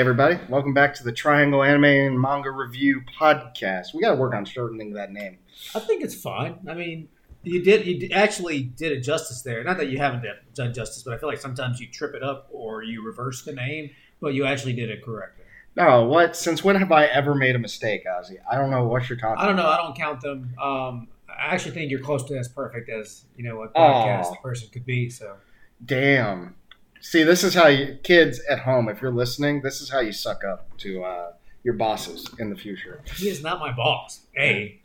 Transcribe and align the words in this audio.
Everybody. 0.00 0.38
Welcome 0.48 0.72
back 0.72 0.94
to 0.94 1.04
the 1.04 1.12
Triangle 1.12 1.62
Anime 1.62 1.84
and 1.84 2.18
Manga 2.18 2.50
Review 2.50 3.02
Podcast. 3.20 3.92
We 3.92 4.00
got 4.00 4.12
to 4.12 4.16
work 4.16 4.32
on 4.34 4.46
shortening 4.46 4.94
that 4.94 5.12
name. 5.12 5.36
I 5.74 5.80
think 5.80 6.02
it's 6.02 6.14
fine. 6.14 6.58
I 6.66 6.72
mean, 6.72 7.10
you 7.42 7.62
did 7.62 7.84
you 7.86 7.98
did- 8.00 8.12
actually 8.12 8.62
did 8.62 8.92
it 8.92 9.00
justice 9.02 9.42
there. 9.42 9.62
Not 9.62 9.76
that 9.76 9.90
you 9.90 9.98
haven't 9.98 10.24
done- 10.54 10.72
justice, 10.72 11.02
but 11.02 11.12
I 11.12 11.18
feel 11.18 11.28
like 11.28 11.38
sometimes 11.38 11.80
you 11.80 11.86
trip 11.88 12.14
it 12.14 12.22
up 12.22 12.48
or 12.50 12.82
you 12.82 13.04
reverse 13.04 13.42
the 13.44 13.52
name, 13.52 13.90
but 14.22 14.32
you 14.32 14.46
actually 14.46 14.72
did 14.72 14.88
it 14.88 15.04
correctly. 15.04 15.44
No, 15.76 16.06
what? 16.06 16.34
Since 16.34 16.64
when 16.64 16.76
have 16.76 16.90
I 16.92 17.04
ever 17.04 17.34
made 17.34 17.54
a 17.54 17.58
mistake, 17.58 18.06
Ozzy? 18.06 18.38
I 18.50 18.56
don't 18.56 18.70
know 18.70 18.86
what 18.86 19.06
you're 19.10 19.18
talking 19.18 19.42
I 19.42 19.46
don't 19.46 19.56
know. 19.56 19.64
about. 19.66 19.80
I 19.80 19.82
don't 19.82 19.96
count 19.98 20.22
them. 20.22 20.54
Um, 20.58 21.08
I 21.28 21.52
actually 21.54 21.72
think 21.72 21.90
you're 21.90 22.00
close 22.00 22.24
to 22.24 22.38
as 22.38 22.48
perfect 22.48 22.88
as 22.88 23.24
you 23.36 23.44
know 23.44 23.62
a 23.64 23.68
podcast 23.68 24.40
person 24.40 24.70
could 24.72 24.86
be. 24.86 25.10
So 25.10 25.36
Damn. 25.84 26.54
See, 27.00 27.22
this 27.22 27.42
is 27.42 27.54
how 27.54 27.68
you, 27.68 27.98
kids 28.02 28.40
at 28.48 28.60
home, 28.60 28.88
if 28.88 29.00
you're 29.00 29.10
listening, 29.10 29.62
this 29.62 29.80
is 29.80 29.90
how 29.90 30.00
you 30.00 30.12
suck 30.12 30.44
up 30.44 30.76
to 30.78 31.02
uh, 31.02 31.32
your 31.64 31.74
bosses 31.74 32.28
in 32.38 32.50
the 32.50 32.56
future. 32.56 33.02
he 33.16 33.28
is 33.28 33.42
not 33.42 33.58
my 33.58 33.72
boss. 33.72 34.20
Hey, 34.32 34.80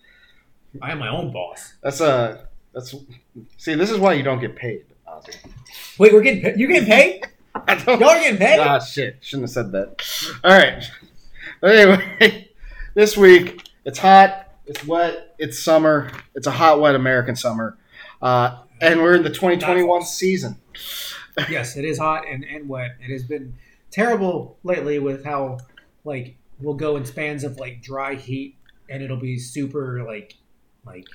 I 0.81 0.91
am 0.91 0.99
my 0.99 1.09
own 1.09 1.31
boss. 1.31 1.73
That's 1.81 2.01
a. 2.01 2.47
That's. 2.73 2.95
See, 3.57 3.75
this 3.75 3.91
is 3.91 3.97
why 3.97 4.13
you 4.13 4.23
don't 4.23 4.39
get 4.39 4.55
paid, 4.55 4.85
Ozzy. 5.07 5.35
Wait, 5.97 6.13
we're 6.13 6.21
getting 6.21 6.41
pa- 6.41 6.57
you're 6.57 6.69
getting 6.69 6.89
paid? 6.89 7.25
Y'all 7.87 8.03
are 8.09 8.19
getting 8.19 8.37
paid? 8.37 8.59
Ah, 8.59 8.79
shit. 8.79 9.17
Shouldn't 9.21 9.43
have 9.43 9.51
said 9.51 9.71
that. 9.71 10.39
All 10.43 10.51
right. 10.51 10.83
But 11.61 11.75
anyway, 11.75 12.49
this 12.93 13.15
week, 13.15 13.69
it's 13.85 13.99
hot, 13.99 14.49
it's 14.65 14.85
wet, 14.85 15.35
it's 15.37 15.59
summer. 15.63 16.11
It's 16.33 16.47
a 16.47 16.51
hot, 16.51 16.79
wet 16.81 16.95
American 16.95 17.35
summer. 17.35 17.77
Uh, 18.21 18.59
and 18.81 19.01
we're 19.01 19.15
in 19.15 19.23
the 19.23 19.29
2021 19.29 20.03
season. 20.03 20.57
Yes, 21.49 21.77
it 21.77 21.85
is 21.85 21.97
hot 21.97 22.25
and, 22.27 22.43
and 22.43 22.67
wet. 22.67 22.91
It 22.99 23.11
has 23.11 23.23
been 23.23 23.53
terrible 23.91 24.57
lately 24.63 24.99
with 24.99 25.23
how 25.23 25.59
like 26.03 26.35
we'll 26.59 26.75
go 26.75 26.95
in 26.97 27.05
spans 27.05 27.43
of 27.43 27.57
like 27.57 27.81
dry 27.81 28.15
heat 28.15 28.55
and 28.89 29.01
it'll 29.01 29.19
be 29.19 29.37
super 29.37 30.03
like 30.03 30.35
like 30.85 31.05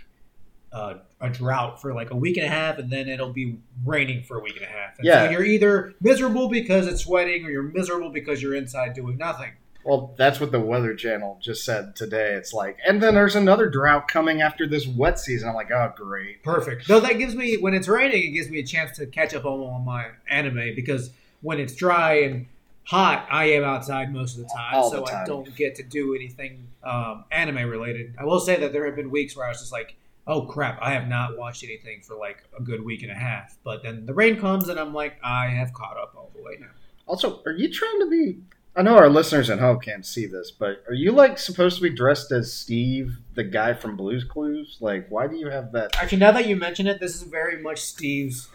uh, 0.73 0.95
a 1.21 1.29
drought 1.29 1.81
for 1.81 1.95
like 1.95 2.11
a 2.11 2.17
week 2.17 2.37
and 2.37 2.47
a 2.47 2.49
half 2.49 2.79
and 2.79 2.91
then 2.91 3.09
it'll 3.09 3.33
be 3.33 3.59
raining 3.85 4.23
for 4.23 4.39
a 4.39 4.41
week 4.41 4.57
and 4.57 4.65
a 4.65 4.69
half. 4.69 4.97
And 4.99 5.07
Yeah. 5.07 5.27
So 5.27 5.31
you're 5.31 5.45
either 5.45 5.95
miserable 6.01 6.49
because 6.49 6.87
it's 6.87 7.03
sweating 7.03 7.45
or 7.45 7.51
you're 7.51 7.63
miserable 7.63 8.11
because 8.11 8.41
you're 8.43 8.55
inside 8.55 8.95
doing 8.95 9.17
nothing. 9.17 9.51
Well, 9.85 10.15
that's 10.17 10.41
what 10.41 10.53
the 10.53 10.61
Weather 10.61 10.95
Channel 10.95 11.39
just 11.41 11.65
said 11.65 11.97
today. 11.97 12.35
It's 12.35 12.53
like, 12.53 12.79
and 12.87 13.03
then 13.03 13.15
there's 13.15 13.35
another 13.35 13.69
drought 13.69 14.09
coming 14.09 14.43
after 14.43 14.67
this 14.67 14.87
wet 14.87 15.19
season. 15.19 15.49
I'm 15.49 15.55
like, 15.55 15.71
oh, 15.71 15.93
great. 15.97 16.43
Perfect. 16.43 16.87
Though 16.87 17.01
that 17.01 17.19
gives 17.19 17.35
me 17.35 17.57
when 17.57 17.73
it's 17.73 17.89
raining, 17.89 18.29
it 18.29 18.31
gives 18.33 18.51
me 18.51 18.59
a 18.59 18.63
chance 18.65 18.97
to 18.99 19.07
catch 19.07 19.35
up 19.35 19.45
on, 19.45 19.85
my 19.85 20.09
anime 20.29 20.75
because 20.75 21.11
when 21.41 21.59
it's 21.59 21.75
dry 21.75 22.21
and 22.21 22.47
hot, 22.85 23.27
I 23.31 23.45
am 23.53 23.65
outside 23.65 24.13
most 24.13 24.37
of 24.37 24.43
the 24.43 24.51
time, 24.55 24.75
All 24.75 24.91
the 24.91 25.07
so 25.07 25.15
I 25.15 25.25
don't 25.25 25.55
get 25.57 25.77
to 25.77 25.83
do 25.83 26.15
anything 26.15 26.67
um, 26.83 27.25
anime 27.31 27.69
related. 27.69 28.15
I 28.19 28.25
will 28.25 28.41
say 28.41 28.57
that 28.61 28.73
there 28.73 28.85
have 28.87 28.97
been 28.97 29.11
weeks 29.11 29.37
where 29.37 29.47
I 29.47 29.49
was 29.49 29.61
just 29.61 29.73
like, 29.73 29.95
"Oh 30.27 30.43
crap, 30.43 30.79
I 30.83 30.93
have 30.93 31.09
not 31.09 31.39
watched 31.39 31.65
anything 31.65 32.03
for 32.03 32.17
like 32.17 32.45
a 32.59 32.63
good 32.63 32.85
week 32.85 33.03
and 33.03 33.11
a 33.11 33.15
half." 33.15 33.57
But 33.65 33.83
then 33.83 34.07
the 34.07 34.15
rain 34.15 34.39
comes, 34.39 34.69
and 34.69 34.79
I'm 34.79 34.93
like, 34.93 35.17
I 35.23 35.47
have 35.49 35.73
caught 35.73 35.97
up 35.97 36.15
all 36.17 36.31
the 36.35 36.43
way 36.43 36.57
now. 36.61 36.69
Also, 37.07 37.43
are 37.47 37.53
you 37.53 37.73
trying 37.73 38.01
to 38.01 38.11
be. 38.11 38.39
I 38.77 38.83
know 38.83 38.97
our 38.97 39.09
listeners 39.09 39.51
at 39.51 39.59
home 39.59 39.81
can't 39.81 40.07
see 40.07 40.27
this, 40.27 40.51
but 40.51 40.85
are 40.89 40.95
you 40.95 41.11
like 41.13 41.39
supposed 41.39 41.77
to 41.77 41.83
be 41.83 41.91
dressed 41.91 42.31
as 42.31 42.53
Steve, 42.53 43.19
the 43.35 43.43
guy 43.43 43.75
from 43.75 43.97
Blues 43.97 44.23
Clues? 44.25 44.77
Like, 44.81 45.09
why 45.09 45.27
do 45.27 45.37
you 45.37 45.49
have 45.51 45.73
that? 45.73 45.97
Actually, 46.01 46.19
now 46.19 46.33
that 46.33 46.47
you 46.47 46.57
mention 46.57 46.87
it, 46.87 47.01
this 47.01 47.17
is 47.17 47.23
very 47.23 47.61
much 47.61 47.81
Steve's 47.81 48.49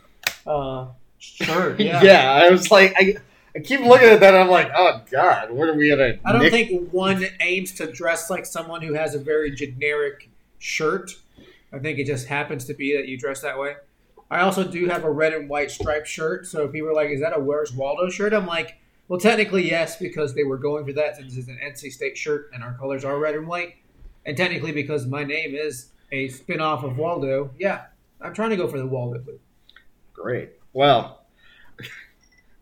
uh, 0.48 0.88
shirt. 1.20 1.80
Yeah. 1.80 2.02
yeah, 2.02 2.31
I 2.31 2.50
was 2.50 2.72
like, 2.72 2.94
I, 2.98 3.16
I 3.56 3.59
keep 3.59 3.81
looking 3.81 4.08
at 4.08 4.22
that. 4.22 4.34
And 4.34 4.44
I'm 4.44 4.50
like, 4.50 4.72
oh 4.76 5.02
god, 5.12 5.52
what 5.52 5.68
are 5.68 5.74
we 5.74 5.90
gonna? 5.90 6.18
I 6.24 6.32
don't 6.32 6.42
nick- 6.44 6.52
think 6.52 6.92
one 6.92 7.26
aims 7.42 7.74
to 7.74 7.92
dress 7.92 8.30
like 8.30 8.46
someone 8.46 8.82
who 8.82 8.94
has 8.94 9.16
a 9.16 9.20
very 9.20 9.52
generic 9.52 10.30
shirt. 10.59 11.12
I 11.74 11.80
think 11.80 12.00
it 12.00 12.06
just 12.06 12.28
happens 12.28 12.64
to 12.66 12.74
be 12.74 12.96
that 12.96 13.08
you 13.08 13.18
dress 13.18 13.42
that 13.42 13.59
way. 13.59 13.76
I 14.32 14.40
also 14.42 14.64
do 14.64 14.88
have 14.88 15.03
a 15.03 15.12
red 15.12 15.34
and 15.34 15.50
white 15.50 15.70
striped 15.72 16.08
shirt, 16.08 16.47
so 16.47 16.64
if 16.64 16.72
people 16.72 16.90
are 16.90 16.94
like, 16.94 17.09
"Is 17.09 17.20
that 17.22 17.36
a 17.36 17.40
Where's 17.40 17.74
Waldo 17.74 18.09
shirt?" 18.09 18.34
I'm 18.34 18.47
like, 18.47 18.78
"Well, 19.08 19.20
technically, 19.20 19.70
yes, 19.70 19.98
because 19.98 20.34
they 20.34 20.44
were 20.44 20.58
going 20.58 20.86
for 20.86 20.94
that 20.94 21.16
since 21.18 21.38
it's 21.38 21.48
an 21.48 21.60
NC 21.64 21.92
State 21.92 22.18
shirt 22.18 22.50
and 22.54 22.64
our 22.64 22.74
colors 22.74 23.06
are 23.06 23.18
red 23.18 23.36
and 23.36 23.48
white, 23.48 23.76
and 24.26 24.36
technically 24.36 24.72
because 24.72 25.06
my 25.06 25.24
name 25.24 25.56
is 25.56 25.92
a 26.12 26.28
spin-off 26.30 26.84
of 26.84 26.98
Waldo. 26.98 27.52
Yeah, 27.58 27.86
I'm 28.22 28.34
trying 28.34 28.52
to 28.52 28.56
go 28.56 28.68
for 28.68 28.78
the 28.78 28.88
Waldo 28.88 29.22
look. 29.26 29.40
Great. 30.14 30.52
Well, 30.74 31.26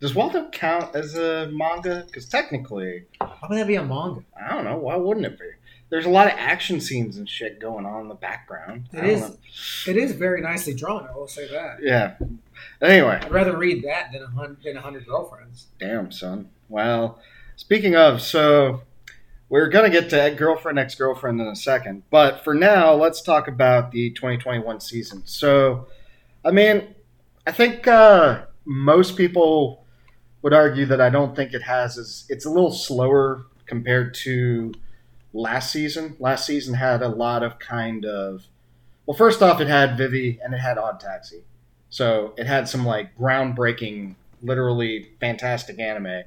does 0.01 0.13
Waldo 0.15 0.49
count 0.49 0.95
as 0.95 1.15
a 1.15 1.49
manga? 1.51 2.03
Because 2.07 2.27
technically, 2.27 3.05
How 3.21 3.47
would 3.49 3.57
that 3.57 3.67
be 3.67 3.75
a 3.75 3.83
manga? 3.83 4.23
I 4.39 4.53
don't 4.53 4.65
know. 4.65 4.77
Why 4.77 4.95
wouldn't 4.95 5.25
it 5.25 5.39
be? 5.39 5.45
There's 5.89 6.05
a 6.05 6.09
lot 6.09 6.27
of 6.27 6.33
action 6.37 6.81
scenes 6.81 7.17
and 7.17 7.29
shit 7.29 7.59
going 7.59 7.85
on 7.85 8.01
in 8.01 8.07
the 8.07 8.15
background. 8.15 8.89
It 8.93 9.03
is. 9.03 9.21
know. 9.21 9.37
It 9.87 9.97
is 9.97 10.13
very 10.13 10.41
nicely 10.41 10.73
drawn. 10.73 11.07
I 11.07 11.15
will 11.15 11.27
say 11.27 11.47
that. 11.49 11.77
Yeah. 11.81 12.15
Anyway, 12.81 13.19
I'd 13.21 13.31
rather 13.31 13.55
read 13.57 13.83
that 13.83 14.11
than 14.11 14.23
a 14.23 14.27
hundred 14.27 14.63
than 14.63 14.77
a 14.77 14.81
hundred 14.81 15.05
girlfriends. 15.05 15.67
damn 15.79 16.11
son. 16.11 16.49
Well, 16.69 17.19
speaking 17.55 17.95
of, 17.95 18.21
so 18.21 18.81
we're 19.49 19.67
gonna 19.67 19.89
get 19.89 20.09
to 20.09 20.35
girlfriend, 20.35 20.79
ex 20.79 20.95
girlfriend 20.95 21.39
in 21.39 21.47
a 21.47 21.55
second, 21.55 22.03
but 22.09 22.43
for 22.43 22.55
now, 22.55 22.93
let's 22.93 23.21
talk 23.21 23.47
about 23.47 23.91
the 23.91 24.09
2021 24.11 24.79
season. 24.79 25.21
So, 25.25 25.87
I 26.43 26.51
mean, 26.51 26.95
I 27.45 27.51
think 27.51 27.87
uh, 27.87 28.45
most 28.65 29.15
people 29.15 29.85
would 30.41 30.53
argue 30.53 30.85
that 30.87 30.99
I 30.99 31.09
don't 31.09 31.35
think 31.35 31.53
it 31.53 31.61
has 31.61 31.97
as 31.97 32.25
it's 32.29 32.45
a 32.45 32.49
little 32.49 32.71
slower 32.71 33.45
compared 33.65 34.13
to 34.15 34.73
last 35.33 35.71
season. 35.71 36.15
Last 36.19 36.45
season 36.45 36.75
had 36.75 37.01
a 37.01 37.09
lot 37.09 37.43
of 37.43 37.59
kind 37.59 38.05
of 38.05 38.47
well, 39.05 39.17
first 39.17 39.41
off, 39.41 39.59
it 39.59 39.67
had 39.67 39.97
Vivy 39.97 40.39
and 40.41 40.53
it 40.53 40.59
had 40.59 40.77
Odd 40.77 40.99
Taxi, 40.99 41.43
so 41.89 42.33
it 42.37 42.47
had 42.47 42.69
some 42.69 42.85
like 42.85 43.17
groundbreaking, 43.17 44.15
literally 44.41 45.09
fantastic 45.19 45.77
anime. 45.79 46.23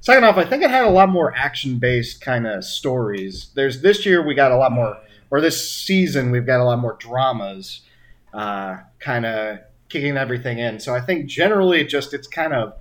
Second 0.00 0.24
off, 0.24 0.36
I 0.36 0.44
think 0.44 0.62
it 0.62 0.70
had 0.70 0.84
a 0.84 0.90
lot 0.90 1.08
more 1.08 1.34
action 1.34 1.78
based 1.78 2.20
kind 2.20 2.46
of 2.46 2.64
stories. 2.64 3.50
There's 3.54 3.80
this 3.80 4.04
year 4.04 4.24
we 4.24 4.34
got 4.34 4.52
a 4.52 4.56
lot 4.56 4.72
more 4.72 4.98
or 5.30 5.40
this 5.40 5.70
season 5.70 6.30
we've 6.30 6.46
got 6.46 6.60
a 6.60 6.64
lot 6.64 6.78
more 6.78 6.96
dramas 6.98 7.82
uh, 8.32 8.78
kind 8.98 9.26
of 9.26 9.58
kicking 9.88 10.16
everything 10.16 10.58
in 10.58 10.78
so 10.78 10.94
i 10.94 11.00
think 11.00 11.26
generally 11.26 11.82
just 11.84 12.12
it's 12.12 12.28
kind 12.28 12.52
of 12.52 12.74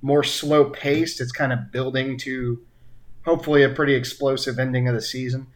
more 0.00 0.24
slow 0.24 0.64
paced 0.64 1.20
it's 1.20 1.32
kind 1.32 1.52
of 1.52 1.70
building 1.70 2.16
to 2.16 2.58
hopefully 3.24 3.62
a 3.62 3.68
pretty 3.68 3.94
explosive 3.94 4.58
ending 4.58 4.88
of 4.88 4.94
the 4.94 5.02
season 5.02 5.46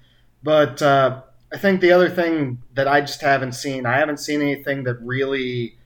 but 0.42 0.80
uh, 0.82 1.20
i 1.52 1.58
think 1.58 1.80
the 1.80 1.92
other 1.92 2.08
thing 2.08 2.62
that 2.74 2.88
i 2.88 3.00
just 3.00 3.20
haven't 3.20 3.52
seen 3.52 3.86
i 3.86 3.96
haven't 3.96 4.18
seen 4.18 4.40
anything 4.40 4.84
that 4.84 4.96
really 5.02 5.76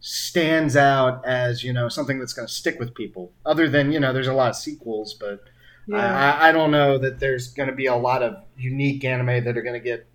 stands 0.00 0.76
out 0.76 1.24
as 1.24 1.62
you 1.62 1.72
know 1.72 1.88
something 1.88 2.18
that's 2.18 2.32
going 2.32 2.46
to 2.46 2.52
stick 2.52 2.78
with 2.78 2.94
people 2.94 3.32
other 3.46 3.68
than 3.68 3.92
you 3.92 4.00
know 4.00 4.12
there's 4.12 4.26
a 4.26 4.34
lot 4.34 4.50
of 4.50 4.56
sequels 4.56 5.14
but 5.14 5.44
Yeah. 5.86 6.36
I, 6.40 6.48
I 6.48 6.52
don't 6.52 6.70
know 6.70 6.98
that 6.98 7.18
there's 7.18 7.48
going 7.48 7.68
to 7.68 7.74
be 7.74 7.86
a 7.86 7.96
lot 7.96 8.22
of 8.22 8.36
unique 8.56 9.04
anime 9.04 9.44
that 9.44 9.56
are 9.56 9.62
going 9.62 9.80
to 9.80 9.84
get 9.84 10.06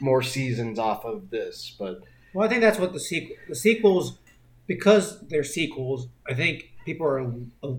more 0.00 0.22
seasons 0.22 0.78
off 0.78 1.04
of 1.04 1.30
this. 1.30 1.74
But 1.78 2.02
Well, 2.34 2.46
I 2.46 2.50
think 2.50 2.60
that's 2.60 2.78
what 2.78 2.92
the 2.92 3.00
sequel, 3.00 3.36
the 3.48 3.54
sequels, 3.54 4.18
because 4.66 5.20
they're 5.28 5.44
sequels. 5.44 6.08
I 6.28 6.34
think 6.34 6.70
people 6.84 7.06
are 7.06 7.18
a, 7.62 7.76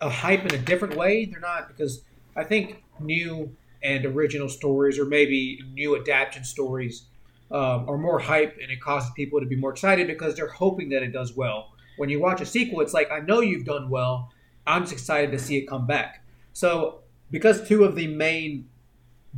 a 0.00 0.10
hype 0.10 0.44
in 0.44 0.54
a 0.54 0.58
different 0.58 0.96
way. 0.96 1.24
They're 1.24 1.40
not 1.40 1.68
because 1.68 2.02
I 2.36 2.44
think 2.44 2.82
new 3.00 3.54
and 3.82 4.06
original 4.06 4.48
stories, 4.48 4.98
or 4.98 5.04
maybe 5.04 5.60
new 5.72 5.96
adaptation 5.96 6.44
stories, 6.44 7.04
um, 7.50 7.88
are 7.88 7.98
more 7.98 8.18
hype, 8.18 8.56
and 8.62 8.70
it 8.70 8.80
causes 8.80 9.10
people 9.14 9.40
to 9.40 9.46
be 9.46 9.56
more 9.56 9.72
excited 9.72 10.06
because 10.06 10.34
they're 10.34 10.48
hoping 10.48 10.88
that 10.90 11.02
it 11.02 11.12
does 11.12 11.36
well. 11.36 11.72
When 11.96 12.08
you 12.08 12.20
watch 12.20 12.40
a 12.40 12.46
sequel, 12.46 12.80
it's 12.80 12.94
like 12.94 13.10
I 13.10 13.20
know 13.20 13.40
you've 13.40 13.66
done 13.66 13.90
well. 13.90 14.30
I'm 14.66 14.82
just 14.82 14.92
excited 14.92 15.32
to 15.32 15.38
see 15.38 15.58
it 15.58 15.66
come 15.66 15.86
back. 15.86 16.24
So 16.52 17.00
because 17.30 17.66
two 17.66 17.84
of 17.84 17.96
the 17.96 18.06
main 18.06 18.68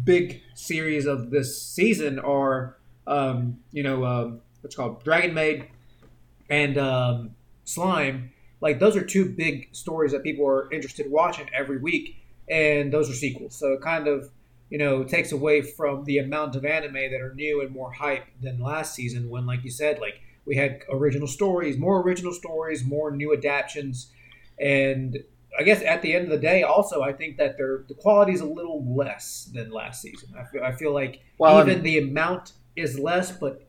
big 0.02 0.42
series 0.54 1.06
of 1.06 1.30
this 1.30 1.60
season 1.62 2.18
are, 2.18 2.76
um, 3.06 3.58
you 3.72 3.82
know, 3.82 4.04
um, 4.04 4.40
what's 4.60 4.74
called 4.74 5.04
Dragon 5.04 5.34
Maid 5.34 5.68
and 6.50 6.76
um, 6.78 7.30
Slime. 7.64 8.32
Like 8.60 8.78
those 8.78 8.96
are 8.96 9.04
two 9.04 9.28
big 9.28 9.68
stories 9.72 10.12
that 10.12 10.22
people 10.22 10.46
are 10.46 10.72
interested 10.72 11.06
in 11.06 11.12
watching 11.12 11.48
every 11.54 11.78
week, 11.78 12.16
and 12.48 12.92
those 12.92 13.10
are 13.10 13.14
sequels. 13.14 13.54
So 13.56 13.72
it 13.74 13.80
kind 13.80 14.06
of, 14.08 14.30
you 14.70 14.78
know, 14.78 15.04
takes 15.04 15.32
away 15.32 15.62
from 15.62 16.04
the 16.04 16.18
amount 16.18 16.56
of 16.56 16.64
anime 16.64 16.94
that 16.94 17.20
are 17.20 17.34
new 17.34 17.60
and 17.62 17.70
more 17.70 17.92
hype 17.92 18.24
than 18.42 18.58
last 18.60 18.94
season. 18.94 19.28
When, 19.30 19.46
like 19.46 19.64
you 19.64 19.70
said, 19.70 19.98
like 19.98 20.20
we 20.44 20.56
had 20.56 20.82
original 20.90 21.26
stories, 21.28 21.76
more 21.78 22.00
original 22.02 22.32
stories, 22.32 22.84
more 22.84 23.10
new 23.10 23.32
adaptions, 23.32 24.10
and 24.58 25.18
I 25.58 25.62
guess 25.62 25.82
at 25.82 26.02
the 26.02 26.14
end 26.14 26.24
of 26.24 26.30
the 26.30 26.38
day, 26.38 26.62
also 26.64 27.02
I 27.02 27.12
think 27.12 27.36
that 27.38 27.56
their 27.56 27.84
the 27.88 27.94
quality 27.94 28.32
is 28.32 28.40
a 28.40 28.46
little 28.46 28.84
less 28.96 29.48
than 29.54 29.70
last 29.70 30.02
season. 30.02 30.30
I 30.38 30.44
feel, 30.44 30.62
I 30.64 30.72
feel 30.72 30.92
like 30.92 31.20
Well, 31.38 31.60
even 31.60 31.76
I'm- 31.76 31.82
the 31.82 31.98
amount 31.98 32.52
is 32.76 32.98
less, 32.98 33.30
but 33.30 33.62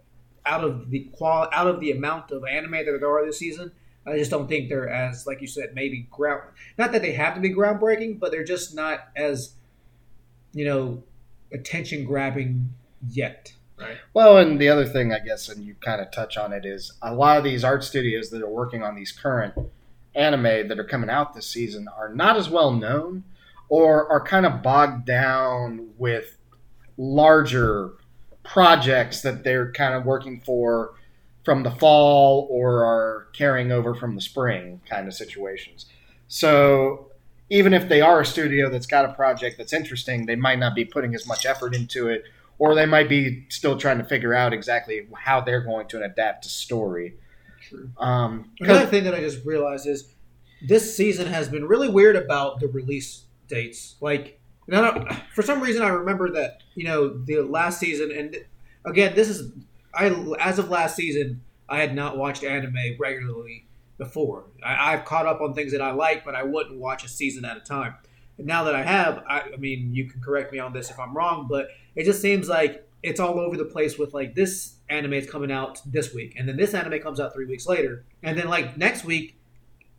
out 0.48 0.64
of 0.64 0.90
the 0.90 1.08
qual 1.14 1.48
out 1.52 1.68
of 1.68 1.80
the 1.80 1.92
amount 1.92 2.32
of 2.32 2.44
anime 2.46 2.72
that 2.72 2.98
there 3.00 3.10
are 3.10 3.26
this 3.26 3.38
season, 3.40 3.72
I 4.08 4.18
just 4.18 4.32
don't 4.32 4.48
think 4.48 4.70
they're 4.70 4.90
as, 4.90 5.26
like 5.26 5.42
you 5.42 5.48
said, 5.48 5.74
maybe 5.74 6.08
ground. 6.12 6.44
Not 6.78 6.92
that 6.92 7.02
they 7.02 7.14
have 7.14 7.36
to 7.36 7.42
be 7.42 7.54
groundbreaking, 7.54 8.20
but 8.20 8.32
they're 8.32 8.44
just 8.44 8.76
not 8.76 9.08
as, 9.16 9.54
you 10.54 10.66
know, 10.66 11.04
attention 11.52 12.06
grabbing 12.06 12.74
yet. 13.10 13.54
Right. 13.78 13.98
Well, 14.14 14.38
and 14.38 14.60
the 14.60 14.70
other 14.70 14.86
thing, 14.86 15.12
I 15.12 15.20
guess, 15.20 15.50
and 15.50 15.64
you 15.64 15.76
kind 15.82 16.02
of 16.02 16.12
touch 16.12 16.38
on 16.38 16.54
it, 16.54 16.66
is 16.66 16.94
a 17.02 17.14
lot 17.14 17.38
of 17.38 17.44
these 17.44 17.64
art 17.64 17.84
studios 17.84 18.30
that 18.30 18.42
are 18.42 18.50
working 18.50 18.84
on 18.84 18.96
these 18.96 19.12
current 19.12 19.54
anime 20.14 20.68
that 20.68 20.80
are 20.80 20.86
coming 20.86 21.10
out 21.10 21.34
this 21.34 21.48
season 21.48 21.88
are 21.98 22.14
not 22.14 22.38
as 22.38 22.50
well 22.50 22.72
known 22.72 23.24
or 23.68 24.10
are 24.10 24.22
kind 24.22 24.46
of 24.46 24.62
bogged 24.62 25.06
down 25.06 25.90
with 25.98 26.38
larger 26.98 27.92
projects 28.44 29.22
that 29.22 29.44
they're 29.44 29.72
kind 29.72 29.94
of 29.94 30.06
working 30.06 30.40
for 30.40 30.94
from 31.46 31.62
the 31.64 31.72
fall 31.72 32.48
or 32.50 32.84
are 32.84 33.28
carrying 33.34 33.72
over 33.72 33.94
from 33.94 34.16
the 34.16 34.22
spring 34.22 34.82
kind 34.90 35.08
of 35.08 35.14
situations. 35.14 35.86
So 36.28 37.12
even 37.50 37.74
if 37.74 37.88
they 37.88 38.02
are 38.02 38.22
a 38.22 38.26
studio 38.26 38.70
that's 38.70 38.88
got 38.88 39.06
a 39.06 39.14
project 39.14 39.58
that's 39.58 39.72
interesting, 39.72 40.26
they 40.26 40.36
might 40.36 40.58
not 40.58 40.74
be 40.74 40.84
putting 40.84 41.14
as 41.14 41.28
much 41.28 41.46
effort 41.46 41.76
into 41.76 42.08
it, 42.08 42.24
or 42.58 42.74
they 42.74 42.88
might 42.88 43.08
be 43.08 43.46
still 43.50 43.78
trying 43.78 44.00
to 44.00 44.04
figure 44.04 44.34
out 44.34 44.54
exactly 44.54 45.08
how 45.14 45.40
they're 45.40 45.62
going 45.62 45.88
to 45.90 46.04
adapt 46.04 46.46
a 46.48 46.50
story. 46.50 47.16
True. 47.62 47.92
Um, 47.98 48.52
Another 48.60 48.88
thing 48.88 49.04
that 49.04 49.14
I 49.14 49.20
just 49.20 49.46
realized 49.46 49.88
is 49.88 50.10
this 50.68 50.96
season 50.98 51.28
has 51.28 51.48
been 51.48 51.66
really 51.66 51.90
weird 51.90 52.16
about 52.16 52.60
the 52.60 52.68
release 52.68 53.26
dates. 53.48 53.96
Like, 54.02 54.40
I 54.72 54.82
don't, 54.82 55.14
for 55.36 55.44
some 55.44 55.62
reason, 55.62 55.84
I 55.84 55.90
remember 55.90 56.32
that 56.32 56.64
you 56.74 56.86
know 56.86 57.10
the 57.10 57.42
last 57.42 57.80
season, 57.80 58.12
and 58.12 58.36
again, 58.84 59.14
this 59.16 59.30
is 59.30 59.52
I 59.96 60.08
as 60.40 60.60
of 60.60 60.70
last 60.70 60.96
season, 60.96 61.42
I 61.70 61.80
had 61.80 61.96
not 61.96 62.18
watched 62.18 62.44
anime 62.44 62.96
regularly 63.00 63.66
before. 63.98 64.46
I, 64.64 64.94
I've 64.94 65.06
caught 65.06 65.26
up 65.26 65.42
on 65.42 65.54
things 65.54 65.72
that 65.72 65.82
I 65.82 65.92
like, 65.92 66.26
but 66.26 66.36
I 66.36 66.44
wouldn't 66.44 66.80
watch 66.80 67.04
a 67.04 67.10
season 67.10 67.46
at 67.46 67.58
a 67.58 67.62
time. 67.62 67.96
And 68.38 68.48
now 68.48 68.66
that 68.66 68.76
I 68.76 68.84
have, 68.84 69.24
I, 69.28 69.42
I 69.54 69.58
mean, 69.58 69.94
you 69.94 70.10
can 70.10 70.22
correct 70.22 70.52
me 70.52 70.60
on 70.60 70.74
this 70.74 70.90
if 70.90 71.00
I'm 71.00 71.16
wrong, 71.16 71.48
but 71.50 71.70
it 71.96 72.04
just 72.04 72.22
seems 72.22 72.50
like 72.50 72.88
it's 73.02 73.20
all 73.20 73.40
over 73.40 73.56
the 73.56 73.66
place 73.66 73.98
with 73.98 74.14
like 74.14 74.36
this 74.36 74.76
anime 74.90 75.14
is 75.14 75.30
coming 75.30 75.52
out 75.52 75.82
this 75.86 76.14
week, 76.14 76.36
and 76.38 76.48
then 76.48 76.58
this 76.58 76.74
anime 76.74 77.00
comes 77.00 77.20
out 77.20 77.34
three 77.34 77.46
weeks 77.46 77.68
later, 77.68 78.04
and 78.24 78.38
then 78.38 78.48
like 78.48 78.78
next 78.78 79.06
week, 79.06 79.36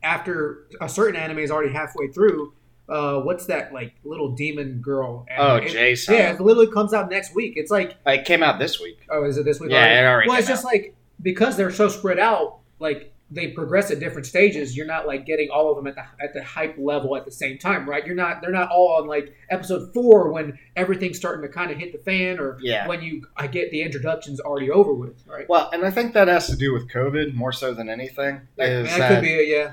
after 0.02 0.66
a 0.80 0.88
certain 0.88 1.16
anime 1.16 1.38
is 1.38 1.50
already 1.50 1.72
halfway 1.72 2.08
through, 2.08 2.52
uh, 2.88 3.20
what's 3.20 3.46
that 3.46 3.72
like 3.72 3.94
little 4.04 4.32
demon 4.34 4.80
girl? 4.80 5.26
oh, 5.36 5.56
anime? 5.56 5.68
Jason. 5.68 6.14
yeah, 6.14 6.32
it 6.32 6.40
literally 6.40 6.70
comes 6.70 6.92
out 6.94 7.10
next 7.10 7.34
week. 7.34 7.54
It's 7.56 7.70
like, 7.70 7.96
It 8.06 8.24
came 8.24 8.42
out 8.42 8.58
this 8.58 8.80
week. 8.80 9.06
oh, 9.10 9.24
is 9.24 9.36
it 9.38 9.44
this 9.44 9.58
week? 9.60 9.70
Yeah, 9.70 9.78
already? 9.78 9.94
it 9.94 10.04
already 10.06 10.28
Well, 10.28 10.38
it's 10.38 10.48
just 10.48 10.64
like 10.64 10.94
because 11.22 11.56
they're 11.56 11.70
so 11.72 11.88
spread 11.88 12.18
out, 12.18 12.58
like 12.78 13.12
they 13.28 13.48
progress 13.48 13.90
at 13.90 13.98
different 13.98 14.24
stages. 14.24 14.76
You're 14.76 14.86
not 14.86 15.04
like 15.04 15.26
getting 15.26 15.50
all 15.50 15.68
of 15.68 15.76
them 15.76 15.88
at 15.88 15.96
the 15.96 16.24
at 16.24 16.32
the 16.32 16.44
hype 16.44 16.76
level 16.78 17.16
at 17.16 17.24
the 17.24 17.30
same 17.32 17.58
time, 17.58 17.88
right? 17.88 18.06
You're 18.06 18.14
not. 18.14 18.40
They're 18.40 18.52
not 18.52 18.70
all 18.70 19.00
on 19.02 19.08
like 19.08 19.34
episode 19.50 19.92
four 19.92 20.30
when 20.30 20.56
everything's 20.76 21.16
starting 21.16 21.42
to 21.42 21.48
kind 21.52 21.72
of 21.72 21.76
hit 21.76 21.90
the 21.90 21.98
fan, 21.98 22.38
or 22.38 22.56
Yeah. 22.60 22.86
when 22.86 23.02
you 23.02 23.26
I 23.36 23.48
get 23.48 23.72
the 23.72 23.82
introductions 23.82 24.38
already 24.38 24.70
over 24.70 24.92
with, 24.94 25.24
right? 25.26 25.48
Well, 25.48 25.68
and 25.72 25.84
I 25.84 25.90
think 25.90 26.12
that 26.12 26.28
has 26.28 26.46
to 26.48 26.56
do 26.56 26.72
with 26.72 26.88
COVID 26.88 27.34
more 27.34 27.50
so 27.52 27.74
than 27.74 27.88
anything. 27.90 28.42
Is 28.58 28.88
that 28.90 28.98
that 28.98 29.08
could 29.08 29.22
be 29.22 29.32
it, 29.34 29.48
yeah. 29.48 29.72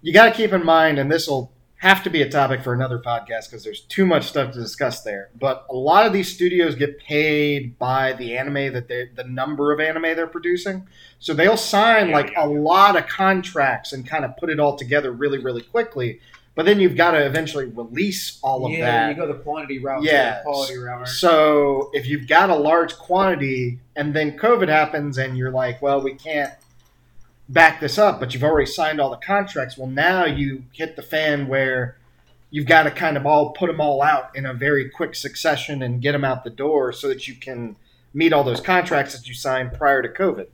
you 0.00 0.12
got 0.12 0.26
to 0.26 0.32
keep 0.32 0.52
in 0.52 0.64
mind, 0.64 1.00
and 1.00 1.10
this 1.10 1.26
will 1.26 1.50
have 1.80 2.02
to 2.02 2.10
be 2.10 2.20
a 2.20 2.28
topic 2.28 2.62
for 2.62 2.74
another 2.74 2.98
podcast 2.98 3.48
because 3.48 3.64
there's 3.64 3.80
too 3.80 4.04
much 4.04 4.24
stuff 4.26 4.52
to 4.52 4.60
discuss 4.60 5.02
there. 5.02 5.30
But 5.38 5.64
a 5.70 5.74
lot 5.74 6.04
of 6.06 6.12
these 6.12 6.30
studios 6.30 6.74
get 6.74 6.98
paid 6.98 7.78
by 7.78 8.12
the 8.12 8.36
anime 8.36 8.74
that 8.74 8.86
they, 8.86 9.08
the 9.14 9.24
number 9.24 9.72
of 9.72 9.80
anime 9.80 10.02
they're 10.02 10.26
producing. 10.26 10.86
So 11.20 11.32
they'll 11.32 11.56
sign 11.56 12.10
Yeah, 12.10 12.16
like 12.16 12.32
yeah, 12.32 12.44
a 12.44 12.48
lot 12.48 12.98
of 12.98 13.06
contracts 13.06 13.94
and 13.94 14.06
kind 14.06 14.26
of 14.26 14.36
put 14.36 14.50
it 14.50 14.60
all 14.60 14.76
together 14.76 15.10
really, 15.10 15.38
really 15.38 15.62
quickly. 15.62 16.20
But 16.54 16.66
then 16.66 16.80
you've 16.80 16.96
got 16.96 17.12
to 17.12 17.24
eventually 17.24 17.64
release 17.64 18.38
all 18.42 18.66
of 18.66 18.72
yeah, 18.72 18.84
that. 19.06 19.08
you 19.08 19.14
go 19.16 19.26
the 19.26 19.38
quantity 19.38 19.78
route, 19.78 20.02
Yeah. 20.02 20.12
yeah, 20.12 20.36
the 20.38 20.42
quality 20.42 20.76
route. 20.76 21.08
So 21.08 21.90
if 21.94 22.06
you've 22.06 22.28
got 22.28 22.50
a 22.50 22.56
large 22.56 22.94
quantity 22.98 23.78
and 23.96 24.12
then 24.12 24.36
COVID 24.36 24.68
happens 24.68 25.16
and 25.16 25.38
you're 25.38 25.52
like, 25.52 25.80
well, 25.80 26.02
we 26.02 26.12
can't 26.12 26.52
back 27.50 27.80
this 27.80 27.98
up, 27.98 28.20
but 28.20 28.32
you've 28.32 28.44
already 28.44 28.70
signed 28.70 29.00
all 29.00 29.10
the 29.10 29.16
contracts. 29.16 29.76
Well, 29.76 29.88
now 29.88 30.24
you 30.24 30.64
hit 30.72 30.94
the 30.94 31.02
fan 31.02 31.48
where 31.48 31.96
you've 32.50 32.66
got 32.66 32.84
to 32.84 32.90
kind 32.90 33.16
of 33.16 33.26
all 33.26 33.50
put 33.50 33.66
them 33.66 33.80
all 33.80 34.02
out 34.02 34.34
in 34.36 34.46
a 34.46 34.54
very 34.54 34.88
quick 34.88 35.14
succession 35.14 35.82
and 35.82 36.00
get 36.00 36.12
them 36.12 36.24
out 36.24 36.44
the 36.44 36.50
door 36.50 36.92
so 36.92 37.08
that 37.08 37.26
you 37.26 37.34
can 37.34 37.76
meet 38.14 38.32
all 38.32 38.44
those 38.44 38.60
contracts 38.60 39.16
that 39.16 39.28
you 39.28 39.34
signed 39.34 39.72
prior 39.72 40.00
to 40.00 40.08
COVID. 40.08 40.46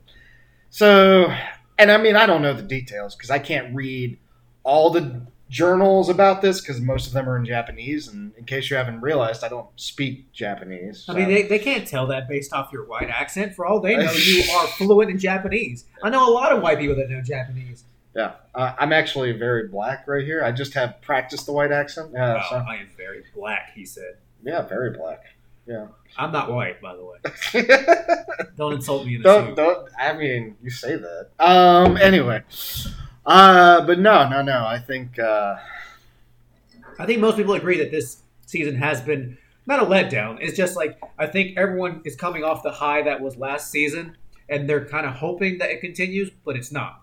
So, 0.69 1.31
and 1.77 1.91
I 1.91 1.97
mean, 1.97 2.15
I 2.15 2.25
don't 2.25 2.41
know 2.41 2.53
the 2.53 2.63
details 2.63 3.15
because 3.15 3.29
I 3.29 3.39
can't 3.39 3.75
read 3.75 4.17
all 4.63 4.89
the 4.89 5.21
journals 5.49 6.09
about 6.09 6.41
this 6.41 6.59
because 6.61 6.79
most 6.81 7.07
of 7.07 7.13
them 7.13 7.29
are 7.29 7.37
in 7.37 7.45
Japanese. 7.45 8.07
And 8.07 8.33
in 8.37 8.45
case 8.45 8.69
you 8.69 8.75
haven't 8.77 9.01
realized, 9.01 9.43
I 9.43 9.49
don't 9.49 9.67
speak 9.75 10.31
Japanese. 10.33 11.05
I 11.07 11.13
mean, 11.13 11.27
they, 11.29 11.43
they 11.43 11.59
can't 11.59 11.87
tell 11.87 12.07
that 12.07 12.27
based 12.27 12.53
off 12.53 12.71
your 12.73 12.85
white 12.85 13.09
accent. 13.09 13.55
For 13.55 13.65
all 13.65 13.79
they 13.79 13.95
know, 13.95 14.11
you 14.11 14.43
are 14.57 14.67
fluent 14.67 15.09
in 15.11 15.17
Japanese. 15.19 15.85
I 16.03 16.09
know 16.09 16.29
a 16.29 16.33
lot 16.33 16.51
of 16.51 16.61
white 16.61 16.79
people 16.79 16.95
that 16.97 17.09
know 17.09 17.21
Japanese. 17.21 17.83
yeah, 18.15 18.33
uh, 18.55 18.73
I'm 18.79 18.91
actually 18.93 19.31
very 19.33 19.67
black 19.67 20.07
right 20.07 20.25
here. 20.25 20.43
I 20.43 20.51
just 20.51 20.73
have 20.73 21.01
practiced 21.01 21.45
the 21.45 21.53
white 21.53 21.71
accent. 21.71 22.11
Yeah, 22.13 22.41
Oh, 22.43 22.47
so, 22.49 22.55
I 22.57 22.75
am 22.77 22.87
very 22.97 23.23
black, 23.35 23.71
he 23.75 23.85
said. 23.85 24.15
yeah, 24.43 24.61
very 24.63 24.91
black. 24.97 25.23
Yeah. 25.67 25.87
I'm 26.17 26.31
not 26.31 26.51
white, 26.51 26.81
by 26.81 26.95
the 26.95 27.03
way. 27.05 27.17
don't 27.53 28.47
Don't 28.57 28.73
insult 28.73 29.05
me 29.05 29.15
in 29.15 29.21
don't. 29.21 29.55
suit. 29.55 29.89
I 29.99 30.13
mean, 30.13 30.55
you 30.63 30.69
say 30.71 30.95
that. 30.95 31.27
Um. 31.39 31.97
Anyway, 31.97 32.41
uh, 33.27 33.85
but 33.85 33.99
no, 33.99 34.27
no, 34.29 34.41
no. 34.41 34.65
I 34.65 34.79
think. 34.79 35.19
Uh, 35.19 35.55
I 36.99 37.05
think 37.05 37.19
most 37.19 37.37
people 37.37 37.53
agree 37.53 37.77
that 37.77 37.91
this 37.91 38.23
season 38.47 38.75
has 38.77 39.01
been 39.01 39.37
not 39.67 39.79
a 39.81 39.85
letdown. 39.85 40.37
It's 40.41 40.57
just 40.57 40.75
like 40.75 40.97
I 41.19 41.27
think 41.27 41.57
everyone 41.57 42.01
is 42.05 42.15
coming 42.15 42.43
off 42.43 42.63
the 42.63 42.71
high 42.71 43.03
that 43.03 43.21
was 43.21 43.37
last 43.37 43.69
season, 43.69 44.15
and 44.49 44.67
they're 44.67 44.85
kind 44.85 45.05
of 45.05 45.13
hoping 45.13 45.59
that 45.59 45.69
it 45.69 45.81
continues, 45.81 46.31
but 46.45 46.55
it's 46.55 46.71
not. 46.71 47.01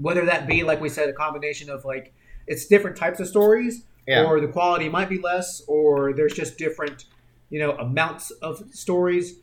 Whether 0.00 0.24
that 0.26 0.46
be 0.46 0.62
like 0.62 0.80
we 0.80 0.88
said, 0.88 1.08
a 1.08 1.12
combination 1.12 1.68
of 1.68 1.84
like 1.84 2.14
it's 2.46 2.66
different 2.66 2.96
types 2.96 3.20
of 3.20 3.28
stories, 3.28 3.84
Yeah. 4.06 4.24
or 4.24 4.40
the 4.40 4.48
quality 4.48 4.88
might 4.88 5.08
be 5.10 5.18
less, 5.18 5.62
or 5.66 6.12
there's 6.14 6.32
just 6.32 6.56
different, 6.56 7.04
you 7.50 7.58
know, 7.58 7.72
amounts 7.72 8.30
of 8.30 8.62
stories. 8.72 9.34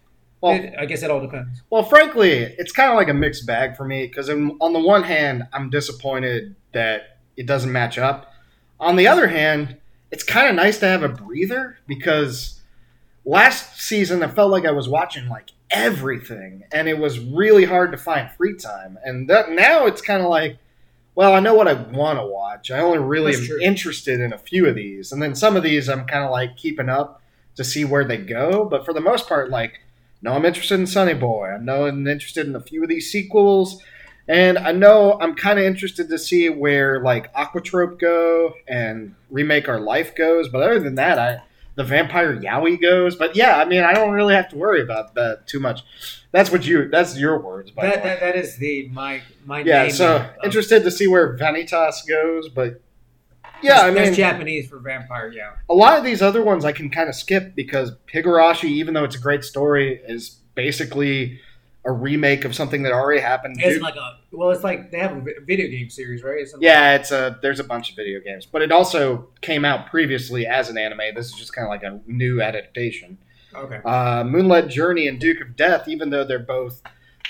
Well, 0.42 0.54
It- 0.54 0.74
I 0.78 0.86
guess 0.86 1.04
it 1.04 1.10
all 1.12 1.20
depends. 1.22 1.62
Well, 1.70 1.84
frankly, 1.84 2.32
it's 2.58 2.72
kind 2.72 2.92
of 2.92 2.96
like 2.98 3.10
a 3.10 3.14
mixed 3.14 3.46
bag 3.48 3.76
for 3.76 3.86
me 3.86 4.06
because 4.08 4.30
on 4.30 4.74
the 4.74 4.80
one 4.80 5.04
hand, 5.04 5.44
I'm 5.54 5.70
disappointed 5.70 6.56
that 6.74 7.18
it 7.36 7.46
doesn't 7.46 7.72
match 7.72 7.98
up. 7.98 8.34
On 8.80 8.96
the 8.96 9.08
other 9.08 9.28
hand, 9.28 9.78
it's 10.12 10.24
kind 10.24 10.48
of 10.48 10.56
nice 10.56 10.78
to 10.80 10.88
have 10.88 11.04
a 11.04 11.10
breather 11.10 11.78
because 11.88 12.60
last 13.26 13.80
season 13.82 14.24
I 14.24 14.28
felt 14.28 14.52
like 14.52 14.66
I 14.66 14.72
was 14.72 14.88
watching 14.88 15.28
like 15.28 15.52
everything 15.70 16.64
and 16.72 16.88
it 16.88 16.98
was 16.98 17.20
really 17.20 17.66
hard 17.66 17.92
to 17.92 17.98
find 17.98 18.30
free 18.32 18.56
time. 18.56 18.98
And 19.04 19.30
that, 19.30 19.52
now 19.52 19.86
it's 19.86 20.02
kind 20.02 20.22
of 20.22 20.30
like, 20.30 20.58
well, 21.16 21.34
I 21.34 21.40
know 21.40 21.56
what 21.56 21.68
I 21.68 21.74
want 21.74 22.20
to 22.20 22.26
watch. 22.26 22.70
I 22.72 22.80
only 22.80 23.00
really 23.00 23.32
That's 23.32 23.42
am 23.44 23.48
true. 23.48 23.60
interested 23.62 24.20
in 24.22 24.32
a 24.34 24.38
few 24.38 24.68
of 24.68 24.76
these. 24.76 25.12
And 25.12 25.22
then 25.22 25.34
some 25.36 25.58
of 25.58 25.64
these 25.64 25.90
I'm 25.90 26.06
kind 26.06 26.24
of 26.24 26.30
like 26.32 26.56
keeping 26.58 26.90
up 26.90 27.22
to 27.56 27.64
see 27.64 27.84
where 27.84 28.06
they 28.06 28.18
go. 28.18 28.66
But 28.66 28.86
for 28.86 28.94
the 28.94 29.02
most 29.02 29.28
part, 29.28 29.50
like, 29.50 29.80
no, 30.22 30.34
I'm 30.34 30.46
interested 30.46 30.80
in 30.80 30.88
Sunny 30.88 31.14
Boy. 31.14 31.50
I 31.50 31.58
know 31.58 31.86
I'm 31.86 32.08
interested 32.08 32.48
in 32.48 32.56
a 32.56 32.62
few 32.62 32.84
of 32.84 32.90
these 32.90 33.12
sequels. 33.12 33.82
And 34.30 34.58
I 34.58 34.74
know 34.74 35.18
I'm 35.22 35.36
kind 35.36 35.58
of 35.58 35.64
interested 35.64 36.10
to 36.10 36.18
see 36.18 36.50
where 36.50 37.02
like 37.02 37.34
Aquatope 37.34 37.98
go 37.98 38.54
and 38.68 39.16
Remake 39.30 39.70
Our 39.70 39.80
Life 39.80 40.16
goes. 40.16 40.50
But 40.50 40.64
other 40.64 40.80
than 40.82 40.96
that, 40.96 41.18
I 41.18 41.42
the 41.76 41.86
Vampire 41.86 42.36
Yowie 42.36 42.82
goes. 42.82 43.16
But 43.16 43.38
yeah, 43.38 43.58
I 43.58 43.64
mean, 43.64 43.84
I 43.84 43.94
don't 43.94 44.12
really 44.12 44.34
have 44.34 44.50
to 44.50 44.58
worry 44.58 44.82
about 44.82 45.16
that 45.16 45.48
too 45.48 45.62
much. 45.62 45.82
That's 46.32 46.52
what 46.52 46.66
you. 46.68 46.90
That's 46.90 47.18
your 47.18 47.40
words, 47.40 47.72
by 47.72 47.86
That, 47.86 47.94
the 47.94 48.00
way. 48.02 48.06
that 48.10 48.20
that 48.20 48.36
is 48.36 48.58
the 48.58 48.90
my 48.90 49.22
my 49.46 49.62
yeah. 49.62 49.88
So 49.88 50.18
of- 50.18 50.26
interested 50.44 50.84
to 50.84 50.92
see 50.92 51.08
where 51.08 51.38
Vanitas 51.38 52.06
goes, 52.06 52.50
but 52.50 52.82
yeah, 53.62 53.82
I 53.82 53.84
that's, 53.90 53.96
that's 53.96 54.08
mean, 54.10 54.16
Japanese 54.16 54.70
for 54.70 54.80
vampire. 54.80 55.32
Yeah. 55.32 55.54
a 55.70 55.74
lot 55.74 55.98
of 55.98 56.04
these 56.04 56.22
other 56.22 56.44
ones 56.44 56.66
I 56.66 56.72
can 56.72 56.90
kind 56.90 57.10
of 57.10 57.16
skip 57.16 57.56
because 57.56 57.92
Higurashi, 58.14 58.66
even 58.66 58.94
though 58.94 59.04
it's 59.04 59.16
a 59.16 59.20
great 59.20 59.44
story, 59.44 60.02
is 60.08 60.38
basically 60.56 61.40
a 61.86 61.92
remake 61.92 62.44
of 62.44 62.54
something 62.54 62.84
that 62.84 62.92
already 62.92 63.22
happened. 63.22 63.56
It's 63.60 63.76
Dude- 63.76 63.82
like 63.82 63.96
a 63.96 64.18
well, 64.32 64.52
it's 64.52 64.64
like 64.64 64.92
they 64.92 65.00
have 65.00 65.16
a 65.18 65.24
video 65.46 65.68
game 65.70 65.90
series, 65.90 66.22
right? 66.22 66.40
It's 66.40 66.54
yeah, 66.60 66.96
it's 66.96 67.12
a 67.12 67.40
there's 67.42 67.60
a 67.60 67.64
bunch 67.64 67.90
of 67.90 67.96
video 67.96 68.20
games, 68.20 68.46
but 68.46 68.62
it 68.62 68.72
also 68.72 69.30
came 69.42 69.64
out 69.64 69.88
previously 69.90 70.46
as 70.46 70.70
an 70.70 70.78
anime. 70.78 71.00
This 71.16 71.28
is 71.28 71.34
just 71.34 71.54
kind 71.54 71.66
of 71.66 71.70
like 71.70 71.84
a 71.84 72.00
new 72.06 72.42
adaptation. 72.42 73.18
Okay. 73.56 73.80
Uh, 73.86 74.24
Moonlight 74.26 74.68
Journey 74.68 75.08
and 75.08 75.20
Duke 75.20 75.40
of 75.42 75.56
Death, 75.56 75.88
even 75.88 76.10
though 76.10 76.24
they're 76.26 76.38
both 76.40 76.82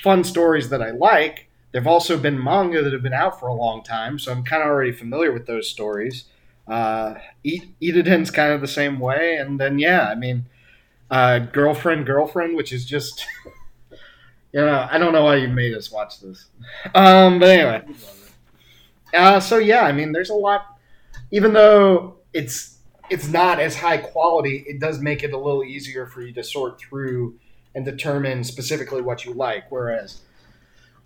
fun 0.01 0.23
stories 0.23 0.69
that 0.69 0.81
I 0.81 0.91
like, 0.91 1.46
they've 1.77 1.85
also 1.87 2.17
been 2.17 2.43
manga 2.43 2.81
that 2.81 2.91
have 2.91 3.03
been 3.03 3.13
out 3.13 3.39
for 3.39 3.47
a 3.47 3.53
long 3.53 3.83
time, 3.83 4.17
so 4.17 4.31
I'm 4.31 4.43
kind 4.43 4.63
of 4.63 4.69
already 4.69 4.91
familiar 4.91 5.31
with 5.31 5.45
those 5.45 5.69
stories. 5.69 6.25
Uh, 6.67 7.13
Eataden's 7.45 8.31
kind 8.31 8.51
of 8.51 8.61
the 8.61 8.67
same 8.67 8.99
way, 8.99 9.37
and 9.37 9.59
then 9.59 9.77
yeah, 9.77 10.09
I 10.09 10.15
mean, 10.15 10.45
uh, 11.11 11.39
Girlfriend, 11.39 12.07
Girlfriend, 12.07 12.55
which 12.55 12.73
is 12.73 12.83
just, 12.85 13.25
you 14.53 14.59
know, 14.61 14.87
I 14.89 14.97
don't 14.97 15.13
know 15.13 15.25
why 15.25 15.35
you 15.35 15.47
made 15.49 15.75
us 15.75 15.91
watch 15.91 16.19
this, 16.19 16.47
um, 16.95 17.39
but 17.39 17.49
anyway, 17.49 17.83
Uh, 19.13 19.39
so 19.39 19.57
yeah, 19.57 19.81
I 19.81 19.91
mean, 19.91 20.11
there's 20.11 20.29
a 20.29 20.35
lot. 20.35 20.77
Even 21.31 21.53
though 21.53 22.17
it's 22.33 22.79
it's 23.09 23.27
not 23.27 23.59
as 23.59 23.75
high 23.75 23.97
quality, 23.97 24.65
it 24.67 24.79
does 24.79 24.99
make 24.99 25.23
it 25.23 25.33
a 25.33 25.37
little 25.37 25.63
easier 25.63 26.07
for 26.07 26.21
you 26.21 26.33
to 26.33 26.43
sort 26.43 26.79
through 26.79 27.35
and 27.75 27.85
determine 27.85 28.43
specifically 28.43 29.01
what 29.01 29.25
you 29.25 29.33
like. 29.33 29.65
Whereas 29.71 30.21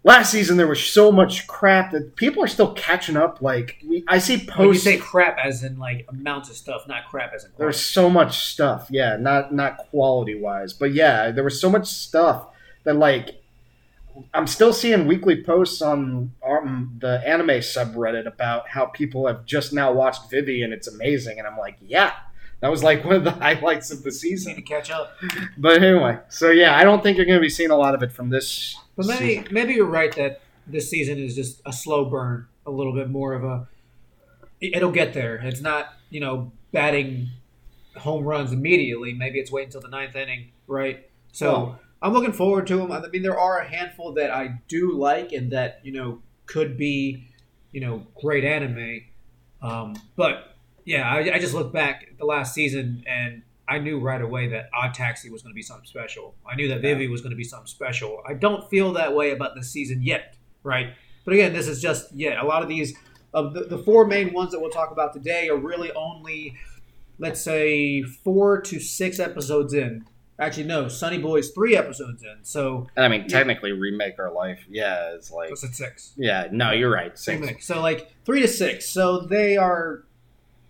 last 0.03 0.31
season 0.31 0.57
there 0.57 0.67
was 0.67 0.83
so 0.83 1.11
much 1.11 1.47
crap 1.47 1.91
that 1.91 2.15
people 2.15 2.43
are 2.43 2.47
still 2.47 2.73
catching 2.73 3.15
up. 3.17 3.41
Like 3.41 3.77
we, 3.87 4.03
I 4.07 4.17
see 4.19 4.37
When 4.37 4.45
you 4.45 4.51
posts. 4.51 4.83
say 4.83 4.97
crap 4.97 5.37
as 5.37 5.63
in 5.63 5.77
like 5.77 6.05
amounts 6.09 6.49
of 6.49 6.55
stuff, 6.55 6.87
not 6.87 7.07
crap 7.09 7.33
as 7.33 7.43
in 7.43 7.51
There's 7.57 7.79
so 7.79 8.09
much 8.09 8.39
stuff, 8.45 8.87
yeah, 8.89 9.17
not 9.17 9.53
not 9.53 9.77
quality 9.77 10.39
wise, 10.39 10.73
but 10.73 10.93
yeah, 10.93 11.31
there 11.31 11.43
was 11.43 11.59
so 11.59 11.69
much 11.69 11.87
stuff 11.87 12.47
that 12.83 12.95
like 12.95 13.37
I'm 14.33 14.45
still 14.47 14.73
seeing 14.73 15.07
weekly 15.07 15.41
posts 15.41 15.81
on 15.81 16.33
um, 16.45 16.97
the 16.99 17.21
anime 17.25 17.47
subreddit 17.61 18.27
about 18.27 18.67
how 18.67 18.87
people 18.87 19.25
have 19.27 19.45
just 19.45 19.71
now 19.71 19.93
watched 19.93 20.29
Vivy 20.29 20.63
and 20.63 20.73
it's 20.73 20.87
amazing, 20.87 21.39
and 21.39 21.47
I'm 21.47 21.57
like, 21.57 21.77
yeah, 21.79 22.11
that 22.61 22.69
was 22.71 22.83
like 22.83 23.03
one 23.03 23.15
of 23.15 23.23
the 23.23 23.31
highlights 23.45 23.91
of 23.91 24.03
the 24.03 24.11
season. 24.11 24.53
need 24.53 24.61
to 24.61 24.61
catch 24.61 24.89
up. 24.91 25.13
But 25.57 25.81
anyway, 25.83 26.19
so 26.29 26.49
yeah, 26.51 26.75
I 26.77 26.83
don't 26.83 27.03
think 27.03 27.17
you're 27.17 27.25
going 27.25 27.37
to 27.39 27.41
be 27.41 27.49
seeing 27.49 27.71
a 27.71 27.77
lot 27.77 27.93
of 27.95 28.03
it 28.03 28.11
from 28.11 28.29
this. 28.29 28.77
But 28.95 29.07
maybe 29.07 29.35
season. 29.37 29.47
maybe 29.51 29.73
you're 29.73 29.85
right 29.85 30.15
that 30.15 30.41
this 30.67 30.89
season 30.89 31.17
is 31.19 31.35
just 31.35 31.61
a 31.65 31.73
slow 31.73 32.05
burn, 32.05 32.47
a 32.65 32.71
little 32.71 32.93
bit 32.93 33.09
more 33.09 33.33
of 33.33 33.43
a. 33.43 33.67
it- 34.61 34.75
It'll 34.75 34.91
get 34.91 35.13
there. 35.13 35.35
It's 35.37 35.61
not 35.61 35.93
you 36.09 36.19
know 36.19 36.51
batting 36.71 37.29
home 37.97 38.23
runs 38.23 38.51
immediately. 38.51 39.13
Maybe 39.13 39.39
it's 39.39 39.51
waiting 39.51 39.67
until 39.67 39.81
the 39.81 39.89
ninth 39.89 40.15
inning, 40.15 40.51
right? 40.67 41.09
So 41.31 41.51
Well- 41.51 41.79
I'm 42.03 42.13
looking 42.13 42.33
forward 42.33 42.65
to 42.67 42.77
them. 42.77 42.91
I 42.91 42.99
mean, 43.09 43.21
there 43.21 43.37
are 43.39 43.59
a 43.59 43.67
handful 43.67 44.13
that 44.13 44.31
I 44.31 44.59
do 44.67 44.93
like 44.93 45.33
and 45.33 45.51
that 45.51 45.79
you 45.83 45.91
know 45.91 46.21
could 46.47 46.75
be 46.77 47.27
you 47.71 47.79
know 47.81 48.05
great 48.21 48.43
anime, 48.43 49.01
um, 49.61 49.95
but 50.15 50.50
yeah, 50.91 51.09
I, 51.09 51.35
I 51.35 51.39
just 51.39 51.53
looked 51.53 51.73
back 51.73 52.05
at 52.11 52.17
the 52.17 52.25
last 52.25 52.53
season 52.53 53.03
and. 53.07 53.43
I 53.67 53.77
knew 53.79 53.99
right 54.01 54.21
away 54.21 54.49
that 54.49 54.69
Odd 54.73 54.93
Taxi 54.93 55.29
was 55.29 55.43
going 55.43 55.53
to 55.53 55.55
be 55.55 55.61
something 55.61 55.85
special. 55.85 56.35
I 56.45 56.55
knew 56.55 56.67
that 56.67 56.83
Yeah. 56.83 56.93
Vivy 56.95 57.07
was 57.07 57.21
going 57.21 57.29
to 57.31 57.37
be 57.37 57.45
something 57.45 57.67
special. 57.67 58.21
I 58.27 58.33
don't 58.33 58.69
feel 58.69 58.91
that 58.93 59.15
way 59.15 59.31
about 59.31 59.55
this 59.55 59.71
season 59.71 60.01
yet, 60.01 60.35
right? 60.61 60.87
But 61.23 61.35
again, 61.35 61.53
this 61.53 61.69
is 61.69 61.81
just 61.81 62.11
yeah. 62.13 62.43
A 62.43 62.45
lot 62.45 62.63
of 62.63 62.67
these 62.67 62.93
of 63.33 63.53
the, 63.53 63.61
the 63.61 63.77
four 63.77 64.05
main 64.05 64.33
ones 64.33 64.51
that 64.51 64.59
we'll 64.59 64.71
talk 64.71 64.91
about 64.91 65.13
today 65.13 65.47
are 65.47 65.55
really 65.55 65.89
only, 65.93 66.57
let's 67.17 67.39
say, 67.39 68.01
four 68.03 68.59
to 68.61 68.77
six 68.77 69.19
episodes 69.21 69.73
in. 69.73 70.03
Actually, 70.37 70.65
no, 70.65 70.89
Sunny 70.89 71.19
Boy's 71.19 71.51
three 71.51 71.77
episodes 71.77 72.23
in, 72.23 72.39
so 72.43 72.87
And 72.97 73.05
I 73.05 73.07
mean, 73.07 73.29
technically, 73.29 73.71
remake 73.71 74.19
our 74.19 74.33
life, 74.33 74.65
yeah, 74.69 75.13
it's 75.15 75.31
like, 75.31 75.47
that's 75.49 75.63
at 75.63 75.75
six. 75.75 76.13
yeah, 76.17 76.47
no, 76.51 76.71
you're 76.71 76.91
right, 76.91 77.17
six. 77.17 77.45
thing. 77.45 77.61
So 77.61 77.79
like 77.79 78.11
three 78.25 78.41
to 78.41 78.49
six. 78.49 78.89
So 78.89 79.21
they 79.21 79.55
are, 79.55 80.03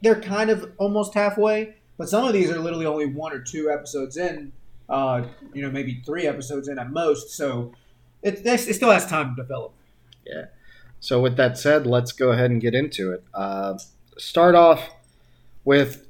they're 0.01 0.19
kind 0.19 0.49
of 0.49 0.71
almost 0.77 1.13
halfway. 1.13 1.75
But 1.97 2.09
some 2.09 2.25
of 2.25 2.33
these 2.33 2.49
are 2.49 2.59
literally 2.59 2.85
only 2.85 3.05
one 3.05 3.33
or 3.33 3.39
two 3.39 3.69
episodes 3.69 4.17
in. 4.17 4.51
Uh, 4.89 5.25
you 5.53 5.61
know, 5.61 5.71
maybe 5.71 6.01
three 6.05 6.27
episodes 6.27 6.67
in 6.67 6.77
at 6.77 6.91
most. 6.91 7.31
So 7.31 7.73
it, 8.21 8.45
it 8.45 8.75
still 8.75 8.91
has 8.91 9.05
time 9.05 9.35
to 9.35 9.41
develop. 9.41 9.73
Yeah. 10.25 10.45
So, 10.99 11.19
with 11.19 11.35
that 11.37 11.57
said, 11.57 11.87
let's 11.87 12.11
go 12.11 12.31
ahead 12.31 12.51
and 12.51 12.61
get 12.61 12.75
into 12.75 13.11
it. 13.11 13.23
Uh, 13.33 13.79
start 14.17 14.53
off 14.53 14.87
with 15.63 16.05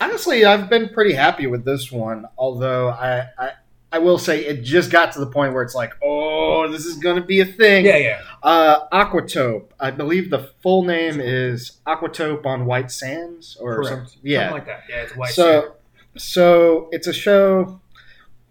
honestly, 0.00 0.44
I've 0.44 0.68
been 0.68 0.88
pretty 0.90 1.14
happy 1.14 1.46
with 1.46 1.64
this 1.64 1.90
one, 1.90 2.26
although 2.36 2.88
I, 2.90 3.28
I, 3.38 3.52
I 3.92 3.98
will 3.98 4.18
say 4.18 4.44
it 4.44 4.62
just 4.62 4.90
got 4.90 5.12
to 5.12 5.20
the 5.20 5.26
point 5.26 5.52
where 5.52 5.62
it's 5.62 5.74
like, 5.74 5.94
oh, 6.02 6.70
this 6.70 6.84
is 6.84 6.96
going 6.96 7.16
to 7.16 7.22
be 7.22 7.40
a 7.40 7.44
thing. 7.44 7.84
Yeah, 7.84 7.96
yeah. 7.96 8.20
Uh, 8.42 8.88
Aquatope. 8.90 9.70
I 9.80 9.90
believe 9.90 10.30
the 10.30 10.50
full 10.62 10.84
name 10.84 11.20
is 11.20 11.78
Aquatope 11.86 12.46
on 12.46 12.66
White 12.66 12.90
Sands, 12.92 13.56
or 13.60 13.76
Correct. 13.76 14.10
some, 14.10 14.20
yeah. 14.22 14.50
Something 14.50 14.54
like 14.54 14.66
that. 14.66 14.82
Yeah, 14.88 15.02
it's 15.02 15.16
white. 15.16 15.32
so, 15.32 15.60
sand. 15.60 15.72
so 16.16 16.88
it's 16.92 17.08
a 17.08 17.12
show. 17.12 17.80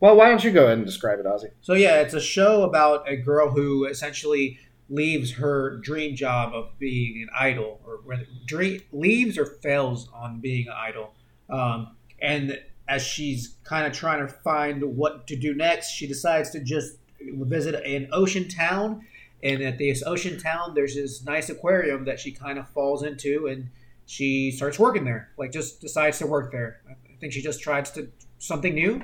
Well, 0.02 0.16
why 0.16 0.30
don't 0.30 0.44
you 0.44 0.52
go 0.52 0.66
ahead 0.66 0.78
and 0.78 0.86
describe 0.86 1.20
it, 1.20 1.26
Ozzy? 1.26 1.52
So 1.62 1.74
yeah, 1.74 2.02
it's 2.02 2.14
a 2.14 2.22
show 2.22 2.64
about 2.64 3.10
a 3.10 3.16
girl 3.16 3.50
who 3.50 3.86
essentially 3.86 4.60
leaves 4.90 5.34
her 5.34 5.78
dream 5.78 6.16
job 6.16 6.54
of 6.54 6.78
being 6.80 7.22
an 7.22 7.30
idol, 7.38 7.80
or 7.86 8.00
dream 8.46 8.82
leaves 8.92 9.38
or 9.38 9.46
fails 9.46 10.10
on 10.14 10.42
being 10.42 10.68
an 10.68 10.74
idol. 10.76 11.14
Um, 11.50 11.96
and 12.22 12.60
as 12.90 13.04
she's 13.04 13.56
kind 13.64 13.86
of 13.86 13.94
trying 13.94 14.26
to 14.26 14.28
find 14.28 14.84
what 14.98 15.28
to 15.28 15.36
do 15.36 15.54
next, 15.54 15.92
she 15.92 16.08
decides 16.08 16.50
to 16.50 16.60
just 16.60 16.98
visit 17.22 17.76
an 17.86 18.10
ocean 18.12 18.48
town. 18.50 19.06
And 19.44 19.62
at 19.62 19.78
this 19.78 20.04
ocean 20.06 20.40
town, 20.40 20.74
there's 20.74 20.96
this 20.96 21.24
nice 21.24 21.50
aquarium 21.50 22.04
that 22.06 22.20
she 22.20 22.32
kind 22.32 22.58
of 22.60 22.68
falls 22.70 23.04
into, 23.04 23.48
and 23.48 23.70
she 24.06 24.52
starts 24.52 24.78
working 24.80 25.06
there. 25.06 25.30
Like, 25.38 25.52
just 25.54 25.80
decides 25.80 26.18
to 26.18 26.28
work 26.28 26.52
there. 26.52 26.82
I 26.90 26.96
think 27.22 27.32
she 27.32 27.42
just 27.42 27.62
tries 27.62 27.92
to 27.92 28.10
something 28.40 28.74
new, 28.74 29.02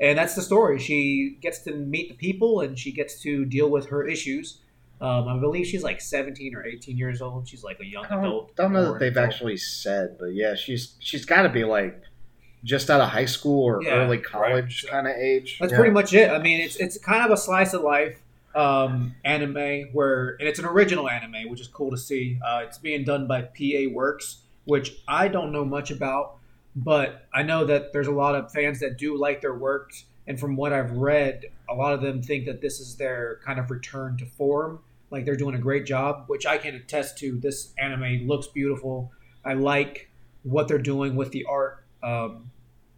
and 0.00 0.18
that's 0.18 0.34
the 0.34 0.42
story. 0.42 0.78
She 0.78 1.36
gets 1.40 1.58
to 1.60 1.74
meet 1.74 2.08
the 2.08 2.16
people, 2.16 2.62
and 2.62 2.76
she 2.78 2.90
gets 2.90 3.20
to 3.22 3.44
deal 3.44 3.68
with 3.68 3.86
her 3.90 4.08
issues. 4.08 4.60
Um, 5.00 5.28
I 5.28 5.38
believe 5.38 5.66
she's 5.66 5.82
like 5.84 6.00
17 6.00 6.54
or 6.56 6.64
18 6.64 6.96
years 6.96 7.20
old. 7.20 7.46
She's 7.46 7.62
like 7.62 7.78
a 7.80 7.84
young 7.84 8.06
I 8.06 8.14
don't, 8.14 8.24
adult. 8.24 8.56
don't 8.56 8.72
know 8.72 8.92
that 8.92 8.98
they've 8.98 9.12
adult. 9.12 9.26
actually 9.28 9.58
said, 9.58 10.16
but 10.18 10.34
yeah, 10.34 10.54
she's 10.54 10.94
she's 11.00 11.26
got 11.26 11.42
to 11.42 11.50
be 11.50 11.64
like 11.64 12.00
just 12.64 12.90
out 12.90 13.00
of 13.00 13.08
high 13.10 13.24
school 13.26 13.62
or 13.64 13.82
Yeah, 13.82 13.90
early 14.04 14.18
college 14.18 14.82
So- 14.82 14.88
kind 14.88 15.06
of 15.06 15.14
age. 15.16 15.58
That's 15.60 15.72
Yeah. 15.72 15.78
pretty 15.78 15.92
much 15.92 16.12
it. 16.14 16.30
I 16.30 16.38
mean, 16.38 16.60
it's 16.60 16.76
it's 16.76 16.98
kind 16.98 17.24
of 17.24 17.30
a 17.30 17.36
slice 17.36 17.72
of 17.74 17.82
life 17.82 18.20
um, 18.54 19.14
anime 19.24 19.88
where, 19.92 20.30
and 20.40 20.48
it's 20.48 20.58
an 20.58 20.64
original 20.64 21.08
anime, 21.10 21.48
which 21.50 21.60
is 21.60 21.68
cool 21.68 21.90
to 21.90 21.96
see. 21.98 22.38
Uh, 22.44 22.62
it's 22.64 22.78
being 22.78 23.04
done 23.04 23.26
by 23.26 23.42
PA 23.42 23.86
Works, 23.92 24.38
which 24.64 24.96
I 25.06 25.28
don't 25.28 25.52
know 25.52 25.64
much 25.64 25.90
about, 25.90 26.36
but 26.74 27.26
I 27.34 27.42
know 27.42 27.66
that 27.66 27.92
there's 27.92 28.06
a 28.06 28.12
lot 28.12 28.34
of 28.34 28.50
fans 28.50 28.80
that 28.80 28.96
do 28.96 29.16
like 29.16 29.42
their 29.42 29.54
works, 29.54 30.04
and 30.26 30.40
from 30.40 30.56
what 30.56 30.72
I've 30.72 30.92
read, 30.92 31.44
a 31.68 31.74
lot 31.74 31.92
of 31.92 32.00
them 32.00 32.22
think 32.22 32.46
that 32.46 32.62
this 32.62 32.80
is 32.80 32.96
their 32.96 33.40
kind 33.44 33.60
of 33.60 33.70
return 33.70 34.16
to 34.18 34.24
form. 34.26 34.78
Like 35.10 35.24
they're 35.26 35.36
doing 35.36 35.54
a 35.54 35.58
great 35.58 35.84
job, 35.84 36.24
which 36.26 36.46
I 36.46 36.56
can 36.56 36.74
attest 36.74 37.18
to. 37.18 37.38
This 37.38 37.74
anime 37.78 38.26
looks 38.26 38.46
beautiful. 38.46 39.12
I 39.44 39.52
like 39.52 40.08
what 40.44 40.66
they're 40.66 40.78
doing 40.78 41.14
with 41.14 41.30
the 41.30 41.44
art. 41.44 41.84
Um, 42.06 42.50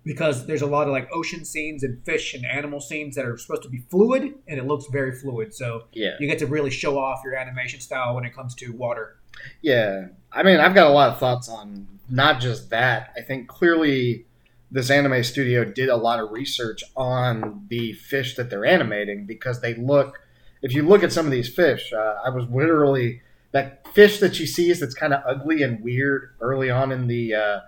because 0.04 0.46
there's 0.46 0.62
a 0.62 0.66
lot 0.66 0.86
of 0.86 0.92
like 0.92 1.08
ocean 1.12 1.44
scenes 1.44 1.82
and 1.82 2.02
fish 2.04 2.32
and 2.32 2.46
animal 2.46 2.80
scenes 2.80 3.14
that 3.16 3.26
are 3.26 3.36
supposed 3.36 3.62
to 3.62 3.68
be 3.68 3.78
fluid 3.90 4.34
and 4.46 4.58
it 4.58 4.64
looks 4.64 4.86
very 4.86 5.12
fluid 5.12 5.52
so 5.52 5.84
Yeah, 5.92 6.12
you 6.18 6.26
get 6.26 6.38
to 6.38 6.46
really 6.46 6.70
show 6.70 6.98
off 6.98 7.20
your 7.24 7.34
animation 7.34 7.80
style 7.80 8.14
when 8.14 8.24
it 8.24 8.34
comes 8.34 8.54
to 8.56 8.72
water 8.72 9.18
yeah. 9.62 10.08
I 10.32 10.42
mean, 10.42 10.60
I've 10.60 10.74
got 10.74 10.88
a 10.88 10.92
lot 10.92 11.10
of 11.10 11.18
thoughts 11.18 11.48
on 11.48 11.86
not 12.08 12.40
just 12.40 12.70
that. 12.70 13.12
I 13.16 13.22
think 13.22 13.48
clearly 13.48 14.26
this 14.70 14.90
anime 14.90 15.22
studio 15.24 15.64
did 15.64 15.88
a 15.88 15.96
lot 15.96 16.20
of 16.20 16.30
research 16.30 16.84
on 16.96 17.66
the 17.68 17.94
fish 17.94 18.36
that 18.36 18.50
they're 18.50 18.66
animating 18.66 19.26
because 19.26 19.60
they 19.60 19.74
look. 19.74 20.20
If 20.60 20.74
you 20.74 20.82
look 20.82 21.02
at 21.02 21.12
some 21.12 21.24
of 21.24 21.32
these 21.32 21.48
fish, 21.48 21.92
uh, 21.92 22.16
I 22.24 22.30
was 22.30 22.46
literally 22.48 23.22
that 23.52 23.86
fish 23.94 24.20
that 24.20 24.34
she 24.34 24.46
sees 24.46 24.80
that's 24.80 24.94
kind 24.94 25.14
of 25.14 25.22
ugly 25.26 25.62
and 25.62 25.82
weird 25.82 26.34
early 26.40 26.70
on 26.70 26.92
in 26.92 27.06
the 27.06 27.34
uh, 27.34 27.60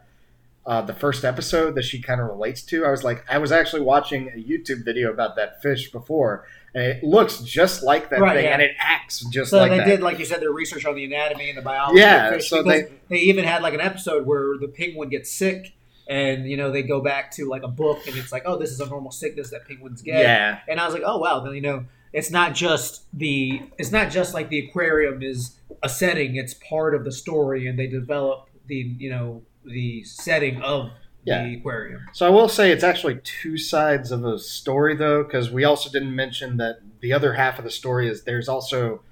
uh, 0.66 0.82
the 0.82 0.94
first 0.94 1.24
episode 1.24 1.74
that 1.74 1.84
she 1.84 2.00
kind 2.02 2.20
of 2.20 2.28
relates 2.28 2.62
to. 2.62 2.84
I 2.84 2.90
was 2.90 3.02
like, 3.02 3.24
I 3.30 3.38
was 3.38 3.50
actually 3.52 3.82
watching 3.82 4.28
a 4.28 4.32
YouTube 4.38 4.84
video 4.84 5.10
about 5.10 5.36
that 5.36 5.62
fish 5.62 5.90
before, 5.90 6.46
and 6.74 6.84
it 6.84 7.02
looks 7.02 7.38
just 7.38 7.82
like 7.82 8.10
that 8.10 8.20
Right, 8.20 8.36
thing, 8.36 8.44
yeah. 8.44 8.52
and 8.52 8.62
it 8.62 8.72
acts 8.78 9.24
just 9.30 9.50
so 9.50 9.58
like 9.58 9.70
they 9.70 9.78
that. 9.78 9.86
did 9.86 10.02
like 10.02 10.18
you 10.18 10.24
said 10.26 10.40
their 10.40 10.52
research 10.52 10.84
on 10.84 10.94
the 10.94 11.04
anatomy 11.04 11.48
and 11.48 11.58
the 11.58 11.62
biology 11.62 12.00
Yeah, 12.00 12.30
fish 12.30 12.50
so 12.50 12.62
because 12.62 12.90
they, 13.08 13.18
even 13.18 13.44
had 13.44 13.62
like 13.62 13.74
an 13.74 13.80
episode 13.80 14.26
where 14.26 14.56
the 14.58 14.68
penguin 14.68 15.08
gets 15.08 15.32
sick 15.32 15.72
and 16.08 16.48
you 16.48 16.56
know 16.56 16.70
they 16.70 16.82
go 16.82 17.00
back 17.00 17.30
to 17.32 17.48
like 17.48 17.62
a 17.62 17.68
book 17.68 18.06
and 18.06 18.16
it's 18.16 18.30
like 18.32 18.42
oh 18.44 18.56
this 18.58 18.70
is 18.70 18.80
a 18.80 18.86
normal 18.86 19.10
sickness 19.12 19.50
that 19.50 19.66
penguins 19.66 20.02
get 20.02 20.20
yeah, 20.22 20.58
and 20.68 20.78
I 20.78 20.84
was 20.84 20.92
like, 20.94 21.02
oh 21.06 21.18
wow, 21.18 21.40
then 21.40 21.54
you 21.54 21.60
know, 21.62 21.86
it's 22.12 22.30
not 22.30 22.54
just 22.54 23.04
the 23.12 23.62
it's 23.78 23.90
not 23.92 24.10
just 24.10 24.34
like 24.34 24.48
the 24.50 24.58
aquarium 24.68 25.22
is 25.22 25.56
a 25.82 25.88
setting; 25.88 26.36
it's 26.36 26.54
part 26.54 26.94
of 26.94 27.04
the 27.04 27.12
story, 27.12 27.66
and 27.66 27.78
they 27.78 27.86
develop 27.86 28.48
the 28.66 28.94
you 28.98 29.10
know 29.10 29.42
the 29.64 30.02
setting 30.04 30.62
of 30.62 30.90
Yeah. 31.24 31.44
the 31.44 31.56
aquarium. 31.56 32.06
So 32.12 32.26
I 32.26 32.30
will 32.30 32.48
say 32.48 32.70
it's 32.70 32.84
actually 32.84 33.20
two 33.22 33.58
sides 33.58 34.10
of 34.10 34.24
a 34.24 34.38
story, 34.38 34.96
though, 34.96 35.22
because 35.22 35.50
we 35.50 35.64
also 35.64 35.90
didn't 35.90 36.14
mention 36.14 36.56
that 36.56 36.80
the 37.00 37.12
other 37.12 37.34
half 37.34 37.58
of 37.58 37.64
the 37.64 37.70
story 37.70 38.08
is 38.08 38.22
there's 38.24 38.48
also 38.48 39.02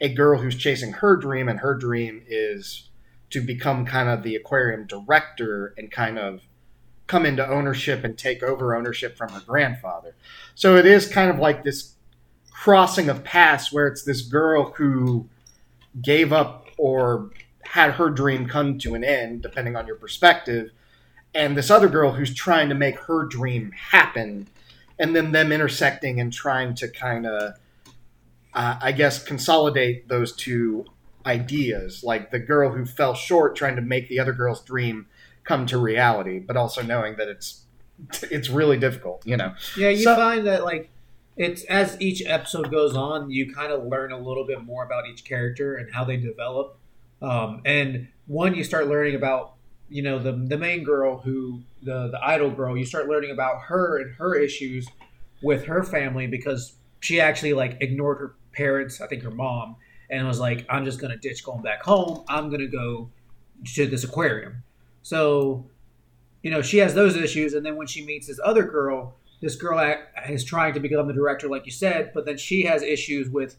a 0.00 0.12
girl 0.12 0.40
who's 0.40 0.56
chasing 0.56 0.92
her 0.92 1.16
dream, 1.16 1.48
and 1.48 1.60
her 1.60 1.74
dream 1.74 2.22
is 2.28 2.88
to 3.30 3.40
become 3.40 3.84
kind 3.84 4.08
of 4.08 4.22
the 4.22 4.36
aquarium 4.36 4.86
director 4.86 5.74
and 5.76 5.90
kind 5.90 6.18
of 6.18 6.42
come 7.08 7.26
into 7.26 7.46
ownership 7.48 8.04
and 8.04 8.16
take 8.16 8.42
over 8.42 8.74
ownership 8.74 9.16
from 9.16 9.30
her 9.30 9.40
grandfather. 9.40 10.14
So 10.54 10.76
it 10.76 10.86
is 10.86 11.08
kind 11.08 11.30
of 11.30 11.38
like 11.38 11.64
this 11.64 11.94
crossing 12.50 13.08
of 13.08 13.24
paths 13.24 13.72
where 13.72 13.86
it's 13.86 14.02
this 14.02 14.22
girl 14.22 14.72
who 14.76 15.28
gave 16.02 16.32
up 16.32 16.66
or 16.78 17.30
had 17.66 17.92
her 17.92 18.10
dream 18.10 18.46
come 18.48 18.78
to 18.78 18.94
an 18.94 19.04
end, 19.04 19.42
depending 19.42 19.76
on 19.76 19.86
your 19.86 19.96
perspective, 19.96 20.70
and 21.34 21.56
this 21.56 21.70
other 21.70 21.88
girl 21.88 22.12
who's 22.12 22.34
trying 22.34 22.68
to 22.68 22.74
make 22.74 22.98
her 23.00 23.24
dream 23.24 23.72
happen, 23.72 24.48
and 24.98 25.14
then 25.14 25.32
them 25.32 25.52
intersecting 25.52 26.20
and 26.20 26.32
trying 26.32 26.74
to 26.74 26.88
kind 26.88 27.26
of, 27.26 27.54
uh, 28.54 28.78
I 28.80 28.92
guess, 28.92 29.22
consolidate 29.22 30.08
those 30.08 30.34
two 30.34 30.86
ideas, 31.26 32.02
like 32.04 32.30
the 32.30 32.38
girl 32.38 32.70
who 32.70 32.86
fell 32.86 33.14
short 33.14 33.56
trying 33.56 33.76
to 33.76 33.82
make 33.82 34.08
the 34.08 34.18
other 34.20 34.32
girl's 34.32 34.62
dream 34.64 35.06
come 35.44 35.66
to 35.66 35.78
reality, 35.78 36.38
but 36.38 36.56
also 36.56 36.82
knowing 36.82 37.16
that 37.16 37.28
it's 37.28 37.62
it's 38.30 38.50
really 38.50 38.76
difficult, 38.78 39.26
you 39.26 39.36
know. 39.36 39.54
Yeah, 39.76 39.88
you 39.88 40.02
So- 40.04 40.14
find 40.16 40.46
that 40.46 40.64
like 40.64 40.90
it's 41.36 41.64
as 41.64 42.00
each 42.00 42.22
episode 42.26 42.70
goes 42.70 42.94
on, 42.96 43.30
you 43.30 43.52
kind 43.52 43.72
of 43.72 43.84
learn 43.84 44.12
a 44.12 44.18
little 44.18 44.46
bit 44.46 44.62
more 44.62 44.84
about 44.84 45.06
each 45.06 45.24
character 45.24 45.74
and 45.76 45.92
how 45.92 46.04
they 46.04 46.16
develop. 46.16 46.78
Um, 47.26 47.62
and 47.64 48.08
one, 48.26 48.54
you 48.54 48.62
start 48.62 48.86
learning 48.86 49.16
about 49.16 49.54
you 49.88 50.02
know 50.02 50.18
the 50.18 50.32
the 50.32 50.58
main 50.58 50.84
girl 50.84 51.18
who 51.18 51.62
the 51.82 52.08
the 52.08 52.20
idol 52.22 52.50
girl. 52.50 52.76
You 52.76 52.86
start 52.86 53.08
learning 53.08 53.32
about 53.32 53.62
her 53.62 54.00
and 54.00 54.14
her 54.14 54.36
issues 54.36 54.88
with 55.42 55.64
her 55.66 55.82
family 55.82 56.28
because 56.28 56.74
she 57.00 57.20
actually 57.20 57.52
like 57.52 57.78
ignored 57.80 58.18
her 58.18 58.34
parents. 58.52 59.00
I 59.00 59.08
think 59.08 59.22
her 59.22 59.30
mom 59.30 59.76
and 60.08 60.26
was 60.26 60.38
like, 60.38 60.66
"I'm 60.68 60.84
just 60.84 61.00
gonna 61.00 61.16
ditch 61.16 61.44
going 61.44 61.62
back 61.62 61.82
home. 61.82 62.24
I'm 62.28 62.48
gonna 62.48 62.68
go 62.68 63.10
to 63.74 63.86
this 63.86 64.04
aquarium." 64.04 64.62
So 65.02 65.66
you 66.42 66.50
know, 66.50 66.62
she 66.62 66.78
has 66.78 66.94
those 66.94 67.16
issues, 67.16 67.54
and 67.54 67.66
then 67.66 67.74
when 67.74 67.88
she 67.88 68.04
meets 68.04 68.28
this 68.28 68.38
other 68.44 68.62
girl, 68.62 69.16
this 69.40 69.56
girl 69.56 69.96
is 70.28 70.44
trying 70.44 70.74
to 70.74 70.80
become 70.80 71.08
the 71.08 71.12
director, 71.12 71.48
like 71.48 71.66
you 71.66 71.72
said, 71.72 72.12
but 72.14 72.24
then 72.24 72.36
she 72.36 72.62
has 72.62 72.82
issues 72.82 73.28
with 73.28 73.56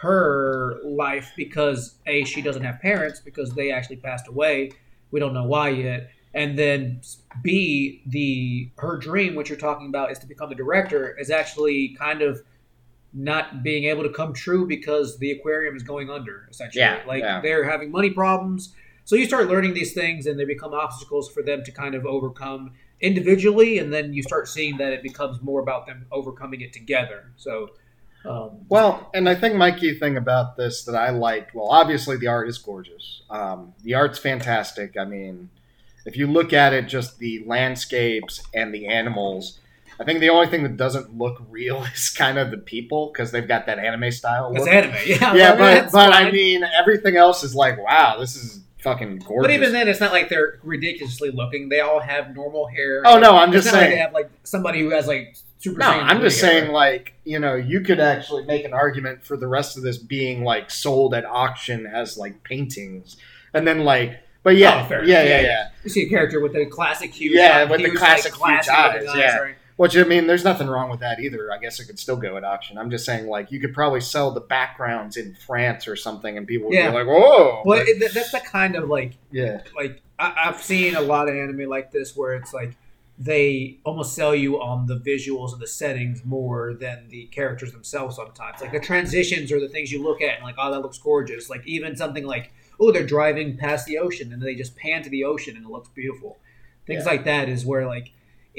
her 0.00 0.76
life 0.84 1.32
because 1.36 1.96
a 2.06 2.24
she 2.24 2.40
doesn't 2.40 2.62
have 2.62 2.80
parents 2.80 3.20
because 3.20 3.52
they 3.52 3.70
actually 3.70 3.96
passed 3.96 4.28
away. 4.28 4.72
We 5.10 5.20
don't 5.20 5.34
know 5.34 5.44
why 5.44 5.70
yet. 5.70 6.10
And 6.32 6.58
then 6.58 7.00
B, 7.42 8.02
the 8.06 8.70
her 8.78 8.96
dream, 8.96 9.34
which 9.34 9.48
you're 9.48 9.58
talking 9.58 9.88
about, 9.88 10.10
is 10.10 10.18
to 10.20 10.26
become 10.26 10.50
a 10.52 10.54
director, 10.54 11.16
is 11.18 11.30
actually 11.30 11.96
kind 11.98 12.22
of 12.22 12.42
not 13.12 13.62
being 13.62 13.84
able 13.84 14.04
to 14.04 14.08
come 14.08 14.32
true 14.32 14.66
because 14.66 15.18
the 15.18 15.32
aquarium 15.32 15.76
is 15.76 15.82
going 15.82 16.08
under. 16.08 16.46
Essentially, 16.50 16.80
Yeah, 16.80 17.00
like 17.06 17.22
yeah. 17.22 17.40
they're 17.40 17.68
having 17.68 17.90
money 17.90 18.10
problems. 18.10 18.74
So 19.04 19.16
you 19.16 19.26
start 19.26 19.48
learning 19.48 19.74
these 19.74 19.92
things, 19.92 20.26
and 20.26 20.38
they 20.38 20.44
become 20.44 20.72
obstacles 20.72 21.28
for 21.28 21.42
them 21.42 21.64
to 21.64 21.72
kind 21.72 21.94
of 21.96 22.06
overcome 22.06 22.72
individually, 23.00 23.78
and 23.78 23.92
then 23.92 24.12
you 24.12 24.22
start 24.22 24.46
seeing 24.46 24.76
that 24.76 24.92
it 24.92 25.02
becomes 25.02 25.42
more 25.42 25.60
about 25.60 25.86
them 25.86 26.06
overcoming 26.12 26.60
it 26.60 26.72
together. 26.72 27.32
So, 27.36 27.70
um, 28.24 28.50
Well, 28.68 29.10
and 29.14 29.28
I 29.28 29.34
think 29.34 29.54
my 29.54 29.70
key 29.70 29.98
thing 29.98 30.16
about 30.16 30.56
this 30.56 30.84
that 30.84 30.94
I 30.94 31.10
liked, 31.10 31.54
well, 31.54 31.68
obviously 31.70 32.16
the 32.16 32.28
art 32.28 32.48
is 32.48 32.58
gorgeous. 32.58 33.22
Um, 33.30 33.74
the 33.82 33.94
art's 33.94 34.18
fantastic. 34.18 34.96
I 34.98 35.04
mean, 35.04 35.50
if 36.04 36.16
you 36.16 36.26
look 36.26 36.52
at 36.52 36.72
it, 36.72 36.88
just 36.88 37.18
the 37.18 37.42
landscapes 37.46 38.42
and 38.54 38.74
the 38.74 38.86
animals. 38.88 39.58
I 39.98 40.04
think 40.04 40.20
the 40.20 40.30
only 40.30 40.46
thing 40.46 40.62
that 40.62 40.76
doesn't 40.76 41.16
look 41.16 41.42
real 41.50 41.84
is 41.94 42.10
kind 42.10 42.38
of 42.38 42.50
the 42.50 42.58
people 42.58 43.10
because 43.12 43.30
they've 43.30 43.46
got 43.46 43.66
that 43.66 43.78
anime 43.78 44.10
style. 44.10 44.52
it's 44.54 44.66
anime, 44.66 44.94
yeah. 45.06 45.34
yeah, 45.34 45.56
but 45.56 45.92
but 45.92 46.12
I 46.12 46.30
mean, 46.30 46.64
everything 46.78 47.16
else 47.16 47.42
is 47.42 47.54
like, 47.54 47.78
wow, 47.82 48.18
this 48.18 48.36
is 48.36 48.60
fucking 48.82 49.18
gorgeous. 49.18 49.46
But 49.48 49.50
even 49.54 49.72
then, 49.72 49.88
it's 49.88 50.00
not 50.00 50.12
like 50.12 50.28
they're 50.28 50.58
ridiculously 50.62 51.30
looking. 51.30 51.68
They 51.68 51.80
all 51.80 52.00
have 52.00 52.34
normal 52.34 52.66
hair. 52.66 53.02
Oh, 53.06 53.18
no, 53.18 53.36
I'm 53.36 53.48
It's 53.54 53.64
just 53.64 53.66
not 53.66 53.72
like 53.74 53.80
saying. 53.82 53.90
they 53.96 54.00
have 54.02 54.12
like 54.12 54.30
somebody 54.44 54.80
who 54.80 54.90
has 54.90 55.06
like 55.06 55.36
super. 55.58 55.78
No, 55.78 55.86
I'm 55.86 56.20
just 56.20 56.40
hair. 56.40 56.50
saying, 56.60 56.72
like, 56.72 57.14
you 57.24 57.38
know, 57.38 57.54
you 57.54 57.80
could 57.80 58.00
actually 58.00 58.44
make 58.44 58.64
an 58.64 58.72
argument 58.72 59.24
for 59.24 59.36
the 59.36 59.46
rest 59.46 59.76
of 59.76 59.82
this 59.82 59.98
being 59.98 60.44
like 60.44 60.70
sold 60.70 61.14
at 61.14 61.24
auction 61.24 61.86
as 61.86 62.16
like 62.18 62.42
paintings, 62.44 63.16
and 63.54 63.66
then 63.66 63.84
like, 63.84 64.18
but 64.42 64.56
yeah, 64.56 64.82
Oh, 64.84 64.88
fair. 64.88 65.04
yeah, 65.04 65.22
yeah, 65.22 65.28
Yeah, 65.28 65.40
yeah, 65.42 65.68
You 65.84 65.90
see 65.90 66.02
a 66.06 66.08
character 66.08 66.40
with 66.40 66.54
the 66.54 66.64
classic 66.66 67.12
huge, 67.12 67.34
Yeah, 67.34 67.64
with 67.64 67.82
the 67.82 67.90
classic 67.90 68.38
like, 68.40 68.56
huge 68.62 68.66
classy 68.66 68.98
looking 69.00 69.08
eyes, 69.10 69.16
yeah. 69.18 69.36
right? 69.38 69.54
Which 69.80 69.96
I 69.96 70.04
mean, 70.04 70.26
there's 70.26 70.44
nothing 70.44 70.66
wrong 70.68 70.90
with 70.90 71.00
that 71.00 71.20
either. 71.20 71.50
I 71.50 71.56
guess 71.56 71.80
it 71.80 71.86
could 71.86 71.98
still 71.98 72.16
go 72.16 72.36
at 72.36 72.44
auction. 72.44 72.76
I'm 72.76 72.90
just 72.90 73.06
saying, 73.06 73.26
like, 73.28 73.50
you 73.50 73.58
could 73.60 73.72
probably 73.72 74.02
sell 74.02 74.30
the 74.30 74.40
backgrounds 74.42 75.16
in 75.16 75.34
France 75.34 75.88
or 75.88 75.96
something, 75.96 76.36
and 76.36 76.46
people 76.46 76.68
would 76.68 76.74
Yeah. 76.76 76.90
be 76.90 76.96
like, 76.98 77.06
"Whoa!" 77.06 77.62
But 77.64 77.88
it, 77.88 78.12
that's 78.12 78.30
the 78.30 78.40
kind 78.40 78.76
of 78.76 78.90
like 78.90 79.12
yeah, 79.32 79.62
like 79.74 80.02
I, 80.18 80.34
I've 80.48 80.60
seen 80.62 80.96
a 80.96 81.00
lot 81.00 81.30
of 81.30 81.34
anime 81.34 81.66
like 81.66 81.92
this 81.92 82.14
where 82.14 82.34
it's 82.34 82.52
like 82.52 82.76
they 83.18 83.78
almost 83.84 84.14
sell 84.14 84.34
you 84.34 84.60
on 84.60 84.86
the 84.86 84.96
visuals 84.98 85.52
and 85.54 85.62
the 85.62 85.66
settings 85.66 86.26
more 86.26 86.74
than 86.74 87.08
the 87.08 87.24
characters 87.28 87.72
themselves 87.72 88.16
sometimes. 88.16 88.60
Like 88.60 88.72
the 88.72 88.80
transitions 88.80 89.50
or 89.50 89.60
the 89.60 89.68
things 89.70 89.90
you 89.90 90.02
look 90.02 90.20
at 90.20 90.34
and 90.36 90.44
like, 90.44 90.56
oh, 90.58 90.70
that 90.72 90.80
looks 90.82 90.98
gorgeous. 90.98 91.48
Like 91.48 91.66
even 91.66 91.96
something 91.96 92.24
like, 92.26 92.52
oh, 92.78 92.92
they're 92.92 93.06
driving 93.06 93.56
past 93.56 93.86
the 93.86 93.96
ocean 93.96 94.30
and 94.32 94.42
they 94.42 94.54
just 94.54 94.76
pan 94.76 95.02
to 95.04 95.08
the 95.10 95.24
ocean 95.24 95.56
and 95.56 95.64
it 95.64 95.70
looks 95.70 95.88
beautiful. 95.88 96.38
Things 96.86 97.04
Yeah. 97.06 97.12
like 97.12 97.24
that 97.24 97.48
is 97.48 97.64
where 97.64 97.86
like 97.86 98.10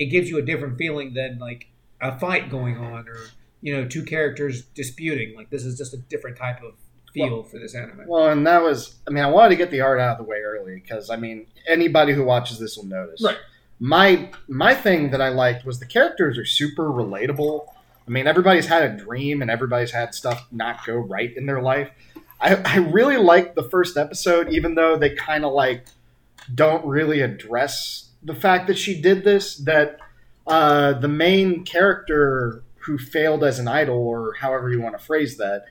it 0.01 0.05
gives 0.05 0.29
you 0.29 0.39
a 0.39 0.41
different 0.41 0.77
feeling 0.77 1.13
than 1.13 1.37
like 1.37 1.67
a 2.01 2.17
fight 2.17 2.49
going 2.49 2.77
on 2.77 3.07
or 3.07 3.17
you 3.61 3.75
know 3.75 3.87
two 3.87 4.03
characters 4.03 4.63
disputing. 4.63 5.35
Like 5.35 5.49
this 5.49 5.63
is 5.63 5.77
just 5.77 5.93
a 5.93 5.97
different 5.97 6.37
type 6.37 6.63
of 6.63 6.73
feel 7.13 7.43
for 7.43 7.59
this 7.59 7.75
anime. 7.75 8.05
Well, 8.07 8.29
and 8.29 8.47
that 8.47 8.61
was, 8.61 8.95
I 9.07 9.11
mean, 9.11 9.23
I 9.23 9.29
wanted 9.29 9.49
to 9.49 9.55
get 9.57 9.69
the 9.69 9.81
art 9.81 9.99
out 9.99 10.19
of 10.19 10.25
the 10.25 10.29
way 10.29 10.37
early 10.37 10.75
because, 10.75 11.09
I 11.09 11.17
mean, 11.17 11.45
anybody 11.67 12.13
who 12.13 12.23
watches 12.23 12.57
this 12.57 12.77
will 12.77 12.85
notice. 12.85 13.21
Right. 13.21 13.37
My 13.79 14.29
my 14.47 14.75
thing 14.75 15.09
that 15.11 15.21
I 15.21 15.29
liked 15.29 15.65
was 15.65 15.79
the 15.79 15.85
characters 15.85 16.37
are 16.37 16.45
super 16.45 16.85
relatable. 16.85 17.65
I 18.07 18.09
mean, 18.11 18.27
everybody's 18.27 18.67
had 18.67 18.83
a 18.83 18.95
dream 18.95 19.41
and 19.41 19.49
everybody's 19.49 19.91
had 19.91 20.13
stuff 20.13 20.47
not 20.51 20.85
go 20.85 20.95
right 20.95 21.35
in 21.35 21.45
their 21.45 21.61
life. 21.61 21.89
I, 22.39 22.55
I 22.55 22.77
really 22.77 23.17
liked 23.17 23.55
the 23.55 23.63
first 23.69 23.97
episode, 23.97 24.49
even 24.49 24.75
though 24.75 24.97
they 24.97 25.15
kind 25.15 25.45
of 25.45 25.53
like 25.53 25.85
don't 26.53 26.85
really 26.85 27.21
address 27.21 28.10
the 28.23 28.35
fact 28.35 28.67
that 28.67 28.77
she 28.77 28.99
did 29.01 29.23
this. 29.23 29.55
That 29.57 29.99
uh, 30.47 30.93
the 30.93 31.07
main 31.07 31.63
character 31.63 32.63
who 32.79 32.97
failed 32.97 33.43
as 33.43 33.59
an 33.59 33.67
idol, 33.67 33.97
or 33.97 34.33
however 34.39 34.71
you 34.71 34.81
want 34.81 34.97
to 34.97 35.03
phrase 35.03 35.37
that, 35.37 35.65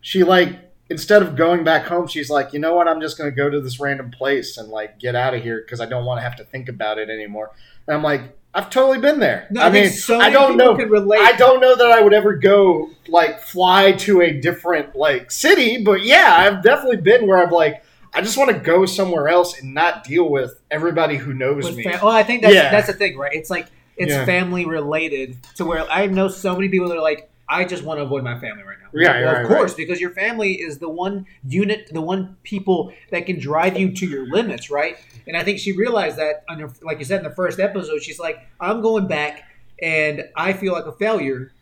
she 0.00 0.24
like 0.24 0.66
instead 0.88 1.22
of 1.22 1.36
going 1.36 1.64
back 1.64 1.86
home, 1.86 2.06
she's 2.06 2.30
like, 2.30 2.52
you 2.52 2.58
know 2.58 2.74
what? 2.74 2.88
I'm 2.88 3.00
just 3.00 3.18
going 3.18 3.30
to 3.30 3.34
go 3.34 3.50
to 3.50 3.60
this 3.60 3.80
random 3.80 4.10
place 4.10 4.56
and 4.56 4.68
like 4.68 4.98
get 4.98 5.14
out 5.14 5.34
of 5.34 5.42
here 5.42 5.60
because 5.60 5.80
I 5.80 5.86
don't 5.86 6.04
want 6.04 6.18
to 6.18 6.22
have 6.22 6.36
to 6.36 6.44
think 6.44 6.68
about 6.68 6.98
it 6.98 7.10
anymore. 7.10 7.50
And 7.86 7.96
I'm 7.96 8.02
like, 8.02 8.36
I've 8.54 8.70
totally 8.70 8.98
been 9.00 9.20
there. 9.20 9.46
No, 9.50 9.62
I 9.62 9.70
mean, 9.70 9.90
so 9.90 10.18
I 10.18 10.30
don't 10.30 10.56
know. 10.56 10.74
I 10.74 11.32
don't 11.36 11.60
know 11.60 11.76
that 11.76 11.90
I 11.90 12.00
would 12.00 12.14
ever 12.14 12.36
go 12.36 12.90
like 13.06 13.40
fly 13.40 13.92
to 13.92 14.22
a 14.22 14.32
different 14.32 14.96
like 14.96 15.30
city, 15.30 15.82
but 15.82 16.02
yeah, 16.04 16.34
I've 16.38 16.62
definitely 16.62 16.98
been 16.98 17.26
where 17.26 17.36
I've 17.36 17.52
like, 17.52 17.82
I 18.16 18.22
just 18.22 18.36
want 18.38 18.50
to 18.50 18.58
go 18.58 18.86
somewhere 18.86 19.28
else 19.28 19.60
and 19.60 19.74
not 19.74 20.02
deal 20.04 20.28
with 20.30 20.58
everybody 20.70 21.16
who 21.16 21.34
knows 21.34 21.64
with 21.66 21.76
me. 21.76 21.84
fam- 21.84 22.00
well, 22.02 22.08
I 22.14 22.22
think 22.22 22.42
that's 22.42 22.54
Yeah. 22.54 22.70
that's 22.70 22.86
the 22.86 22.94
thing, 22.94 23.16
right? 23.18 23.32
It's 23.34 23.50
like 23.50 23.66
it's 23.98 24.10
Yeah. 24.12 24.24
family 24.24 24.64
related 24.66 25.36
to 25.56 25.64
where 25.64 25.84
I 25.90 26.06
know 26.06 26.28
so 26.28 26.54
many 26.54 26.68
people 26.68 26.88
that 26.88 26.96
are 26.96 27.02
like, 27.02 27.28
I 27.48 27.64
just 27.64 27.82
want 27.84 27.98
to 27.98 28.02
avoid 28.04 28.24
my 28.24 28.38
family 28.38 28.62
right 28.64 28.76
now. 28.82 28.88
Yeah, 28.92 29.20
well, 29.24 29.34
right, 29.34 29.42
of 29.42 29.48
course, 29.48 29.74
because 29.74 30.00
your 30.00 30.10
family 30.10 30.54
is 30.54 30.78
the 30.78 30.88
one 30.88 31.26
unit, 31.48 31.88
the 31.92 32.00
one 32.00 32.36
people 32.42 32.92
that 33.10 33.24
can 33.26 33.38
drive 33.38 33.78
you 33.78 33.92
to 33.92 34.06
your 34.06 34.26
limits, 34.26 34.70
right? 34.70 34.96
And 35.26 35.36
I 35.36 35.44
think 35.44 35.58
she 35.60 35.72
realized 35.72 36.16
that, 36.16 36.44
on 36.48 36.58
her, 36.58 36.70
like 36.82 36.98
you 36.98 37.04
said 37.04 37.18
in 37.18 37.24
the 37.24 37.34
first 37.34 37.60
episode, 37.60 38.02
she's 38.02 38.18
like, 38.18 38.38
I'm 38.60 38.80
going 38.82 39.06
back, 39.06 39.44
and 39.80 40.24
I 40.34 40.52
feel 40.54 40.72
like 40.72 40.86
a 40.86 40.92
failure. 40.92 41.52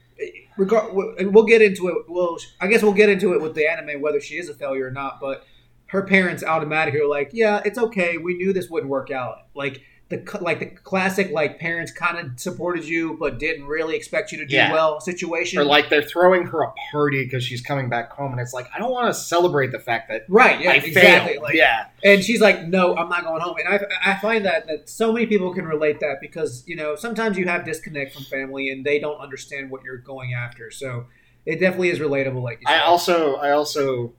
Regard, 0.57 0.93
we'll 0.95 1.45
get 1.45 1.61
into 1.63 1.89
it. 1.89 1.97
Well, 2.09 2.39
I 2.61 2.69
guess 2.69 2.83
we'll 2.83 2.93
get 2.93 3.09
into 3.09 3.35
it 3.35 3.41
with 3.43 3.55
the 3.55 3.69
anime 3.71 4.01
whether 4.01 4.21
she 4.21 4.37
is 4.37 4.49
a 4.49 4.55
failure 4.55 4.87
or 4.87 4.91
not. 4.93 5.21
But 5.21 5.45
her 5.95 6.03
parents 6.03 6.43
automatically 6.43 7.01
were 7.01 7.07
like, 7.09 7.31
"Yeah, 7.33 7.63
it's 7.65 7.79
okay. 7.79 8.19
We 8.19 8.35
knew 8.35 8.53
this 8.53 8.69
wouldn't 8.69 8.91
work 8.91 9.11
out." 9.11 9.37
Like 9.55 9.81
the 10.11 10.23
like 10.43 10.59
the 10.59 10.67
classic 10.67 11.31
like 11.31 11.59
parents 11.59 11.91
kind 11.91 12.19
of 12.19 12.39
supported 12.39 12.85
you 12.85 13.17
but 13.19 13.39
didn't 13.39 13.65
really 13.67 13.97
expect 13.97 14.33
you 14.33 14.39
to 14.39 14.45
do 14.45 14.55
Yeah. 14.55 14.71
well 14.71 15.01
situation. 15.01 15.59
or 15.59 15.65
like 15.65 15.89
they're 15.89 16.03
throwing 16.03 16.47
her 16.49 16.63
a 16.63 16.73
party 16.93 17.25
because 17.25 17.43
she's 17.43 17.63
coming 17.63 17.89
back 17.89 18.13
home, 18.13 18.33
and 18.33 18.41
it's 18.41 18.53
like 18.53 18.67
I 18.75 18.79
don't 18.79 18.91
want 18.91 19.07
to 19.09 19.15
celebrate 19.19 19.71
the 19.73 19.79
fact 19.79 20.09
that 20.11 20.25
right? 20.29 20.61
Yeah, 20.61 20.73
I 20.73 20.75
exactly. 20.75 21.39
Like, 21.39 21.55
yeah, 21.55 21.87
And 22.03 22.23
she's 22.23 22.41
like, 22.41 22.67
"No, 22.67 22.95
I'm 22.97 23.09
not 23.09 23.25
going 23.25 23.41
home." 23.41 23.57
And 23.65 23.69
I, 23.75 24.13
I 24.13 24.19
find 24.21 24.45
that 24.45 24.67
that 24.67 24.91
so 24.91 25.11
many 25.13 25.27
people 25.27 25.55
can 25.55 25.65
relate 25.65 26.01
that 26.01 26.21
because 26.21 26.65
you 26.67 26.77
know 26.77 26.97
sometimes 26.97 27.39
you 27.39 27.47
have 27.47 27.65
disconnect 27.65 28.15
from 28.15 28.25
family 28.25 28.69
and 28.69 28.85
they 28.85 28.99
don't 28.99 29.19
understand 29.21 29.71
what 29.71 29.85
you're 29.85 29.97
going 29.99 30.35
after. 30.35 30.71
So 30.71 31.07
it 31.47 31.61
definitely 31.61 31.91
is 31.91 31.99
relatable. 32.01 32.43
Like 32.43 32.59
you 32.61 32.67
said. 32.67 32.81
I 32.81 32.85
also, 32.85 33.37
I 33.37 33.53
also, 33.53 34.13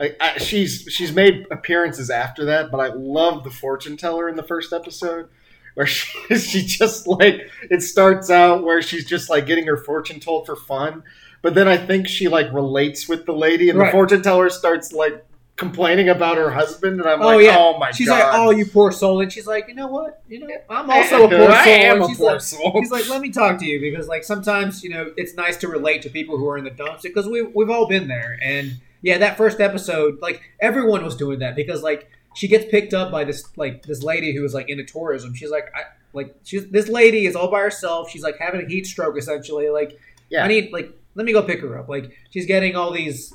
like, 0.00 0.16
I, 0.20 0.38
she's 0.38 0.86
she's 0.90 1.12
made 1.12 1.46
appearances 1.50 2.10
after 2.10 2.46
that, 2.46 2.70
but 2.72 2.80
I 2.80 2.88
love 2.94 3.44
the 3.44 3.50
fortune 3.50 3.96
teller 3.96 4.28
in 4.28 4.34
the 4.36 4.42
first 4.42 4.72
episode, 4.72 5.28
where 5.74 5.86
she 5.86 6.36
she 6.38 6.62
just 6.62 7.06
like 7.06 7.48
it 7.70 7.82
starts 7.82 8.30
out 8.30 8.64
where 8.64 8.80
she's 8.82 9.04
just 9.04 9.28
like 9.30 9.46
getting 9.46 9.66
her 9.66 9.76
fortune 9.76 10.18
told 10.18 10.46
for 10.46 10.56
fun, 10.56 11.02
but 11.42 11.54
then 11.54 11.68
I 11.68 11.76
think 11.76 12.08
she 12.08 12.28
like 12.28 12.52
relates 12.52 13.08
with 13.08 13.26
the 13.26 13.32
lady, 13.34 13.68
and 13.70 13.78
Right. 13.78 13.86
the 13.86 13.92
fortune 13.92 14.22
teller 14.22 14.48
starts 14.50 14.92
like 14.92 15.24
complaining 15.56 16.08
about 16.08 16.38
her 16.38 16.50
husband, 16.50 16.98
and 17.00 17.06
I'm 17.08 17.20
Oh, 17.20 17.26
like, 17.36 17.44
yeah. 17.44 17.56
oh 17.58 17.78
my 17.78 17.90
she's 17.90 18.08
god, 18.08 18.16
She's 18.16 18.24
like, 18.24 18.34
"Oh, 18.34 18.50
you 18.50 18.64
poor 18.64 18.90
soul," 18.90 19.20
and 19.20 19.30
she's 19.30 19.46
like, 19.46 19.68
"You 19.68 19.74
know 19.74 19.88
what? 19.88 20.22
You 20.26 20.38
know, 20.40 20.48
I'm 20.70 20.88
also 20.96 21.26
a 21.26 21.28
poor 21.28 21.38
soul." 21.38 21.50
I 21.52 21.64
am 21.68 22.00
a 22.00 22.08
she's 22.08 22.16
poor 22.16 22.32
like, 22.32 22.40
soul. 22.40 22.72
He's 22.80 22.90
like, 22.90 23.06
let 23.10 23.20
me 23.20 23.28
talk 23.30 23.58
to 23.58 23.66
you 23.66 23.78
because, 23.78 24.08
like, 24.08 24.24
sometimes 24.24 24.82
you 24.82 24.88
know 24.88 25.12
it's 25.18 25.34
nice 25.34 25.58
to 25.58 25.68
relate 25.68 26.00
to 26.02 26.08
people 26.08 26.38
who 26.38 26.48
are 26.48 26.56
in 26.56 26.64
the 26.64 26.70
dumps 26.70 27.02
because 27.02 27.28
we 27.28 27.42
we've 27.42 27.68
all 27.68 27.86
been 27.86 28.08
there. 28.08 28.38
And 28.40 28.76
yeah, 29.02 29.18
that 29.18 29.36
first 29.36 29.60
episode, 29.60 30.18
like, 30.20 30.42
everyone 30.60 31.04
was 31.04 31.16
doing 31.16 31.38
that 31.40 31.56
because, 31.56 31.82
like, 31.82 32.08
she 32.34 32.48
gets 32.48 32.64
picked 32.70 32.94
up 32.94 33.10
by 33.10 33.24
this 33.24 33.44
like 33.56 33.82
this 33.82 34.02
lady 34.02 34.34
who 34.34 34.44
is 34.44 34.54
like 34.54 34.68
into 34.68 34.84
tourism. 34.84 35.34
She's 35.34 35.50
like, 35.50 35.70
I 35.74 35.82
like 36.12 36.34
she's 36.44 36.68
this 36.70 36.88
lady 36.88 37.26
is 37.26 37.34
all 37.34 37.50
by 37.50 37.60
herself. 37.60 38.10
She's 38.10 38.22
like 38.22 38.36
having 38.38 38.62
a 38.64 38.68
heat 38.68 38.86
stroke 38.86 39.16
essentially. 39.18 39.68
Like, 39.68 39.98
Yeah. 40.28 40.44
I 40.44 40.48
need 40.48 40.72
like 40.72 40.92
let 41.14 41.26
me 41.26 41.32
go 41.32 41.42
pick 41.42 41.60
her 41.60 41.78
up. 41.78 41.88
Like, 41.88 42.16
she's 42.30 42.46
getting 42.46 42.76
all 42.76 42.92
these 42.92 43.34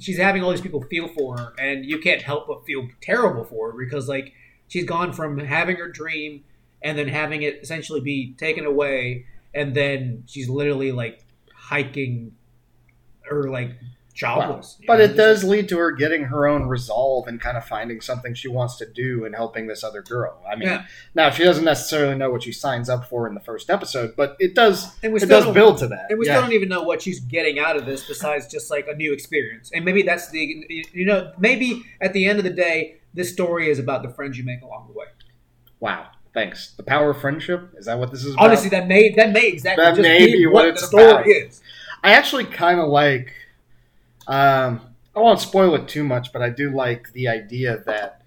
she's 0.00 0.18
having 0.18 0.42
all 0.42 0.50
these 0.50 0.60
people 0.60 0.82
feel 0.82 1.08
for 1.08 1.38
her, 1.38 1.52
and 1.58 1.84
you 1.84 1.98
can't 1.98 2.20
help 2.22 2.48
but 2.48 2.66
feel 2.66 2.88
terrible 3.00 3.44
for 3.44 3.70
her 3.70 3.78
because 3.78 4.08
like 4.08 4.32
she's 4.68 4.84
gone 4.84 5.12
from 5.12 5.38
having 5.38 5.76
her 5.76 5.88
dream 5.88 6.42
and 6.82 6.98
then 6.98 7.08
having 7.08 7.42
it 7.42 7.60
essentially 7.62 8.00
be 8.00 8.34
taken 8.34 8.66
away, 8.66 9.26
and 9.54 9.74
then 9.74 10.24
she's 10.26 10.48
literally 10.48 10.90
like 10.92 11.24
hiking 11.54 12.32
or 13.30 13.44
like 13.44 13.70
jobless. 14.14 14.78
But 14.86 14.98
know, 14.98 15.04
it 15.04 15.16
does 15.16 15.42
lead 15.44 15.68
to 15.70 15.78
her 15.78 15.90
getting 15.92 16.24
her 16.24 16.46
own 16.46 16.66
resolve 16.68 17.26
and 17.26 17.40
kind 17.40 17.56
of 17.56 17.64
finding 17.66 18.00
something 18.00 18.32
she 18.32 18.48
wants 18.48 18.76
to 18.76 18.86
do 18.86 19.24
and 19.24 19.34
helping 19.34 19.66
this 19.66 19.82
other 19.84 20.00
girl. 20.02 20.40
I 20.50 20.54
mean, 20.56 20.68
Yeah. 20.68 20.86
now 21.14 21.30
she 21.30 21.42
doesn't 21.44 21.64
necessarily 21.64 22.14
know 22.16 22.30
what 22.30 22.44
she 22.44 22.52
signs 22.52 22.88
up 22.88 23.08
for 23.08 23.26
in 23.28 23.34
the 23.34 23.40
first 23.40 23.68
episode, 23.70 24.14
but 24.16 24.36
it 24.38 24.54
does 24.54 24.96
And 25.02 25.12
we 25.12 25.20
it 25.20 25.28
does 25.28 25.52
build 25.52 25.78
to 25.78 25.88
that. 25.88 26.06
And 26.10 26.18
we 26.18 26.26
yeah. 26.26 26.34
still 26.34 26.42
don't 26.42 26.52
even 26.52 26.68
know 26.68 26.82
what 26.84 27.02
she's 27.02 27.20
getting 27.20 27.58
out 27.58 27.76
of 27.76 27.84
this 27.86 28.06
besides 28.06 28.46
just 28.46 28.70
like 28.70 28.86
a 28.88 28.94
new 28.94 29.12
experience. 29.12 29.70
And 29.74 29.84
maybe 29.84 30.02
that's 30.02 30.30
the, 30.30 30.64
you 30.92 31.04
know, 31.04 31.32
maybe 31.36 31.82
at 32.00 32.12
the 32.12 32.26
end 32.26 32.38
of 32.38 32.44
the 32.44 32.50
day, 32.50 32.96
this 33.14 33.32
story 33.32 33.68
is 33.68 33.78
about 33.78 34.02
the 34.02 34.10
friends 34.10 34.38
you 34.38 34.44
make 34.44 34.62
along 34.62 34.86
the 34.88 34.92
way. 34.98 35.06
wow, 35.80 36.06
thanks. 36.32 36.72
The 36.76 36.82
power 36.82 37.10
of 37.10 37.20
friendship 37.20 37.74
is 37.76 37.86
that 37.86 37.98
what 37.98 38.10
this 38.10 38.24
is 38.24 38.34
about? 38.34 38.46
Honestly, 38.46 38.68
that 38.70 38.86
may 38.88 39.10
that 39.14 39.32
may 39.32 39.48
exactly 39.48 39.84
That 39.84 39.98
may 39.98 40.26
be 40.26 40.32
be 40.38 40.46
what, 40.46 40.66
what 40.66 40.74
the 40.80 40.86
story 40.86 41.10
about. 41.10 41.26
is. 41.28 41.60
I 42.02 42.12
actually 42.12 42.44
kind 42.44 42.78
of 42.80 42.88
like. 42.88 43.32
Um, 44.26 44.80
I 45.16 45.20
won't 45.20 45.40
spoil 45.40 45.74
it 45.74 45.88
too 45.88 46.04
much, 46.04 46.32
but 46.32 46.42
I 46.42 46.50
do 46.50 46.70
like 46.70 47.12
the 47.12 47.28
idea 47.28 47.78
that, 47.86 48.22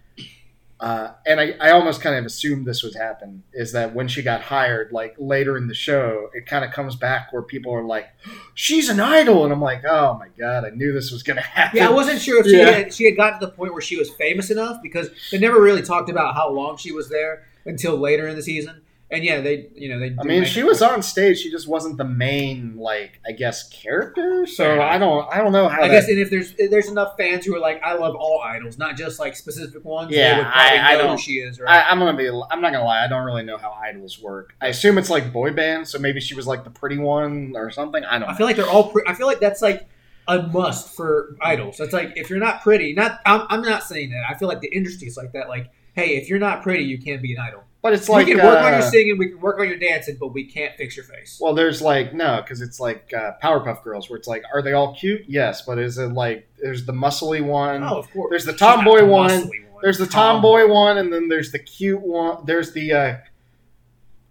uh, 0.80 1.10
and 1.26 1.40
I, 1.42 1.56
I 1.60 1.72
almost 1.72 2.02
kind 2.02 2.16
of 2.16 2.24
assumed 2.26 2.66
this 2.66 2.84
would 2.84 2.96
happen. 2.96 3.44
Is 3.52 3.72
that 3.74 3.94
when 3.96 4.08
she 4.08 4.22
got 4.22 4.42
hired, 4.42 4.92
like 4.92 5.16
later 5.18 5.58
in 5.58 5.68
the 5.68 5.74
show, 5.74 6.30
it 6.34 6.46
kind 6.46 6.64
of 6.64 6.72
comes 6.72 6.96
back 6.96 7.34
where 7.34 7.42
people 7.42 7.74
are 7.74 7.84
like, 7.84 8.08
"She's 8.54 8.88
an 8.90 9.00
idol," 9.00 9.44
and 9.44 9.52
I'm 9.52 9.60
like, 9.62 9.84
"Oh 9.86 10.18
my 10.20 10.28
god, 10.40 10.66
I 10.66 10.70
knew 10.70 10.94
this 10.94 11.12
was 11.12 11.24
going 11.24 11.38
to 11.44 11.44
happen." 11.44 11.78
Yeah, 11.78 11.90
I 11.90 11.92
wasn't 11.92 12.22
sure 12.22 12.40
if 12.40 12.46
she 12.46 12.58
Yeah. 12.60 12.70
had, 12.72 12.94
she 12.94 13.06
had 13.06 13.18
gotten 13.18 13.40
to 13.40 13.48
the 13.48 13.52
point 13.52 13.74
where 13.74 13.82
she 13.82 13.98
was 13.98 14.10
famous 14.12 14.50
enough 14.52 14.82
because 14.82 15.10
they 15.32 15.40
never 15.40 15.60
really 15.62 15.82
talked 15.82 16.10
about 16.10 16.36
how 16.36 16.50
long 16.52 16.78
she 16.78 16.92
was 16.92 17.10
there 17.10 17.44
until 17.66 17.98
later 17.98 18.28
in 18.28 18.36
the 18.36 18.44
season. 18.44 18.82
And 19.10 19.24
yeah, 19.24 19.40
they 19.40 19.70
you 19.74 19.88
know 19.88 20.00
they. 20.00 20.14
I 20.20 20.24
mean, 20.24 20.44
she 20.44 20.64
was 20.64 20.82
on 20.82 21.02
stage. 21.02 21.40
She 21.40 21.50
just 21.50 21.66
wasn't 21.66 21.98
the 21.98 22.04
main, 22.04 22.76
like, 22.76 23.22
I 23.26 23.32
guess, 23.32 23.70
character. 23.70 24.46
So 24.46 24.82
I 24.82 24.98
don't, 24.98 25.26
I 25.32 25.38
don't 25.38 25.54
know 25.54 25.70
how. 25.70 25.84
I 25.84 25.88
that- 25.88 25.94
guess, 25.94 26.10
and 26.10 26.20
if 26.20 26.30
there's 26.30 26.54
if 26.58 26.70
there's 26.70 26.90
enough 26.90 27.16
fans 27.18 27.46
who 27.46 27.56
are 27.56 27.60
like, 27.60 27.82
I 27.82 27.94
love 27.94 28.16
all 28.16 28.42
idols, 28.44 28.78
not 28.78 28.98
just 28.98 29.18
like 29.18 29.38
specific 29.38 29.86
ones. 29.86 30.12
Yeah, 30.12 30.32
they 30.32 30.38
would 30.44 30.52
probably 30.52 30.78
I- 30.80 30.92
I 30.92 30.96
know 30.96 31.02
who 31.04 31.08
don't- 31.08 31.20
she 31.22 31.34
is. 31.40 31.58
Right? 31.58 31.70
I, 31.70 31.90
I'm 31.90 32.00
gonna 32.00 32.18
be. 32.18 32.28
I'm 32.28 32.60
not 32.60 32.74
gonna 32.74 32.84
lie. 32.84 33.02
I 33.06 33.08
don't 33.08 33.26
really 33.26 33.44
know 33.44 33.58
how 33.58 33.72
idols 33.72 34.20
work. 34.22 34.54
I 34.60 34.68
assume 34.68 34.98
it's 34.98 35.10
like 35.10 35.32
boy 35.32 35.52
bands, 35.54 35.90
so 35.90 36.00
maybe 36.00 36.20
she 36.20 36.36
was 36.36 36.46
like 36.46 36.66
the 36.66 36.70
pretty 36.70 36.98
one 36.98 37.54
or 37.56 37.72
something. 37.72 38.04
I 38.04 38.12
don't. 38.20 38.22
Know. 38.22 38.28
I 38.28 38.32
know. 38.32 38.38
feel 38.38 38.46
like 38.48 38.58
they're 38.58 38.70
all. 38.70 38.92
Pre- 38.92 39.04
I 39.08 39.14
feel 39.14 39.28
like 39.28 39.40
that's 39.40 39.62
like 39.62 39.88
a 40.28 40.42
must 40.48 40.94
for 40.98 41.38
idols. 41.42 41.80
It's 41.80 41.94
like 41.94 42.18
if 42.18 42.30
you're 42.30 42.40
not 42.40 42.62
pretty, 42.62 42.92
not. 42.92 43.22
I'm, 43.26 43.48
I'm 43.50 43.62
not 43.62 43.84
saying 43.84 44.10
that. 44.10 44.24
I 44.30 44.34
feel 44.38 44.50
like 44.50 44.60
the 44.60 44.68
industry 44.76 45.08
is 45.08 45.16
like 45.16 45.32
that. 45.32 45.48
Like, 45.48 45.72
hey, 45.94 46.18
if 46.18 46.28
you're 46.28 46.40
not 46.40 46.62
pretty, 46.62 46.84
you 46.84 46.98
can't 46.98 47.22
be 47.22 47.34
an 47.34 47.40
idol. 47.40 47.64
But 47.82 47.94
it's 47.94 48.10
like 48.10 48.26
we 48.26 48.34
can 48.36 48.44
work 48.46 48.60
on 48.60 48.74
uh, 48.74 48.78
your 48.78 48.90
singing, 48.90 49.18
we 49.18 49.30
can 49.30 49.40
work 49.40 49.60
on 49.60 49.68
your 49.68 49.78
dancing, 49.78 50.18
but 50.20 50.30
we 50.34 50.44
can't 50.46 50.76
fix 50.76 50.96
your 50.96 51.06
face. 51.06 51.38
Well, 51.40 51.54
there's 51.54 51.82
like 51.82 52.14
no, 52.14 52.42
because 52.42 52.62
it's 52.62 52.80
like 52.80 53.14
uh, 53.16 53.34
Powerpuff 53.42 53.84
Girls, 53.84 54.10
where 54.10 54.18
it's 54.18 54.28
like, 54.28 54.44
are 54.54 54.62
they 54.62 54.74
all 54.74 54.96
cute? 54.96 55.22
Yes, 55.28 55.62
but 55.62 55.78
is 55.80 55.98
it 55.98 56.08
like 56.08 56.48
there's 56.62 56.86
the 56.86 56.94
muscly 56.94 57.44
one, 57.44 57.84
oh, 57.84 57.98
of 58.00 58.12
course. 58.12 58.30
there's 58.32 58.46
the 58.46 58.54
tomboy 58.54 59.00
the 59.02 59.06
one, 59.06 59.32
one. 59.42 59.52
there's 59.82 59.98
the 59.98 60.06
Tom- 60.08 60.42
tomboy 60.42 60.68
one, 60.68 60.98
and 60.98 61.14
then 61.14 61.28
there's 61.30 61.52
the 61.52 61.60
cute 61.60 62.02
one. 62.02 62.44
There's 62.46 62.74
the 62.74 62.92
uh, 62.94 63.18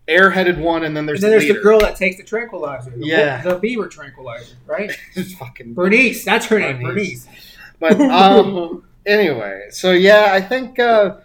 airheaded 0.08 0.58
one, 0.58 0.84
and 0.84 0.96
then 0.96 1.06
there's 1.06 1.18
and 1.22 1.24
then 1.24 1.30
there's 1.38 1.44
leader. 1.44 1.54
the 1.58 1.62
girl 1.62 1.78
that 1.80 1.96
takes 1.96 2.16
the 2.16 2.22
tranquilizer. 2.22 2.90
The, 2.90 3.06
Yeah. 3.06 3.42
the 3.42 3.56
beaver 3.58 3.88
tranquilizer, 3.88 4.54
right? 4.66 4.92
Fucking. 5.38 5.74
Bernice, 5.74 6.24
that's 6.24 6.46
her 6.46 6.58
name. 6.58 6.80
Bernice. 6.82 7.26
Bernice. 7.26 7.56
But 7.80 8.00
um, 8.00 8.84
anyway, 9.06 9.66
so 9.70 9.92
yeah, 9.92 10.28
I 10.30 10.40
think 10.40 10.78
uh, 10.78 11.16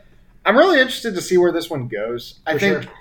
I'm 0.46 0.58
really 0.58 0.80
interested 0.80 1.16
to 1.16 1.22
see 1.22 1.38
where 1.38 1.52
this 1.52 1.70
one 1.70 1.88
goes. 1.88 2.40
I 2.46 2.58
think 2.58 2.84
sure. 2.84 2.92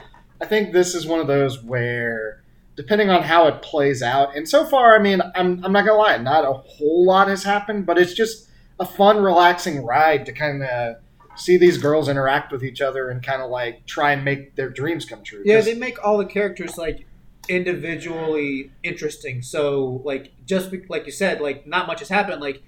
I 0.41 0.47
think 0.47 0.73
this 0.73 0.95
is 0.95 1.07
one 1.07 1.21
of 1.21 1.27
those 1.27 1.63
where, 1.63 2.43
depending 2.77 3.11
on 3.11 3.23
how 3.23 3.47
it 3.47 3.63
plays 3.63 4.03
out, 4.03 4.37
and 4.37 4.49
so 4.49 4.65
far, 4.65 4.95
I 4.95 5.03
mean, 5.03 5.21
I'm 5.35 5.65
I'm 5.65 5.73
not 5.73 5.87
gonna 5.87 5.99
lie, 5.99 6.17
not 6.19 6.45
a 6.45 6.53
whole 6.53 7.07
lot 7.07 7.29
has 7.29 7.45
happened, 7.45 7.87
but 7.87 7.99
it's 7.99 8.15
just 8.15 8.49
a 8.79 8.87
fun, 8.87 9.23
relaxing 9.23 9.85
ride 9.85 10.27
to 10.27 10.33
kind 10.33 10.63
of 10.63 10.97
see 11.37 11.57
these 11.57 11.79
girls 11.79 12.09
interact 12.09 12.53
with 12.53 12.63
each 12.65 12.81
other 12.81 13.09
and 13.11 13.23
kind 13.23 13.41
of 13.43 13.51
like 13.51 13.87
try 13.87 14.13
and 14.13 14.25
make 14.25 14.57
their 14.57 14.69
dreams 14.69 15.05
come 15.05 15.23
true. 15.23 15.43
Yeah, 15.45 15.61
they 15.61 15.75
make 15.75 16.03
all 16.05 16.19
the 16.19 16.27
characters 16.27 16.77
like 16.77 17.07
individually 17.49 18.71
interesting. 18.83 19.43
So 19.43 20.01
like 20.05 20.33
just 20.47 20.71
be- 20.71 20.85
like 20.89 21.07
you 21.07 21.13
said, 21.13 21.41
like 21.41 21.67
not 21.67 21.87
much 21.87 22.01
has 22.01 22.09
happened. 22.09 22.41
Like, 22.41 22.63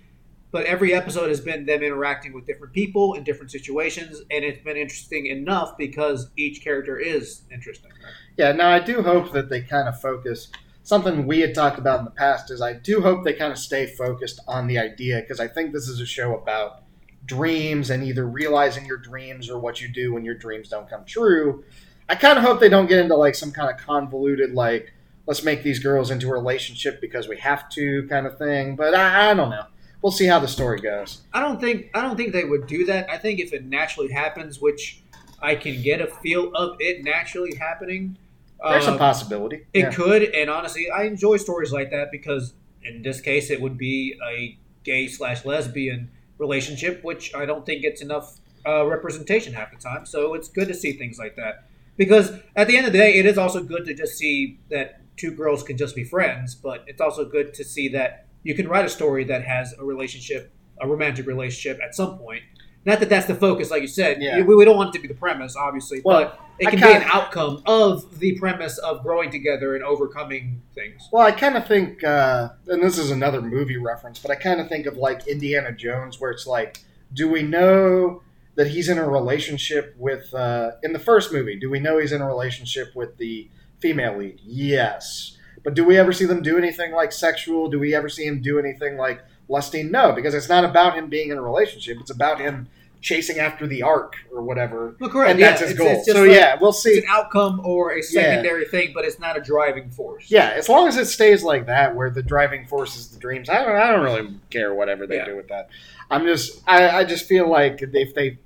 but 0.53 0.67
every 0.67 0.93
episode 0.93 1.29
has 1.29 1.41
been 1.41 1.65
them 1.65 1.83
interacting 1.83 2.35
with 2.35 2.47
different 2.47 2.75
people 2.75 3.15
in 3.15 3.25
different 3.25 3.51
situations, 3.51 4.21
and 4.31 4.45
it's 4.45 4.63
been 4.63 4.77
interesting 4.77 5.27
enough 5.27 5.77
because 5.79 6.31
each 6.37 6.63
character 6.63 6.99
is 6.99 7.43
interesting. 7.51 7.91
right? 7.91 8.13
Yeah, 8.37 8.53
now 8.53 8.69
I 8.69 8.79
do 8.79 9.03
hope 9.03 9.33
that 9.33 9.49
they 9.49 9.63
kind 9.63 9.89
of 9.89 9.99
focus. 9.99 10.49
Something 10.83 11.27
we 11.27 11.41
had 11.41 11.55
talked 11.55 11.79
about 11.79 12.01
in 12.01 12.05
the 12.05 12.11
past 12.11 12.51
is 12.51 12.61
I 12.61 12.75
do 12.75 13.01
hope 13.01 13.25
they 13.25 13.33
kind 13.33 13.51
of 13.51 13.59
stay 13.59 13.87
focused 13.87 14.41
on 14.47 14.67
the 14.67 14.79
idea 14.79 15.21
because 15.21 15.41
I 15.41 15.49
think 15.49 15.73
this 15.73 15.89
is 15.89 16.01
a 16.01 16.07
show 16.07 16.37
about 16.37 16.83
dreams 17.25 17.89
and 17.89 18.05
either 18.05 18.27
realizing 18.27 18.85
your 18.85 18.99
dreams 18.99 19.49
or 19.49 19.59
what 19.59 19.81
you 19.81 19.89
do 19.89 20.13
when 20.13 20.25
your 20.25 20.35
dreams 20.35 20.69
don't 20.69 20.91
come 20.91 21.05
true. 21.07 21.65
I 22.09 22.15
kind 22.15 22.37
of 22.37 22.45
hope 22.45 22.61
they 22.61 22.69
don't 22.69 22.89
get 22.89 22.99
into 22.99 23.17
like 23.17 23.37
some 23.37 23.53
kind 23.53 23.71
of 23.71 23.79
convoluted 23.79 24.53
like 24.53 24.93
let's 25.27 25.45
make 25.45 25.63
these 25.63 25.79
girls 25.79 26.11
into 26.11 26.29
a 26.29 26.33
relationship 26.33 27.01
because 27.01 27.29
we 27.29 27.39
have 27.39 27.69
to 27.71 28.07
kind 28.09 28.27
of 28.27 28.37
thing. 28.39 28.77
But 28.77 28.95
I, 28.95 29.31
I 29.31 29.35
don't 29.35 29.51
know. 29.51 29.67
We'll 30.03 30.13
see 30.13 30.27
how 30.27 30.41
the 30.41 30.49
story 30.49 30.81
goes. 30.81 31.23
I 31.33 31.41
don't 31.41 31.61
think 31.61 31.91
I 31.95 32.03
don't 32.03 32.17
think 32.17 32.33
they 32.33 32.45
would 32.45 32.67
do 32.67 32.85
that. 32.87 33.09
I 33.09 33.19
think 33.19 33.39
if 33.39 33.53
it 33.53 33.65
naturally 33.65 34.11
happens, 34.13 34.61
which 34.61 35.01
I 35.41 35.55
can 35.55 35.81
get 35.83 36.01
a 36.01 36.07
feel 36.07 36.53
of 36.55 36.77
it 36.81 37.05
naturally 37.05 37.55
happening. 37.57 38.17
There's 38.63 38.87
uh, 38.87 38.95
a 38.95 38.99
possibility. 38.99 39.67
It 39.73 39.81
Yeah. 39.81 39.91
could, 39.91 40.23
and 40.23 40.49
honestly, 40.51 40.89
I 40.91 41.05
enjoy 41.05 41.37
stories 41.37 41.73
like 41.73 41.91
that 41.91 42.11
because 42.13 42.55
in 42.85 43.03
this 43.03 43.21
case, 43.21 43.51
it 43.51 43.61
would 43.61 43.77
be 43.79 44.17
a 44.29 44.57
gay 44.85 45.07
slash 45.09 45.45
lesbian 45.45 46.11
relationship, 46.39 47.03
which 47.05 47.35
I 47.35 47.45
don't 47.47 47.65
think 47.67 47.83
gets 47.83 48.03
enough 48.03 48.39
uh, 48.67 48.85
representation 48.87 49.53
half 49.53 49.71
the 49.73 49.79
time. 49.79 50.07
So 50.07 50.35
it's 50.35 50.49
good 50.49 50.69
to 50.69 50.75
see 50.75 50.93
things 50.93 51.19
like 51.19 51.37
that 51.37 51.65
because 51.97 52.33
at 52.57 52.67
the 52.69 52.77
end 52.77 52.87
of 52.87 52.93
the 52.93 52.99
day, 52.99 53.15
it 53.15 53.27
is 53.27 53.39
also 53.39 53.63
good 53.63 53.85
to 53.87 53.95
just 53.95 54.17
see 54.17 54.59
that 54.71 55.01
two 55.17 55.33
girls 55.33 55.63
can 55.63 55.77
just 55.77 55.95
be 55.95 56.05
friends, 56.05 56.55
but 56.55 56.85
it's 56.87 57.01
also 57.01 57.25
good 57.25 57.55
to 57.55 57.65
see 57.65 57.89
that 57.89 58.27
you 58.43 58.55
can 58.55 58.69
write 58.69 58.85
a 58.85 58.89
story 58.89 59.25
that 59.25 59.45
has 59.45 59.75
a 59.79 59.85
relationship, 59.85 60.53
a 60.81 60.89
romantic 60.89 61.27
relationship 61.27 61.81
at 61.83 61.95
some 61.95 62.19
point. 62.19 62.43
Not 62.85 62.99
that 62.99 63.09
that's 63.09 63.27
the 63.27 63.35
focus, 63.35 63.71
like 63.71 63.83
you 63.83 63.89
said. 63.89 64.21
Yeah. 64.21 64.43
We, 64.43 64.57
we 64.57 64.65
don't 64.65 64.77
want 64.77 64.89
it 64.89 64.99
to 64.99 65.03
be 65.03 65.07
the 65.07 65.19
premise, 65.19 65.55
obviously, 65.55 66.01
Well, 66.05 66.25
but 66.25 66.41
it 66.59 66.69
can 66.69 66.81
be 66.81 66.93
an 66.93 67.05
outcome 67.05 67.63
of 67.65 68.19
the 68.19 68.37
premise 68.39 68.77
of 68.79 69.05
growing 69.05 69.31
together 69.31 69.77
and 69.77 69.85
overcoming 69.85 70.63
things. 70.75 71.09
Well, 71.13 71.25
I 71.25 71.31
kind 71.31 71.57
of 71.57 71.67
think, 71.67 72.03
uh, 72.03 72.51
and 72.67 72.83
this 72.83 72.99
is 72.99 73.13
another 73.13 73.41
movie 73.41 73.77
reference, 73.77 74.19
but 74.19 74.33
I 74.33 74.35
kind 74.35 74.61
of 74.61 74.69
think 74.69 74.87
of 74.87 74.97
like 74.97 75.29
Indiana 75.29 75.71
Jones, 75.71 76.21
where 76.21 76.33
it's 76.33 76.47
like, 76.47 76.79
do 77.13 77.31
we 77.31 77.43
know 77.43 78.23
that 78.57 78.67
he's 78.67 78.89
in 78.89 78.99
a 78.99 79.09
relationship 79.09 79.95
with, 79.97 80.35
uh, 80.35 80.73
in 80.83 80.93
the 80.93 80.99
first 80.99 81.33
movie, 81.33 81.59
do 81.59 81.71
we 81.71 81.79
know 81.79 81.99
he's 81.99 82.13
in 82.13 82.21
a 82.21 82.27
relationship 82.27 82.97
with 82.97 83.17
the 83.17 83.49
female 83.79 84.19
lead? 84.19 84.41
Yes. 84.43 85.39
But 85.65 85.75
do 85.75 85.85
we 85.85 85.97
ever 85.99 86.13
see 86.13 86.25
them 86.25 86.43
do 86.43 86.59
anything 86.59 86.93
like 86.93 87.13
sexual? 87.13 87.69
Do 87.69 87.79
we 87.79 87.95
ever 87.95 88.09
see 88.09 88.25
him 88.27 88.41
do 88.43 88.59
anything 88.59 88.97
like 88.97 89.23
lusting? 89.49 89.91
No, 89.91 90.13
because 90.13 90.35
it's 90.35 90.49
not 90.49 90.65
about 90.65 90.95
him 90.95 91.09
being 91.09 91.31
in 91.31 91.39
a 91.39 91.43
relationship. 91.43 91.99
It's 92.01 92.11
about 92.11 92.41
him 92.41 92.69
chasing 93.01 93.39
after 93.39 93.67
the 93.67 93.83
arc 93.83 94.15
or 94.33 94.43
whatever. 94.43 94.95
Well, 95.01 95.11
correct. 95.11 95.33
And 95.33 95.41
yeah, 95.41 95.51
that's 95.51 95.61
his 95.63 95.71
it's, 95.73 95.79
goal. 95.79 95.89
It's 95.91 96.07
so, 96.13 96.23
like- 96.23 96.31
yeah, 96.33 96.57
we'll 96.61 96.73
see. 96.73 96.91
it's 96.91 97.05
an 97.07 97.11
outcome 97.13 97.61
or 97.65 97.93
a 97.93 98.03
secondary 98.03 98.65
thing, 98.65 98.93
but 98.95 99.05
it's 99.05 99.19
not 99.19 99.37
a 99.37 99.41
driving 99.41 99.91
force. 99.91 100.31
Yeah, 100.31 100.51
as 100.57 100.69
long 100.69 100.87
as 100.87 100.97
it 100.97 101.07
stays 101.07 101.43
like 101.43 101.67
that, 101.67 101.95
where 101.97 102.11
the 102.11 102.23
driving 102.23 102.65
force 102.67 102.97
is 102.97 103.09
the 103.09 103.19
dreams, 103.19 103.49
I 103.49 103.65
don't, 103.65 103.77
I 103.77 103.91
don't 103.91 104.05
really 104.05 104.35
care 104.51 104.73
whatever 104.75 105.07
they 105.09 105.17
Yeah. 105.17 105.25
do 105.27 105.37
with 105.37 105.49
that. 105.49 105.69
I'm 106.11 106.25
just, 106.27 106.63
I, 106.67 106.99
I 107.01 107.05
just 107.05 107.27
feel 107.27 107.49
like 107.49 107.83
if 107.83 108.15
they, 108.15 108.39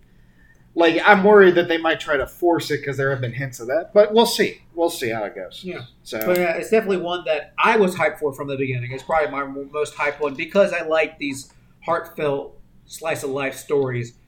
like, 0.77 1.01
I'm 1.05 1.25
worried 1.25 1.55
that 1.55 1.69
they 1.69 1.79
might 1.79 1.99
try 1.99 2.19
to 2.19 2.27
force 2.27 2.71
it 2.71 2.81
because 2.81 2.99
there 2.99 3.11
have 3.11 3.23
been 3.23 3.33
hints 3.33 3.61
of 3.61 3.67
that, 3.69 3.93
but 3.95 4.13
we'll 4.13 4.27
see. 4.27 4.61
We'll 4.75 4.91
see 4.91 5.09
how 5.09 5.25
it 5.25 5.35
goes. 5.35 5.63
Yeah. 5.65 5.81
So 6.03 6.21
But 6.25 6.37
yeah, 6.37 6.53
it's 6.53 6.69
definitely 6.69 6.99
one 6.99 7.25
that 7.25 7.55
I 7.59 7.79
was 7.79 7.95
hyped 7.95 8.19
for 8.19 8.35
from 8.35 8.49
the 8.49 8.59
beginning. 8.59 8.93
It's 8.93 9.03
probably 9.03 9.31
my 9.31 9.45
most 9.45 9.95
hyped 9.95 10.21
one 10.21 10.35
because 10.35 10.75
I 10.75 10.83
like 10.83 11.19
these 11.19 11.51
heartfelt 11.85 12.61
slice 12.85 13.23
of 13.23 13.31
life 13.31 13.57
stories, 13.57 14.19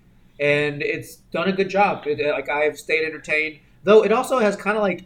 and 0.41 0.83
it's 0.83 1.17
done 1.17 1.49
a 1.49 1.53
good 1.53 1.69
job. 1.69 2.07
It, 2.07 2.19
uh, 2.25 2.33
like 2.33 2.49
I've 2.49 2.79
stayed 2.79 3.05
entertained, 3.05 3.59
though 3.85 4.03
it 4.03 4.11
also 4.11 4.39
has 4.39 4.57
kind 4.57 4.79
of 4.79 4.83
like 4.83 5.05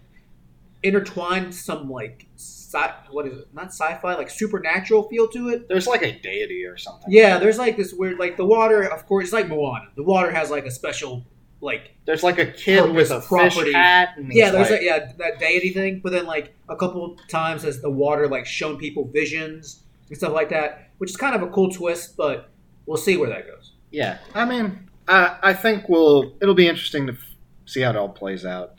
intertwined 0.84 1.54
some 1.54 1.90
like 1.90 2.26
sci- 2.36 2.94
what 3.10 3.26
is 3.26 3.38
it? 3.38 3.48
Not 3.52 3.66
sci-fi, 3.66 4.14
like 4.14 4.30
supernatural 4.30 5.08
feel 5.08 5.28
to 5.28 5.48
it. 5.50 5.68
there's 5.68 5.86
like 5.86 6.02
a 6.02 6.12
deity 6.12 6.64
or 6.64 6.76
something. 6.76 7.10
Yeah, 7.10 7.38
there's 7.38 7.58
like 7.58 7.76
this 7.76 7.92
weird 7.92 8.18
like 8.18 8.36
the 8.36 8.46
water. 8.46 8.82
Of 8.84 9.06
course, 9.06 9.24
it's 9.24 9.32
like 9.32 9.48
Moana. 9.48 9.88
The 9.96 10.02
water 10.04 10.30
has 10.30 10.50
like 10.50 10.66
a 10.66 10.70
special 10.70 11.24
like 11.62 11.94
There's 12.04 12.22
like 12.22 12.38
a 12.38 12.46
kid 12.46 12.90
with 12.92 13.10
a 13.10 13.20
property. 13.20 13.66
fish 13.66 13.74
hat. 13.74 14.10
And 14.16 14.30
Yeah, 14.32 14.50
there's 14.50 14.70
like, 14.70 14.80
a, 14.80 14.84
yeah 14.84 15.12
that 15.18 15.38
deity 15.38 15.70
thing, 15.72 16.00
but 16.02 16.12
then 16.12 16.26
like 16.26 16.54
a 16.68 16.76
couple 16.76 17.16
times 17.28 17.62
has 17.62 17.80
the 17.80 17.88
water 17.90 18.28
like 18.28 18.44
shown 18.44 18.76
people 18.78 19.06
visions 19.08 19.82
and 20.08 20.18
stuff 20.18 20.32
like 20.32 20.50
that, 20.50 20.90
which 20.98 21.10
is 21.10 21.16
kind 21.16 21.34
of 21.34 21.42
a 21.42 21.46
cool 21.48 21.70
twist. 21.70 22.16
But 22.16 22.50
we'll 22.86 22.96
see 22.98 23.16
where 23.16 23.30
that 23.30 23.46
goes. 23.46 23.72
Yeah, 23.90 24.18
I 24.34 24.44
mean, 24.44 24.88
I 25.08 25.38
I 25.42 25.52
think 25.54 25.88
we'll 25.88 26.34
it'll 26.42 26.54
be 26.54 26.68
interesting 26.68 27.06
to 27.06 27.12
f- 27.12 27.18
see 27.64 27.80
how 27.82 27.90
it 27.90 27.96
all 27.96 28.08
plays 28.08 28.44
out. 28.44 28.74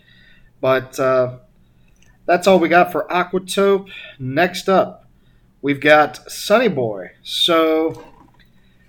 But 0.59 0.99
uh, 0.99 1.37
that's 2.25 2.47
all 2.47 2.59
we 2.59 2.67
got 2.69 2.91
for 2.91 3.07
Aquatope. 3.09 3.89
Next 4.19 4.67
up, 4.69 5.05
we've 5.61 5.79
got 5.81 6.29
Sunny 6.31 6.67
Boy. 6.69 7.11
So 7.23 8.03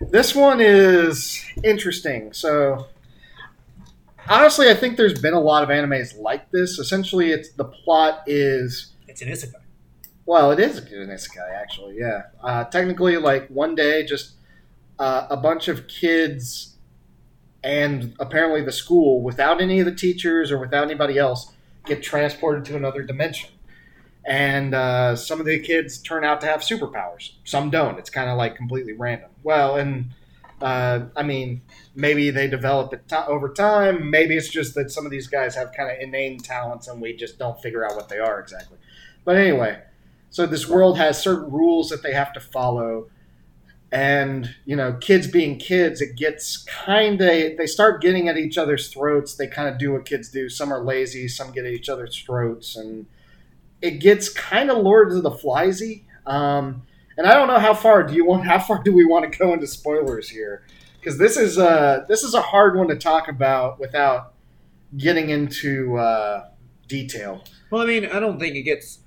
this 0.01 0.35
one 0.35 0.61
is 0.61 1.45
interesting. 1.63 2.33
So 2.33 2.87
honestly, 4.29 4.71
I 4.71 4.75
think 4.75 4.97
there's 4.97 5.21
been 5.21 5.35
a 5.35 5.41
lot 5.41 5.63
of 5.63 5.69
animes 5.69 6.19
like 6.19 6.51
this. 6.51 6.79
Essentially, 6.79 7.31
it's 7.31 7.53
the 7.53 7.65
plot 7.65 8.23
is 8.27 8.93
It's 9.09 9.23
an 9.23 9.29
isekai. 9.29 9.53
well, 10.27 10.51
it 10.51 10.59
is 10.61 10.79
an 10.79 10.87
isekai 11.09 11.55
actually. 11.55 11.97
Yeah, 11.99 12.23
uh, 12.43 12.65
technically, 12.65 13.17
like 13.17 13.49
one 13.49 13.75
day, 13.75 14.05
just 14.05 14.33
uh, 14.99 15.27
a 15.31 15.37
bunch 15.37 15.69
of 15.69 15.89
kids 15.89 16.77
and 17.63 18.15
apparently 18.21 18.63
the 18.63 18.73
school, 18.73 19.23
without 19.23 19.61
any 19.61 19.81
of 19.81 19.87
the 19.87 19.95
teachers 19.95 20.53
or 20.53 20.59
without 20.59 20.85
anybody 20.85 21.19
else, 21.19 21.51
get 21.87 22.03
transported 22.03 22.65
to 22.67 22.77
another 22.77 23.03
dimension. 23.03 23.51
And 24.27 24.75
uh, 24.75 25.17
some 25.17 25.41
of 25.41 25.47
the 25.47 25.59
kids 25.59 25.99
turn 25.99 26.25
out 26.25 26.41
to 26.43 26.47
have 26.47 26.61
superpowers. 26.61 27.33
Some 27.45 27.71
don't. 27.71 27.99
It's 27.99 28.11
kind 28.11 28.29
of 28.31 28.37
like 28.37 28.55
completely 28.57 28.93
random. 28.93 29.31
Well, 29.43 29.77
and 29.77 30.11
uh, 30.61 31.07
I 31.17 31.23
mean, 31.23 31.63
maybe 31.95 32.31
they 32.31 32.47
develop 32.49 32.93
it 32.93 33.09
to- 33.09 33.27
over 33.27 33.49
time. 33.49 34.11
Maybe 34.11 34.37
it's 34.37 34.49
just 34.49 34.75
that 34.75 34.91
some 34.91 35.05
of 35.05 35.11
these 35.11 35.27
guys 35.27 35.55
have 35.55 35.73
kind 35.73 35.91
of 35.91 35.99
inane 36.01 36.39
talents 36.39 36.89
and 36.89 37.01
we 37.01 37.15
just 37.15 37.39
don't 37.39 37.61
figure 37.61 37.85
out 37.85 37.97
what 37.97 38.09
they 38.09 38.19
are 38.19 38.41
exactly. 38.41 38.79
But 39.25 39.37
anyway, 39.37 39.83
so 40.31 40.47
this 40.47 40.69
world 40.69 40.99
has 40.99 41.23
certain 41.23 41.51
rules 41.51 41.89
that 41.91 42.03
they 42.03 42.13
have 42.13 42.33
to 42.35 42.41
follow. 42.41 43.09
And, 43.93 44.55
you 44.65 44.75
know, 44.75 44.95
kids 44.95 45.29
being 45.29 45.59
kids, 45.59 46.01
it 46.01 46.17
gets 46.17 46.65
kind 46.65 47.21
of, 47.21 47.29
they 47.29 47.67
start 47.67 48.03
getting 48.03 48.29
at 48.29 48.37
each 48.37 48.59
other's 48.59 48.89
throats. 48.89 49.35
They 49.37 49.47
kind 49.47 49.69
of 49.69 49.79
do 49.79 49.93
what 49.93 50.05
kids 50.05 50.31
do. 50.31 50.49
Some 50.49 50.73
are 50.73 50.83
lazy, 50.83 51.29
some 51.29 51.53
get 51.53 51.65
at 51.65 51.73
each 51.73 51.89
other's 51.89 52.19
throats. 52.19 52.75
And 52.75 53.07
it 53.81 54.01
gets 54.01 54.29
kind 54.29 54.71
of 54.71 54.79
Lords 54.79 55.15
of 55.15 55.23
the 55.23 55.31
Fliesy. 55.31 56.03
Um, 56.27 56.83
and 57.17 57.27
I 57.27 57.35
don't 57.35 57.49
know 57.49 57.59
how 57.59 57.75
far 57.75 58.03
do 58.03 58.15
you 58.15 58.25
want, 58.25 58.47
how 58.47 58.59
far 58.59 58.83
do 58.83 58.93
we 58.93 59.05
want 59.05 59.31
to 59.31 59.39
go 59.39 59.53
into 59.53 59.67
spoilers 59.67 60.29
here? 60.29 60.65
Because 60.99 61.19
this 61.19 61.37
is, 61.37 61.59
uh, 61.59 62.05
this 62.09 62.23
is 62.23 62.35
a 62.35 62.41
hard 62.41 62.77
one 62.77 62.89
to 62.89 62.97
talk 62.97 63.29
about 63.29 63.79
without 63.79 64.35
getting 64.97 65.31
into 65.31 65.97
uh, 65.97 66.49
detail. 66.89 67.45
Well, 67.71 67.83
I 67.83 67.87
mean, 67.87 68.07
I 68.07 68.21
don't 68.21 68.39
think 68.39 68.57
it 68.57 68.63
gets. 68.63 69.01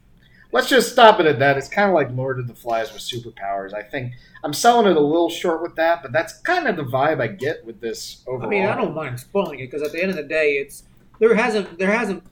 Let's 0.52 0.70
just 0.70 0.92
stop 0.92 1.20
it 1.20 1.26
at 1.26 1.40
that. 1.40 1.58
It's 1.58 1.68
kind 1.68 1.90
of 1.90 1.96
like 1.96 2.10
Lord 2.12 2.40
of 2.40 2.48
the 2.48 2.54
Flies 2.54 2.94
with 2.94 3.02
superpowers. 3.02 3.74
I 3.74 3.84
think 3.84 4.14
I'm 4.44 4.54
selling 4.54 4.88
it 4.88 4.96
a 4.96 5.02
little 5.02 5.30
short 5.30 5.62
with 5.62 5.76
that, 5.76 6.02
but 6.02 6.14
that's 6.14 6.40
kind 6.42 6.68
of 6.68 6.78
the 6.78 6.84
vibe 6.84 7.22
I 7.22 7.28
get 7.28 7.66
with 7.66 7.82
this 7.82 8.24
overall. 8.28 8.48
I 8.48 8.50
mean, 8.50 8.66
I 8.66 8.76
don't 8.76 8.96
mind 8.96 9.20
spoiling 9.20 9.60
it 9.60 9.70
because 9.70 9.82
at 9.82 9.92
the 9.92 10.02
end 10.02 10.10
of 10.10 10.16
the 10.16 10.24
day, 10.24 10.54
it's 10.54 10.84
there 11.20 11.36
hasn't 11.36 11.78
there 11.78 11.92
hasn't 11.92 12.24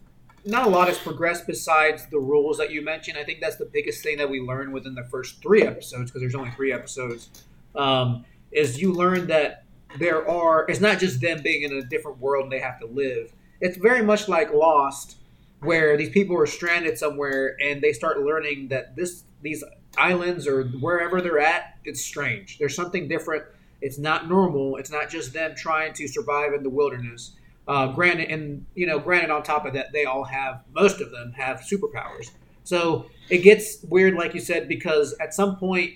not 0.45 0.67
a 0.67 0.69
lot 0.69 0.88
has 0.88 0.97
progressed 0.97 1.47
besides 1.47 2.05
the 2.08 2.19
rules 2.19 2.58
that 2.58 2.71
you 2.71 2.84
mentioned. 2.84 3.17
I 3.17 3.23
think 3.23 3.41
that's 3.41 3.58
the 3.58 3.65
biggest 3.65 4.03
thing 4.03 4.17
that 4.17 4.29
we 4.29 4.39
learned 4.39 4.73
within 4.73 4.95
the 4.95 5.03
first 5.03 5.41
three 5.41 5.63
episodes 5.63 6.12
because 6.12 6.21
there's 6.21 6.36
only 6.36 6.51
three 6.51 6.71
episodes. 6.71 7.29
Um, 7.75 8.25
is 8.51 8.81
you 8.81 8.93
learn 8.93 9.27
that 9.27 9.65
there 9.97 10.27
are 10.27 10.65
it's 10.69 10.79
not 10.79 10.99
just 10.99 11.21
them 11.21 11.41
being 11.41 11.63
in 11.63 11.73
a 11.73 11.81
different 11.84 12.19
world 12.19 12.43
and 12.43 12.51
they 12.51 12.60
have 12.60 12.79
to 12.79 12.86
live. 12.86 13.34
It's 13.62 13.77
very 13.77 14.01
much 14.01 14.27
like 14.27 14.53
Lost, 14.53 15.17
where 15.60 15.97
these 15.97 16.10
people 16.10 16.38
are 16.38 16.45
stranded 16.45 16.97
somewhere 16.97 17.58
and 17.62 17.81
they 17.81 17.93
start 17.93 18.19
learning 18.21 18.69
that 18.69 18.95
this 18.95 19.23
these 19.41 19.63
islands 19.97 20.47
or 20.47 20.63
wherever 20.63 21.21
they're 21.21 21.39
at, 21.39 21.77
it's 21.86 22.01
strange. 22.01 22.58
There's 22.58 22.75
something 22.75 23.08
different. 23.08 23.43
It's 23.81 23.97
not 23.97 24.27
normal. 24.27 24.77
It's 24.77 24.91
not 24.91 25.10
just 25.10 25.34
them 25.34 25.53
trying 25.55 25.93
to 25.93 26.08
survive 26.08 26.53
in 26.53 26.63
the 26.63 26.69
wilderness. 26.69 27.34
Uh, 27.67 27.88
granted, 27.88 28.30
and 28.30 28.65
you 28.75 28.86
know, 28.86 28.99
granted, 28.99 29.32
on 29.32 29.41
top 29.41 29.65
of 29.65 29.73
that, 29.73 29.91
they 29.91 30.06
all 30.06 30.23
have 30.23 30.63
most 30.73 31.01
of 31.01 31.12
them 31.12 31.34
have 31.34 31.62
superpowers. 31.62 32.30
So 32.63 33.06
it 33.30 33.39
gets 33.39 33.84
weird, 33.84 34.15
like 34.15 34.34
you 34.34 34.39
said, 34.39 34.67
because 34.67 35.13
at 35.19 35.34
some 35.34 35.58
point 35.58 35.93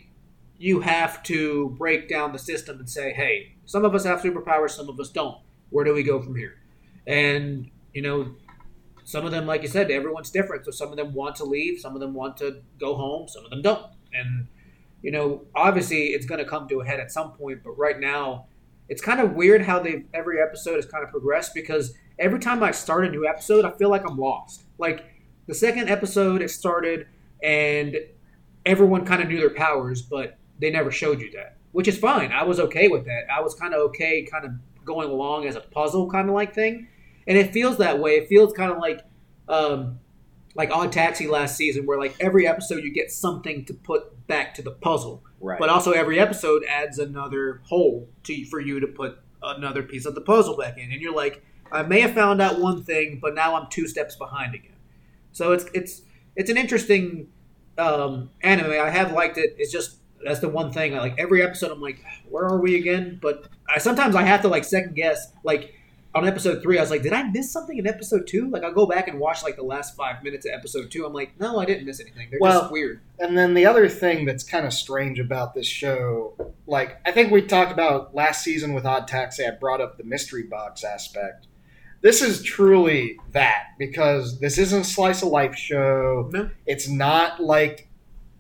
you 0.58 0.82
have 0.82 1.24
to 1.24 1.76
break 1.78 2.10
down 2.10 2.34
the 2.34 2.40
system 2.40 2.80
and 2.80 2.90
say, 2.90 3.14
hey, 3.14 3.54
some 3.66 3.86
of 3.86 3.96
us 3.96 4.04
have 4.04 4.22
superpowers, 4.22 4.72
some 4.72 4.90
of 4.90 5.00
us 5.00 5.10
don't. 5.10 5.38
Where 5.70 5.86
do 5.86 5.94
we 5.94 6.04
go 6.04 6.22
from 6.22 6.36
here? 6.36 6.58
And 7.06 7.70
you 7.94 8.02
know, 8.02 8.34
some 9.04 9.26
of 9.26 9.32
them, 9.32 9.46
like 9.48 9.62
you 9.62 9.68
said, 9.68 9.90
everyone's 9.90 10.30
different. 10.30 10.66
So 10.66 10.72
some 10.72 10.90
of 10.90 10.98
them 10.98 11.14
want 11.14 11.36
to 11.38 11.44
leave, 11.44 11.80
some 11.80 11.96
of 11.96 12.00
them 12.00 12.14
want 12.14 12.38
to 12.38 12.62
go 12.80 12.96
home, 12.96 13.28
some 13.28 13.44
of 13.44 13.50
them 13.50 13.62
don't. 13.62 13.86
And 14.14 14.48
you 15.02 15.12
know, 15.12 15.46
obviously, 15.56 16.08
it's 16.08 16.26
going 16.26 16.40
to 16.44 16.50
come 16.50 16.68
to 16.68 16.82
a 16.82 16.86
head 16.86 17.00
at 17.00 17.12
some 17.12 17.32
point. 17.32 17.62
But 17.64 17.72
right 17.72 18.00
now, 18.00 18.46
it's 18.90 19.02
kind 19.02 19.20
of 19.20 19.34
weird 19.34 19.62
how 19.62 19.80
they 19.80 20.06
every 20.14 20.42
episode 20.42 20.76
has 20.76 20.86
kind 20.86 21.04
of 21.04 21.12
progressed 21.12 21.54
because 21.54 21.94
every 22.18 22.40
time 22.40 22.62
I 22.64 22.72
start 22.72 23.06
a 23.06 23.10
new 23.10 23.28
episode, 23.28 23.64
I 23.64 23.72
feel 23.72 23.90
like 23.90 24.04
I'm 24.08 24.18
lost. 24.18 24.64
Like 24.78 25.06
the 25.48 25.54
second 25.54 25.90
episode, 25.90 26.42
it 26.42 26.50
started 26.50 27.08
and 27.42 27.96
everyone 28.66 29.06
kind 29.06 29.22
of 29.22 29.30
knew 29.30 29.40
their 29.40 29.52
powers, 29.52 30.02
but 30.02 30.38
they 30.60 30.72
never 30.72 30.92
showed 30.92 31.22
you 31.22 31.32
that, 31.32 31.58
which 31.72 31.88
is 31.88 31.98
fine. 31.98 32.32
I 32.32 32.44
was 32.44 32.60
okay 32.60 32.88
with 32.88 33.06
that. 33.06 33.28
I 33.32 33.42
was 33.42 33.54
kind 33.54 33.74
of 33.74 33.82
okay, 33.90 34.24
kind 34.24 34.44
of 34.44 34.52
going 34.84 35.10
along 35.10 35.46
as 35.46 35.56
a 35.56 35.62
puzzle 35.62 36.10
kind 36.10 36.28
of 36.28 36.36
like 36.36 36.54
thing, 36.54 36.88
and 37.28 37.38
it 37.38 37.54
feels 37.54 37.78
that 37.78 38.00
way. 38.00 38.18
It 38.18 38.28
feels 38.28 38.54
kind 38.54 38.72
of 38.72 38.80
like. 38.80 39.06
Um, 39.48 40.00
like 40.56 40.72
Odd 40.72 40.92
Taxi 40.92 41.28
last 41.28 41.56
season, 41.56 41.86
where 41.86 41.98
like 41.98 42.16
every 42.20 42.48
episode 42.48 42.84
you 42.84 42.92
get 42.92 43.12
something 43.12 43.66
to 43.66 43.74
put 43.74 44.28
back 44.28 44.54
to 44.56 44.62
the 44.62 44.72
puzzle, 44.72 45.24
right. 45.42 45.60
but 45.60 45.70
also 45.70 45.92
every 45.92 46.20
episode 46.20 46.64
adds 46.68 47.00
another 47.00 47.62
hole 47.66 48.10
to 48.24 48.46
for 48.46 48.60
you 48.60 48.80
to 48.80 48.88
put 48.88 49.20
another 49.42 49.84
piece 49.84 50.06
of 50.06 50.16
the 50.16 50.22
puzzle 50.22 50.58
back 50.58 50.78
in, 50.78 50.92
and 50.92 51.02
you're 51.02 51.16
like, 51.16 51.44
I 51.72 51.84
may 51.84 52.02
have 52.02 52.14
found 52.14 52.42
out 52.42 52.60
one 52.60 52.84
thing, 52.84 53.20
but 53.22 53.36
now 53.36 53.56
I'm 53.56 53.68
two 53.70 53.88
steps 53.88 54.16
behind 54.16 54.56
again. 54.56 54.76
So 55.32 55.52
it's 55.52 55.66
it's 55.74 56.02
it's 56.36 56.50
an 56.50 56.58
interesting 56.58 57.30
um, 57.78 58.30
anime. 58.42 58.72
I 58.72 58.90
have 58.90 59.14
liked 59.14 59.38
it. 59.38 59.56
It's 59.58 59.72
just 59.72 59.98
that's 60.24 60.40
the 60.40 60.50
one 60.50 60.72
thing. 60.72 60.96
I 60.96 61.00
like 61.00 61.16
every 61.18 61.42
episode. 61.42 61.72
I'm 61.72 61.82
like, 61.82 62.04
where 62.30 62.46
are 62.46 62.60
we 62.60 62.76
again? 62.76 63.20
But 63.22 63.48
I 63.74 63.80
sometimes 63.80 64.16
I 64.16 64.24
have 64.24 64.42
to 64.42 64.48
like 64.48 64.64
second 64.64 64.96
guess. 64.96 65.32
Like 65.44 65.74
on 66.16 66.28
episode 66.28 66.62
three, 66.64 66.78
I 66.80 66.82
was 66.82 66.90
like, 66.90 67.04
did 67.04 67.14
I 67.14 67.24
miss 67.30 67.52
something 67.52 67.78
in 67.78 67.86
episode 67.86 68.26
two? 68.26 68.50
Like 68.50 68.64
I'll 68.64 68.74
go 68.74 68.88
back 68.88 69.08
and 69.08 69.20
watch 69.20 69.44
like 69.44 69.56
the 69.56 69.64
last 69.64 69.96
five 69.96 70.24
minutes 70.24 70.46
of 70.46 70.54
episode 70.54 70.90
two. 70.90 71.06
I'm 71.06 71.14
like, 71.14 71.40
no, 71.40 71.60
I 71.60 71.66
didn't 71.66 71.86
miss 71.86 72.00
anything. 72.00 72.30
They're 72.32 72.40
Well, 72.42 72.62
just 72.62 72.72
weird. 72.72 73.02
And 73.20 73.38
then 73.38 73.54
the 73.54 73.66
other 73.68 73.88
thing 73.88 74.26
that's 74.26 74.44
kind 74.44 74.66
of 74.66 74.74
strange 74.74 75.20
about 75.20 75.54
this 75.54 75.68
show, 75.68 76.34
like 76.66 77.00
I 77.06 77.12
think 77.12 77.32
we 77.32 77.44
talked 77.44 77.72
about 77.72 78.16
last 78.16 78.44
season 78.44 78.74
with 78.74 78.86
Odd 78.86 79.08
Taxi, 79.08 79.46
I 79.46 79.52
brought 79.52 79.82
up 79.82 79.98
the 79.98 80.04
mystery 80.04 80.44
box 80.44 80.84
aspect. 80.84 81.46
This 82.02 82.22
is 82.22 82.42
truly 82.42 83.20
that 83.34 83.68
because 83.78 84.40
this 84.40 84.58
isn't 84.58 84.82
a 84.82 84.86
slice 84.86 85.22
of 85.22 85.30
life 85.30 85.56
show. 85.56 86.30
No. 86.34 86.50
It's 86.66 86.88
not 86.88 87.40
like 87.40 87.88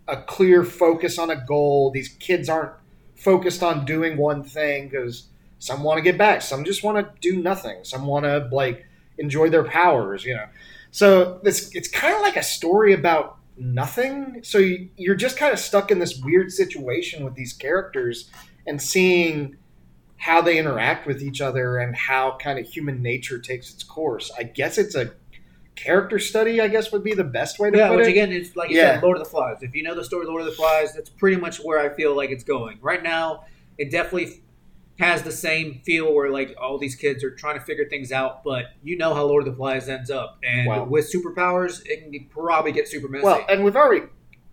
a 0.07 0.17
clear 0.17 0.63
focus 0.63 1.19
on 1.19 1.29
a 1.29 1.35
goal. 1.35 1.91
These 1.91 2.09
kids 2.19 2.49
aren't 2.49 2.71
focused 3.15 3.61
on 3.61 3.85
doing 3.85 4.17
one 4.17 4.43
thing 4.43 4.87
because 4.87 5.27
some 5.59 5.83
want 5.83 5.97
to 5.97 6.01
get 6.01 6.17
back, 6.17 6.41
some 6.41 6.63
just 6.65 6.83
want 6.83 6.97
to 6.97 7.13
do 7.21 7.41
nothing, 7.41 7.83
some 7.83 8.05
want 8.07 8.25
to 8.25 8.49
like 8.51 8.85
enjoy 9.17 9.49
their 9.49 9.63
powers, 9.63 10.25
you 10.25 10.33
know. 10.35 10.45
So 10.91 11.39
this 11.43 11.69
it's 11.75 11.87
kind 11.87 12.15
of 12.15 12.21
like 12.21 12.35
a 12.37 12.43
story 12.43 12.93
about 12.93 13.37
nothing. 13.57 14.39
So 14.43 14.57
you, 14.57 14.89
you're 14.95 15.15
just 15.15 15.37
kind 15.37 15.53
of 15.53 15.59
stuck 15.59 15.91
in 15.91 15.99
this 15.99 16.17
weird 16.23 16.51
situation 16.51 17.23
with 17.25 17.35
these 17.35 17.53
characters 17.53 18.29
and 18.65 18.81
seeing 18.81 19.57
how 20.17 20.41
they 20.41 20.57
interact 20.57 21.05
with 21.07 21.21
each 21.21 21.41
other 21.41 21.77
and 21.77 21.95
how 21.95 22.37
kind 22.41 22.59
of 22.59 22.65
human 22.67 23.01
nature 23.01 23.39
takes 23.39 23.73
its 23.73 23.83
course. 23.83 24.31
I 24.37 24.43
guess 24.43 24.77
it's 24.77 24.95
a 24.95 25.11
character 25.75 26.19
study. 26.19 26.59
I 26.59 26.67
guess 26.67 26.91
would 26.91 27.03
be 27.03 27.13
the 27.13 27.23
best 27.23 27.57
way 27.59 27.71
to 27.71 27.77
Yeah, 27.77 27.87
put 27.89 27.97
which 27.97 28.07
it. 28.07 28.11
again 28.11 28.31
it's 28.31 28.55
like 28.55 28.69
you 28.69 28.77
Yeah. 28.77 28.95
said, 28.95 29.03
Lord 29.03 29.17
of 29.17 29.23
the 29.23 29.29
Flies. 29.29 29.57
If 29.61 29.73
you 29.75 29.83
know 29.83 29.95
the 29.95 30.03
story 30.03 30.23
of 30.23 30.29
Lord 30.29 30.41
of 30.41 30.47
the 30.47 30.53
Flies, 30.53 30.93
that's 30.93 31.09
pretty 31.09 31.37
much 31.37 31.57
where 31.59 31.79
I 31.79 31.89
feel 31.89 32.15
like 32.15 32.31
it's 32.31 32.43
going. 32.43 32.79
Right 32.81 33.01
now, 33.03 33.45
it 33.77 33.91
definitely 33.91 34.41
has 34.99 35.23
the 35.23 35.31
same 35.31 35.79
feel 35.85 36.13
where 36.13 36.29
like 36.29 36.53
all 36.61 36.77
these 36.77 36.93
kids 36.95 37.23
are 37.23 37.31
trying 37.31 37.57
to 37.57 37.63
figure 37.65 37.87
things 37.87 38.11
out, 38.11 38.43
but 38.43 38.65
you 38.83 38.97
know 38.97 39.13
how 39.13 39.23
Lord 39.25 39.47
of 39.47 39.53
the 39.53 39.57
Flies 39.57 39.87
ends 39.87 40.11
up. 40.11 40.37
And 40.43 40.67
Wow. 40.67 40.83
with 40.83 41.11
superpowers, 41.11 41.81
it 41.85 42.11
can 42.11 42.25
probably 42.29 42.73
get 42.73 42.87
super 42.87 43.07
messy. 43.07 43.23
Well, 43.23 43.45
and 43.49 43.63
we've 43.63 43.77
already 43.77 44.07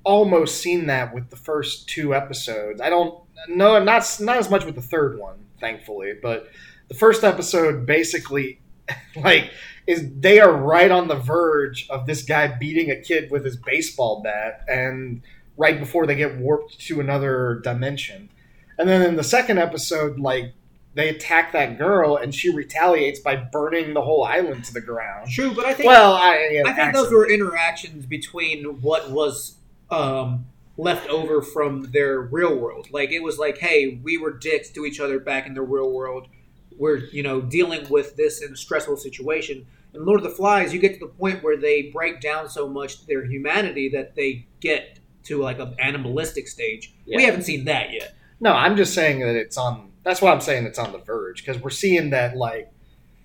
almost 0.04 0.58
seen 0.60 0.86
that 0.86 1.12
with 1.12 1.30
the 1.30 1.36
first 1.36 1.88
two 1.88 2.14
episodes. 2.14 2.80
I 2.80 2.88
don't 2.90 3.18
know, 3.48 3.82
not 3.82 4.18
not 4.20 4.36
as 4.36 4.48
much 4.48 4.64
with 4.64 4.76
the 4.76 4.82
third 4.82 5.18
one, 5.18 5.36
thankfully, 5.60 6.12
but 6.22 6.48
the 6.88 6.94
first 6.94 7.24
episode 7.24 7.84
basically, 7.84 8.60
like, 9.16 9.50
is 9.88 10.08
they 10.20 10.38
are 10.38 10.52
right 10.52 10.92
on 10.92 11.08
the 11.08 11.16
verge 11.16 11.88
of 11.90 12.06
this 12.06 12.22
guy 12.22 12.46
beating 12.46 12.88
a 12.90 12.96
kid 13.00 13.32
with 13.32 13.44
his 13.44 13.56
baseball 13.56 14.22
bat, 14.22 14.64
and 14.68 15.22
right 15.56 15.80
before 15.80 16.06
they 16.06 16.14
get 16.14 16.36
warped 16.36 16.78
to 16.86 17.00
another 17.00 17.60
dimension, 17.64 18.28
and 18.78 18.88
then 18.88 19.02
in 19.02 19.16
the 19.16 19.24
second 19.24 19.58
episode, 19.58 20.18
like. 20.18 20.52
They 20.94 21.10
attack 21.10 21.52
that 21.52 21.76
girl, 21.76 22.16
and 22.16 22.34
she 22.34 22.48
retaliates 22.48 23.20
by 23.20 23.36
burning 23.36 23.92
the 23.92 24.00
whole 24.00 24.24
island 24.24 24.64
to 24.64 24.72
the 24.72 24.80
ground. 24.80 25.28
True, 25.28 25.52
but 25.52 25.66
I 25.66 25.74
think 25.74 25.88
Well, 25.88 26.14
I, 26.14 26.62
I 26.64 26.72
think 26.72 26.94
those 26.94 27.12
were 27.12 27.30
interactions 27.30 28.06
between 28.06 28.80
what 28.80 29.10
was 29.10 29.58
um, 29.90 30.46
left 30.76 31.08
over 31.08 31.42
from 31.42 31.90
their 31.92 32.20
real 32.20 32.56
world. 32.56 32.88
Like 32.90 33.10
it 33.10 33.22
was 33.22 33.38
like, 33.38 33.58
hey, 33.58 34.00
we 34.02 34.18
were 34.18 34.32
dicks 34.32 34.70
to 34.70 34.84
each 34.84 35.00
other 35.00 35.18
back 35.18 35.46
in 35.46 35.54
the 35.54 35.62
real 35.62 35.90
world. 35.90 36.28
We're 36.78 36.96
you 36.96 37.22
know 37.22 37.40
dealing 37.40 37.88
with 37.88 38.16
this 38.16 38.42
in 38.42 38.52
a 38.52 38.56
stressful 38.56 38.96
situation. 38.96 39.66
In 39.94 40.04
Lord 40.04 40.20
of 40.20 40.24
the 40.24 40.30
Flies, 40.30 40.74
you 40.74 40.80
get 40.80 40.94
to 40.94 41.00
the 41.00 41.12
point 41.12 41.42
where 41.42 41.56
they 41.56 41.90
break 41.90 42.20
down 42.20 42.48
so 42.48 42.68
much 42.68 43.06
their 43.06 43.24
humanity 43.24 43.88
that 43.90 44.14
they 44.14 44.46
get 44.60 44.98
to 45.24 45.40
like 45.40 45.58
an 45.58 45.74
animalistic 45.78 46.48
stage. 46.48 46.94
We 47.06 47.24
haven't 47.24 47.42
seen 47.42 47.64
that 47.64 47.92
yet. 47.92 48.14
No, 48.40 48.52
I'm 48.52 48.76
just 48.76 48.94
saying 48.94 49.20
that 49.20 49.34
it's 49.34 49.56
on. 49.56 49.92
That's 50.02 50.22
why 50.22 50.32
I'm 50.32 50.40
saying 50.40 50.66
it's 50.66 50.78
on 50.78 50.92
the 50.92 50.98
verge 50.98 51.44
because 51.44 51.60
we're 51.60 51.70
seeing 51.70 52.10
that 52.10 52.36
like, 52.36 52.70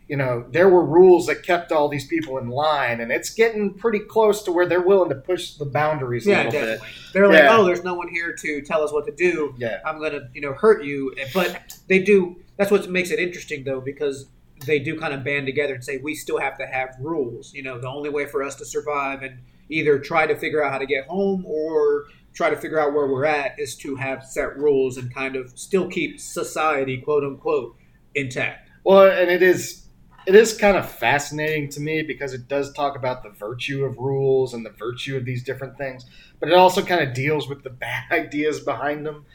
you 0.07 0.17
know, 0.17 0.45
there 0.49 0.67
were 0.67 0.83
rules 0.83 1.27
that 1.27 1.43
kept 1.43 1.71
all 1.71 1.87
these 1.87 2.07
people 2.07 2.37
in 2.37 2.49
line, 2.49 2.99
and 2.99 3.11
it's 3.11 3.29
getting 3.29 3.73
pretty 3.73 3.99
close 3.99 4.43
to 4.43 4.51
where 4.51 4.65
they're 4.65 4.81
willing 4.81 5.09
to 5.09 5.15
push 5.15 5.53
the 5.53 5.65
boundaries 5.65 6.27
a 6.27 6.31
Yeah, 6.31 6.37
little 6.37 6.51
definitely. 6.51 6.87
They're 7.13 7.27
like, 7.27 7.43
oh, 7.49 7.65
there's 7.65 7.83
no 7.83 7.93
one 7.93 8.09
here 8.09 8.35
to 8.35 8.61
tell 8.61 8.83
us 8.83 8.91
what 8.91 9.05
to 9.05 9.11
do. 9.13 9.55
Yeah, 9.57 9.79
I'm 9.85 10.01
gonna, 10.01 10.29
you 10.33 10.41
know, 10.41 10.53
hurt 10.53 10.83
you. 10.83 11.15
But 11.33 11.77
they 11.87 11.99
do. 11.99 12.37
That's 12.57 12.71
what 12.71 12.89
makes 12.89 13.11
it 13.11 13.19
interesting, 13.19 13.63
though, 13.63 13.81
because 13.81 14.27
they 14.65 14.79
do 14.79 14.99
kind 14.99 15.13
of 15.13 15.23
band 15.23 15.45
together 15.45 15.73
and 15.73 15.83
say 15.83 15.97
we 15.97 16.15
still 16.15 16.39
have 16.39 16.57
to 16.57 16.65
have 16.65 16.95
rules. 16.99 17.53
You 17.53 17.63
know, 17.63 17.79
the 17.79 17.87
only 17.87 18.09
way 18.09 18.25
for 18.25 18.43
us 18.43 18.55
to 18.55 18.65
survive 18.65 19.23
and 19.23 19.39
either 19.69 19.97
try 19.97 20.27
to 20.27 20.35
figure 20.35 20.63
out 20.63 20.71
how 20.71 20.77
to 20.77 20.85
get 20.85 21.07
home 21.07 21.45
or 21.45 22.05
try 22.33 22.49
to 22.49 22.55
figure 22.55 22.79
out 22.79 22.93
where 22.93 23.07
we're 23.07 23.25
at 23.25 23.59
is 23.59 23.75
to 23.77 23.95
have 23.95 24.23
set 24.23 24.57
rules 24.57 24.97
and 24.97 25.13
kind 25.13 25.35
of 25.35 25.57
still 25.57 25.87
keep 25.87 26.19
society, 26.19 26.97
quote 26.97 27.23
unquote, 27.23 27.75
intact. 28.15 28.69
Well, 28.83 29.11
and 29.11 29.29
it 29.29 29.43
is 29.43 29.87
it 30.27 30.35
is 30.35 30.55
kind 30.55 30.77
of 30.77 30.89
fascinating 30.89 31.69
to 31.69 31.79
me 31.79 32.03
because 32.03 32.33
it 32.33 32.47
does 32.47 32.71
talk 32.73 32.95
about 32.95 33.23
the 33.23 33.29
virtue 33.29 33.83
of 33.83 33.97
rules 33.97 34.53
and 34.53 34.65
the 34.65 34.69
virtue 34.69 35.17
of 35.17 35.25
these 35.25 35.43
different 35.43 35.77
things, 35.77 36.05
but 36.39 36.49
it 36.49 36.55
also 36.55 36.83
kind 36.83 37.01
of 37.07 37.13
deals 37.13 37.49
with 37.49 37.63
the 37.63 37.69
bad 37.81 38.03
ideas 38.11 38.59
behind 38.59 39.05
them. 39.05 39.25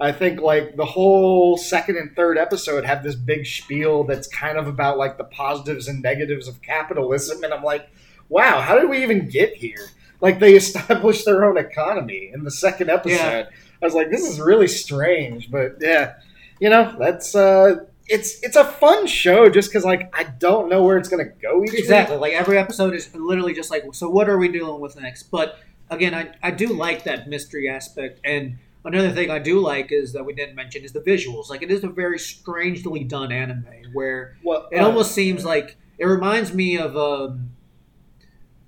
I 0.00 0.12
think 0.12 0.40
like 0.40 0.76
the 0.76 0.86
whole 0.86 1.58
second 1.58 1.96
and 1.98 2.16
third 2.16 2.38
episode 2.38 2.86
have 2.86 3.02
this 3.02 3.16
big 3.16 3.44
spiel 3.44 4.04
that's 4.04 4.26
kind 4.28 4.56
of 4.56 4.66
about 4.66 4.96
like 4.96 5.18
the 5.18 5.24
positives 5.24 5.88
and 5.88 6.00
negatives 6.00 6.48
of 6.48 6.62
capitalism 6.62 7.44
and 7.44 7.52
I'm 7.52 7.62
like, 7.62 7.90
wow, 8.30 8.62
how 8.62 8.78
did 8.78 8.88
we 8.88 9.02
even 9.02 9.28
get 9.28 9.54
here? 9.54 9.90
Like 10.20 10.38
they 10.38 10.54
established 10.54 11.24
their 11.24 11.44
own 11.44 11.56
economy 11.56 12.30
in 12.32 12.44
the 12.44 12.50
second 12.50 12.90
episode. 12.90 13.16
Yeah. 13.16 13.48
I 13.82 13.84
was 13.84 13.94
like, 13.94 14.10
this 14.10 14.28
is 14.28 14.40
really 14.40 14.68
strange, 14.68 15.50
but 15.50 15.76
yeah, 15.80 16.14
you 16.58 16.68
know, 16.68 16.94
that's 16.98 17.34
uh 17.34 17.84
it's 18.06 18.42
it's 18.42 18.56
a 18.56 18.64
fun 18.64 19.06
show 19.06 19.48
just 19.48 19.70
because 19.70 19.84
like 19.84 20.14
I 20.14 20.24
don't 20.24 20.68
know 20.68 20.82
where 20.82 20.98
it's 20.98 21.08
gonna 21.08 21.24
go 21.24 21.64
each 21.64 21.74
Exactly. 21.74 22.16
Like 22.16 22.32
every 22.34 22.58
episode 22.58 22.94
is 22.94 23.14
literally 23.14 23.54
just 23.54 23.70
like, 23.70 23.84
so 23.92 24.10
what 24.10 24.28
are 24.28 24.36
we 24.36 24.48
dealing 24.48 24.80
with 24.80 25.00
next? 25.00 25.24
But 25.24 25.58
again, 25.90 26.14
I, 26.14 26.30
I 26.42 26.50
do 26.50 26.68
like 26.68 27.04
that 27.04 27.28
mystery 27.28 27.68
aspect. 27.68 28.20
And 28.24 28.58
another 28.84 29.10
thing 29.10 29.30
I 29.30 29.38
do 29.38 29.60
like 29.60 29.92
is 29.92 30.12
that 30.12 30.24
we 30.24 30.34
didn't 30.34 30.56
mention 30.56 30.82
is 30.82 30.92
the 30.92 31.00
visuals. 31.00 31.48
Like 31.48 31.62
it 31.62 31.70
is 31.70 31.84
a 31.84 31.88
very 31.88 32.18
strangely 32.18 33.04
done 33.04 33.32
anime 33.32 33.64
where. 33.92 34.36
Well, 34.42 34.68
it 34.72 34.78
uh, 34.78 34.86
almost 34.86 35.12
seems 35.12 35.44
like 35.44 35.76
it 35.98 36.06
reminds 36.06 36.52
me 36.52 36.78
of, 36.78 36.96
um, 36.96 37.50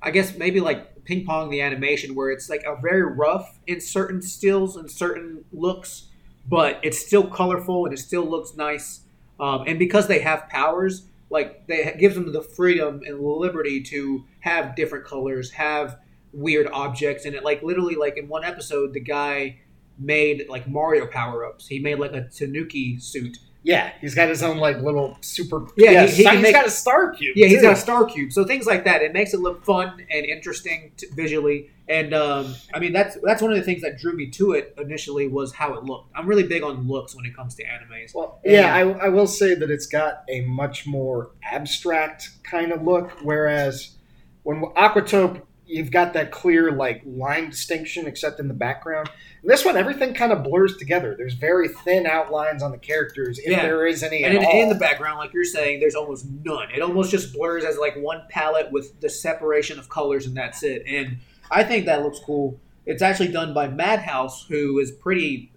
I 0.01 0.11
guess 0.11 0.37
maybe 0.37 0.61
like 0.61 0.92
Ping 1.05 1.25
Pong 1.27 1.51
the 1.51 1.61
animation, 1.61 2.15
where 2.15 2.31
it's 2.31 2.49
like 2.49 2.63
a 2.65 2.81
very 2.81 3.03
rough 3.03 3.59
in 3.67 3.81
certain 3.81 4.23
stills 4.23 4.77
and 4.77 4.91
certain 4.91 5.45
looks, 5.53 6.09
but 6.49 6.79
it's 6.83 6.99
still 6.99 7.27
colorful 7.27 7.85
and 7.87 7.95
it 7.95 7.99
still 7.99 8.25
looks 8.25 8.57
nice. 8.57 9.01
Um, 9.41 9.65
and 9.67 9.79
because 9.79 10.07
they 10.07 10.21
have 10.21 10.49
powers, 10.49 11.07
like 11.31 11.67
they 11.67 11.97
gives 11.99 12.15
them 12.15 12.33
the 12.33 12.43
freedom 12.43 13.01
and 13.07 13.21
liberty 13.21 13.83
to 13.83 14.25
have 14.41 14.77
different 14.77 15.05
colors, 15.05 15.51
have 15.53 15.99
weird 16.33 16.69
objects, 16.73 17.25
and 17.25 17.35
it 17.35 17.45
like 17.45 17.63
literally 17.63 17.97
like 17.97 18.17
in 18.17 18.29
one 18.29 18.45
episode, 18.45 18.93
the 18.93 19.01
guy 19.01 19.59
made 19.99 20.47
like 20.49 20.69
Mario 20.69 21.07
power 21.07 21.45
ups. 21.45 21.67
He 21.67 21.79
made 21.79 21.99
like 21.99 22.13
a 22.13 22.29
Tanuki 22.29 22.99
suit. 22.99 23.39
Yeah, 23.65 23.93
he's 24.01 24.15
got 24.15 24.29
his 24.29 24.43
own 24.43 24.57
like 24.59 24.79
little 24.79 25.17
super. 25.21 25.67
Yeah, 25.77 26.07
he- 26.07 26.17
he 26.17 26.25
can 26.25 26.35
he's 26.35 26.43
make- 26.43 26.55
got 26.55 26.67
a 26.67 26.71
star 26.71 27.13
cube. 27.13 27.37
Yeah, 27.37 27.47
he's 27.47 27.63
got 27.63 27.75
a 27.75 27.77
star 27.77 28.05
cube. 28.05 28.33
So 28.33 28.45
things 28.45 28.67
like 28.67 28.85
that, 28.85 29.03
it 29.03 29.13
makes 29.13 29.35
it 29.35 29.41
look 29.41 29.65
fun 29.65 30.05
and 30.11 30.27
interesting 30.27 30.93
to, 30.99 31.07
visually. 31.15 31.71
And 31.89 32.15
um, 32.15 32.55
I 32.73 32.79
mean, 32.79 32.93
that's 32.93 33.19
that's 33.23 33.43
one 33.43 33.51
of 33.53 33.57
the 33.59 33.65
things 33.65 33.83
that 33.83 33.99
drew 33.99 34.15
me 34.15 34.31
to 34.31 34.53
it 34.53 34.75
initially 34.79 35.29
was 35.29 35.53
how 35.53 35.75
it 35.75 35.85
looked. 35.85 36.11
I'm 36.15 36.27
really 36.27 36.45
big 36.45 36.63
on 36.63 36.89
looks 36.89 37.15
when 37.15 37.25
it 37.27 37.37
comes 37.37 37.55
to 37.57 37.65
animes. 37.65 38.15
Well, 38.15 38.41
yeah, 38.45 38.75
I, 38.75 38.81
I 39.07 39.09
will 39.09 39.27
say 39.27 39.55
that 39.55 39.71
it's 39.71 39.87
got 39.87 40.23
a 40.29 40.41
much 40.43 40.87
more 40.87 41.31
abstract 41.45 42.31
kind 42.45 42.73
of 42.73 42.83
look, 42.83 43.11
whereas 43.23 43.97
when 44.45 44.61
Aquatope, 44.77 45.43
you've 45.73 45.91
got 45.91 46.13
that 46.13 46.31
clear 46.31 46.71
like 46.71 47.03
line 47.07 47.51
distinction, 47.51 48.07
except 48.07 48.39
in 48.39 48.47
the 48.49 48.55
background. 48.55 49.09
In 49.43 49.49
this 49.49 49.65
one, 49.65 49.77
everything 49.77 50.13
kind 50.15 50.31
of 50.31 50.45
blurs 50.45 50.77
together. 50.77 51.15
There's 51.17 51.35
very 51.35 51.69
thin 51.69 52.07
outlines 52.07 52.63
on 52.63 52.71
the 52.71 52.79
characters, 52.79 53.39
if 53.39 53.51
Yeah. 53.51 53.63
there 53.63 53.87
is 53.87 54.03
any 54.03 54.23
And 54.23 54.35
in, 54.37 54.43
in 54.45 54.69
the 54.69 54.75
background, 54.75 55.19
like 55.19 55.33
you're 55.33 55.45
saying, 55.45 55.81
there's 55.81 55.95
almost 55.95 56.27
none. 56.45 56.71
It 56.71 56.83
almost 56.83 57.11
just 57.11 57.33
blurs 57.33 57.65
as 57.65 57.79
like 57.79 57.97
one 57.97 58.23
palette 58.29 58.71
with 58.71 59.01
the 59.01 59.09
separation 59.09 59.79
of 59.79 59.89
colors, 59.89 60.27
and 60.27 60.37
that's 60.37 60.63
it. 60.63 60.85
And 60.87 61.17
I 61.51 61.65
think 61.65 61.87
that 61.87 62.03
looks 62.03 62.21
cool. 62.21 62.61
It's 62.85 63.03
actually 63.03 63.29
done 63.29 63.55
by 63.55 63.69
Madhouse, 63.69 64.45
who 64.49 64.79
is 64.79 64.91
pretty 64.91 65.51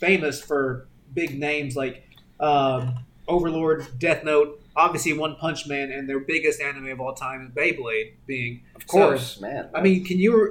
famous 0.00 0.40
for 0.42 0.86
big 1.14 1.38
names 1.38 1.76
like 1.76 2.02
um, 2.40 2.94
Overlord, 3.26 3.86
Death 3.98 4.22
Note, 4.24 4.60
obviously 4.76 5.12
One 5.14 5.36
Punch 5.36 5.66
Man, 5.66 5.90
and 5.90 6.08
their 6.08 6.20
biggest 6.20 6.60
anime 6.60 6.88
of 6.88 7.00
all 7.00 7.14
time 7.14 7.46
is 7.46 7.50
Beyblade 7.50 8.14
being. 8.26 8.62
of 8.74 8.86
course, 8.86 9.40
man. 9.40 9.68
I 9.74 9.80
mean, 9.80 10.04
can 10.04 10.18
you 10.18 10.50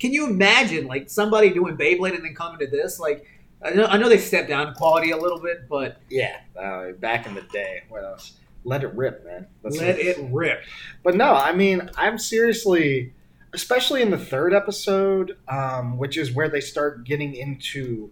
can 0.00 0.12
you 0.12 0.28
imagine 0.28 0.86
like 0.86 1.10
somebody 1.10 1.50
doing 1.50 1.76
Beyblade 1.76 2.14
and 2.14 2.24
then 2.24 2.34
coming 2.34 2.58
to 2.60 2.66
this? 2.66 2.98
Like, 2.98 3.26
I 3.62 3.70
know, 3.70 3.86
I 3.86 3.96
know 3.98 4.08
they 4.08 4.18
stepped 4.18 4.48
down 4.48 4.74
quality 4.74 5.10
a 5.10 5.16
little 5.16 5.40
bit, 5.40 5.68
but 5.68 5.98
yeah, 6.08 6.40
uh, 6.58 6.92
back 6.92 7.26
in 7.26 7.34
the 7.34 7.42
day, 7.42 7.82
what 7.88 8.04
else? 8.04 8.32
Let 8.64 8.82
it 8.82 8.92
rip, 8.94 9.24
man. 9.24 9.46
That's 9.62 9.78
let 9.78 9.98
it 9.98 10.18
rip. 10.32 10.60
But 11.04 11.14
no, 11.14 11.34
I 11.34 11.52
mean, 11.52 11.88
I'm 11.96 12.18
seriously, 12.18 13.12
especially 13.52 14.02
in 14.02 14.10
the 14.10 14.18
third 14.18 14.52
episode, 14.52 15.36
um, 15.46 15.98
which 15.98 16.16
is 16.16 16.32
where 16.32 16.48
they 16.48 16.60
start 16.60 17.04
getting 17.04 17.34
into, 17.34 18.10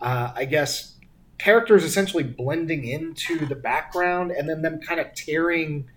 uh, 0.00 0.32
I 0.36 0.44
guess, 0.44 0.93
characters 1.38 1.84
essentially 1.84 2.22
blending 2.22 2.84
into 2.84 3.44
the 3.46 3.54
background 3.54 4.30
and 4.30 4.48
then 4.48 4.62
them 4.62 4.80
kind 4.80 5.00
of 5.00 5.14
tearing. 5.14 5.88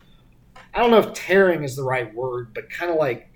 I 0.73 0.79
don't 0.79 0.91
know 0.91 0.99
if 0.99 1.13
tearing 1.13 1.63
is 1.63 1.75
the 1.75 1.83
right 1.83 2.13
word, 2.13 2.53
but 2.53 2.69
kind 2.69 2.91
of 2.91 2.97
like 2.97 3.29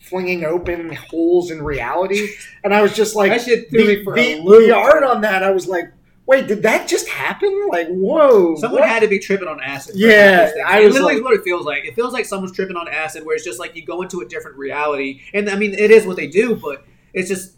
flinging 0.00 0.44
open 0.44 0.94
holes 0.94 1.50
in 1.50 1.62
reality. 1.62 2.28
And 2.62 2.74
I 2.74 2.82
was 2.82 2.94
just 2.94 3.16
like, 3.16 3.40
shit 3.40 3.70
threw 3.70 3.86
the, 3.86 3.96
me 3.96 4.04
for 4.04 4.14
the, 4.14 4.34
a 4.34 4.42
loop. 4.42 4.66
the 4.66 4.72
art 4.74 5.02
on 5.02 5.22
that, 5.22 5.42
I 5.42 5.50
was 5.50 5.66
like, 5.66 5.92
wait, 6.26 6.46
did 6.46 6.62
that 6.62 6.88
just 6.88 7.08
happen? 7.08 7.68
Like, 7.70 7.88
whoa. 7.88 8.56
Someone 8.56 8.80
what? 8.80 8.88
had 8.88 9.00
to 9.00 9.08
be 9.08 9.18
tripping 9.18 9.48
on 9.48 9.60
acid. 9.60 9.94
Yeah. 9.96 10.50
I 10.66 10.80
it 10.80 10.86
was 10.86 10.94
literally 10.94 11.16
like- 11.16 11.24
what 11.24 11.34
it 11.34 11.42
feels 11.42 11.66
like. 11.66 11.84
It 11.84 11.94
feels 11.94 12.12
like 12.12 12.24
someone's 12.24 12.54
tripping 12.54 12.76
on 12.76 12.88
acid, 12.88 13.24
where 13.24 13.34
it's 13.34 13.44
just 13.44 13.58
like 13.58 13.76
you 13.76 13.84
go 13.84 14.02
into 14.02 14.20
a 14.20 14.26
different 14.26 14.56
reality. 14.56 15.22
And 15.32 15.48
I 15.48 15.56
mean, 15.56 15.74
it 15.74 15.90
is 15.90 16.06
what 16.06 16.16
they 16.16 16.26
do, 16.26 16.56
but 16.56 16.84
it's 17.12 17.28
just, 17.28 17.56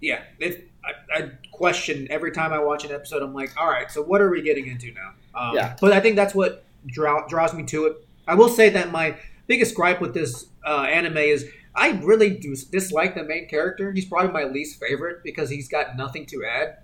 yeah. 0.00 0.22
It, 0.38 0.70
I, 0.84 1.18
I 1.18 1.30
question 1.58 2.06
every 2.08 2.30
time 2.32 2.52
I 2.52 2.58
watch 2.60 2.84
an 2.84 2.92
episode. 2.92 3.22
I'm 3.22 3.34
like, 3.34 3.50
all 3.60 3.68
right, 3.68 3.90
so 3.90 4.02
what 4.02 4.20
are 4.20 4.30
we 4.30 4.40
getting 4.40 4.68
into 4.68 4.92
now? 4.92 5.12
Um, 5.34 5.54
Yeah. 5.54 5.76
But 5.80 5.92
I 5.92 6.00
think 6.00 6.16
that's 6.16 6.34
what 6.34 6.64
draw, 6.86 7.26
draws 7.26 7.52
me 7.52 7.64
to 7.64 7.86
it. 7.86 8.06
I 8.26 8.34
will 8.34 8.48
say 8.48 8.70
that 8.70 8.90
my 8.90 9.16
biggest 9.46 9.74
gripe 9.74 10.00
with 10.00 10.14
this 10.14 10.46
uh, 10.64 10.82
anime 10.82 11.18
is 11.18 11.50
I 11.74 11.90
really 12.02 12.30
do 12.30 12.56
dislike 12.56 13.14
the 13.14 13.24
main 13.24 13.48
character. 13.48 13.92
He's 13.92 14.04
probably 14.04 14.32
my 14.32 14.44
least 14.44 14.80
favorite 14.80 15.22
because 15.22 15.50
he's 15.50 15.68
got 15.68 15.96
nothing 15.96 16.26
to 16.26 16.44
add. 16.44 16.78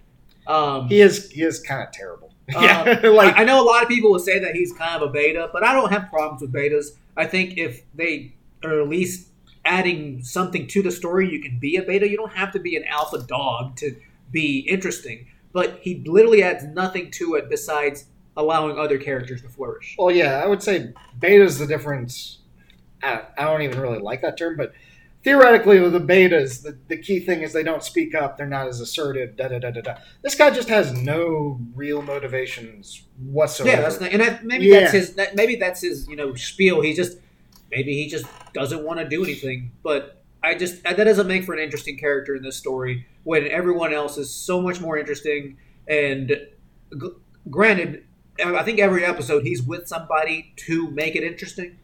Um, 0.46 0.88
He 0.88 1.00
is 1.00 1.30
he 1.30 1.42
is 1.42 1.60
kind 1.60 1.82
of 1.82 1.92
terrible. 1.92 2.32
Uh, 2.54 2.60
yeah, 3.02 3.08
like 3.08 3.34
I, 3.36 3.42
I 3.42 3.44
know 3.44 3.62
a 3.62 3.64
lot 3.64 3.82
of 3.82 3.88
people 3.88 4.10
will 4.12 4.18
say 4.18 4.38
that 4.38 4.54
he's 4.54 4.72
kind 4.72 5.02
of 5.02 5.08
a 5.08 5.12
beta, 5.12 5.48
but 5.52 5.64
I 5.64 5.72
don't 5.72 5.90
have 5.90 6.10
problems 6.10 6.42
with 6.42 6.52
betas. 6.52 6.88
I 7.16 7.26
think 7.26 7.56
if 7.56 7.82
they 7.94 8.34
are 8.62 8.82
at 8.82 8.88
least 8.88 9.28
adding 9.64 10.22
something 10.22 10.66
to 10.68 10.82
the 10.82 10.90
story, 10.90 11.30
you 11.30 11.40
can 11.40 11.58
be 11.58 11.76
a 11.76 11.82
beta. 11.82 12.08
You 12.08 12.16
don't 12.16 12.32
have 12.34 12.52
to 12.52 12.58
be 12.58 12.76
an 12.76 12.84
alpha 12.84 13.22
dog 13.22 13.76
to 13.76 13.96
be 14.34 14.58
interesting. 14.68 15.28
But 15.54 15.78
he 15.80 16.02
literally 16.04 16.42
adds 16.42 16.64
nothing 16.64 17.10
to 17.12 17.36
it 17.36 17.48
besides 17.48 18.06
allowing 18.36 18.76
other 18.78 18.98
characters 18.98 19.40
to 19.42 19.48
flourish. 19.48 19.94
Well, 19.98 20.10
yeah, 20.10 20.42
I 20.44 20.46
would 20.48 20.62
say 20.62 20.92
beta's 21.20 21.58
the 21.58 21.66
difference. 21.66 22.40
I, 23.02 23.22
I 23.38 23.44
don't 23.44 23.62
even 23.62 23.78
really 23.80 24.00
like 24.00 24.22
that 24.22 24.36
term, 24.36 24.56
but 24.56 24.72
theoretically, 25.22 25.78
with 25.80 25.92
the 25.92 26.00
betas, 26.00 26.62
the, 26.62 26.76
the 26.88 26.96
key 26.96 27.20
thing 27.20 27.42
is 27.42 27.52
they 27.52 27.62
don't 27.62 27.84
speak 27.84 28.14
up. 28.16 28.36
They're 28.36 28.46
not 28.48 28.66
as 28.66 28.80
assertive. 28.80 29.36
Da 29.36 29.48
da 29.48 29.60
da 29.60 29.70
da 29.70 29.80
da. 29.80 29.94
This 30.22 30.34
guy 30.34 30.50
just 30.50 30.68
has 30.68 30.92
no 30.92 31.60
real 31.74 32.02
motivations 32.02 33.02
whatsoever. 33.24 33.76
Yeah, 33.76 33.82
that's 33.82 34.00
not, 34.00 34.10
and 34.12 34.22
I, 34.22 34.40
maybe 34.42 34.66
Yeah. 34.66 34.80
that's 34.80 34.92
his. 34.92 35.14
That, 35.14 35.36
maybe 35.36 35.56
that's 35.56 35.82
his. 35.82 36.08
You 36.08 36.16
know, 36.16 36.34
spiel. 36.34 36.80
He 36.80 36.94
just 36.94 37.18
maybe 37.70 37.94
he 37.94 38.08
just 38.08 38.26
doesn't 38.52 38.82
want 38.84 38.98
to 38.98 39.08
do 39.08 39.22
anything. 39.22 39.70
But 39.82 40.13
I 40.44 40.54
just 40.54 40.82
that 40.84 40.96
doesn't 40.96 41.26
make 41.26 41.44
for 41.44 41.54
an 41.54 41.60
interesting 41.60 41.96
character 41.96 42.34
in 42.36 42.42
this 42.42 42.56
story 42.56 43.06
when 43.24 43.46
everyone 43.48 43.94
else 43.94 44.18
is 44.18 44.30
so 44.30 44.60
much 44.60 44.80
more 44.80 44.98
interesting. 44.98 45.56
And 45.88 46.28
g- 46.28 47.10
granted, 47.50 48.04
I 48.44 48.62
think 48.62 48.78
every 48.78 49.04
episode 49.04 49.44
he's 49.44 49.62
with 49.62 49.88
somebody 49.88 50.52
to 50.56 50.90
make 50.90 51.16
it 51.16 51.24
interesting. 51.24 51.78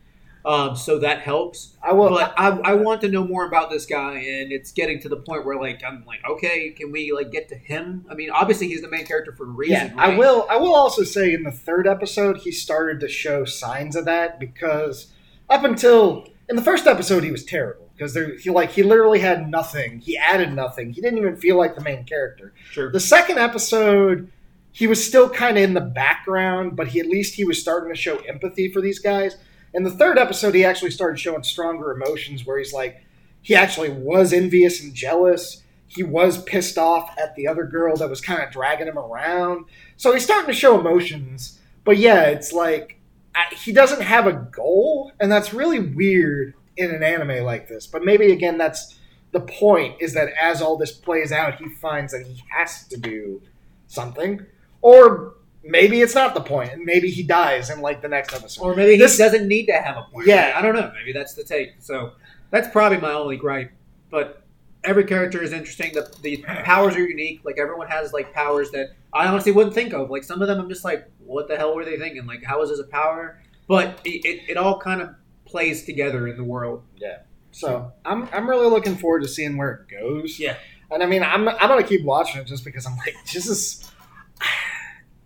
Um, 0.44 0.74
so 0.74 0.98
that 1.00 1.20
helps. 1.20 1.76
I 1.82 1.92
will. 1.92 2.10
But 2.10 2.32
I, 2.36 2.48
I 2.48 2.74
want 2.74 3.02
to 3.02 3.08
know 3.08 3.26
more 3.26 3.46
about 3.46 3.70
this 3.70 3.84
guy, 3.84 4.14
and 4.14 4.52
it's 4.52 4.72
getting 4.72 4.98
to 5.00 5.08
the 5.08 5.16
point 5.16 5.44
where 5.44 5.58
like 5.58 5.82
I'm 5.86 6.04
like, 6.06 6.20
okay, 6.28 6.70
can 6.70 6.90
we 6.92 7.12
like 7.12 7.30
get 7.30 7.48
to 7.50 7.56
him? 7.56 8.06
I 8.10 8.14
mean, 8.14 8.30
obviously 8.30 8.68
he's 8.68 8.80
the 8.80 8.88
main 8.88 9.04
character 9.04 9.32
for 9.32 9.44
a 9.44 9.50
reason. 9.50 9.88
yeah, 9.88 9.94
right? 9.94 10.14
I 10.14 10.18
will. 10.18 10.46
I 10.50 10.56
will 10.56 10.74
also 10.74 11.02
say 11.02 11.34
in 11.34 11.42
the 11.42 11.50
third 11.50 11.86
episode, 11.86 12.38
he 12.38 12.52
started 12.52 13.00
to 13.00 13.08
show 13.08 13.44
signs 13.44 13.96
of 13.96 14.06
that 14.06 14.40
because 14.40 15.12
up 15.50 15.62
until 15.62 16.26
in 16.48 16.56
the 16.56 16.62
first 16.62 16.86
episode, 16.86 17.22
he 17.22 17.30
was 17.30 17.44
terrible 17.44 17.89
because 18.00 18.14
there 18.14 18.34
he 18.38 18.48
like 18.48 18.70
he 18.70 18.82
literally 18.82 19.18
had 19.18 19.50
nothing. 19.50 19.98
He 19.98 20.16
added 20.16 20.54
nothing. 20.54 20.90
He 20.90 21.02
didn't 21.02 21.18
even 21.18 21.36
feel 21.36 21.58
like 21.58 21.74
the 21.74 21.82
main 21.82 22.04
character. 22.04 22.54
Sure. 22.70 22.90
The 22.90 22.98
second 22.98 23.38
episode, 23.38 24.32
he 24.72 24.86
was 24.86 25.06
still 25.06 25.28
kind 25.28 25.58
of 25.58 25.64
in 25.64 25.74
the 25.74 25.82
background, 25.82 26.76
but 26.76 26.88
he 26.88 27.00
at 27.00 27.06
least 27.06 27.34
he 27.34 27.44
was 27.44 27.60
starting 27.60 27.92
to 27.92 28.00
show 28.00 28.16
empathy 28.20 28.72
for 28.72 28.80
these 28.80 28.98
guys. 28.98 29.36
In 29.74 29.82
the 29.82 29.90
third 29.90 30.16
episode, 30.16 30.54
he 30.54 30.64
actually 30.64 30.92
started 30.92 31.20
showing 31.20 31.42
stronger 31.42 31.92
emotions, 31.92 32.46
where 32.46 32.58
he's 32.58 32.72
like, 32.72 33.04
he 33.42 33.54
actually 33.54 33.90
was 33.90 34.32
envious 34.32 34.82
and 34.82 34.94
jealous. 34.94 35.62
He 35.86 36.02
was 36.02 36.42
pissed 36.44 36.78
off 36.78 37.14
at 37.18 37.34
the 37.36 37.48
other 37.48 37.64
girl 37.64 37.98
that 37.98 38.08
was 38.08 38.22
kind 38.22 38.42
of 38.42 38.50
dragging 38.50 38.86
him 38.86 38.98
around. 38.98 39.66
So 39.98 40.14
he's 40.14 40.24
starting 40.24 40.46
to 40.46 40.54
show 40.54 40.80
emotions. 40.80 41.58
But 41.84 41.98
yeah, 41.98 42.22
it's 42.28 42.50
like 42.50 42.98
I, 43.34 43.54
he 43.54 43.72
doesn't 43.72 44.00
have 44.00 44.26
a 44.26 44.32
goal, 44.32 45.12
and 45.20 45.30
that's 45.30 45.52
really 45.52 45.80
weird 45.80 46.54
in 46.80 46.90
an 46.94 47.02
anime 47.02 47.44
like 47.44 47.68
this. 47.68 47.86
But 47.86 48.04
maybe 48.04 48.32
again, 48.32 48.58
that's 48.58 48.98
the 49.32 49.40
point 49.40 49.96
is 50.00 50.14
that 50.14 50.28
as 50.40 50.60
all 50.60 50.76
this 50.76 50.90
plays 50.92 51.30
out, 51.32 51.56
he 51.56 51.68
finds 51.68 52.12
that 52.12 52.26
he 52.26 52.42
has 52.50 52.86
to 52.88 52.96
do 52.96 53.40
something, 53.86 54.44
or 54.82 55.34
maybe 55.62 56.00
it's 56.00 56.14
not 56.14 56.34
the 56.34 56.40
point, 56.40 56.72
and 56.72 56.84
maybe 56.84 57.10
he 57.10 57.22
dies 57.22 57.70
in 57.70 57.80
like 57.80 58.02
the 58.02 58.08
next 58.08 58.34
episode. 58.34 58.62
Or 58.62 58.74
maybe 58.74 58.96
This- 58.96 59.16
he 59.16 59.22
doesn't 59.22 59.46
need 59.46 59.66
to 59.66 59.74
have 59.74 59.96
a 59.96 60.02
point. 60.12 60.26
Yeah. 60.26 60.54
I 60.56 60.62
don't 60.62 60.74
know. 60.74 60.90
Maybe 60.98 61.12
that's 61.12 61.34
the 61.34 61.44
take. 61.44 61.74
So 61.78 62.12
that's 62.50 62.68
probably 62.68 62.98
my 62.98 63.12
only 63.12 63.36
gripe. 63.36 63.70
But 64.10 64.42
every 64.82 65.04
character 65.04 65.42
is 65.42 65.52
interesting. 65.52 65.92
The, 65.92 66.10
the 66.22 66.38
powers 66.64 66.96
are 66.96 67.06
unique. 67.06 67.40
Like 67.44 67.58
everyone 67.58 67.86
has 67.88 68.12
like 68.12 68.32
powers 68.32 68.70
that 68.72 68.90
I 69.12 69.26
honestly 69.26 69.52
wouldn't 69.52 69.74
think 69.74 69.92
of. 69.92 70.10
Like 70.10 70.24
some 70.24 70.40
of 70.42 70.48
them, 70.48 70.58
I'm 70.58 70.68
just 70.68 70.84
like, 70.84 71.08
what 71.24 71.46
the 71.48 71.56
hell 71.56 71.74
were 71.74 71.84
they 71.84 71.98
thinking? 71.98 72.26
Like, 72.26 72.42
how 72.42 72.62
is 72.62 72.70
this 72.70 72.80
a 72.80 72.84
power? 72.84 73.38
But 73.68 74.00
it, 74.04 74.24
it, 74.24 74.50
it 74.50 74.56
all 74.56 74.80
kind 74.80 75.00
of 75.02 75.10
plays 75.50 75.84
together 75.84 76.28
in 76.28 76.36
the 76.36 76.44
world. 76.44 76.82
Yeah. 76.96 77.18
So 77.52 77.92
I'm 78.04 78.28
I'm 78.32 78.48
really 78.48 78.68
looking 78.68 78.96
forward 78.96 79.22
to 79.22 79.28
seeing 79.28 79.56
where 79.56 79.72
it 79.72 79.88
goes. 79.88 80.38
Yeah. 80.38 80.56
And 80.90 81.02
I 81.02 81.06
mean, 81.06 81.22
I'm 81.22 81.48
I'm 81.48 81.68
gonna 81.68 81.82
keep 81.82 82.04
watching 82.04 82.40
it 82.40 82.46
just 82.46 82.64
because 82.64 82.86
I'm 82.86 82.96
like, 82.96 83.14
this 83.32 83.46
is. 83.46 83.90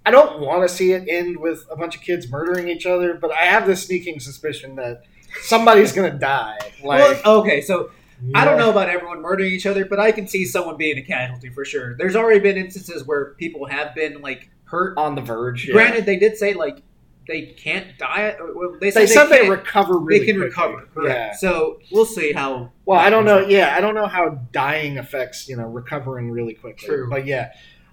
I 0.07 0.11
don't 0.11 0.41
want 0.41 0.69
to 0.69 0.75
see 0.75 0.93
it 0.93 1.09
end 1.09 1.39
with 1.39 1.65
a 1.71 1.77
bunch 1.77 1.97
of 1.97 2.03
kids 2.03 2.31
murdering 2.31 2.69
each 2.69 2.85
other, 2.85 3.15
but 3.15 3.33
I 3.33 3.45
have 3.45 3.67
this 3.67 3.87
sneaking 3.87 4.21
suspicion 4.21 4.77
that 4.77 5.05
somebody's 5.43 5.93
gonna 5.93 6.19
die. 6.19 6.59
Like, 6.83 7.25
well, 7.25 7.41
okay, 7.41 7.63
so 7.63 7.91
I 8.35 8.45
don't 8.45 8.59
know 8.59 8.71
about 8.71 8.91
everyone 8.91 9.23
murdering 9.23 9.53
each 9.53 9.67
other, 9.67 9.87
but 9.87 9.99
I 9.99 10.13
can 10.13 10.27
see 10.27 10.45
someone 10.45 10.77
being 10.77 10.99
a 10.99 11.03
casualty 11.03 11.49
for 11.49 11.65
sure. 11.65 11.97
There's 11.97 12.17
already 12.17 12.41
been 12.41 12.59
instances 12.59 13.05
where 13.05 13.35
people 13.35 13.67
have 13.67 13.95
been 13.95 14.21
like 14.21 14.51
hurt. 14.65 14.99
on 14.99 15.15
the 15.15 15.23
verge. 15.23 15.67
yeah. 15.67 15.73
Granted, 15.73 16.05
they 16.05 16.17
did 16.17 16.37
say 16.37 16.53
like 16.53 16.83
they 17.27 17.47
can't 17.47 17.97
die. 17.99 18.37
Well, 18.55 18.77
they 18.81 18.91
said 18.91 19.01
they 19.03 19.07
said 19.07 19.27
they 19.27 19.49
recover. 19.49 19.99
Really 19.99 20.21
they 20.21 20.27
can 20.27 20.37
quickly. 20.37 20.49
recover. 20.49 20.89
Correct. 20.95 21.19
Yeah. 21.19 21.37
So 21.37 21.81
we'll 21.91 22.05
see 22.05 22.33
how. 22.33 22.73
Well, 22.85 22.99
I 22.99 23.11
don't 23.11 23.25
know. 23.25 23.41
out. 23.41 23.51
Yeah, 23.51 23.75
I 23.77 23.81
don't 23.81 23.95
know 23.95 24.07
how 24.07 24.41
dying 24.53 24.99
affects 24.99 25.49
you 25.49 25.57
know 25.57 25.67
recovering 25.67 26.31
really 26.31 26.55
quickly. 26.55 26.87
True. 26.87 27.09
But 27.09 27.27
yeah, 27.27 27.53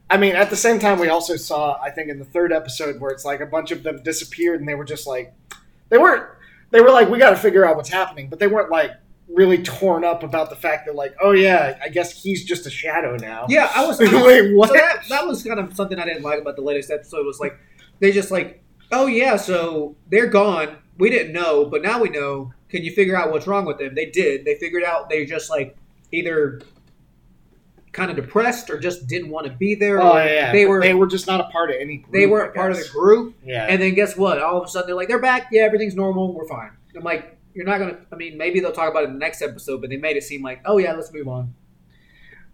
I 0.10 0.18
mean, 0.18 0.36
at 0.36 0.50
the 0.50 0.56
same 0.56 0.80
time, 0.80 1.00
we 1.00 1.08
also 1.08 1.38
saw 1.38 1.80
I 1.82 1.90
think 1.92 2.10
in 2.10 2.20
the 2.20 2.26
third 2.26 2.52
episode 2.52 3.00
where 3.00 3.12
it's 3.12 3.26
like 3.26 3.40
a 3.40 3.46
bunch 3.46 3.72
of 3.72 3.84
them 3.84 4.04
disappeared 4.04 4.60
and 4.60 4.68
they 4.68 4.76
were 4.76 4.86
just 4.86 5.08
like 5.08 5.34
they 5.90 5.98
weren't 5.98 6.28
they 6.72 6.82
were 6.82 6.92
like 6.92 7.10
we 7.10 7.18
got 7.18 7.32
to 7.32 7.38
figure 7.38 7.66
out 7.66 7.78
what's 7.78 7.90
happening, 7.90 8.30
but 8.30 8.40
they 8.40 8.48
weren't 8.48 8.70
like 8.70 8.92
really 9.30 9.64
torn 9.64 10.04
up 10.04 10.24
about 10.24 10.50
the 10.50 10.56
fact 10.58 10.86
that 10.88 10.96
like 10.96 11.16
oh 11.22 11.32
yeah, 11.32 11.80
I 11.82 11.88
guess 11.88 12.22
he's 12.22 12.44
just 12.44 12.66
a 12.66 12.70
shadow 12.70 13.16
now. 13.16 13.46
Yeah, 13.48 13.72
I 13.74 13.86
was. 13.86 14.00
Wait, 14.02 14.54
what? 14.54 14.70
So 14.70 14.74
that, 14.76 15.06
that 15.10 15.26
was 15.26 15.44
kind 15.44 15.60
of 15.60 15.74
something 15.76 15.98
I 15.98 16.06
didn't 16.06 16.24
like 16.24 16.42
about 16.42 16.58
the 16.58 16.62
latest 16.62 16.92
episode. 16.92 17.26
Was 17.26 17.40
like 17.40 17.58
they 18.02 18.12
just 18.12 18.32
like, 18.32 18.61
oh 18.92 19.08
yeah, 19.08 19.36
so 19.36 19.96
they're 20.10 20.28
gone. 20.28 20.78
We 20.98 21.10
didn't 21.10 21.34
know, 21.34 21.66
but 21.66 21.82
now 21.82 22.00
we 22.02 22.10
know. 22.10 22.54
Can 22.70 22.84
you 22.84 22.92
figure 22.92 23.16
out 23.16 23.32
what's 23.32 23.48
wrong 23.48 23.66
with 23.66 23.80
them? 23.80 23.96
They 23.96 24.06
did. 24.06 24.46
They 24.46 24.56
figured 24.56 24.84
out. 24.84 25.10
They 25.10 25.26
just 25.26 25.50
like 25.50 25.76
either 26.12 26.62
kind 27.92 28.10
of 28.10 28.16
depressed 28.16 28.70
or 28.70 28.80
just 28.80 29.08
didn't 29.08 29.30
want 29.30 29.46
to 29.48 29.52
be 29.52 29.76
there. 29.76 30.02
Oh 30.02 30.18
yeah, 30.18 30.52
they 30.52 30.66
were 30.66 30.82
they 30.82 30.94
were 30.94 31.08
just 31.08 31.28
not 31.28 31.42
a 31.42 31.46
part 31.46 31.70
of 31.70 31.78
any. 31.80 31.98
Group, 31.98 32.14
they 32.14 32.28
weren't 32.28 32.54
part 32.54 32.72
of 32.72 32.78
the 32.78 32.88
group. 32.90 33.36
Yeah, 33.44 33.66
And 33.68 33.82
then 33.82 33.94
guess 33.94 34.16
what? 34.16 34.42
All 34.42 34.58
of 34.60 34.66
a 34.66 34.68
sudden 34.68 34.88
they're 34.88 34.96
like, 34.96 35.08
they're 35.08 35.22
back. 35.22 35.48
Yeah, 35.52 35.64
everything's 35.64 35.96
normal. 35.96 36.34
We're 36.34 36.48
fine. 36.48 36.72
I'm 36.96 37.04
like, 37.04 37.38
you're 37.54 37.66
not 37.66 37.80
gonna. 37.80 37.98
I 38.12 38.16
mean, 38.16 38.38
maybe 38.38 38.60
they'll 38.60 38.72
talk 38.72 38.90
about 38.90 39.04
it 39.04 39.08
in 39.08 39.14
the 39.14 39.20
next 39.20 39.42
episode, 39.42 39.82
but 39.82 39.90
they 39.90 39.98
made 39.98 40.18
it 40.18 40.24
seem 40.24 40.42
like, 40.42 40.62
oh 40.66 40.78
yeah, 40.78 40.94
let's 40.94 41.12
move 41.12 41.28
on. 41.28 41.54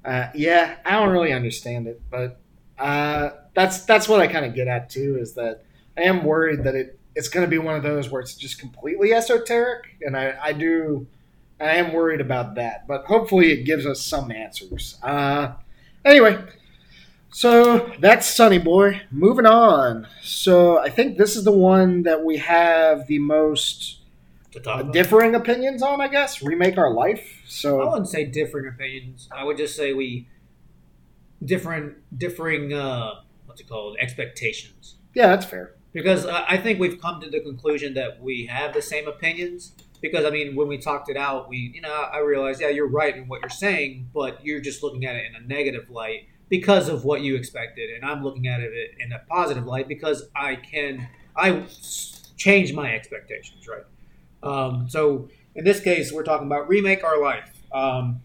Uh, 0.04 0.30
yeah, 0.34 0.78
I 0.86 0.92
don't 0.92 1.10
really 1.10 1.34
understand 1.34 1.88
it, 1.88 2.02
but 2.10 2.40
uh, 2.80 3.32
that's 3.54 3.86
that's 3.86 4.08
what 4.08 4.20
I 4.20 4.28
kind 4.28 4.46
of 4.46 4.56
get 4.56 4.68
at 4.68 4.90
too. 4.90 5.18
Is 5.20 5.34
that 5.34 5.64
I 5.98 6.02
am 6.04 6.24
worried 6.24 6.64
that 6.64 6.76
it 6.76 7.00
it's 7.16 7.30
going 7.30 7.46
to 7.46 7.50
be 7.50 7.58
one 7.58 7.76
of 7.76 7.82
those 7.82 8.10
where 8.12 8.22
it's 8.22 8.36
just 8.36 8.60
completely 8.60 9.12
esoteric, 9.14 9.96
and 10.02 10.16
I, 10.16 10.38
I 10.42 10.54
do 10.54 11.08
I 11.60 11.76
am 11.78 11.92
worried 11.94 12.22
about 12.22 12.56
that. 12.56 12.88
But 12.88 13.06
hopefully, 13.06 13.52
it 13.52 13.64
gives 13.66 13.86
us 13.88 14.02
some 14.02 14.32
answers. 14.32 15.00
Uh, 15.02 15.54
anyway, 16.06 16.38
so 17.32 17.92
that's 18.00 18.28
Sunny 18.28 18.60
Boy. 18.60 19.02
Moving 19.12 19.48
on. 19.48 20.08
So 20.22 20.78
I 20.80 20.90
think 20.90 21.18
this 21.18 21.36
is 21.36 21.44
the 21.44 21.52
one 21.52 22.04
that 22.04 22.24
we 22.24 22.38
have 22.38 23.08
the 23.08 23.18
most 23.20 24.02
To 24.52 24.60
talk 24.60 24.82
about. 24.82 24.94
differing 24.94 25.34
opinions 25.34 25.82
on. 25.82 26.00
I 26.02 26.08
guess 26.10 26.44
remake 26.44 26.78
our 26.78 26.94
life. 26.94 27.42
So 27.48 27.82
I 27.82 27.90
wouldn't 27.90 28.10
say 28.10 28.26
differing 28.26 28.68
opinions. 28.68 29.28
I 29.36 29.44
would 29.44 29.58
just 29.58 29.76
say 29.76 29.94
we 29.94 30.28
different 31.44 31.96
differing 32.18 32.74
uh, 32.74 33.16
what's 33.48 33.62
it 33.62 33.68
called 33.70 33.98
expectations. 34.00 34.96
yeah, 35.16 35.28
that's 35.28 35.46
fair. 35.46 35.74
Because 35.98 36.28
I 36.28 36.58
think 36.58 36.80
we've 36.80 37.02
come 37.02 37.20
to 37.22 37.28
the 37.28 37.40
conclusion 37.40 37.96
that 37.96 38.22
we 38.22 38.46
have 38.46 38.72
the 38.72 38.84
same 38.84 39.08
opinions. 39.08 39.74
Because 40.00 40.26
I 40.26 40.30
mean, 40.30 40.56
when 40.56 40.68
we 40.68 40.78
talked 40.78 41.10
it 41.10 41.18
out, 41.18 41.50
we 41.50 41.72
you 41.74 41.82
know 41.82 41.92
I 41.92 42.20
realized 42.20 42.62
yeah 42.62 42.70
you're 42.70 42.88
right 42.88 43.18
in 43.18 43.28
what 43.28 43.42
you're 43.42 43.50
saying, 43.50 44.08
but 44.14 44.46
you're 44.46 44.60
just 44.60 44.84
looking 44.84 45.06
at 45.06 45.16
it 45.16 45.26
in 45.26 45.36
a 45.36 45.48
negative 45.48 45.90
light 45.90 46.28
because 46.50 46.88
of 46.88 47.04
what 47.04 47.22
you 47.22 47.36
expected, 47.36 47.90
and 47.90 48.06
I'm 48.06 48.24
looking 48.24 48.46
at 48.46 48.60
it 48.60 48.72
in 49.00 49.12
a 49.12 49.18
positive 49.28 49.66
light 49.66 49.88
because 49.88 50.30
I 50.36 50.58
can 50.58 51.08
I 51.36 51.64
change 52.38 52.74
my 52.74 52.94
expectations, 52.94 53.68
right? 53.68 53.86
Um, 54.44 54.88
so 54.88 55.30
in 55.56 55.66
this 55.66 55.80
case, 55.80 56.12
we're 56.12 56.24
talking 56.24 56.46
about 56.46 56.70
remake 56.70 57.04
our 57.04 57.20
life. 57.20 57.50
Um, 57.74 58.22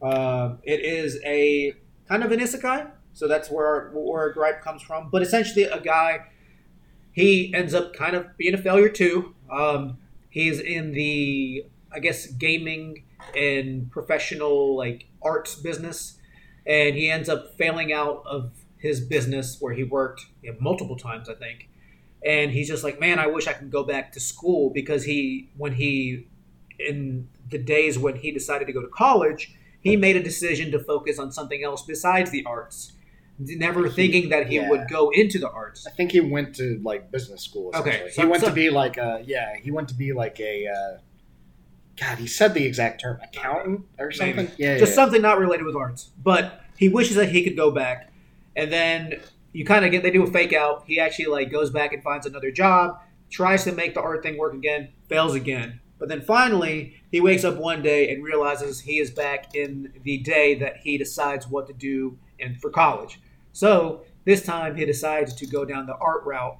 uh, 0.00 0.54
it 0.62 0.80
is 0.80 1.20
a 1.26 1.74
kind 2.08 2.24
of 2.24 2.32
an 2.32 2.40
isekai, 2.40 2.90
so 3.12 3.28
that's 3.28 3.50
where 3.50 3.90
where 3.92 4.32
gripe 4.32 4.62
comes 4.62 4.80
from. 4.80 5.10
But 5.10 5.20
essentially, 5.20 5.64
a 5.64 5.78
guy 5.78 6.20
he 7.12 7.52
ends 7.54 7.74
up 7.74 7.94
kind 7.94 8.16
of 8.16 8.36
being 8.36 8.54
a 8.54 8.58
failure 8.58 8.88
too. 8.88 9.34
Um, 9.50 9.98
he's 10.30 10.60
in 10.60 10.92
the 10.92 11.66
I 11.92 11.98
guess 11.98 12.26
gaming 12.26 13.04
and 13.36 13.90
professional 13.90 14.76
like 14.76 15.06
arts 15.22 15.54
business, 15.54 16.18
and 16.66 16.96
he 16.96 17.10
ends 17.10 17.28
up 17.28 17.54
failing 17.56 17.92
out 17.92 18.22
of 18.26 18.50
his 18.82 19.00
business 19.00 19.58
where 19.60 19.72
he 19.72 19.84
worked 19.84 20.26
you 20.42 20.50
know, 20.50 20.58
multiple 20.60 20.96
times, 20.96 21.28
I 21.28 21.34
think. 21.34 21.68
And 22.26 22.50
he's 22.50 22.68
just 22.68 22.82
like, 22.84 23.00
man, 23.00 23.18
I 23.18 23.28
wish 23.28 23.46
I 23.46 23.52
could 23.52 23.70
go 23.70 23.84
back 23.84 24.12
to 24.12 24.20
school 24.20 24.70
because 24.70 25.04
he, 25.04 25.48
when 25.56 25.74
he, 25.74 26.26
in 26.78 27.28
the 27.50 27.58
days 27.58 27.98
when 27.98 28.16
he 28.16 28.32
decided 28.32 28.66
to 28.66 28.72
go 28.72 28.82
to 28.82 28.88
college, 28.88 29.54
he 29.80 29.96
made 29.96 30.16
a 30.16 30.22
decision 30.22 30.70
to 30.72 30.78
focus 30.80 31.18
on 31.18 31.30
something 31.32 31.62
else 31.64 31.82
besides 31.82 32.30
the 32.30 32.44
arts, 32.44 32.92
never 33.38 33.88
thinking 33.88 34.28
that 34.30 34.46
he 34.48 34.56
Yeah. 34.56 34.68
would 34.70 34.88
go 34.88 35.10
into 35.10 35.38
the 35.38 35.50
arts. 35.50 35.86
I 35.86 35.90
think 35.90 36.12
he 36.12 36.20
went 36.20 36.54
to 36.56 36.80
like 36.82 37.10
business 37.10 37.42
school. 37.42 37.70
Okay, 37.74 38.10
so- 38.12 38.22
he 38.22 38.28
went 38.28 38.42
so- 38.42 38.48
to 38.48 38.54
be 38.54 38.70
like 38.70 38.96
a 38.98 39.22
yeah. 39.26 39.56
He 39.62 39.70
went 39.70 39.88
to 39.88 39.94
be 39.94 40.12
like 40.12 40.38
a 40.40 40.66
uh, 40.68 40.98
God. 42.00 42.18
He 42.18 42.26
said 42.26 42.54
the 42.54 42.64
exact 42.64 43.00
term, 43.02 43.18
accountant 43.22 43.82
or 43.98 44.10
something. 44.12 44.36
Maybe. 44.36 44.52
Yeah, 44.58 44.78
just 44.78 44.90
yeah. 44.92 44.96
something 44.96 45.22
not 45.22 45.38
related 45.38 45.64
with 45.66 45.76
arts. 45.76 46.10
But 46.22 46.60
he 46.76 46.88
wishes 46.88 47.16
that 47.16 47.30
he 47.30 47.42
could 47.44 47.56
go 47.56 47.70
back, 47.70 48.12
and 48.56 48.72
then 48.72 49.20
you 49.52 49.64
kind 49.64 49.84
of 49.84 49.90
get 49.90 50.02
they 50.02 50.10
do 50.10 50.22
a 50.22 50.30
fake 50.30 50.52
out. 50.52 50.84
He 50.86 50.98
actually 51.00 51.26
like 51.26 51.50
goes 51.50 51.70
back 51.70 51.92
and 51.92 52.02
finds 52.02 52.26
another 52.26 52.50
job, 52.50 52.98
tries 53.30 53.64
to 53.64 53.72
make 53.72 53.94
the 53.94 54.00
art 54.00 54.22
thing 54.22 54.38
work 54.38 54.54
again, 54.54 54.88
fails 55.08 55.34
again. 55.34 55.80
But 55.98 56.08
then 56.08 56.20
finally, 56.22 56.94
he 57.12 57.20
wakes 57.20 57.44
up 57.44 57.56
one 57.58 57.80
day 57.82 58.12
and 58.12 58.24
realizes 58.24 58.80
he 58.80 58.98
is 58.98 59.10
back 59.12 59.54
in 59.54 59.92
the 60.02 60.18
day 60.18 60.56
that 60.56 60.78
he 60.78 60.98
decides 60.98 61.46
what 61.46 61.68
to 61.68 61.72
do 61.72 62.18
in 62.42 62.54
for 62.56 62.70
college. 62.70 63.20
So 63.52 64.04
this 64.24 64.44
time 64.44 64.76
he 64.76 64.84
decides 64.84 65.34
to 65.34 65.46
go 65.46 65.64
down 65.64 65.86
the 65.86 65.96
art 65.96 66.24
route. 66.24 66.58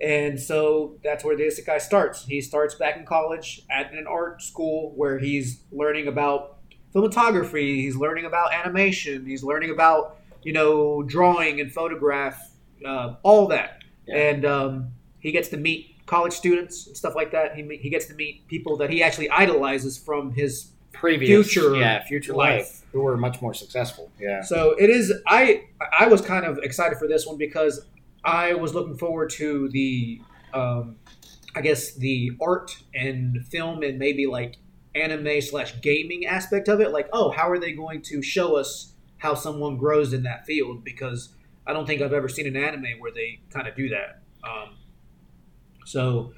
And 0.00 0.40
so 0.40 0.96
that's 1.04 1.24
where 1.24 1.36
the 1.36 1.44
isekai 1.44 1.80
starts. 1.80 2.24
He 2.24 2.40
starts 2.40 2.74
back 2.74 2.96
in 2.96 3.06
college 3.06 3.62
at 3.70 3.92
an 3.92 4.06
art 4.06 4.42
school 4.42 4.92
where 4.96 5.18
he's 5.18 5.60
learning 5.70 6.08
about 6.08 6.58
cinematography, 6.94 7.76
he's 7.76 7.96
learning 7.96 8.24
about 8.24 8.52
animation, 8.52 9.24
he's 9.26 9.42
learning 9.42 9.70
about, 9.70 10.18
you 10.42 10.52
know, 10.52 11.02
drawing 11.02 11.60
and 11.60 11.72
photograph, 11.72 12.50
uh, 12.84 13.14
all 13.22 13.46
that. 13.48 13.82
Yeah. 14.06 14.16
And 14.16 14.44
um, 14.44 14.92
he 15.20 15.32
gets 15.32 15.48
to 15.48 15.56
meet 15.56 15.94
college 16.06 16.32
students 16.32 16.86
and 16.86 16.96
stuff 16.96 17.14
like 17.14 17.32
that. 17.32 17.56
He 17.56 17.62
he 17.76 17.88
gets 17.88 18.06
to 18.06 18.14
meet 18.14 18.46
people 18.46 18.76
that 18.78 18.90
he 18.90 19.02
actually 19.02 19.30
idolizes 19.30 19.96
from 19.96 20.32
his. 20.32 20.70
Previous, 20.94 21.52
Future 21.52 21.76
yeah, 21.76 22.02
future 22.04 22.34
life. 22.34 22.58
life, 22.58 22.82
who 22.92 23.02
were 23.02 23.16
much 23.16 23.42
more 23.42 23.52
successful. 23.52 24.10
Yeah, 24.18 24.40
So 24.42 24.70
it 24.78 24.88
is. 24.90 25.12
I 25.26 25.64
I 25.98 26.06
was 26.06 26.20
kind 26.20 26.46
of 26.46 26.58
excited 26.62 26.98
for 26.98 27.06
this 27.06 27.26
one 27.26 27.36
because 27.36 27.84
I 28.24 28.54
was 28.54 28.74
looking 28.74 28.96
forward 28.96 29.30
to 29.30 29.68
the, 29.68 30.22
um, 30.54 30.96
I 31.54 31.60
guess 31.60 31.94
the 31.94 32.32
art 32.40 32.76
and 32.94 33.44
film 33.46 33.82
and 33.82 33.98
maybe 33.98 34.26
like 34.26 34.56
anime 34.94 35.40
slash 35.42 35.80
gaming 35.82 36.24
aspect 36.26 36.68
of 36.68 36.80
it. 36.80 36.90
Like, 36.90 37.08
oh, 37.12 37.30
how 37.30 37.50
are 37.50 37.58
they 37.58 37.72
going 37.72 38.00
to 38.02 38.22
show 38.22 38.56
us 38.56 38.92
how 39.18 39.34
someone 39.34 39.76
grows 39.76 40.12
in 40.12 40.22
that 40.22 40.46
field? 40.46 40.84
Because 40.84 41.34
I 41.66 41.72
don't 41.72 41.86
think 41.86 42.00
I've 42.00 42.12
ever 42.12 42.28
seen 42.28 42.46
an 42.46 42.56
anime 42.56 42.98
where 42.98 43.12
they 43.12 43.40
kind 43.50 43.66
of 43.66 43.74
do 43.74 43.88
that. 43.90 44.22
Um, 44.42 44.76
so 45.84 46.32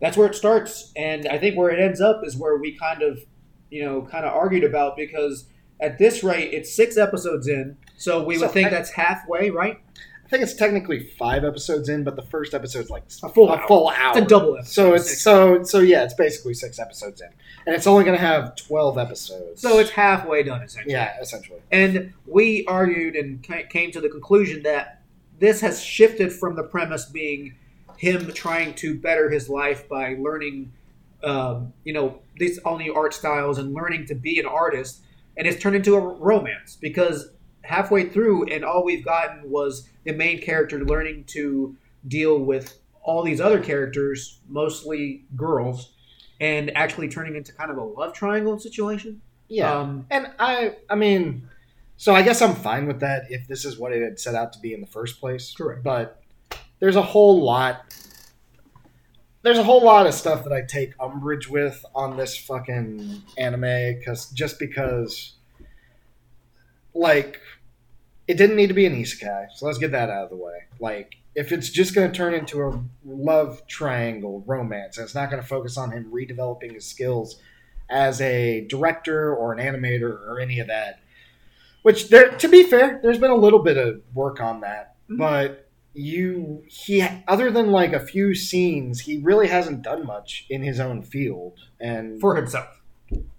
that's 0.00 0.16
where 0.16 0.26
it 0.26 0.34
starts, 0.34 0.92
and 0.96 1.28
I 1.28 1.38
think 1.38 1.56
where 1.56 1.70
it 1.70 1.78
ends 1.78 2.00
up 2.00 2.22
is 2.24 2.36
where 2.36 2.56
we 2.56 2.76
kind 2.76 3.02
of, 3.02 3.24
you 3.72 3.84
know, 3.84 4.02
kind 4.02 4.24
of 4.24 4.32
argued 4.32 4.64
about 4.64 4.96
because 4.96 5.46
at 5.80 5.98
this 5.98 6.22
rate 6.22 6.52
it's 6.52 6.72
six 6.72 6.96
episodes 6.96 7.48
in, 7.48 7.76
so 7.96 8.22
we 8.22 8.38
would 8.38 8.50
think 8.50 8.68
I- 8.68 8.70
that's 8.70 8.90
halfway, 8.90 9.50
right? 9.50 9.78
I 10.24 10.28
think 10.34 10.44
it's 10.44 10.54
technically 10.54 11.00
five 11.18 11.44
episodes 11.44 11.90
in, 11.90 12.04
but 12.04 12.16
the 12.16 12.22
first 12.22 12.54
episode's 12.54 12.88
like 12.88 13.02
A 13.22 13.28
full 13.28 13.50
a 13.50 13.56
hour. 13.56 13.68
full 13.68 13.88
hour. 13.90 14.16
It's 14.16 14.24
a 14.24 14.28
double 14.28 14.56
episode. 14.56 14.72
So 14.72 14.94
it's 14.94 15.08
Six. 15.10 15.20
so 15.22 15.62
so 15.62 15.80
yeah, 15.80 16.04
it's 16.04 16.14
basically 16.14 16.54
six 16.54 16.78
episodes 16.78 17.20
in, 17.20 17.28
and 17.66 17.74
it's 17.76 17.86
only 17.86 18.04
going 18.04 18.16
to 18.18 18.24
have 18.24 18.56
twelve 18.56 18.96
episodes. 18.96 19.60
So 19.60 19.78
it's 19.78 19.90
halfway 19.90 20.42
done 20.42 20.62
essentially. 20.62 20.92
yeah, 20.94 21.20
essentially. 21.20 21.60
And 21.70 22.14
we 22.26 22.64
argued 22.66 23.14
and 23.14 23.42
came 23.68 23.90
to 23.92 24.00
the 24.00 24.08
conclusion 24.08 24.62
that 24.62 25.02
this 25.38 25.60
has 25.60 25.82
shifted 25.82 26.32
from 26.32 26.56
the 26.56 26.62
premise 26.62 27.04
being 27.04 27.54
him 27.98 28.32
trying 28.32 28.72
to 28.76 28.94
better 28.98 29.28
his 29.28 29.50
life 29.50 29.86
by 29.88 30.14
learning, 30.18 30.72
um, 31.24 31.72
you 31.84 31.92
know, 31.92 32.20
these 32.36 32.58
all 32.58 32.78
new 32.78 32.94
art 32.94 33.14
styles 33.14 33.58
and 33.58 33.72
learning 33.72 34.06
to 34.06 34.14
be 34.14 34.38
an 34.38 34.46
artist, 34.46 35.02
and 35.36 35.46
it's 35.46 35.60
turned 35.62 35.76
into 35.76 35.94
a 35.94 36.00
romance 36.00 36.76
because 36.80 37.30
halfway 37.62 38.08
through, 38.08 38.46
and 38.46 38.64
all 38.64 38.84
we've 38.84 39.04
gotten 39.04 39.48
was 39.50 39.88
the 40.04 40.12
main 40.12 40.40
character 40.40 40.84
learning 40.84 41.24
to 41.28 41.76
deal 42.08 42.38
with 42.38 42.78
all 43.02 43.22
these 43.22 43.40
other 43.40 43.60
characters, 43.60 44.40
mostly 44.48 45.24
girls, 45.36 45.94
and 46.40 46.76
actually 46.76 47.08
turning 47.08 47.36
into 47.36 47.52
kind 47.52 47.70
of 47.70 47.76
a 47.76 47.82
love 47.84 48.12
triangle 48.12 48.58
situation. 48.58 49.20
Yeah, 49.48 49.80
Um, 49.80 50.06
and 50.10 50.28
I 50.38 50.76
I 50.88 50.94
mean, 50.94 51.48
so 51.96 52.14
I 52.14 52.22
guess 52.22 52.40
I'm 52.42 52.54
fine 52.54 52.86
with 52.86 53.00
that 53.00 53.24
if 53.30 53.46
this 53.46 53.64
is 53.64 53.78
what 53.78 53.92
it 53.92 54.02
had 54.02 54.18
set 54.18 54.34
out 54.34 54.52
to 54.54 54.58
be 54.58 54.72
in 54.72 54.80
the 54.80 54.86
first 54.86 55.20
place. 55.20 55.54
Correct. 55.56 55.82
But 55.82 56.22
there's 56.80 56.96
a 56.96 57.02
whole 57.02 57.42
lot. 57.42 57.94
There's 59.42 59.58
a 59.58 59.64
whole 59.64 59.82
lot 59.82 60.06
of 60.06 60.14
stuff 60.14 60.44
that 60.44 60.52
I 60.52 60.62
take 60.62 60.92
umbrage 61.00 61.48
with 61.48 61.84
on 61.94 62.16
this 62.16 62.36
fucking 62.36 63.22
anime 63.36 63.98
because 63.98 64.26
just 64.30 64.58
because, 64.58 65.32
like, 66.94 67.40
it 68.28 68.34
didn't 68.34 68.56
need 68.56 68.68
to 68.68 68.74
be 68.74 68.86
an 68.86 68.94
isekai, 68.94 69.48
so 69.54 69.66
let's 69.66 69.78
get 69.78 69.90
that 69.92 70.10
out 70.10 70.24
of 70.24 70.30
the 70.30 70.36
way. 70.36 70.64
Like, 70.78 71.16
if 71.34 71.50
it's 71.50 71.70
just 71.70 71.94
going 71.94 72.10
to 72.10 72.16
turn 72.16 72.34
into 72.34 72.62
a 72.62 72.84
love 73.04 73.66
triangle 73.66 74.44
romance, 74.46 74.96
and 74.96 75.04
it's 75.04 75.14
not 75.14 75.28
going 75.30 75.42
to 75.42 75.48
focus 75.48 75.76
on 75.76 75.90
him 75.90 76.10
redeveloping 76.12 76.74
his 76.74 76.84
skills 76.86 77.40
as 77.90 78.20
a 78.20 78.64
director 78.68 79.34
or 79.34 79.52
an 79.52 79.58
animator 79.58 80.26
or 80.28 80.40
any 80.40 80.60
of 80.60 80.68
that. 80.68 81.00
Which 81.82 82.10
there, 82.10 82.30
to 82.30 82.48
be 82.48 82.62
fair, 82.62 83.00
there's 83.02 83.18
been 83.18 83.30
a 83.30 83.36
little 83.36 83.58
bit 83.58 83.76
of 83.76 84.02
work 84.14 84.40
on 84.40 84.60
that, 84.60 84.94
Mhm. 85.10 85.18
but 85.18 85.61
you 85.94 86.62
he 86.66 87.06
other 87.28 87.50
than 87.50 87.70
like 87.70 87.92
a 87.92 88.00
few 88.00 88.34
scenes, 88.34 89.00
he 89.00 89.18
really 89.18 89.48
hasn't 89.48 89.82
done 89.82 90.06
much 90.06 90.46
in 90.48 90.62
his 90.62 90.80
own 90.80 91.02
field. 91.02 91.58
And 91.80 92.20
for 92.20 92.36
himself. 92.36 92.80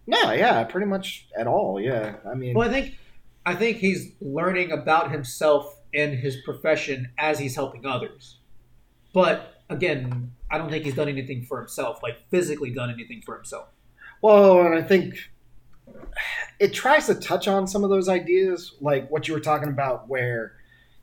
no, 0.06 0.32
yeah, 0.32 0.64
pretty 0.66 0.88
much 0.88 1.28
at 1.38 1.48
all. 1.48 1.80
Yeah, 1.80 2.16
I 2.30 2.36
mean, 2.36 2.54
Well, 2.54 2.68
I 2.68 2.72
think 2.72 2.98
I 3.46 3.56
think 3.56 3.78
he's 3.78 4.12
learning 4.22 4.72
about 4.72 5.12
himself 5.12 5.80
and 5.94 6.14
his 6.18 6.38
profession 6.46 7.12
as 7.18 7.40
he's 7.40 7.56
helping 7.56 7.86
others. 7.86 8.40
But 9.14 9.54
again, 9.70 10.32
I 10.50 10.58
don't 10.58 10.70
think 10.70 10.86
he's 10.86 10.96
done 10.96 11.10
anything 11.10 11.44
for 11.44 11.60
himself, 11.60 12.02
like 12.02 12.18
physically 12.30 12.72
done 12.72 12.90
anything 12.90 13.22
for 13.26 13.36
himself. 13.36 13.68
Well, 14.22 14.62
and 14.62 14.76
I 14.76 14.82
think 14.82 15.16
it 16.60 16.74
tries 16.74 17.08
to 17.08 17.16
touch 17.16 17.48
on 17.48 17.68
some 17.68 17.84
of 17.84 17.90
those 17.90 18.08
ideas, 18.08 18.76
like 18.80 19.10
what 19.12 19.28
you 19.28 19.34
were 19.34 19.40
talking 19.40 19.70
about, 19.70 20.08
where 20.08 20.54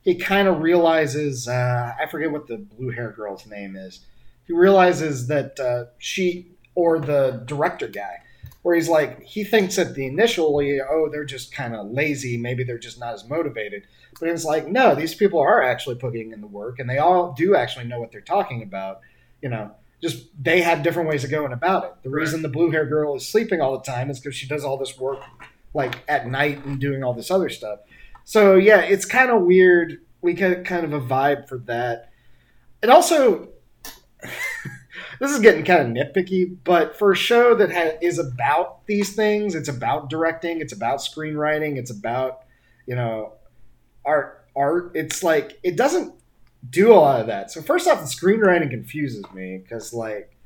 he 0.02 0.14
kind 0.14 0.48
of 0.48 0.60
realizes 0.60 1.48
uh, 1.48 1.94
I 2.00 2.06
forget 2.06 2.30
what 2.30 2.46
the 2.46 2.58
blue 2.58 2.90
hair 2.90 3.10
girl's 3.10 3.46
name 3.46 3.76
is. 3.76 4.00
He 4.46 4.52
realizes 4.52 5.26
that 5.28 5.60
uh, 5.60 5.84
she 5.98 6.48
or 6.74 6.98
the 6.98 7.42
director 7.44 7.88
guy, 7.88 8.22
where 8.62 8.74
he's 8.74 8.88
like 8.88 9.22
he 9.22 9.44
thinks 9.44 9.76
that 9.76 9.94
the 9.94 10.06
initially 10.06 10.80
oh 10.80 11.08
they're 11.10 11.24
just 11.24 11.52
kind 11.52 11.74
of 11.74 11.90
lazy, 11.90 12.36
maybe 12.36 12.64
they're 12.64 12.78
just 12.78 12.98
not 12.98 13.14
as 13.14 13.28
motivated, 13.28 13.84
but 14.18 14.28
it's 14.28 14.44
like 14.44 14.66
no, 14.66 14.94
these 14.94 15.14
people 15.14 15.40
are 15.40 15.62
actually 15.62 15.96
putting 15.96 16.32
in 16.32 16.40
the 16.40 16.46
work 16.46 16.78
and 16.78 16.88
they 16.88 16.98
all 16.98 17.32
do 17.32 17.54
actually 17.54 17.84
know 17.84 18.00
what 18.00 18.12
they're 18.12 18.20
talking 18.20 18.62
about, 18.62 19.00
you 19.42 19.48
know 19.48 19.72
just 20.00 20.28
they 20.42 20.62
have 20.62 20.82
different 20.82 21.08
ways 21.08 21.24
of 21.24 21.30
going 21.30 21.52
about 21.52 21.84
it. 21.84 21.92
The 22.02 22.10
reason 22.10 22.42
the 22.42 22.48
blue 22.48 22.70
hair 22.70 22.86
girl 22.86 23.16
is 23.16 23.28
sleeping 23.28 23.60
all 23.60 23.76
the 23.76 23.84
time 23.84 24.10
is 24.10 24.18
because 24.18 24.34
she 24.36 24.46
does 24.46 24.64
all 24.64 24.78
this 24.78 24.98
work 24.98 25.20
like 25.74 25.98
at 26.08 26.26
night 26.26 26.64
and 26.64 26.80
doing 26.80 27.04
all 27.04 27.12
this 27.12 27.30
other 27.30 27.48
stuff. 27.48 27.80
So 28.30 28.54
yeah, 28.54 28.82
it's 28.82 29.06
kind 29.06 29.28
of 29.32 29.42
weird. 29.42 30.02
We 30.20 30.34
get 30.34 30.64
kind 30.64 30.84
of 30.84 30.92
a 30.92 31.00
vibe 31.00 31.48
for 31.48 31.58
that. 31.66 32.12
It 32.80 32.88
also 32.88 33.48
this 35.18 35.32
is 35.32 35.40
getting 35.40 35.64
kind 35.64 35.98
of 35.98 36.06
nitpicky, 36.06 36.56
but 36.62 36.96
for 36.96 37.10
a 37.10 37.16
show 37.16 37.56
that 37.56 37.72
ha- 37.72 37.98
is 38.00 38.20
about 38.20 38.86
these 38.86 39.16
things, 39.16 39.56
it's 39.56 39.68
about 39.68 40.10
directing, 40.10 40.60
it's 40.60 40.72
about 40.72 41.00
screenwriting, 41.00 41.76
it's 41.76 41.90
about 41.90 42.42
you 42.86 42.94
know 42.94 43.32
art. 44.04 44.46
Art. 44.54 44.92
It's 44.94 45.24
like 45.24 45.58
it 45.64 45.76
doesn't 45.76 46.14
do 46.70 46.92
a 46.92 46.94
lot 46.94 47.20
of 47.20 47.26
that. 47.26 47.50
So 47.50 47.60
first 47.60 47.88
off, 47.88 47.98
the 47.98 48.06
screenwriting 48.06 48.70
confuses 48.70 49.24
me 49.34 49.58
because 49.58 49.92
like 49.92 50.36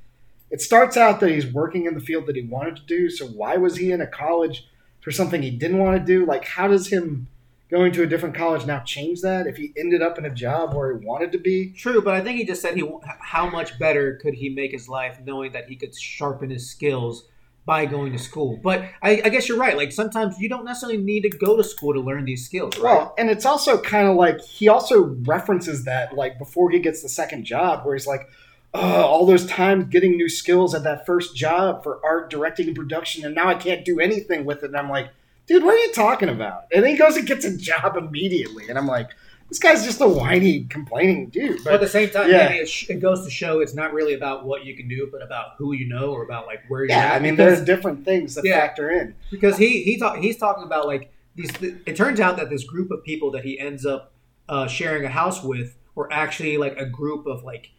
it 0.50 0.62
starts 0.62 0.96
out 0.96 1.20
that 1.20 1.30
he's 1.30 1.52
working 1.52 1.84
in 1.84 1.92
the 1.92 2.00
field 2.00 2.28
that 2.28 2.36
he 2.36 2.46
wanted 2.46 2.76
to 2.76 2.82
do. 2.86 3.10
So 3.10 3.26
why 3.26 3.58
was 3.58 3.76
he 3.76 3.92
in 3.92 4.00
a 4.00 4.06
college 4.06 4.66
for 5.02 5.10
something 5.10 5.42
he 5.42 5.50
didn't 5.50 5.76
want 5.76 5.98
to 5.98 6.02
do? 6.02 6.24
Like 6.24 6.46
how 6.46 6.66
does 6.66 6.88
him 6.88 7.28
going 7.74 7.90
to 7.92 8.04
a 8.04 8.06
different 8.06 8.36
college 8.36 8.64
now 8.66 8.78
change 8.80 9.20
that 9.22 9.48
if 9.48 9.56
he 9.56 9.72
ended 9.76 10.00
up 10.00 10.16
in 10.16 10.24
a 10.24 10.30
job 10.30 10.74
where 10.74 10.96
he 10.96 11.04
wanted 11.04 11.32
to 11.32 11.38
be? 11.38 11.72
True, 11.72 12.00
but 12.00 12.14
I 12.14 12.20
think 12.20 12.38
he 12.38 12.44
just 12.44 12.62
said 12.62 12.76
he 12.76 12.88
how 13.20 13.50
much 13.50 13.78
better 13.78 14.16
could 14.22 14.34
he 14.34 14.48
make 14.48 14.70
his 14.70 14.88
life 14.88 15.18
knowing 15.24 15.52
that 15.52 15.68
he 15.68 15.74
could 15.74 15.94
sharpen 15.94 16.50
his 16.50 16.70
skills 16.70 17.24
by 17.66 17.86
going 17.86 18.12
to 18.12 18.18
school. 18.18 18.60
But 18.62 18.84
I, 19.02 19.22
I 19.24 19.28
guess 19.28 19.48
you're 19.48 19.58
right. 19.58 19.76
Like 19.76 19.90
sometimes 19.90 20.38
you 20.38 20.48
don't 20.48 20.64
necessarily 20.64 20.98
need 20.98 21.22
to 21.22 21.30
go 21.30 21.56
to 21.56 21.64
school 21.64 21.94
to 21.94 22.00
learn 22.00 22.24
these 22.24 22.44
skills, 22.44 22.78
right? 22.78 22.94
Well, 22.94 23.14
and 23.18 23.28
it's 23.28 23.46
also 23.46 23.80
kind 23.80 24.06
of 24.06 24.16
like 24.16 24.40
he 24.40 24.68
also 24.68 25.16
references 25.26 25.84
that 25.84 26.14
like 26.14 26.38
before 26.38 26.70
he 26.70 26.78
gets 26.78 27.02
the 27.02 27.08
second 27.08 27.44
job, 27.44 27.84
where 27.84 27.96
he's 27.96 28.06
like, 28.06 28.28
oh, 28.72 29.02
all 29.02 29.26
those 29.26 29.46
times 29.46 29.86
getting 29.86 30.12
new 30.12 30.28
skills 30.28 30.74
at 30.74 30.84
that 30.84 31.06
first 31.06 31.34
job 31.34 31.82
for 31.82 32.04
art, 32.04 32.30
directing, 32.30 32.68
and 32.68 32.76
production, 32.76 33.24
and 33.24 33.34
now 33.34 33.48
I 33.48 33.54
can't 33.54 33.84
do 33.84 33.98
anything 33.98 34.44
with 34.44 34.62
it. 34.62 34.66
And 34.66 34.76
I'm 34.76 34.90
like, 34.90 35.10
dude, 35.46 35.62
what 35.64 35.74
are 35.74 35.78
you 35.78 35.92
talking 35.92 36.28
about? 36.28 36.64
And 36.72 36.82
then 36.82 36.92
he 36.92 36.96
goes 36.96 37.16
and 37.16 37.26
gets 37.26 37.44
a 37.44 37.56
job 37.56 37.96
immediately, 37.96 38.68
and 38.68 38.78
I'm 38.78 38.86
like, 38.86 39.10
this 39.48 39.58
guy's 39.58 39.84
just 39.84 40.00
a 40.00 40.08
whiny, 40.08 40.64
complaining 40.64 41.28
dude. 41.28 41.62
But 41.62 41.74
at 41.74 41.80
the 41.80 41.88
same 41.88 42.08
time, 42.10 42.30
yeah. 42.30 42.48
maybe 42.48 42.60
it, 42.60 42.68
sh- 42.68 42.88
it 42.88 43.00
goes 43.00 43.24
to 43.24 43.30
show 43.30 43.60
it's 43.60 43.74
not 43.74 43.92
really 43.92 44.14
about 44.14 44.44
what 44.46 44.64
you 44.64 44.74
can 44.74 44.88
do, 44.88 45.08
but 45.12 45.22
about 45.22 45.56
who 45.58 45.72
you 45.74 45.86
know 45.86 46.12
or 46.12 46.24
about 46.24 46.46
like 46.46 46.60
where 46.68 46.80
you're 46.80 46.90
yeah, 46.90 47.06
at. 47.06 47.14
I 47.14 47.18
mean, 47.18 47.36
because, 47.36 47.58
there's 47.58 47.66
different 47.66 48.04
things 48.04 48.34
that 48.34 48.44
Yeah. 48.44 48.60
factor 48.60 48.90
in. 48.90 49.14
because 49.30 49.56
he 49.58 49.82
he 49.82 49.98
talk, 49.98 50.18
he's 50.18 50.38
talking 50.38 50.64
about 50.64 50.86
like 50.86 51.12
these. 51.34 51.50
It 51.60 51.94
turns 51.94 52.20
out 52.20 52.36
that 52.38 52.48
this 52.48 52.64
group 52.64 52.90
of 52.90 53.04
people 53.04 53.30
that 53.32 53.44
he 53.44 53.58
ends 53.58 53.84
up 53.84 54.12
uh, 54.48 54.66
sharing 54.66 55.04
a 55.04 55.08
house 55.08 55.42
with 55.42 55.76
were 55.94 56.12
actually 56.12 56.56
like 56.56 56.76
a 56.78 56.86
group 56.86 57.26
of 57.26 57.44
like 57.44 57.70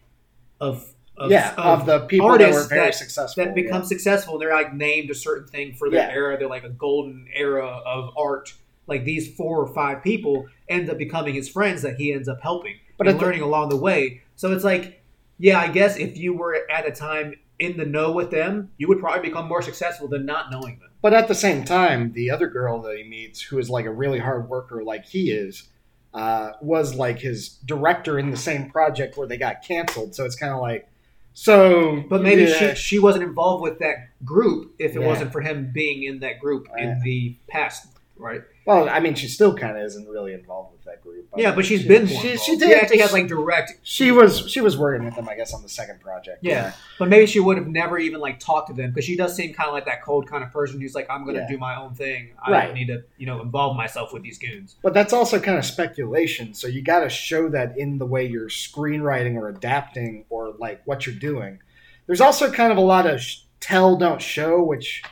of, 0.61 0.93
of 1.17 1.31
yeah, 1.31 1.53
of, 1.57 1.85
the 1.85 2.01
people 2.01 2.27
that 2.29 2.39
were 2.39 2.45
artists 2.45 2.67
very 2.67 2.85
that- 2.87 2.95
successful. 2.95 3.43
that 3.43 3.55
become 3.55 3.81
yeah. 3.81 3.87
successful. 3.87 4.37
They're 4.37 4.53
like 4.53 4.73
named 4.73 5.09
a 5.09 5.15
certain 5.15 5.47
thing 5.47 5.73
for 5.73 5.89
their 5.89 6.07
Yeah. 6.09 6.13
era. 6.13 6.37
They're 6.37 6.49
like 6.49 6.63
a 6.63 6.69
golden 6.69 7.27
era 7.33 7.65
of 7.65 8.11
art. 8.17 8.53
Like 8.87 9.03
these 9.05 9.33
four 9.35 9.61
or 9.61 9.73
five 9.73 10.03
people 10.03 10.47
end 10.69 10.89
up 10.89 10.97
becoming 10.97 11.33
his 11.33 11.49
friends 11.49 11.81
that 11.81 11.95
he 11.95 12.13
ends 12.13 12.27
up 12.27 12.41
helping 12.41 12.75
But 12.97 13.07
and 13.07 13.19
learning 13.19 13.41
along 13.41 13.69
the 13.69 13.77
way. 13.77 14.21
So 14.35 14.51
it's 14.51 14.63
like, 14.63 15.01
yeah, 15.39 15.59
I 15.59 15.69
guess 15.69 15.97
if 15.97 16.17
you 16.17 16.33
were 16.33 16.65
at 16.69 16.87
a 16.87 16.91
time 16.91 17.35
in 17.57 17.77
the 17.77 17.85
know 17.85 18.11
with 18.11 18.31
them, 18.31 18.71
you 18.77 18.87
would 18.87 18.99
probably 18.99 19.29
become 19.29 19.47
more 19.47 19.61
successful 19.61 20.07
than 20.07 20.25
not 20.25 20.51
knowing 20.51 20.79
them. 20.79 20.89
But 21.01 21.13
at 21.13 21.27
the 21.27 21.35
same 21.35 21.63
time, 21.63 22.11
the 22.13 22.29
other 22.29 22.47
girl 22.47 22.81
that 22.81 22.97
he 22.97 23.03
meets, 23.03 23.41
who 23.41 23.57
is 23.57 23.69
like 23.69 23.85
a 23.85 23.91
really 23.91 24.19
hard 24.19 24.49
worker 24.49 24.83
like 24.83 25.05
he 25.05 25.31
is, 25.31 25.69
uh, 26.13 26.51
was 26.61 26.95
like 26.95 27.19
his 27.19 27.49
director 27.65 28.17
in 28.19 28.31
the 28.31 28.37
same 28.37 28.69
project 28.69 29.17
where 29.17 29.27
they 29.27 29.37
got 29.37 29.63
canceled. 29.63 30.15
So 30.15 30.25
it's 30.25 30.35
kind 30.35 30.53
of 30.53 30.59
like, 30.61 30.87
so. 31.35 32.03
But 32.09 32.23
maybe 32.23 32.47
she 32.47 32.73
she 32.75 32.97
wasn't 32.99 33.23
involved 33.25 33.61
with 33.61 33.77
that 33.79 33.97
group 34.25 34.73
if 34.79 34.95
it 34.95 35.01
Yeah. 35.01 35.05
wasn't 35.07 35.31
for 35.31 35.41
him 35.41 35.69
being 35.71 36.01
in 36.03 36.19
that 36.21 36.39
group 36.39 36.67
Yeah. 36.75 36.83
in 36.93 37.01
the 37.03 37.35
past, 37.47 37.87
right? 38.17 38.41
Well, 38.65 38.89
I 38.89 38.99
mean, 38.99 39.13
she 39.13 39.27
still 39.27 39.55
kind 39.55 39.77
of 39.77 39.83
isn't 39.83 40.07
really 40.09 40.33
involved 40.33 40.71
with 40.73 40.83
that 40.85 41.01
group. 41.03 41.27
Yeah, 41.37 41.53
but 41.53 41.65
she's 41.65 41.81
she, 41.81 41.87
been. 41.87 42.07
She, 42.07 42.35
she 42.37 42.55
did. 42.55 42.69
She 42.69 42.73
actually 42.75 42.97
has 42.99 43.13
like 43.13 43.27
direct. 43.27 43.73
She 43.83 44.11
was 44.11 44.49
she 44.49 44.59
was 44.61 44.75
working 44.77 45.05
with 45.05 45.15
them, 45.15 45.29
I 45.29 45.35
guess, 45.35 45.53
on 45.53 45.61
the 45.61 45.69
second 45.69 45.99
project. 46.01 46.39
Yeah, 46.41 46.73
but 46.97 47.07
maybe 47.09 47.27
she 47.27 47.39
would 47.39 47.57
have 47.57 47.67
never 47.67 47.99
even 47.99 48.19
like 48.21 48.39
talked 48.39 48.69
to 48.69 48.73
them 48.73 48.89
because 48.89 49.05
she 49.05 49.15
does 49.15 49.35
seem 49.35 49.53
kind 49.53 49.67
of 49.67 49.73
like 49.73 49.85
that 49.85 50.01
cold 50.03 50.27
kind 50.27 50.43
of 50.43 50.51
person 50.51 50.81
who's 50.81 50.95
like, 50.95 51.07
I'm 51.09 51.23
going 51.25 51.35
to 51.35 51.41
Yeah. 51.41 51.47
do 51.49 51.57
my 51.59 51.75
own 51.75 51.93
thing. 51.93 52.31
I 52.43 52.51
Right. 52.51 52.65
don't 52.65 52.73
need 52.75 52.87
to, 52.87 53.03
you 53.17 53.27
know, 53.27 53.41
involve 53.41 53.75
myself 53.77 54.13
with 54.13 54.23
these 54.23 54.39
goons. 54.39 54.77
But 54.81 54.93
that's 54.95 55.13
also 55.13 55.39
kind 55.39 55.57
of 55.59 55.65
speculation. 55.65 56.53
So 56.55 56.67
you 56.67 56.81
got 56.81 57.01
to 57.01 57.09
show 57.09 57.49
that 57.49 57.77
in 57.77 57.97
the 57.99 58.05
way 58.07 58.25
you're 58.25 58.49
screenwriting 58.49 59.35
or 59.35 59.49
adapting 59.49 60.25
or 60.29 60.53
like 60.57 60.81
what 60.85 61.05
you're 61.05 61.15
doing. 61.15 61.59
There's 62.07 62.21
also 62.21 62.51
kind 62.51 62.71
of 62.71 62.77
a 62.77 62.81
lot 62.81 63.05
of 63.05 63.21
sh- 63.21 63.41
tell, 63.59 63.95
don't 63.95 64.21
show, 64.21 64.63
which 64.63 65.03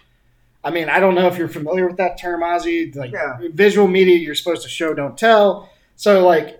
I 0.64 0.72
mean, 0.72 0.90
I 0.90 1.00
don't 1.00 1.16
know 1.16 1.28
if 1.28 1.38
you're 1.38 1.50
familiar 1.50 1.88
with 1.88 1.98
that 1.98 2.18
term, 2.20 2.42
Ozzy. 2.42 2.96
Like 2.96 3.12
Yeah. 3.12 3.38
visual 3.54 3.88
media, 3.88 4.16
you're 4.18 4.36
supposed 4.36 4.64
to 4.64 4.70
show, 4.70 4.94
don't 4.94 5.18
tell. 5.18 5.70
So 5.96 6.26
like 6.26 6.60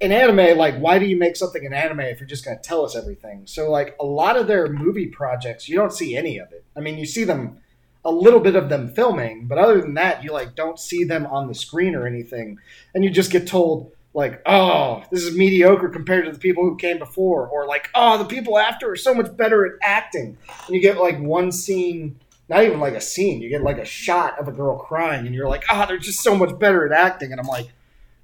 in 0.00 0.12
anime, 0.12 0.56
like 0.56 0.78
why 0.78 0.98
do 0.98 1.06
you 1.06 1.16
make 1.16 1.36
something 1.36 1.64
in 1.64 1.72
anime 1.74 2.00
if 2.00 2.20
you're 2.20 2.28
just 2.28 2.44
going 2.44 2.56
to 2.56 2.62
tell 2.62 2.84
us 2.84 2.94
everything? 2.96 3.42
So 3.46 3.70
like 3.70 3.96
a 4.00 4.04
lot 4.04 4.36
of 4.36 4.46
their 4.46 4.68
movie 4.68 5.06
projects, 5.06 5.68
you 5.68 5.76
don't 5.76 5.92
see 5.92 6.16
any 6.16 6.38
of 6.38 6.52
it. 6.52 6.64
I 6.76 6.80
mean, 6.80 6.96
you 6.96 7.06
see 7.06 7.24
them 7.24 7.58
a 8.04 8.10
little 8.10 8.40
bit 8.40 8.56
of 8.56 8.68
them 8.68 8.88
filming, 8.94 9.46
but 9.46 9.58
other 9.58 9.80
than 9.80 9.94
that, 9.94 10.24
you 10.24 10.32
like 10.32 10.54
don't 10.54 10.78
see 10.78 11.04
them 11.04 11.26
on 11.26 11.48
the 11.48 11.54
screen 11.54 11.94
or 11.94 12.06
anything, 12.06 12.58
and 12.94 13.04
you 13.04 13.10
just 13.10 13.30
get 13.30 13.46
told 13.46 13.92
like, 14.14 14.40
"Oh, 14.46 15.04
this 15.10 15.22
is 15.22 15.36
mediocre 15.36 15.90
compared 15.90 16.24
to 16.24 16.32
the 16.32 16.38
people 16.38 16.64
who 16.64 16.76
came 16.76 16.98
before," 16.98 17.46
or 17.46 17.66
like, 17.66 17.90
"Oh, 17.94 18.16
the 18.16 18.24
people 18.24 18.56
after 18.58 18.90
are 18.90 18.96
so 18.96 19.12
much 19.12 19.36
better 19.36 19.66
at 19.66 19.72
acting," 19.82 20.38
and 20.66 20.74
you 20.74 20.80
get 20.80 20.96
like 20.98 21.20
one 21.20 21.52
scene. 21.52 22.18
Not 22.50 22.64
even 22.64 22.80
like 22.80 22.94
a 22.94 23.00
scene. 23.00 23.40
You 23.40 23.48
get 23.48 23.62
like 23.62 23.78
a 23.78 23.84
shot 23.84 24.38
of 24.40 24.48
a 24.48 24.52
girl 24.52 24.76
crying, 24.76 25.24
and 25.24 25.32
you're 25.34 25.48
like, 25.48 25.62
"Ah, 25.70 25.86
they're 25.86 25.98
just 25.98 26.20
so 26.20 26.34
much 26.34 26.58
better 26.58 26.84
at 26.84 26.92
acting." 26.92 27.30
And 27.30 27.40
I'm 27.40 27.46
like, 27.46 27.68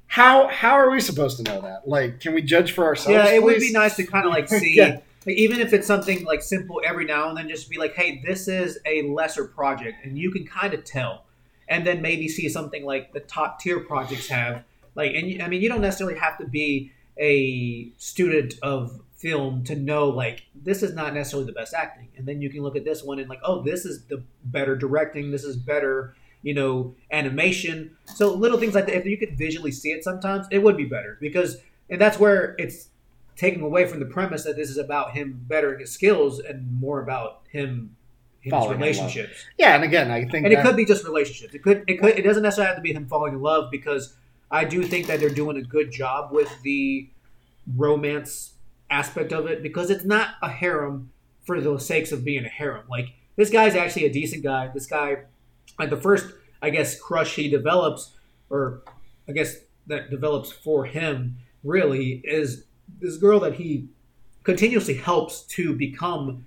"How 0.09 0.49
how 0.49 0.73
are 0.75 0.91
we 0.91 1.01
supposed 1.01 1.37
to 1.37 1.45
know 1.45 1.61
that? 1.61 1.87
Like, 1.87 2.19
can 2.19 2.35
we 2.35 2.43
judge 2.43 2.73
for 2.73 2.85
ourselves?" 2.85 3.13
yeah, 3.13 3.33
it 3.33 3.41
would 3.41 3.61
be 3.61 3.71
nice 3.71 3.95
to 3.97 4.05
kind 4.05 4.27
of 4.27 4.33
like 4.33 4.49
see, 4.61 4.75
Yeah. 4.75 4.99
like, 5.25 5.37
even 5.37 5.61
if 5.61 5.73
it's 5.73 5.87
something 5.87 6.25
like 6.25 6.43
simple 6.43 6.83
every 6.85 7.05
now 7.05 7.29
and 7.29 7.39
then, 7.39 7.49
just 7.49 7.71
be 7.71 7.79
like, 7.79 7.95
hey, 7.95 8.21
this 8.27 8.49
is 8.49 8.81
a 8.85 9.03
lesser 9.03 9.45
project, 9.45 10.05
and 10.05 10.19
you 10.19 10.33
can 10.33 10.45
kind 10.45 10.75
of 10.75 10.83
tell, 10.85 11.25
and 11.69 11.87
then 11.87 12.03
maybe 12.03 12.27
see 12.27 12.49
something 12.49 12.85
like 12.85 13.13
the 13.13 13.21
top 13.21 13.61
tier 13.61 13.79
projects 13.79 14.27
have, 14.27 14.65
like, 14.97 15.15
and 15.15 15.41
I 15.41 15.47
mean, 15.47 15.63
you 15.63 15.69
don't 15.69 15.81
necessarily 15.83 16.19
have 16.19 16.37
to 16.39 16.47
be 16.47 16.91
a 17.17 17.91
student 17.97 18.55
of 18.61 19.01
film 19.17 19.65
to 19.65 19.75
know 19.75 20.09
like 20.09 20.45
this 20.55 20.83
is 20.83 20.95
not 20.95 21.15
necessarily 21.15 21.47
the 21.47 21.53
best 21.53 21.75
acting. 21.75 22.09
And 22.17 22.27
then 22.27 22.41
you 22.43 22.51
can 22.51 22.63
look 22.63 22.77
at 22.77 22.85
this 22.85 23.03
one 23.03 23.19
and 23.19 23.29
like 23.29 23.41
oh 23.43 23.63
this 23.63 23.85
is 23.85 24.05
the 24.05 24.23
better 24.45 24.77
directing 24.77 25.31
this 25.31 25.45
is 25.45 25.57
better 25.57 26.15
you 26.43 26.55
know 26.55 26.95
animation. 27.11 27.97
So 28.05 28.35
little 28.35 28.59
things 28.59 28.75
like 28.75 28.87
that 28.87 28.97
if 28.97 29.07
you 29.07 29.17
could 29.17 29.37
visually 29.37 29.73
see 29.73 29.91
it 29.91 30.05
sometimes 30.05 30.47
it 30.51 30.59
would 30.63 30.77
be 30.77 30.85
better 30.85 31.17
because 31.21 31.59
and 31.89 32.01
that's 32.01 32.19
where 32.19 32.55
it's 32.59 32.89
taking 33.37 33.63
away 33.63 33.87
from 33.87 34.01
the 34.01 34.07
premise 34.07 34.45
that 34.45 34.57
this 34.57 34.71
is 34.71 34.79
about 34.79 35.13
him 35.13 35.45
bettering 35.47 35.81
his 35.81 35.93
skills 35.93 36.39
and 36.39 36.81
more 36.81 37.03
about 37.03 37.43
him 37.51 37.97
his 38.41 38.53
Falling 38.53 38.79
relationships. 38.79 39.45
Yeah, 39.59 39.75
and 39.75 39.83
again, 39.83 40.09
I 40.11 40.21
think 40.25 40.45
and 40.45 40.53
it 40.53 40.63
could 40.63 40.77
be 40.77 40.85
just 40.85 41.05
relationships. 41.05 41.53
It 41.53 41.65
could 41.65 41.83
it 41.89 42.01
could 42.01 42.17
it 42.17 42.23
doesn't 42.23 42.45
necessarily 42.45 42.69
have 42.69 42.77
to 42.77 42.83
be 42.83 42.93
him 42.93 43.09
falling 43.09 43.35
in 43.35 43.43
love 43.43 43.73
because 43.73 44.15
I 44.51 44.65
do 44.65 44.85
think 44.85 45.09
that 45.09 45.19
they're 45.19 45.31
doing 45.31 45.57
a 45.57 45.63
good 45.63 45.91
job 45.91 46.31
with 46.33 46.51
the 46.63 47.09
romance 47.77 48.53
aspect 48.91 49.33
of 49.33 49.47
it 49.47 49.63
because 49.63 49.91
it's 49.91 50.05
not 50.05 50.31
a 50.43 50.49
harem 50.49 51.11
for 51.45 51.61
the 51.61 51.79
sakes 51.79 52.13
of 52.13 52.25
being 52.25 52.45
a 52.45 52.49
harem. 52.49 52.85
Like 52.89 53.09
this 53.37 53.51
guy's 53.51 53.75
actually 53.75 54.07
a 54.07 54.13
decent 54.13 54.43
guy. 54.43 54.71
This 54.73 54.87
guy, 54.87 55.19
like 55.79 55.91
the 55.91 55.97
first 55.97 56.27
I 56.63 56.71
guess 56.71 56.99
crush 56.99 57.35
he 57.37 57.49
develops, 57.49 58.15
or 58.51 58.83
I 59.29 59.33
guess 59.33 59.57
that 59.87 60.11
develops 60.11 60.51
for 60.51 60.85
him 60.85 61.37
really 61.63 62.21
is 62.25 62.65
this 63.01 63.17
girl 63.17 63.41
that 63.41 63.55
he 63.55 63.89
continuously 64.43 64.95
helps 64.95 65.43
to 65.43 65.75
become 65.75 66.47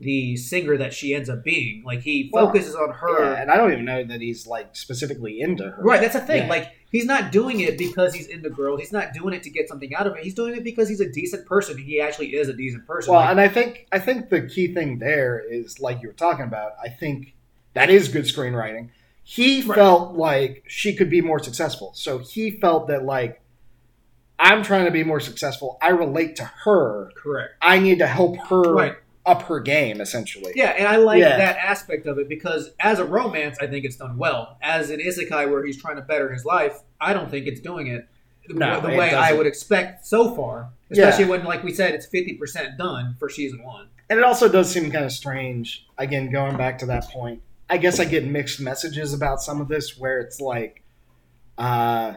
the 0.00 0.36
singer 0.36 0.76
that 0.76 0.92
she 0.92 1.14
ends 1.14 1.28
up 1.28 1.42
being. 1.42 1.82
Like 1.84 2.02
he 2.02 2.30
Well, 2.32 2.46
focuses 2.46 2.74
on 2.74 2.90
her. 2.92 3.32
Yeah, 3.34 3.42
and 3.42 3.50
I 3.50 3.56
don't 3.56 3.72
even 3.72 3.84
know 3.84 4.04
that 4.04 4.20
he's 4.20 4.46
like 4.46 4.76
specifically 4.76 5.40
into 5.40 5.64
her. 5.64 5.82
Right, 5.82 6.00
that's 6.00 6.14
a 6.14 6.20
thing. 6.20 6.44
Yeah. 6.44 6.48
Like 6.48 6.72
he's 6.90 7.04
not 7.04 7.32
doing 7.32 7.60
it 7.60 7.76
because 7.78 8.14
he's 8.14 8.26
into 8.26 8.50
girls. 8.50 8.80
He's 8.80 8.92
not 8.92 9.12
doing 9.12 9.34
it 9.34 9.42
to 9.44 9.50
get 9.50 9.68
something 9.68 9.94
out 9.94 10.06
of 10.06 10.16
it. 10.16 10.22
He's 10.24 10.34
doing 10.34 10.54
it 10.56 10.64
because 10.64 10.88
he's 10.88 11.00
a 11.00 11.08
decent 11.10 11.46
person. 11.46 11.76
He 11.78 12.00
actually 12.00 12.28
is 12.34 12.48
a 12.48 12.52
decent 12.54 12.86
person. 12.86 13.12
Well, 13.12 13.20
Like, 13.20 13.30
and 13.30 13.40
I 13.40 13.48
think 13.48 13.86
I 13.92 13.98
think 13.98 14.28
the 14.30 14.42
key 14.42 14.72
thing 14.74 14.98
there 14.98 15.38
is 15.38 15.80
like 15.80 16.02
you 16.02 16.08
were 16.08 16.14
talking 16.14 16.44
about. 16.44 16.72
I 16.82 16.88
think 16.88 17.34
that 17.74 17.90
is 17.90 18.08
good 18.08 18.24
screenwriting. 18.24 18.88
He 19.22 19.60
Right. 19.62 19.74
felt 19.76 20.16
like 20.16 20.64
she 20.66 20.94
could 20.94 21.10
be 21.10 21.20
more 21.20 21.38
successful, 21.38 21.92
so 21.94 22.18
he 22.18 22.50
felt 22.50 22.88
that 22.88 23.04
like 23.04 23.40
I'm 24.38 24.62
trying 24.62 24.84
to 24.84 24.90
be 24.92 25.02
more 25.04 25.20
successful. 25.20 25.78
I 25.82 25.88
relate 25.90 26.36
to 26.36 26.44
her. 26.64 27.10
correct. 27.16 27.54
I 27.60 27.78
need 27.80 27.98
to 27.98 28.06
help 28.06 28.36
her 28.48 28.72
Right. 28.72 28.94
Up 29.28 29.42
her 29.42 29.60
game, 29.60 30.00
essentially. 30.00 30.52
Yeah, 30.56 30.70
and 30.70 30.88
I 30.88 30.96
like 30.96 31.20
Yeah. 31.20 31.36
that 31.36 31.56
aspect 31.58 32.06
of 32.06 32.18
it 32.18 32.28
because 32.28 32.70
as 32.80 32.98
a 32.98 33.04
romance, 33.04 33.58
I 33.60 33.66
think 33.66 33.84
it's 33.84 33.96
done 33.96 34.16
well. 34.16 34.56
As 34.62 34.90
an 34.90 35.00
isekai 35.00 35.50
where 35.50 35.64
he's 35.64 35.80
trying 35.80 35.96
to 35.96 36.02
better 36.02 36.32
his 36.32 36.44
life, 36.44 36.80
I 37.00 37.12
don't 37.12 37.30
think 37.30 37.46
it's 37.46 37.60
doing 37.60 37.88
it 37.88 38.08
the, 38.48 38.54
No, 38.54 38.80
the 38.80 38.90
it 38.90 38.96
way 38.96 39.14
I 39.14 39.32
would 39.32 39.46
expect 39.46 40.06
so 40.06 40.34
far. 40.34 40.70
Yeah. 40.90 41.08
Especially 41.08 41.30
when, 41.30 41.44
like 41.44 41.62
we 41.62 41.72
said, 41.74 41.94
it's 41.94 42.06
fifty 42.06 42.34
percent 42.34 42.78
done 42.78 43.14
for 43.18 43.28
season 43.28 43.62
one. 43.62 43.88
And 44.08 44.18
it 44.18 44.24
also 44.24 44.48
does 44.48 44.70
seem 44.70 44.90
kind 44.90 45.04
of 45.04 45.12
strange. 45.12 45.86
Again, 45.98 46.30
going 46.32 46.56
back 46.56 46.78
to 46.78 46.86
that 46.86 47.04
point, 47.10 47.42
I 47.68 47.76
guess 47.76 48.00
I 48.00 48.06
get 48.06 48.26
mixed 48.26 48.58
messages 48.58 49.12
about 49.12 49.42
some 49.42 49.60
of 49.60 49.68
this 49.68 49.98
where 49.98 50.18
it's 50.20 50.40
like, 50.40 50.82
uh, 51.58 52.14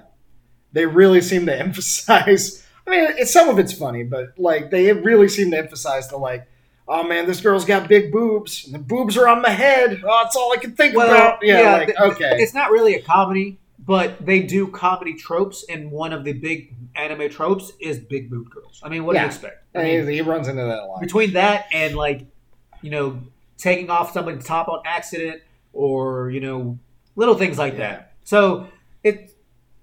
they 0.72 0.86
really 0.86 1.20
seem 1.20 1.46
to 1.48 1.60
emphasize. 1.60 2.66
I 2.88 2.90
mean, 2.90 3.08
it's, 3.18 3.34
some 3.34 3.50
of 3.50 3.60
it's 3.60 3.74
funny, 3.74 4.04
but 4.04 4.30
like 4.40 4.72
they 4.72 4.92
really 4.94 5.28
seem 5.28 5.52
to 5.52 5.58
emphasize 5.58 6.08
the 6.08 6.18
like, 6.18 6.48
oh 6.92 7.04
man, 7.04 7.26
this 7.26 7.40
girl's 7.42 7.66
got 7.66 7.88
big 7.88 8.12
boobs, 8.12 8.66
and 8.66 8.76
the 8.76 8.80
boobs 8.80 9.16
are 9.18 9.28
on 9.28 9.42
my 9.42 9.50
head. 9.50 10.02
Oh, 10.06 10.22
that's 10.24 10.36
all 10.36 10.52
I 10.54 10.58
can 10.58 10.76
think 10.76 10.94
about. 10.94 11.40
Yeah, 11.42 11.72
like 11.74 11.88
th- 11.88 11.98
okay, 12.00 12.36
It's 12.44 12.54
not 12.54 12.70
really 12.70 12.96
a 12.96 13.02
comedy, 13.02 13.58
but 13.80 14.24
they 14.26 14.42
do 14.42 14.68
comedy 14.68 15.14
tropes, 15.16 15.66
and 15.70 15.90
one 15.92 16.12
of 16.14 16.24
the 16.24 16.34
big 16.34 16.74
anime 16.96 17.30
tropes 17.30 17.72
is 17.80 17.98
big 18.00 18.30
boob 18.30 18.50
girls. 18.50 18.82
I 18.84 18.90
mean, 18.90 19.06
what 19.06 19.14
do 19.16 19.20
you 19.22 19.26
expect? 19.26 19.64
I 19.74 19.84
mean, 19.84 20.08
he, 20.08 20.16
he 20.16 20.22
runs 20.22 20.48
into 20.50 20.64
that 20.64 20.80
a 20.80 20.86
lot. 20.86 21.00
between 21.02 21.34
that 21.34 21.66
and 21.72 21.96
like, 21.96 22.26
you 22.82 22.92
know, 22.92 23.22
taking 23.58 23.90
off 23.90 24.12
somebody's 24.12 24.44
top 24.46 24.68
on 24.68 24.82
accident, 24.86 25.42
or 25.74 26.30
you 26.30 26.42
know, 26.42 26.78
little 27.16 27.36
things 27.36 27.58
like 27.58 27.74
Yeah. 27.74 27.80
that. 27.80 28.14
So 28.26 28.68
it, 29.04 29.34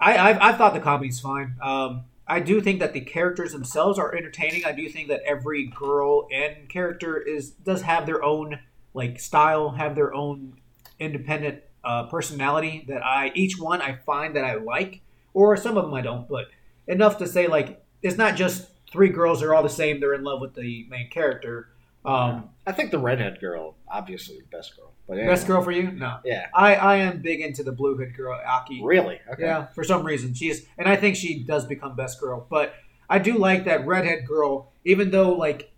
I, 0.01 0.17
I've, 0.31 0.39
I've 0.41 0.57
thought 0.59 0.75
the 0.75 0.81
comedy's 0.81 1.19
fine. 1.21 1.55
Um, 1.63 2.05
I 2.29 2.41
do 2.41 2.61
think 2.61 2.81
that 2.81 2.93
the 2.93 3.01
characters 3.01 3.53
themselves 3.53 3.99
are 3.99 4.15
entertaining. 4.15 4.65
I 4.65 4.73
do 4.73 4.89
think 4.89 5.09
that 5.09 5.23
every 5.25 5.67
girl 5.67 6.29
and 6.31 6.69
character 6.69 7.17
is 7.17 7.51
does 7.51 7.83
have 7.83 8.05
their 8.05 8.23
own 8.23 8.61
like 8.93 9.19
style, 9.19 9.71
have 9.71 9.95
their 9.95 10.13
own 10.13 10.61
independent 11.01 11.63
uh, 11.83 12.05
personality 12.05 12.85
that 12.89 13.03
I 13.03 13.33
each 13.35 13.59
one 13.59 13.81
I 13.81 13.97
find 14.05 14.37
that 14.37 14.45
I 14.45 14.57
like, 14.57 15.01
or 15.33 15.57
some 15.57 15.79
of 15.79 15.85
them 15.85 15.95
I 15.95 16.03
don't, 16.03 16.29
but 16.29 16.49
enough 16.87 17.19
to 17.19 17.27
say 17.27 17.47
like 17.47 17.83
it's 18.03 18.19
not 18.19 18.37
just 18.37 18.69
three 18.93 19.09
girls 19.09 19.43
are 19.43 19.55
all 19.55 19.63
the 19.63 19.69
same. 19.71 19.99
They're 19.99 20.15
in 20.15 20.25
love 20.25 20.41
with 20.41 20.55
the 20.55 20.87
main 20.91 21.09
character. 21.09 21.71
Um, 22.05 22.51
I 22.67 22.73
think 22.73 22.91
the 22.91 22.99
redhead 22.99 23.41
girl, 23.41 23.77
obviously 23.91 24.39
the 24.39 24.57
best 24.57 24.77
girl, 24.77 24.88
but 25.09 25.17
Best 25.17 25.47
girl 25.47 25.63
for 25.63 25.73
you? 25.73 25.91
No, 25.91 26.19
yeah, 26.25 26.47
I 26.55 26.75
I 26.77 26.97
am 26.97 27.23
big 27.23 27.41
into 27.41 27.63
the 27.63 27.73
blue 27.73 27.97
hood 27.97 28.15
girl 28.17 28.39
Aki. 28.47 28.83
really, 28.85 29.19
okay, 29.33 29.43
Yeah, 29.45 29.67
for 29.69 29.83
some 29.83 30.05
reason 30.05 30.35
she's, 30.35 30.67
and 30.77 30.87
I 30.89 30.97
think 30.97 31.17
she 31.17 31.43
does 31.43 31.65
become 31.67 31.97
best 31.97 32.21
girl. 32.21 32.47
But 32.51 32.75
I 33.09 33.19
do 33.19 33.39
like 33.39 33.65
that 33.65 33.87
redhead 33.87 34.27
girl, 34.27 34.71
even 34.85 35.11
though 35.11 35.33
like 35.33 35.73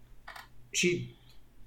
she, 0.73 1.15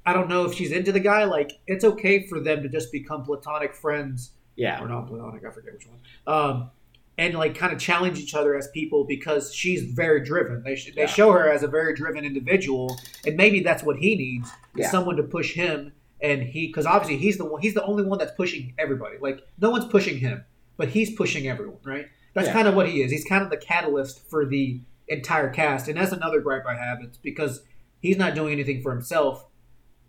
I 0.06 0.14
don't 0.14 0.28
know 0.30 0.46
if 0.46 0.54
she's 0.54 0.72
into 0.72 0.92
the 0.92 1.00
guy. 1.00 1.24
Like 1.24 1.54
it's 1.66 1.86
okay 1.86 2.28
for 2.28 2.40
them 2.40 2.64
to 2.64 2.70
just 2.70 2.92
become 2.92 3.24
platonic 3.24 3.74
friends 3.74 4.32
yeah, 4.56 4.82
or 4.84 4.88
not 4.88 5.08
platonic. 5.08 5.44
I 5.46 5.52
forget 5.52 5.74
which 5.74 5.88
one. 5.88 6.00
Um, 6.28 6.70
and 7.18 7.34
like 7.36 7.56
kind 7.56 7.72
of 7.72 7.80
challenge 7.80 8.20
each 8.20 8.34
other 8.36 8.56
as 8.56 8.68
people 8.70 9.04
because 9.06 9.54
she's 9.54 9.84
very 9.84 10.24
driven. 10.24 10.64
They 10.64 10.76
sh- 10.76 10.94
they 10.96 11.02
Yeah. 11.04 11.08
show 11.08 11.32
her 11.32 11.50
as 11.50 11.64
a 11.64 11.68
very 11.68 11.94
driven 11.96 12.26
individual, 12.26 12.98
and 13.26 13.38
maybe 13.38 13.62
that's 13.62 13.84
what 13.84 13.98
he 13.98 14.16
needs 14.16 14.48
is 14.50 14.54
Yeah. 14.82 14.90
someone 14.92 15.16
to 15.18 15.24
push 15.24 15.54
him. 15.54 15.94
And 16.24 16.42
he, 16.42 16.68
because 16.68 16.86
obviously 16.88 17.18
he's 17.18 17.38
the 17.38 17.46
one, 17.46 17.62
he's 17.62 17.74
the 17.76 17.84
only 17.84 18.04
one 18.04 18.18
that's 18.18 18.32
pushing 18.32 18.74
everybody. 18.80 19.18
Like 19.20 19.42
no 19.60 19.70
one's 19.70 19.86
pushing 19.86 20.18
him, 20.18 20.44
but 20.78 20.88
he's 20.90 21.12
pushing 21.12 21.48
everyone, 21.48 21.78
right? 21.84 22.08
That's 22.34 22.48
Yeah. 22.48 22.54
kind 22.54 22.68
of 22.68 22.74
what 22.76 22.88
he 22.90 23.04
is. 23.04 23.12
He's 23.12 23.26
kind 23.26 23.44
of 23.44 23.50
the 23.50 23.58
catalyst 23.58 24.28
for 24.30 24.46
the 24.46 24.80
entire 25.10 25.50
cast, 25.50 25.88
and 25.90 25.98
that's 25.98 26.14
another 26.14 26.40
gripe 26.40 26.64
I 26.66 26.76
have. 26.76 27.00
It's 27.02 27.18
because 27.18 27.62
he's 28.00 28.18
not 28.18 28.34
doing 28.36 28.54
anything 28.54 28.82
for 28.82 28.92
himself. 28.92 29.46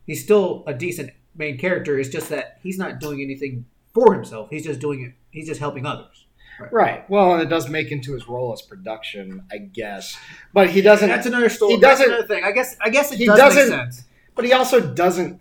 He's 0.06 0.22
still 0.22 0.62
a 0.66 0.72
decent 0.72 1.10
main 1.36 1.58
character. 1.58 1.98
It's 1.98 2.08
just 2.08 2.28
that 2.28 2.58
he's 2.62 2.78
not 2.78 3.00
doing 3.00 3.20
anything 3.20 3.64
for 3.92 4.14
himself. 4.14 4.48
He's 4.50 4.64
just 4.64 4.78
doing 4.80 5.02
it. 5.02 5.12
He's 5.30 5.48
just 5.48 5.58
helping 5.60 5.84
others. 5.84 6.26
Right. 6.70 7.08
Well, 7.10 7.32
and 7.32 7.42
it 7.42 7.48
does 7.48 7.68
make 7.68 7.90
into 7.90 8.12
his 8.14 8.28
role 8.28 8.52
as 8.52 8.62
production, 8.62 9.42
I 9.50 9.58
guess. 9.58 10.16
But 10.52 10.70
he 10.70 10.80
doesn't. 10.80 11.08
That's 11.08 11.26
another 11.26 11.48
story. 11.48 11.74
he 11.74 11.80
doesn't- 11.80 12.06
another 12.06 12.26
thing. 12.28 12.44
I 12.44 12.52
guess. 12.52 12.76
I 12.80 12.90
guess 12.90 13.10
it 13.10 13.18
he 13.18 13.26
does 13.26 13.54
sense. 13.54 14.04
But 14.36 14.44
he 14.44 14.52
also 14.52 14.80
doesn't. 14.80 15.40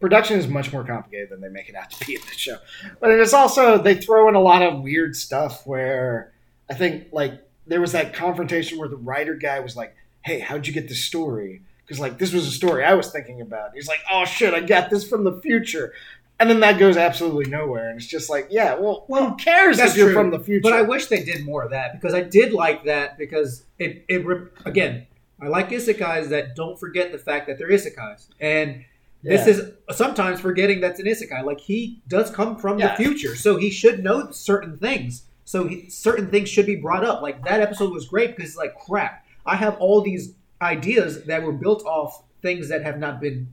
Production 0.00 0.38
is 0.38 0.48
much 0.48 0.72
more 0.72 0.82
complicated 0.84 1.28
than 1.28 1.40
they 1.40 1.48
make 1.48 1.68
it 1.68 1.74
out 1.74 1.90
to 1.90 2.06
be 2.06 2.14
in 2.14 2.20
the 2.22 2.36
show. 2.36 2.56
But 3.00 3.10
it's 3.10 3.34
also 3.34 3.76
they 3.78 3.94
throw 3.96 4.28
in 4.28 4.34
a 4.34 4.40
lot 4.40 4.62
of 4.62 4.80
weird 4.80 5.14
stuff 5.14 5.66
where 5.66 6.32
I 6.70 6.74
think 6.74 7.08
like 7.12 7.34
there 7.66 7.80
was 7.80 7.92
that 7.92 8.14
confrontation 8.14 8.78
where 8.78 8.88
the 8.88 8.96
writer 8.96 9.34
guy 9.34 9.60
was 9.60 9.76
like, 9.76 9.94
"Hey, 10.22 10.38
how'd 10.40 10.66
you 10.66 10.72
get 10.72 10.88
this 10.88 11.04
story?" 11.04 11.60
Because 11.84 12.00
like 12.00 12.18
this 12.18 12.32
was 12.32 12.46
a 12.46 12.50
story 12.50 12.82
I 12.84 12.94
was 12.94 13.10
thinking 13.12 13.40
about. 13.42 13.72
He's 13.74 13.88
like, 13.88 14.00
"Oh 14.10 14.24
shit, 14.24 14.54
I 14.54 14.60
got 14.60 14.88
this 14.90 15.06
from 15.06 15.24
the 15.24 15.40
future." 15.42 15.92
And 16.38 16.48
then 16.48 16.60
that 16.60 16.78
goes 16.78 16.96
absolutely 16.96 17.50
nowhere, 17.50 17.90
and 17.90 17.98
it's 17.98 18.06
just 18.06 18.30
like, 18.30 18.46
yeah, 18.48 18.72
well, 18.74 19.04
Well, 19.08 19.28
who 19.28 19.36
cares 19.36 19.78
if 19.78 19.94
you're 19.94 20.06
true. 20.06 20.14
from 20.14 20.30
the 20.30 20.38
future? 20.40 20.62
But 20.62 20.72
I 20.72 20.80
wish 20.80 21.04
they 21.08 21.22
did 21.22 21.44
more 21.44 21.62
of 21.64 21.72
that 21.72 21.92
because 21.92 22.14
I 22.14 22.22
did 22.22 22.54
like 22.54 22.84
that 22.84 23.18
because 23.18 23.64
it 23.78 24.06
it 24.08 24.24
again 24.64 25.06
I 25.38 25.48
like 25.48 25.68
isekais 25.68 26.28
that 26.30 26.56
don't 26.56 26.80
forget 26.80 27.12
the 27.12 27.18
fact 27.18 27.46
that 27.48 27.58
they're 27.58 27.68
isekais 27.68 28.28
and 28.40 28.86
this 29.22 29.46
is 29.46 29.72
sometimes 29.90 30.40
forgetting 30.40 30.80
that's 30.80 30.98
an 31.00 31.06
isekai 31.06 31.44
like 31.44 31.60
he 31.60 32.00
does 32.08 32.30
come 32.30 32.56
from 32.56 32.78
Yeah. 32.78 32.96
the 32.96 33.02
future 33.02 33.36
so 33.36 33.56
he 33.56 33.70
should 33.70 34.02
know 34.02 34.30
certain 34.30 34.78
things 34.78 35.24
so 35.44 35.66
he, 35.66 35.88
certain 35.90 36.30
things 36.30 36.48
should 36.48 36.66
be 36.66 36.76
brought 36.76 37.04
up 37.04 37.20
like 37.22 37.44
that 37.44 37.60
episode 37.60 37.92
was 37.92 38.06
great 38.06 38.34
because 38.36 38.50
it's 38.50 38.58
like 38.58 38.74
crap 38.78 39.24
I 39.46 39.56
have 39.56 39.76
all 39.78 40.00
these 40.02 40.34
ideas 40.62 41.24
that 41.24 41.42
were 41.42 41.52
built 41.52 41.84
off 41.84 42.22
things 42.42 42.68
that 42.68 42.82
have 42.82 42.98
not 42.98 43.20
been 43.20 43.48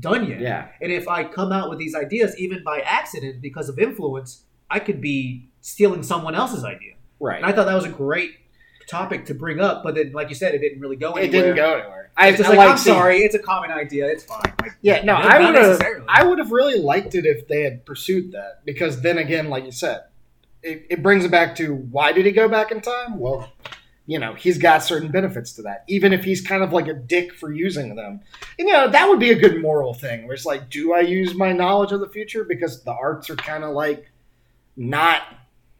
done 0.00 0.26
yet 0.28 0.40
yeah, 0.40 0.68
and 0.80 0.90
if 0.92 1.06
I 1.08 1.24
come 1.24 1.52
out 1.52 1.68
with 1.68 1.78
these 1.78 1.94
ideas, 1.94 2.34
even 2.38 2.62
by 2.64 2.80
accident 2.80 3.42
because 3.42 3.68
of 3.68 3.78
influence, 3.78 4.42
I 4.70 4.78
could 4.78 5.00
be 5.02 5.48
stealing 5.60 6.02
someone 6.02 6.34
else's 6.34 6.64
idea. 6.64 6.94
right. 7.20 7.36
And 7.36 7.44
I 7.44 7.52
thought 7.52 7.66
that 7.66 7.74
was 7.74 7.84
a 7.84 7.90
great 7.90 8.30
topic 8.88 9.26
to 9.26 9.34
bring 9.34 9.60
up, 9.60 9.82
but 9.82 9.94
then, 9.96 10.12
like 10.12 10.28
you 10.30 10.34
said, 10.34 10.54
it 10.54 10.58
didn't 10.60 10.80
really 10.80 10.96
go 10.96 11.12
anywhere. 11.12 11.24
it 11.24 11.30
didn't 11.30 11.56
go 11.56 11.72
anywhere. 11.74 12.01
I 12.16 12.28
It's 12.28 12.38
just 12.38 12.50
like, 12.50 12.58
like 12.58 12.70
I'm 12.70 12.78
sorry, 12.78 13.18
it's 13.18 13.34
a 13.34 13.38
common 13.38 13.70
idea. 13.70 14.06
It's 14.06 14.24
fine. 14.24 14.52
Like, 14.60 14.72
Yeah, 14.82 15.02
no, 15.02 15.14
I 15.14 15.40
would 15.40 15.54
have. 15.54 15.80
I 16.08 16.24
would 16.24 16.38
have 16.38 16.52
really 16.52 16.78
liked 16.78 17.14
it 17.14 17.24
if 17.24 17.48
they 17.48 17.62
had 17.62 17.86
pursued 17.86 18.32
that 18.32 18.64
because 18.64 19.00
then 19.00 19.18
again, 19.18 19.48
like 19.48 19.64
you 19.64 19.72
said, 19.72 20.04
it, 20.62 20.86
it 20.90 21.02
brings 21.02 21.24
it 21.24 21.30
back 21.30 21.56
to 21.56 21.74
why 21.74 22.12
did 22.12 22.26
he 22.26 22.32
go 22.32 22.48
back 22.48 22.70
in 22.70 22.80
time? 22.80 23.18
Well, 23.18 23.50
you 24.06 24.18
know, 24.18 24.34
he's 24.34 24.58
got 24.58 24.82
certain 24.82 25.10
benefits 25.10 25.52
to 25.54 25.62
that, 25.62 25.84
even 25.88 26.12
if 26.12 26.24
he's 26.24 26.40
kind 26.40 26.62
of 26.62 26.72
like 26.72 26.88
a 26.88 26.94
dick 26.94 27.32
for 27.34 27.52
using 27.52 27.94
them. 27.94 28.20
And 28.58 28.68
you 28.68 28.74
know, 28.74 28.88
that 28.90 29.08
would 29.08 29.20
be 29.20 29.30
a 29.30 29.38
good 29.38 29.62
moral 29.62 29.94
thing. 29.94 30.26
Where 30.26 30.34
it's 30.34 30.44
like, 30.44 30.68
do 30.68 30.92
I 30.92 31.00
use 31.00 31.34
my 31.34 31.52
knowledge 31.52 31.92
of 31.92 32.00
the 32.00 32.08
future 32.08 32.44
because 32.44 32.82
the 32.82 32.92
arts 32.92 33.30
are 33.30 33.36
kind 33.36 33.64
of 33.64 33.70
like 33.70 34.10
not 34.76 35.22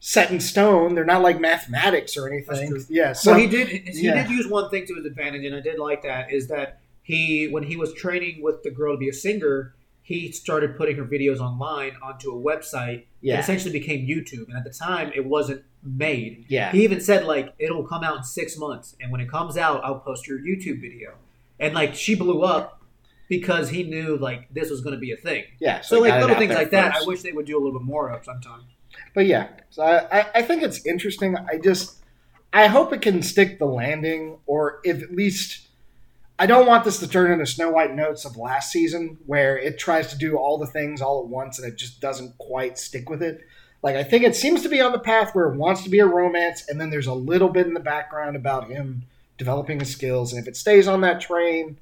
set 0.04 0.32
in 0.32 0.40
stone? 0.40 0.96
They're 0.96 1.04
not 1.04 1.22
like 1.22 1.40
mathematics 1.40 2.16
or 2.16 2.28
anything. 2.28 2.84
Yeah, 2.88 3.12
so 3.12 3.30
well, 3.30 3.40
he 3.40 3.46
did. 3.46 3.68
He 3.68 4.02
yeah. 4.02 4.26
did 4.26 4.30
use 4.30 4.48
one 4.48 4.68
thing 4.68 4.84
to 4.86 4.94
his 4.96 5.06
advantage, 5.06 5.44
and 5.44 5.54
I 5.54 5.60
did 5.60 5.78
like 5.78 6.02
that. 6.02 6.32
Is 6.32 6.48
that 6.48 6.80
he, 7.02 7.46
when 7.48 7.62
he 7.62 7.76
was 7.76 7.94
training 7.94 8.42
with 8.42 8.64
the 8.64 8.70
girl 8.70 8.94
to 8.94 8.98
be 8.98 9.08
a 9.08 9.12
singer, 9.12 9.74
he 10.02 10.32
started 10.32 10.76
putting 10.76 10.96
her 10.96 11.04
videos 11.04 11.38
online 11.38 11.92
onto 12.02 12.32
a 12.32 12.34
website. 12.34 12.98
It 12.98 13.06
yeah, 13.20 13.38
essentially 13.38 13.72
became 13.72 14.04
YouTube, 14.06 14.48
and 14.48 14.56
at 14.56 14.64
the 14.64 14.70
time, 14.70 15.12
it 15.14 15.24
wasn't 15.24 15.62
made. 15.84 16.46
yeah, 16.48 16.72
He 16.72 16.82
even 16.82 17.00
said 17.00 17.24
like 17.24 17.54
it'll 17.60 17.86
come 17.86 18.02
out 18.02 18.16
in 18.18 18.24
six 18.24 18.58
months, 18.58 18.96
and 19.00 19.12
when 19.12 19.20
it 19.20 19.30
comes 19.30 19.56
out, 19.56 19.84
I'll 19.84 20.00
post 20.00 20.26
your 20.26 20.40
YouTube 20.40 20.80
video. 20.80 21.14
And 21.60 21.74
like 21.74 21.94
she 21.94 22.16
blew 22.16 22.42
up 22.42 22.82
because 23.28 23.70
he 23.70 23.84
knew 23.84 24.16
like 24.16 24.52
this 24.52 24.68
was 24.68 24.80
going 24.80 24.94
to 24.94 25.00
be 25.00 25.12
a 25.12 25.16
thing. 25.16 25.44
yeah. 25.60 25.80
So 25.80 26.02
he 26.02 26.10
like 26.10 26.20
little 26.20 26.36
things 26.36 26.54
like 26.54 26.70
that. 26.72 26.96
I 26.96 27.04
wish 27.04 27.22
they 27.22 27.30
would 27.32 27.46
do 27.46 27.56
a 27.56 27.60
little 27.62 27.78
bit 27.78 27.86
more 27.86 28.10
of 28.10 28.24
sometime. 28.24 28.62
But 29.14 29.26
yeah, 29.26 29.48
so 29.70 29.82
I, 29.82 30.26
I, 30.34 30.42
think 30.42 30.62
it's 30.62 30.84
interesting. 30.86 31.36
I 31.36 31.58
just 31.58 31.96
I 32.52 32.66
hope 32.66 32.92
it 32.92 33.02
can 33.02 33.22
stick 33.22 33.58
the 33.58 33.66
landing, 33.66 34.38
or 34.46 34.80
if 34.84 35.02
at 35.02 35.12
least 35.12 35.68
I 36.38 36.46
don't 36.46 36.66
want 36.66 36.84
this 36.84 36.98
to 37.00 37.08
turn 37.08 37.30
into 37.30 37.46
Snow 37.46 37.70
White 37.70 37.94
Notes 37.94 38.24
of 38.24 38.36
last 38.36 38.72
season, 38.72 39.18
where 39.26 39.58
it 39.58 39.78
tries 39.78 40.08
to 40.08 40.18
do 40.18 40.36
all 40.36 40.58
the 40.58 40.66
things 40.66 41.00
all 41.00 41.20
at 41.20 41.28
once 41.28 41.58
and 41.58 41.70
it 41.70 41.76
just 41.76 42.00
doesn't 42.00 42.36
quite 42.38 42.78
stick 42.78 43.08
with 43.08 43.22
it. 43.22 43.46
Like 43.82 43.96
I 43.96 44.04
think 44.04 44.24
it 44.24 44.36
seems 44.36 44.62
to 44.62 44.68
be 44.68 44.80
on 44.80 44.92
the 44.92 44.98
path 44.98 45.34
where 45.34 45.46
it 45.46 45.56
wants 45.56 45.82
to 45.84 45.90
be 45.90 45.98
a 45.98 46.06
romance, 46.06 46.68
and 46.68 46.80
then 46.80 46.90
there's 46.90 47.06
a 47.06 47.14
little 47.14 47.48
bit 47.48 47.66
in 47.66 47.74
the 47.74 47.80
background 47.80 48.36
about 48.36 48.68
him 48.68 49.04
developing 49.38 49.80
his 49.80 49.90
skills, 49.90 50.32
and 50.32 50.40
if 50.40 50.48
it 50.48 50.56
stays 50.56 50.86
on 50.86 51.00
that 51.00 51.20
train. 51.20 51.78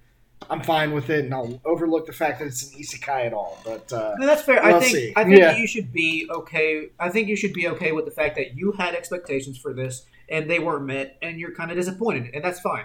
I'm 0.49 0.63
fine 0.63 0.93
with 0.93 1.11
it, 1.11 1.25
and 1.27 1.35
I'll 1.35 1.61
overlook 1.65 2.07
the 2.07 2.13
fact 2.13 2.39
that 2.41 2.47
it's 2.47 2.73
an 2.73 2.81
isekai 2.81 3.27
at 3.27 3.33
all. 3.33 3.59
But 3.65 3.93
uh, 3.93 4.15
No, 4.19 4.27
that's 4.27 4.43
fair. 4.43 4.63
I 4.65 4.73
We'll 4.73 4.81
think 4.81 4.93
see. 4.97 5.13
I 5.15 5.25
think 5.25 5.39
Yeah. 5.39 5.57
you 5.57 5.67
should 5.67 5.93
be 5.93 6.29
okay. 6.31 6.89
I 6.99 7.09
think 7.11 7.29
you 7.29 7.37
should 7.37 7.53
be 7.53 7.69
okay 7.69 7.93
with 7.93 8.05
the 8.05 8.11
fact 8.11 8.37
that 8.37 8.57
you 8.57 8.73
had 8.73 8.95
expectations 8.95 9.59
for 9.59 9.73
this 9.73 10.07
and 10.29 10.49
they 10.51 10.59
weren't 10.61 10.87
met, 10.87 11.19
and 11.23 11.39
you're 11.41 11.53
kind 11.53 11.71
of 11.71 11.77
disappointed, 11.77 12.31
and 12.35 12.45
that's 12.45 12.61
fine. 12.61 12.85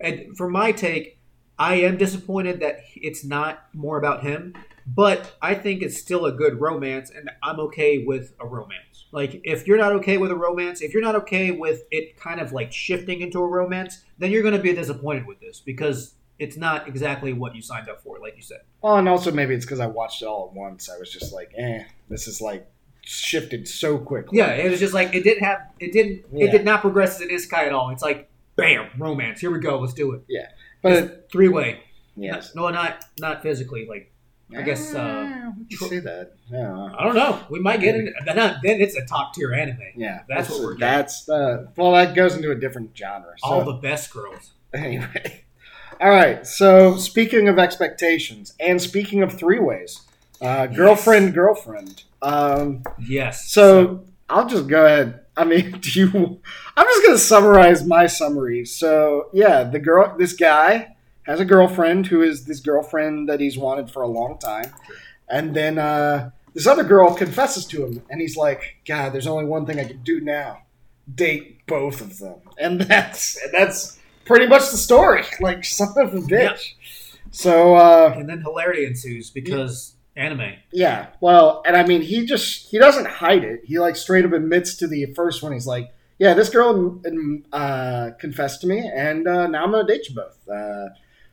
And 0.00 0.36
for 0.36 0.48
my 0.48 0.72
take, 0.72 1.18
I 1.58 1.74
am 1.76 1.96
disappointed 1.98 2.60
that 2.60 2.80
it's 2.96 3.24
not 3.24 3.64
more 3.74 3.98
about 3.98 4.22
him, 4.22 4.54
but 4.86 5.36
I 5.42 5.54
think 5.54 5.82
it's 5.82 5.98
still 5.98 6.24
a 6.24 6.32
good 6.32 6.60
romance, 6.60 7.10
and 7.10 7.30
I'm 7.42 7.60
okay 7.60 8.04
with 8.06 8.32
a 8.40 8.46
romance. 8.46 9.06
Like, 9.12 9.40
if 9.44 9.66
you're 9.66 9.76
not 9.76 9.92
okay 9.92 10.16
with 10.16 10.30
a 10.30 10.36
romance, 10.36 10.80
if 10.80 10.94
you're 10.94 11.02
not 11.02 11.14
okay 11.16 11.50
with 11.50 11.82
it 11.90 12.18
kind 12.18 12.40
of 12.40 12.52
like 12.52 12.72
shifting 12.72 13.20
into 13.20 13.38
a 13.40 13.46
romance, 13.46 14.02
then 14.18 14.30
you're 14.30 14.42
going 14.42 14.54
to 14.56 14.60
be 14.62 14.72
disappointed 14.72 15.26
with 15.26 15.40
this 15.40 15.60
because 15.60 16.14
it's 16.38 16.56
not 16.56 16.86
exactly 16.88 17.32
what 17.32 17.54
you 17.54 17.62
signed 17.62 17.88
up 17.88 18.02
for, 18.02 18.18
like 18.20 18.36
you 18.36 18.42
said. 18.42 18.60
Well, 18.82 18.96
and 18.96 19.08
also 19.08 19.32
maybe 19.32 19.54
it's 19.54 19.64
because 19.64 19.80
I 19.80 19.86
watched 19.86 20.22
it 20.22 20.26
all 20.26 20.48
at 20.50 20.56
once. 20.56 20.88
I 20.88 20.96
was 20.98 21.10
just 21.12 21.32
like, 21.32 21.52
eh, 21.56 21.84
this 22.08 22.26
is 22.28 22.40
like 22.40 22.70
shifted 23.02 23.66
so 23.66 23.98
quickly. 23.98 24.38
Yeah, 24.38 24.50
it 24.52 24.70
was 24.70 24.80
just 24.80 24.94
like 24.94 25.14
it 25.14 25.24
didn't 25.24 25.42
have 25.44 25.60
it 25.80 25.92
didn't 25.92 26.24
Yeah. 26.32 26.46
it 26.46 26.50
did 26.52 26.64
not 26.64 26.80
progress 26.82 27.16
as 27.16 27.22
an 27.22 27.28
isekai 27.30 27.66
at 27.66 27.72
all. 27.72 27.90
It's 27.90 28.02
like 28.02 28.28
bam, 28.56 28.88
romance. 28.98 29.40
Here 29.40 29.50
we 29.50 29.58
go. 29.60 29.78
Let's 29.80 29.94
do 29.94 30.12
it. 30.12 30.22
Yeah, 30.28 30.48
but 30.82 31.28
Three 31.30 31.48
way. 31.48 31.80
yes, 32.16 32.54
No, 32.54 32.68
not 32.70 33.04
not 33.18 33.42
physically. 33.42 33.86
Like 33.88 34.12
I 34.56 34.62
guess, 34.62 34.94
uh, 34.94 35.26
Ah, 35.30 35.52
we 35.68 35.76
say 35.76 35.98
that. 35.98 36.32
Yeah, 36.50 36.72
I 36.98 37.04
don't 37.04 37.14
know. 37.14 37.38
We 37.50 37.60
might 37.60 37.80
get 37.80 37.96
into 37.96 38.12
then. 38.24 38.36
Then 38.36 38.80
it's 38.80 38.96
a 38.96 39.04
top 39.04 39.34
tier 39.34 39.52
anime. 39.52 39.78
yeah. 39.96 40.22
That's 40.26 40.48
what 40.48 40.60
we're 40.60 40.74
getting. 40.74 40.80
That's 40.80 41.28
uh, 41.28 41.66
well, 41.76 41.92
that 41.92 42.14
goes 42.14 42.34
into 42.34 42.50
a 42.50 42.54
different 42.54 42.96
genre. 42.96 43.34
So 43.38 43.48
All 43.48 43.64
the 43.64 43.74
best 43.74 44.10
girls. 44.12 44.52
anyway, 44.74 45.44
all 46.00 46.10
right. 46.10 46.46
So 46.46 46.96
speaking 46.96 47.48
of 47.48 47.58
expectations, 47.58 48.54
and 48.60 48.80
speaking 48.80 49.22
of 49.22 49.32
three 49.32 49.58
ways, 49.58 50.00
uh, 50.40 50.66
girlfriend, 50.66 51.34
girlfriend. 51.34 52.04
Um, 52.22 52.82
Yes. 52.98 53.50
So 53.50 54.04
I'll 54.28 54.46
just 54.48 54.66
go 54.68 54.84
ahead. 54.84 55.20
I 55.36 55.44
mean, 55.44 55.72
do 55.80 56.00
you? 56.00 56.40
I'm 56.76 56.86
just 56.86 57.04
gonna 57.04 57.18
summarize 57.18 57.84
my 57.84 58.06
summary. 58.06 58.64
So 58.64 59.28
yeah, 59.32 59.64
the 59.64 59.78
girl, 59.78 60.16
this 60.18 60.32
guy 60.32 60.94
has 61.22 61.40
a 61.40 61.44
girlfriend 61.44 62.06
who 62.06 62.22
is 62.22 62.44
this 62.44 62.60
girlfriend 62.60 63.28
that 63.28 63.40
he's 63.40 63.58
wanted 63.58 63.90
for 63.90 64.02
a 64.02 64.08
long 64.08 64.38
time, 64.38 64.72
and 65.28 65.54
then 65.54 65.78
uh, 65.78 66.30
this 66.54 66.66
other 66.66 66.84
girl 66.84 67.14
confesses 67.14 67.66
to 67.66 67.84
him, 67.84 68.02
and 68.10 68.20
he's 68.20 68.36
like, 68.36 68.76
"God, 68.86 69.12
there's 69.12 69.26
only 69.26 69.44
one 69.44 69.66
thing 69.66 69.78
I 69.78 69.84
can 69.84 70.02
do 70.02 70.20
now: 70.20 70.62
date 71.12 71.66
both 71.66 72.00
of 72.00 72.18
them." 72.18 72.36
And 72.58 72.80
that's 72.82 73.36
and 73.42 73.52
that's 73.52 73.97
pretty 74.28 74.46
much 74.46 74.70
the 74.70 74.76
story. 74.76 75.24
Like 75.40 75.64
of 75.80 76.14
a 76.14 76.18
bitch. 76.18 76.30
Yep. 76.30 76.58
So 77.30 77.74
uh, 77.74 78.14
and 78.16 78.28
then 78.28 78.40
hilarity 78.40 78.86
ensues 78.86 79.30
because 79.30 79.94
anime. 80.16 80.54
yeah, 80.72 81.08
well, 81.20 81.62
and 81.66 81.76
I 81.76 81.84
mean, 81.84 82.02
he 82.02 82.26
just 82.26 82.70
he 82.70 82.78
doesn't 82.78 83.06
hide 83.06 83.44
it. 83.44 83.62
He 83.64 83.78
like 83.78 83.96
straight 83.96 84.24
up 84.24 84.32
admits 84.32 84.76
to 84.76 84.86
the 84.86 85.06
first 85.14 85.42
one. 85.42 85.52
He's 85.52 85.66
like, 85.66 85.92
"Yeah, 86.18 86.34
this 86.34 86.48
girl 86.48 87.00
um, 87.06 87.44
uh, 87.52 88.10
confessed 88.18 88.60
to 88.62 88.66
me, 88.66 88.90
and 88.94 89.26
uh, 89.26 89.46
now 89.46 89.64
I'm 89.64 89.70
gonna 89.70 89.86
date 89.86 90.08
you 90.08 90.14
both, 90.14 90.38
uh, 90.48 90.88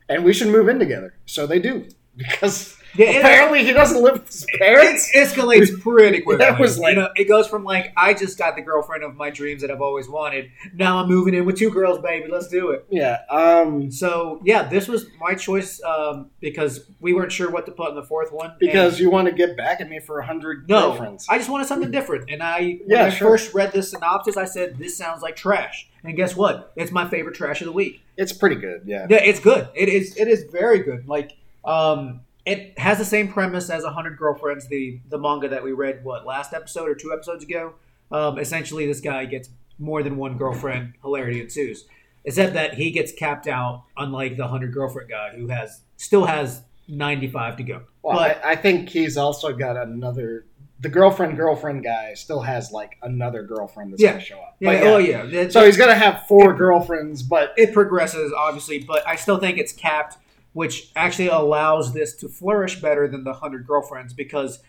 and 0.10 0.24
we 0.24 0.34
should 0.34 0.48
move 0.48 0.68
in 0.70 0.80
together." 0.80 1.16
So 1.26 1.48
they 1.48 1.60
do 1.60 1.88
because 2.18 2.78
Yeah, 2.98 3.08
it- 3.12 3.18
apparently 3.20 3.64
he 3.64 3.74
doesn't 3.74 4.02
live 4.02 4.14
with 4.14 4.28
his 4.28 4.46
parents. 4.60 5.10
It 5.14 5.18
escalates 5.28 5.80
pretty 5.82 6.22
quickly. 6.22 6.46
That 6.46 6.60
was 6.60 6.80
like- 6.80 6.96
you 6.96 7.02
know, 7.02 7.10
it 7.16 7.26
goes 7.26 7.48
from 7.48 7.64
like 7.64 7.91
I 7.98 8.14
just 8.14 8.38
got 8.38 8.56
the 8.56 8.62
girlfriend 8.62 9.04
of 9.04 9.16
my 9.16 9.30
dreams 9.30 9.62
that 9.62 9.72
I've 9.72 9.82
always 9.82 10.08
wanted. 10.08 10.50
Now 10.74 11.00
I'm 11.00 11.08
moving 11.10 11.34
in 11.34 11.46
with 11.46 11.58
two 11.58 11.70
girls, 11.72 12.00
baby. 12.00 12.28
Let's 12.32 12.48
do 12.48 12.72
it. 12.72 12.86
Yeah, 12.89 13.20
um, 13.30 13.91
So 13.91 14.39
yeah, 14.43 14.64
this 14.68 14.88
was 14.88 15.08
my 15.20 15.36
choice 15.36 15.82
um, 15.84 16.30
because 16.39 16.89
we 17.00 17.14
weren't 17.14 17.32
sure 17.32 17.52
what 17.52 17.66
to 17.66 17.72
put 17.72 17.89
in 17.89 17.96
the 17.96 18.04
fourth 18.04 18.32
one. 18.32 18.56
because 18.60 19.00
you 19.00 19.10
want 19.10 19.28
to 19.28 19.34
get 19.34 19.58
back 19.58 19.82
at 19.82 19.89
me 19.89 20.00
for 20.00 20.20
a 20.20 20.26
hundred 20.26 20.68
no, 20.70 20.89
girlfriends. 20.89 21.26
I 21.30 21.38
just 21.38 21.50
wanted 21.50 21.68
something 21.68 21.91
different. 21.91 22.30
And 22.30 22.41
I 22.41 22.60
when 22.62 22.82
Yeah, 22.88 23.06
I 23.06 23.10
sure. 23.10 23.30
first 23.30 23.54
read 23.54 23.72
this 23.72 23.91
synopsis, 23.91 24.38
I 24.38 24.46
said 24.46 24.78
this 24.78 24.98
sounds 24.98 25.22
like 25.22 25.36
trash. 25.36 25.89
And 26.04 26.16
guess 26.16 26.36
what? 26.36 26.72
It's 26.76 26.91
my 26.91 27.08
favorite 27.10 27.36
trash 27.36 27.62
of 27.62 27.66
the 27.66 27.72
week. 27.72 28.02
It's 28.16 28.32
pretty 28.32 28.56
good. 28.58 28.84
Yeah, 28.86 29.08
Yeah, 29.10 29.18
it's 29.24 29.39
good. 29.39 29.68
It 29.74 29.89
is. 29.89 30.16
It 30.18 30.28
is 30.28 30.43
very 30.52 30.80
good. 30.80 31.08
Like, 31.08 31.32
um, 31.66 32.22
it 32.46 32.78
has 32.78 32.98
the 32.98 33.06
same 33.06 33.28
premise 33.28 33.70
as 33.70 33.84
hundred 33.84 34.18
girlfriends, 34.18 34.68
the 34.68 35.00
the 35.10 35.18
manga 35.18 35.48
that 35.50 35.64
we 35.64 35.72
read 35.72 36.04
what 36.04 36.26
last 36.26 36.54
episode 36.54 36.88
or 36.89 36.96
two 36.96 37.12
episodes 37.14 37.43
ago. 37.43 37.74
Um, 38.12 38.38
essentially, 38.39 38.86
this 38.86 39.02
guy 39.02 39.26
gets 39.26 39.50
more 39.80 40.04
than 40.04 40.18
one 40.18 40.38
girlfriend. 40.38 40.93
Hilarity 41.02 41.41
ensues, 41.41 41.86
except 42.24 42.54
that 42.54 42.76
he 42.76 42.91
gets 42.91 43.12
capped 43.12 43.48
out, 43.48 43.84
unlike 43.98 44.38
the 44.38 44.48
hundred 44.48 44.74
girlfriend 44.74 45.10
guy 45.10 45.32
who 45.36 45.48
has 45.48 45.82
still 45.98 46.26
has 46.26 46.62
ninety 46.88 47.28
five 47.28 47.58
to 47.58 47.64
go. 47.64 47.82
well, 48.04 48.18
but 48.18 48.43
I, 48.46 48.52
I 48.52 48.56
think 48.56 48.89
he's 48.89 49.18
also 49.18 49.54
got 49.54 49.76
another. 49.78 50.46
The 50.82 50.89
girlfriend 50.89 51.38
girlfriend 51.38 51.84
guy 51.86 52.14
still 52.16 52.41
has 52.41 52.72
like 52.72 52.98
another 53.02 53.41
girlfriend 53.43 53.93
that's 53.93 54.02
Yeah. 54.04 54.12
gonna 54.12 54.22
show 54.24 54.38
up. 54.39 54.56
yeah, 54.60 54.80
But, 54.82 54.84
oh 54.88 54.98
yeah, 54.98 55.24
It- 55.26 55.54
So 55.54 55.66
he's 55.66 55.78
gonna 55.78 55.96
have 55.96 56.28
four 56.28 56.54
girlfriends, 56.54 57.24
but 57.24 57.54
it 57.58 57.74
progresses 57.74 58.32
obviously, 58.38 58.80
but 58.80 59.08
I 59.08 59.16
still 59.16 59.38
think 59.38 59.58
it's 59.58 59.72
capped, 59.72 60.18
which 60.56 60.89
actually 60.95 61.28
allows 61.28 61.93
this 61.93 62.16
to 62.16 62.30
flourish 62.30 62.80
better 62.80 63.10
than 63.10 63.26
the 63.26 63.34
hundred 63.34 63.68
girlfriends 63.68 64.14
because 64.14 64.60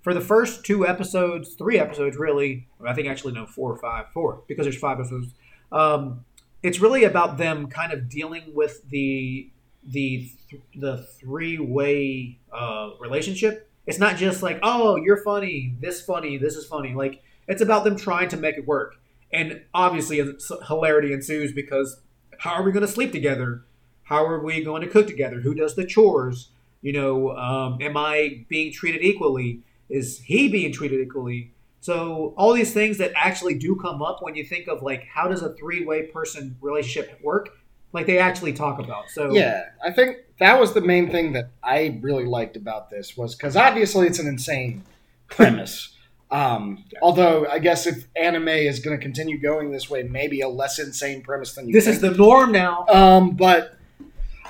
for 0.00 0.14
the 0.14 0.20
first 0.20 0.64
two 0.64 0.86
episodes, 0.86 1.54
three 1.54 1.80
episodes 1.80 2.16
really, 2.16 2.68
I 2.86 2.94
think 2.94 3.08
actually 3.08 3.32
no 3.32 3.44
four 3.46 3.72
or 3.72 3.76
five, 3.76 4.06
four 4.12 4.44
because 4.46 4.66
there's 4.66 4.78
five 4.78 5.00
episodes. 5.00 5.34
um, 5.72 6.24
it's 6.62 6.78
really 6.78 7.02
about 7.02 7.38
them 7.38 7.66
kind 7.66 7.92
of 7.92 8.08
dealing 8.08 8.54
with 8.54 8.88
the 8.88 9.50
the 9.84 10.30
the 10.76 10.98
three 11.18 11.58
way 11.58 12.38
uh, 12.52 12.90
relationship. 13.00 13.68
It's 13.84 13.98
not 13.98 14.18
just 14.18 14.44
like, 14.44 14.60
oh, 14.62 14.94
you're 14.94 15.24
funny, 15.24 15.74
this 15.80 16.00
funny, 16.02 16.38
this 16.38 16.54
is 16.54 16.66
funny. 16.66 16.94
Like 16.94 17.20
it's 17.48 17.62
about 17.62 17.82
them 17.82 17.96
trying 17.96 18.28
to 18.28 18.36
make 18.36 18.58
it 18.58 18.64
work. 18.64 18.94
And 19.32 19.62
obviously, 19.74 20.22
hilarity 20.68 21.12
ensues 21.12 21.50
because 21.50 22.00
how 22.38 22.52
are 22.52 22.62
we 22.62 22.70
going 22.70 22.86
to 22.86 22.92
sleep 22.92 23.10
together? 23.10 23.64
How 24.04 24.24
are 24.24 24.42
we 24.42 24.62
going 24.62 24.82
to 24.82 24.88
cook 24.88 25.06
together? 25.06 25.40
Who 25.40 25.54
does 25.54 25.74
the 25.74 25.86
chores? 25.86 26.48
You 26.80 26.92
know, 26.92 27.36
um, 27.36 27.80
am 27.80 27.96
I 27.96 28.44
being 28.48 28.72
treated 28.72 29.02
equally? 29.02 29.60
Is 29.88 30.20
he 30.20 30.48
being 30.48 30.72
treated 30.72 31.00
equally? 31.00 31.52
So 31.80 32.32
all 32.36 32.52
these 32.52 32.72
things 32.72 32.98
that 32.98 33.12
actually 33.16 33.54
do 33.54 33.76
come 33.76 34.02
up 34.02 34.22
when 34.22 34.36
you 34.36 34.44
think 34.44 34.68
of 34.68 34.82
like 34.82 35.04
how 35.04 35.28
does 35.28 35.42
a 35.42 35.52
three 35.54 35.84
way 35.84 36.04
person 36.04 36.56
relationship 36.60 37.20
work, 37.22 37.50
like 37.92 38.06
they 38.06 38.18
actually 38.18 38.52
talk 38.52 38.78
about. 38.78 39.10
So 39.10 39.32
yeah, 39.32 39.64
I 39.84 39.90
think 39.90 40.18
that 40.38 40.58
was 40.60 40.74
the 40.74 40.80
main 40.80 41.10
thing 41.10 41.32
that 41.32 41.50
I 41.62 41.98
really 42.00 42.24
liked 42.24 42.56
about 42.56 42.90
this 42.90 43.16
was 43.16 43.34
because 43.34 43.56
obviously 43.56 44.06
it's 44.06 44.18
an 44.18 44.28
insane 44.28 44.84
premise. 45.28 45.96
Um, 46.30 46.84
although 47.02 47.46
I 47.46 47.58
guess 47.58 47.86
if 47.86 48.06
anime 48.16 48.48
is 48.48 48.78
going 48.78 48.96
to 48.96 49.02
continue 49.02 49.38
going 49.38 49.70
this 49.70 49.90
way, 49.90 50.02
maybe 50.04 50.40
a 50.40 50.48
less 50.48 50.78
insane 50.78 51.22
premise 51.22 51.54
than 51.54 51.66
you. 51.66 51.72
This 51.74 51.84
think. 51.84 51.96
is 51.96 52.00
the 52.00 52.12
norm 52.12 52.52
now. 52.52 52.86
Um, 52.86 53.32
but 53.32 53.76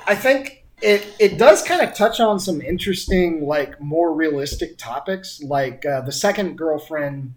I 0.06 0.14
think 0.14 0.64
it 0.80 1.06
it 1.18 1.38
does 1.38 1.62
kind 1.62 1.80
of 1.80 1.94
touch 1.94 2.20
on 2.20 2.40
some 2.40 2.60
interesting, 2.60 3.46
like 3.46 3.80
more 3.80 4.12
realistic 4.14 4.78
topics. 4.78 5.42
Like 5.42 5.86
uh, 5.86 6.00
the 6.02 6.12
second 6.12 6.56
girlfriend 6.56 7.34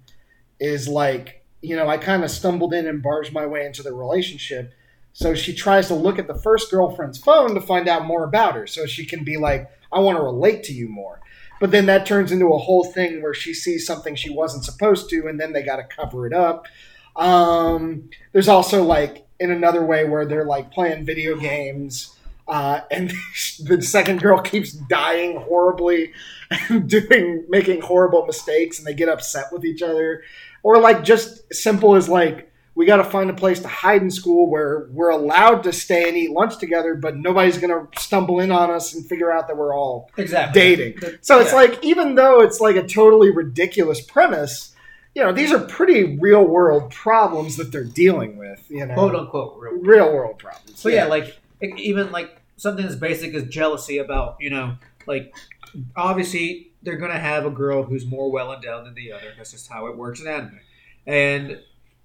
is 0.60 0.88
like, 0.88 1.44
you 1.62 1.76
know, 1.76 1.88
I 1.88 1.98
kind 1.98 2.24
of 2.24 2.32
stumbled 2.32 2.74
in 2.74 2.88
and 2.88 3.04
barged 3.04 3.34
my 3.34 3.46
way 3.46 3.66
into 3.66 3.84
the 3.84 3.94
relationship. 3.94 4.74
So 5.14 5.34
she 5.34 5.54
tries 5.54 5.88
to 5.88 5.96
look 5.96 6.20
at 6.20 6.28
the 6.28 6.36
first 6.36 6.70
girlfriend's 6.70 7.18
phone 7.18 7.54
to 7.56 7.62
find 7.62 7.88
out 7.88 8.06
more 8.06 8.26
about 8.26 8.56
her, 8.56 8.68
so 8.68 8.86
she 8.86 9.06
can 9.06 9.24
be 9.24 9.38
like, 9.38 9.70
I 9.92 10.00
want 10.00 10.18
to 10.18 10.24
relate 10.24 10.64
to 10.64 10.74
you 10.74 10.90
more. 10.90 11.22
But 11.62 11.72
then 11.72 11.86
that 11.86 12.06
turns 12.06 12.34
into 12.34 12.48
a 12.48 12.58
whole 12.58 12.84
thing 12.84 13.22
where 13.22 13.34
she 13.34 13.54
sees 13.54 13.86
something 13.86 14.16
she 14.16 14.30
wasn't 14.30 14.66
supposed 14.66 15.10
to, 15.12 15.28
and 15.28 15.40
then 15.40 15.54
they 15.54 15.64
got 15.64 15.78
to 15.78 15.84
cover 15.84 16.28
it 16.28 16.34
up. 16.34 16.68
Um, 17.16 18.10
there's 18.34 18.50
also 18.50 18.84
like 18.84 19.26
in 19.40 19.52
another 19.52 19.86
way 19.86 20.04
where 20.04 20.26
they're 20.26 20.46
like 20.46 20.72
playing 20.72 21.06
video 21.06 21.38
games, 21.38 22.15
uh, 22.48 22.82
and 22.92 23.10
the 23.64 23.82
second 23.82 24.22
girl 24.22 24.40
keeps 24.40 24.72
dying 24.72 25.38
horribly 25.42 26.12
and 26.52 26.90
doing 26.90 27.46
making 27.50 27.82
horrible 27.82 28.26
mistakes, 28.26 28.78
and 28.78 28.88
they 28.88 28.94
get 28.94 29.10
upset 29.10 29.46
with 29.52 29.66
each 29.66 29.82
other, 29.82 30.24
or 30.64 30.80
like 30.80 31.04
just 31.04 31.54
simple 31.54 31.96
as 31.96 32.08
like 32.10 32.52
we 32.76 32.86
got 32.86 32.98
to 32.98 33.06
find 33.06 33.30
a 33.30 33.34
place 33.34 33.62
to 33.62 33.70
hide 33.70 34.02
in 34.02 34.12
school 34.12 34.50
where 34.50 34.90
we're 34.92 35.10
allowed 35.10 35.64
to 35.64 35.72
stay 35.72 36.10
and 36.10 36.18
eat 36.18 36.30
lunch 36.32 36.58
together, 36.58 36.94
but 36.94 37.16
nobody's 37.16 37.58
going 37.58 37.70
to 37.72 37.88
stumble 38.02 38.42
in 38.42 38.52
on 38.52 38.70
us 38.70 38.94
and 38.94 39.06
figure 39.06 39.32
out 39.32 39.48
that 39.48 39.56
we're 39.56 39.74
all 39.74 40.10
exactly 40.18 40.60
dating. 40.62 41.00
So 41.22 41.40
it's 41.40 41.52
Yeah. 41.52 41.56
like, 41.56 41.82
even 41.86 42.16
though 42.16 42.42
it's 42.42 42.60
like 42.60 42.76
a 42.76 42.86
totally 42.86 43.32
ridiculous 43.32 44.02
premise, 44.02 44.76
you 45.14 45.24
know, 45.24 45.32
these 45.32 45.54
are 45.54 45.60
pretty 45.60 46.18
real 46.20 46.44
world 46.46 46.92
problems 46.92 47.56
that 47.56 47.72
they're 47.72 47.86
dealing 47.86 48.36
with, 48.36 48.66
you 48.70 48.86
know, 48.86 48.94
quote 48.94 49.16
unquote 49.16 49.56
real. 49.58 49.74
real 49.82 50.14
world 50.14 50.38
problems. 50.38 50.78
So 50.78 50.90
yeah, 50.90 51.06
like 51.06 51.28
e- 51.30 51.34
even 51.78 52.12
like 52.12 52.42
something 52.58 52.86
as 52.86 52.96
basic 52.96 53.34
as 53.34 53.44
jealousy 53.46 53.98
about 53.98 54.38
you 54.40 54.50
know 54.50 54.78
like 55.08 55.34
obviously 55.96 56.72
they're 56.84 56.98
gonna 56.98 57.20
have 57.20 57.46
a 57.46 57.50
girl 57.50 57.84
who's 57.84 58.06
more 58.06 58.32
well 58.32 58.54
endowed 58.54 58.86
than 58.86 58.94
the 58.94 59.12
other. 59.12 59.34
That's 59.38 59.52
just 59.52 59.70
how 59.70 59.88
it 59.88 59.98
works 59.98 60.22
in 60.22 60.28
anime. 60.28 60.60
And 61.08 61.60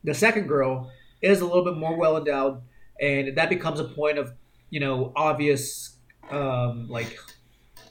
the 0.04 0.14
second 0.14 0.46
girl 0.48 0.90
is 1.20 1.40
a 1.40 1.44
little 1.46 1.64
bit 1.64 1.76
more 1.76 1.96
well 1.96 2.16
endowed, 2.16 2.62
and 3.00 3.36
that 3.36 3.48
becomes 3.50 3.78
a 3.80 3.84
point 3.84 4.18
of 4.18 4.32
you 4.70 4.80
know 4.80 5.12
obvious 5.16 5.96
um, 6.30 6.88
like 6.88 7.18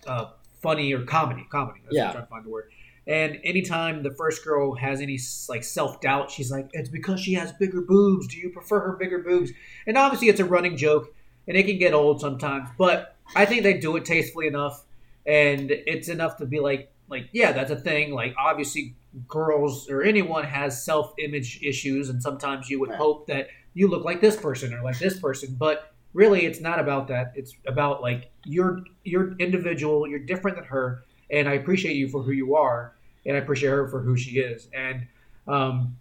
uh, 0.07 0.25
funny 0.61 0.93
or 0.93 1.03
comedy. 1.03 1.45
Comedy. 1.51 1.79
That's 1.83 1.93
what 1.93 1.97
Yeah. 1.97 2.05
I'm 2.07 2.11
trying 2.13 2.23
to 2.25 2.29
find 2.29 2.45
the 2.45 2.49
word. 2.49 2.71
And 3.07 3.39
anytime 3.43 4.03
the 4.03 4.11
first 4.11 4.43
girl 4.43 4.75
has 4.75 5.01
any 5.01 5.19
like 5.47 5.63
self 5.63 5.99
doubt, 6.01 6.29
she's 6.31 6.51
like, 6.51 6.69
"It's 6.73 6.89
because 6.89 7.19
she 7.19 7.33
has 7.33 7.51
bigger 7.53 7.81
boobs. 7.81 8.27
Do 8.27 8.37
you 8.37 8.49
prefer 8.49 8.79
her 8.81 8.97
bigger 8.97 9.19
boobs?" 9.19 9.51
And 9.87 9.97
obviously, 9.97 10.29
it's 10.29 10.39
a 10.39 10.45
running 10.45 10.77
joke, 10.77 11.13
and 11.47 11.57
it 11.57 11.63
can 11.65 11.77
get 11.77 11.93
old 11.93 12.21
sometimes. 12.21 12.69
But 12.77 13.15
I 13.35 13.45
think 13.45 13.63
they 13.63 13.77
do 13.77 13.95
it 13.95 14.05
tastefully 14.05 14.47
enough, 14.47 14.85
and 15.25 15.71
it's 15.71 16.09
enough 16.09 16.37
to 16.37 16.45
be 16.45 16.59
like, 16.59 16.91
like, 17.09 17.29
yeah, 17.31 17.51
that's 17.51 17.71
a 17.71 17.75
thing. 17.75 18.13
Like, 18.13 18.35
obviously, 18.37 18.95
girls 19.27 19.89
or 19.89 20.03
anyone 20.03 20.43
has 20.43 20.83
self 20.83 21.13
image 21.19 21.59
issues, 21.63 22.09
and 22.09 22.21
sometimes 22.21 22.69
you 22.69 22.79
would 22.79 22.89
Right. 22.89 22.97
hope 22.99 23.27
that 23.27 23.47
you 23.73 23.87
look 23.87 24.03
like 24.03 24.21
this 24.21 24.35
person 24.35 24.73
or 24.73 24.83
like 24.83 24.99
this 24.99 25.19
person, 25.19 25.55
but 25.57 25.93
really, 26.13 26.45
it's 26.45 26.59
not 26.61 26.79
about 26.79 27.07
that. 27.07 27.33
It's 27.35 27.53
about 27.67 28.01
like 28.01 28.31
you're 28.45 28.83
you're 29.03 29.35
individual. 29.37 30.07
You're 30.07 30.19
different 30.19 30.57
than 30.57 30.65
her, 30.65 31.03
and 31.31 31.47
I 31.49 31.53
appreciate 31.53 31.95
you 31.95 32.09
for 32.09 32.21
who 32.23 32.31
you 32.31 32.55
are, 32.55 32.95
and 33.25 33.35
I 33.35 33.39
appreciate 33.39 33.69
her 33.69 33.87
for 33.87 34.01
who 34.01 34.15
she 34.17 34.39
is. 34.39 34.67
And 34.73 35.07
um, 35.47 35.97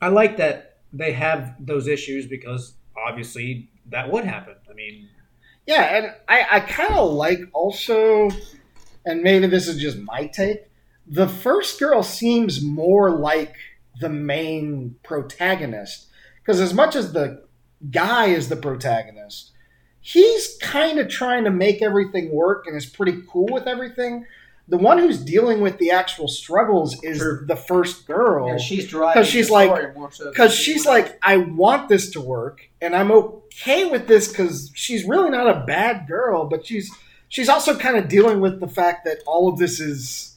I 0.00 0.08
like 0.08 0.36
that 0.36 0.78
they 0.92 1.12
have 1.12 1.54
those 1.58 1.88
issues 1.88 2.26
because 2.26 2.74
obviously 2.96 3.68
that 3.92 4.10
would 4.10 4.24
happen. 4.24 4.54
I 4.68 4.74
mean, 4.74 5.08
Yeah, 5.66 5.82
and 5.82 6.14
I, 6.28 6.46
I 6.56 6.60
kind 6.60 6.94
of 6.94 7.12
like 7.12 7.40
also, 7.52 8.30
and 9.04 9.22
maybe 9.22 9.46
this 9.46 9.68
is 9.68 9.80
just 9.80 9.98
my 9.98 10.26
take. 10.26 10.68
The 11.06 11.28
first 11.28 11.78
girl 11.78 12.02
seems 12.02 12.62
more 12.62 13.10
like 13.10 13.54
the 14.00 14.08
main 14.08 14.96
protagonist 15.02 16.08
because 16.40 16.60
as 16.60 16.74
much 16.74 16.96
as 16.96 17.12
the 17.12 17.44
guy 17.90 18.26
is 18.26 18.48
the 18.48 18.56
protagonist, 18.56 19.52
he's 20.00 20.58
kind 20.60 20.98
of 20.98 21.08
trying 21.08 21.44
to 21.44 21.50
make 21.50 21.82
everything 21.82 22.30
work 22.32 22.66
and 22.66 22.76
is 22.76 22.86
pretty 22.86 23.22
cool 23.28 23.48
with 23.50 23.66
everything. 23.66 24.26
The 24.68 24.78
one 24.78 24.98
who's 24.98 25.18
dealing 25.18 25.60
with 25.60 25.78
the 25.78 25.90
actual 25.90 26.28
struggles 26.28 27.02
is 27.02 27.18
True. 27.18 27.44
the 27.46 27.56
first 27.56 28.06
girl 28.06 28.48
yeah, 28.48 28.56
she's 28.58 28.86
driving 28.88 29.14
'Cause 29.14 29.28
she's 29.28 29.50
like- 29.50 29.92
so 30.12 30.30
because 30.30 30.54
she's 30.54 30.86
like, 30.86 31.18
I 31.22 31.36
want 31.38 31.88
this 31.88 32.10
to 32.12 32.20
work, 32.20 32.60
and 32.80 32.94
I'm 32.94 33.10
okay 33.10 33.84
with 33.84 34.06
this 34.06 34.28
because 34.28 34.70
she's 34.74 35.04
really 35.04 35.30
not 35.30 35.48
a 35.48 35.64
bad 35.66 36.06
girl, 36.06 36.46
but 36.46 36.64
she's 36.64 36.90
she's 37.28 37.48
also 37.48 37.76
kind 37.76 37.96
of 37.96 38.08
dealing 38.08 38.40
with 38.40 38.60
the 38.60 38.68
fact 38.68 39.04
that 39.04 39.18
all 39.26 39.48
of 39.48 39.58
this 39.58 39.80
is 39.80 40.31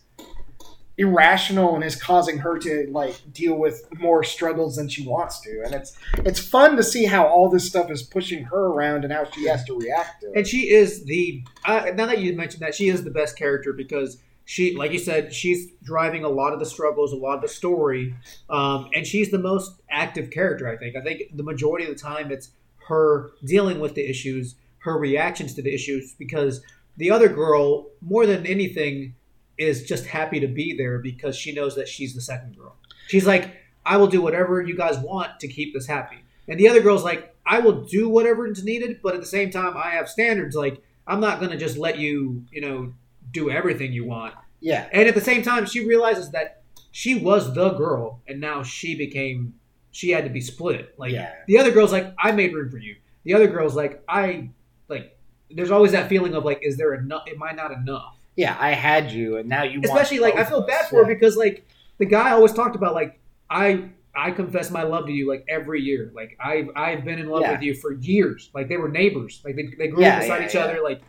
irrational 0.98 1.76
and 1.76 1.84
is 1.84 2.02
causing 2.02 2.38
her 2.38 2.58
to 2.58 2.88
like 2.92 3.16
deal 3.34 3.56
with 3.56 3.86
more 4.00 4.24
struggles 4.24 4.78
than 4.78 4.88
she 4.88 5.06
wants 5.06 5.42
to, 5.42 5.62
and 5.66 5.74
it's 5.74 5.98
it's 6.20 6.40
fun 6.40 6.76
to 6.78 6.84
see 6.84 7.06
how 7.06 7.28
all 7.28 7.50
this 7.50 7.68
stuff 7.68 7.92
is 7.92 8.02
pushing 8.02 8.46
her 8.46 8.68
around 8.68 9.04
and 9.04 9.12
how 9.12 9.26
she 9.32 9.46
has 9.48 9.64
to 9.66 9.78
react 9.78 10.22
to 10.22 10.28
it. 10.28 10.38
and 10.38 10.48
she 10.48 10.70
is 10.70 11.04
the 11.06 11.44
uh, 11.66 11.92
now 11.96 12.06
that 12.06 12.20
you 12.20 12.34
mentioned 12.36 12.62
that 12.62 12.76
she 12.76 12.90
is 12.90 13.04
the 13.04 13.12
best 13.12 13.38
character 13.38 13.74
because 13.74 14.18
she 14.46 14.76
like 14.76 14.92
you 14.92 15.00
said 15.00 15.34
she's 15.34 15.72
driving 15.84 16.24
a 16.24 16.30
lot 16.30 16.54
of 16.54 16.60
the 16.60 16.66
struggles 16.66 17.12
a 17.12 17.16
lot 17.16 17.36
of 17.36 17.42
the 17.42 17.48
story 17.48 18.16
um, 18.50 18.88
and 18.94 19.06
she's 19.06 19.32
the 19.32 19.40
most 19.40 19.82
active 19.90 20.30
character 20.30 20.68
i 20.70 20.78
think 20.78 20.96
i 20.96 21.02
think 21.02 21.24
the 21.36 21.44
majority 21.44 21.86
of 21.86 21.92
the 21.92 22.02
time 22.02 22.32
it's 22.32 22.52
her 22.88 23.32
dealing 23.44 23.80
with 23.80 23.96
the 23.96 24.08
issues 24.08 24.56
her 24.78 24.98
reactions 24.98 25.56
to 25.56 25.62
the 25.64 25.74
issues 25.74 26.14
because 26.18 26.62
the 26.98 27.10
other 27.10 27.28
girl 27.28 27.88
more 28.02 28.26
than 28.26 28.46
anything 28.46 29.16
is 29.58 29.84
just 29.84 30.06
happy 30.06 30.40
to 30.40 30.48
be 30.48 30.76
there 30.78 31.00
because 31.00 31.36
she 31.36 31.54
knows 31.54 31.76
that 31.76 31.88
she's 31.88 32.14
the 32.14 32.22
second 32.22 32.56
girl 32.58 32.76
she's 33.08 33.26
like 33.26 33.56
i 33.86 33.96
will 33.98 34.08
do 34.08 34.22
whatever 34.22 34.62
you 34.62 34.76
guys 34.76 34.98
want 35.00 35.40
to 35.40 35.48
keep 35.48 35.74
this 35.74 35.88
happy 35.88 36.18
and 36.48 36.60
the 36.60 36.68
other 36.68 36.82
girl's 36.82 37.04
like 37.04 37.36
i 37.46 37.60
will 37.60 37.84
do 37.84 38.10
whatever 38.10 38.48
is 38.48 38.64
needed 38.64 39.00
but 39.02 39.14
at 39.14 39.20
the 39.20 39.26
same 39.26 39.50
time 39.50 39.76
i 39.78 39.90
have 39.92 40.10
standards 40.10 40.56
like 40.56 40.82
i'm 41.08 41.20
not 41.20 41.40
going 41.40 41.52
to 41.52 41.58
just 41.58 41.78
let 41.78 41.98
you 41.98 42.44
you 42.52 42.62
know 42.62 42.94
do 43.32 43.50
everything 43.50 43.92
you 43.94 44.06
want 44.06 44.34
yeah, 44.62 44.88
and 44.92 45.08
at 45.08 45.14
the 45.14 45.22
same 45.22 45.44
time, 45.44 45.68
she 45.68 45.86
realizes 45.86 46.32
that 46.32 46.64
she 46.90 47.14
was 47.14 47.54
the 47.54 47.72
girl, 47.74 48.22
and 48.28 48.42
now 48.42 48.64
she 48.64 48.96
became 48.96 49.54
she 49.92 50.10
had 50.10 50.24
to 50.24 50.30
be 50.32 50.42
split. 50.42 50.96
Like 50.98 51.12
Yeah. 51.12 51.34
the 51.46 51.60
other 51.60 51.70
girl's 51.70 51.92
like, 51.92 52.12
I 52.18 52.32
made 52.32 52.52
room 52.52 52.72
for 52.72 52.80
you. 52.80 52.96
The 53.26 53.36
other 53.36 53.48
girl's 53.48 53.76
like, 53.76 54.02
I 54.08 54.50
like. 54.88 55.20
There's 55.52 55.70
always 55.70 55.92
that 55.92 56.10
feeling 56.10 56.34
of 56.34 56.46
like, 56.46 56.60
is 56.64 56.78
there 56.78 56.96
enough? 56.96 57.26
Am 57.32 57.44
I 57.44 57.52
not 57.52 57.74
enough? 57.74 58.15
Yeah, 58.36 58.56
I 58.60 58.72
had 58.72 59.12
you, 59.12 59.38
and 59.38 59.48
now 59.50 59.64
you. 59.64 59.80
want 59.80 59.86
Especially 59.86 60.20
like, 60.20 60.36
I 60.36 60.44
feel 60.44 60.66
bad 60.66 60.88
for 60.88 61.06
her 61.06 61.06
because 61.06 61.38
like 61.38 61.68
the 61.98 62.06
guy 62.06 62.32
always 62.32 62.54
talked 62.54 62.76
about 62.76 62.94
like 62.94 63.20
I 63.50 63.90
I 64.16 64.32
confess 64.32 64.72
my 64.72 64.84
love 64.84 65.06
to 65.08 65.12
you 65.12 65.28
like 65.28 65.46
every 65.48 65.82
year. 65.82 66.12
Like 66.14 66.38
I've 66.44 66.70
I've 66.76 67.06
been 67.06 67.20
in 67.20 67.28
love 67.28 67.42
Yeah. 67.42 67.52
with 67.54 67.62
you 67.62 67.74
for 67.76 67.94
years. 67.94 68.50
Like 68.54 68.68
they 68.70 68.78
were 68.78 68.90
neighbors. 68.90 69.42
Like 69.44 69.56
they, 69.56 69.64
they 69.78 69.88
grew 69.88 70.02
Yeah, 70.04 70.16
up 70.16 70.22
beside 70.22 70.42
yeah, 70.42 70.48
each 70.48 70.56
other. 70.56 70.82
Like 70.84 71.02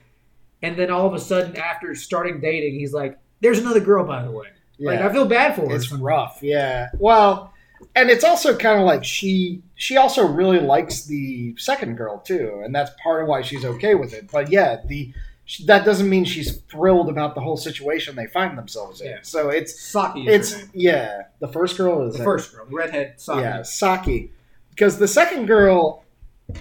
and 0.62 0.76
then 0.76 0.90
all 0.90 1.06
of 1.06 1.14
a 1.14 1.18
sudden 1.20 1.56
after 1.56 1.94
starting 1.94 2.40
dating, 2.40 2.78
he's 2.78 2.92
like, 2.92 3.18
"There's 3.40 3.58
another 3.58 3.80
girl, 3.80 4.04
by 4.06 4.22
the 4.24 4.30
way." 4.30 4.46
Like. 4.78 5.00
I 5.00 5.12
feel 5.12 5.26
bad 5.26 5.54
for 5.54 5.68
her. 5.68 5.74
It's 5.76 5.90
rough, 5.90 6.40
yeah. 6.42 6.88
Well, 6.98 7.52
and 7.94 8.10
it's 8.10 8.24
also 8.24 8.56
kind 8.56 8.78
of 8.80 8.86
like 8.86 9.04
she 9.04 9.62
she 9.74 9.96
also 9.96 10.26
really 10.26 10.60
likes 10.60 11.04
the 11.04 11.54
second 11.56 11.96
girl 11.96 12.18
too, 12.18 12.60
and 12.64 12.74
that's 12.74 12.90
part 13.02 13.22
of 13.22 13.28
why 13.28 13.42
she's 13.42 13.64
okay 13.64 13.94
with 13.94 14.12
it. 14.12 14.30
But 14.30 14.50
yeah, 14.50 14.78
the 14.86 15.12
she, 15.48 15.64
that 15.66 15.84
doesn't 15.84 16.10
mean 16.10 16.24
she's 16.24 16.56
thrilled 16.62 17.08
about 17.08 17.34
the 17.36 17.40
whole 17.40 17.56
situation 17.56 18.16
they 18.16 18.26
find 18.26 18.58
themselves 18.58 19.00
in. 19.00 19.08
Yeah. 19.10 19.18
So 19.22 19.48
it's 19.48 19.80
Saki. 19.80 20.26
It's 20.26 20.64
yeah. 20.74 21.22
The 21.38 21.48
first 21.48 21.76
girl 21.78 22.02
is 22.08 22.16
the 22.16 22.24
first 22.24 22.52
girl, 22.52 22.66
the 22.66 22.74
redhead 22.74 23.14
Saki. 23.20 23.40
yeah 23.42 23.62
Saki. 23.62 24.32
because 24.70 24.98
the 24.98 25.06
second 25.08 25.46
girl 25.46 26.02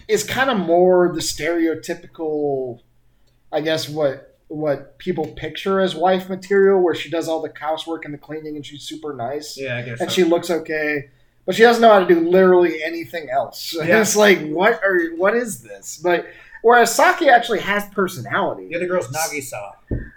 is 0.08 0.24
kind 0.24 0.50
of 0.52 0.58
more 0.58 1.12
the 1.14 1.22
stereotypical, 1.22 2.80
I 3.52 3.62
guess 3.62 3.90
what 3.90 4.32
what 4.48 5.00
people 5.00 5.26
picture 5.30 5.80
as 5.80 5.96
wife 5.96 6.30
material, 6.30 6.80
where 6.80 6.94
she 6.94 7.10
does 7.10 7.28
all 7.28 7.42
the 7.42 7.52
housework 7.60 8.06
and 8.06 8.14
the 8.14 8.18
cleaning 8.20 8.56
and 8.56 8.64
she's 8.66 8.84
super 8.84 9.14
nice 9.16 9.58
Yeah, 9.58 9.78
I 9.78 9.82
guess. 9.82 10.00
and 10.00 10.10
so. 10.12 10.14
she 10.16 10.24
looks 10.24 10.52
okay, 10.52 11.10
but 11.48 11.56
she 11.56 11.64
doesn't 11.64 11.82
know 11.82 11.90
how 11.90 12.00
to 12.00 12.06
do 12.08 12.20
literally 12.30 12.84
anything 12.84 13.30
else. 13.32 13.76
Yeah. 13.84 14.02
it's 14.02 14.16
like 14.16 14.46
what 14.48 14.84
are 14.84 15.08
what 15.16 15.36
is 15.36 15.64
this? 15.64 16.00
But 16.02 16.28
whereas 16.66 16.96
Saki 16.96 17.30
actually 17.30 17.60
has 17.60 17.88
personality. 17.90 18.68
the 18.70 18.76
other 18.76 18.88
girl's 18.88 19.08
Nagisa. 19.10 19.74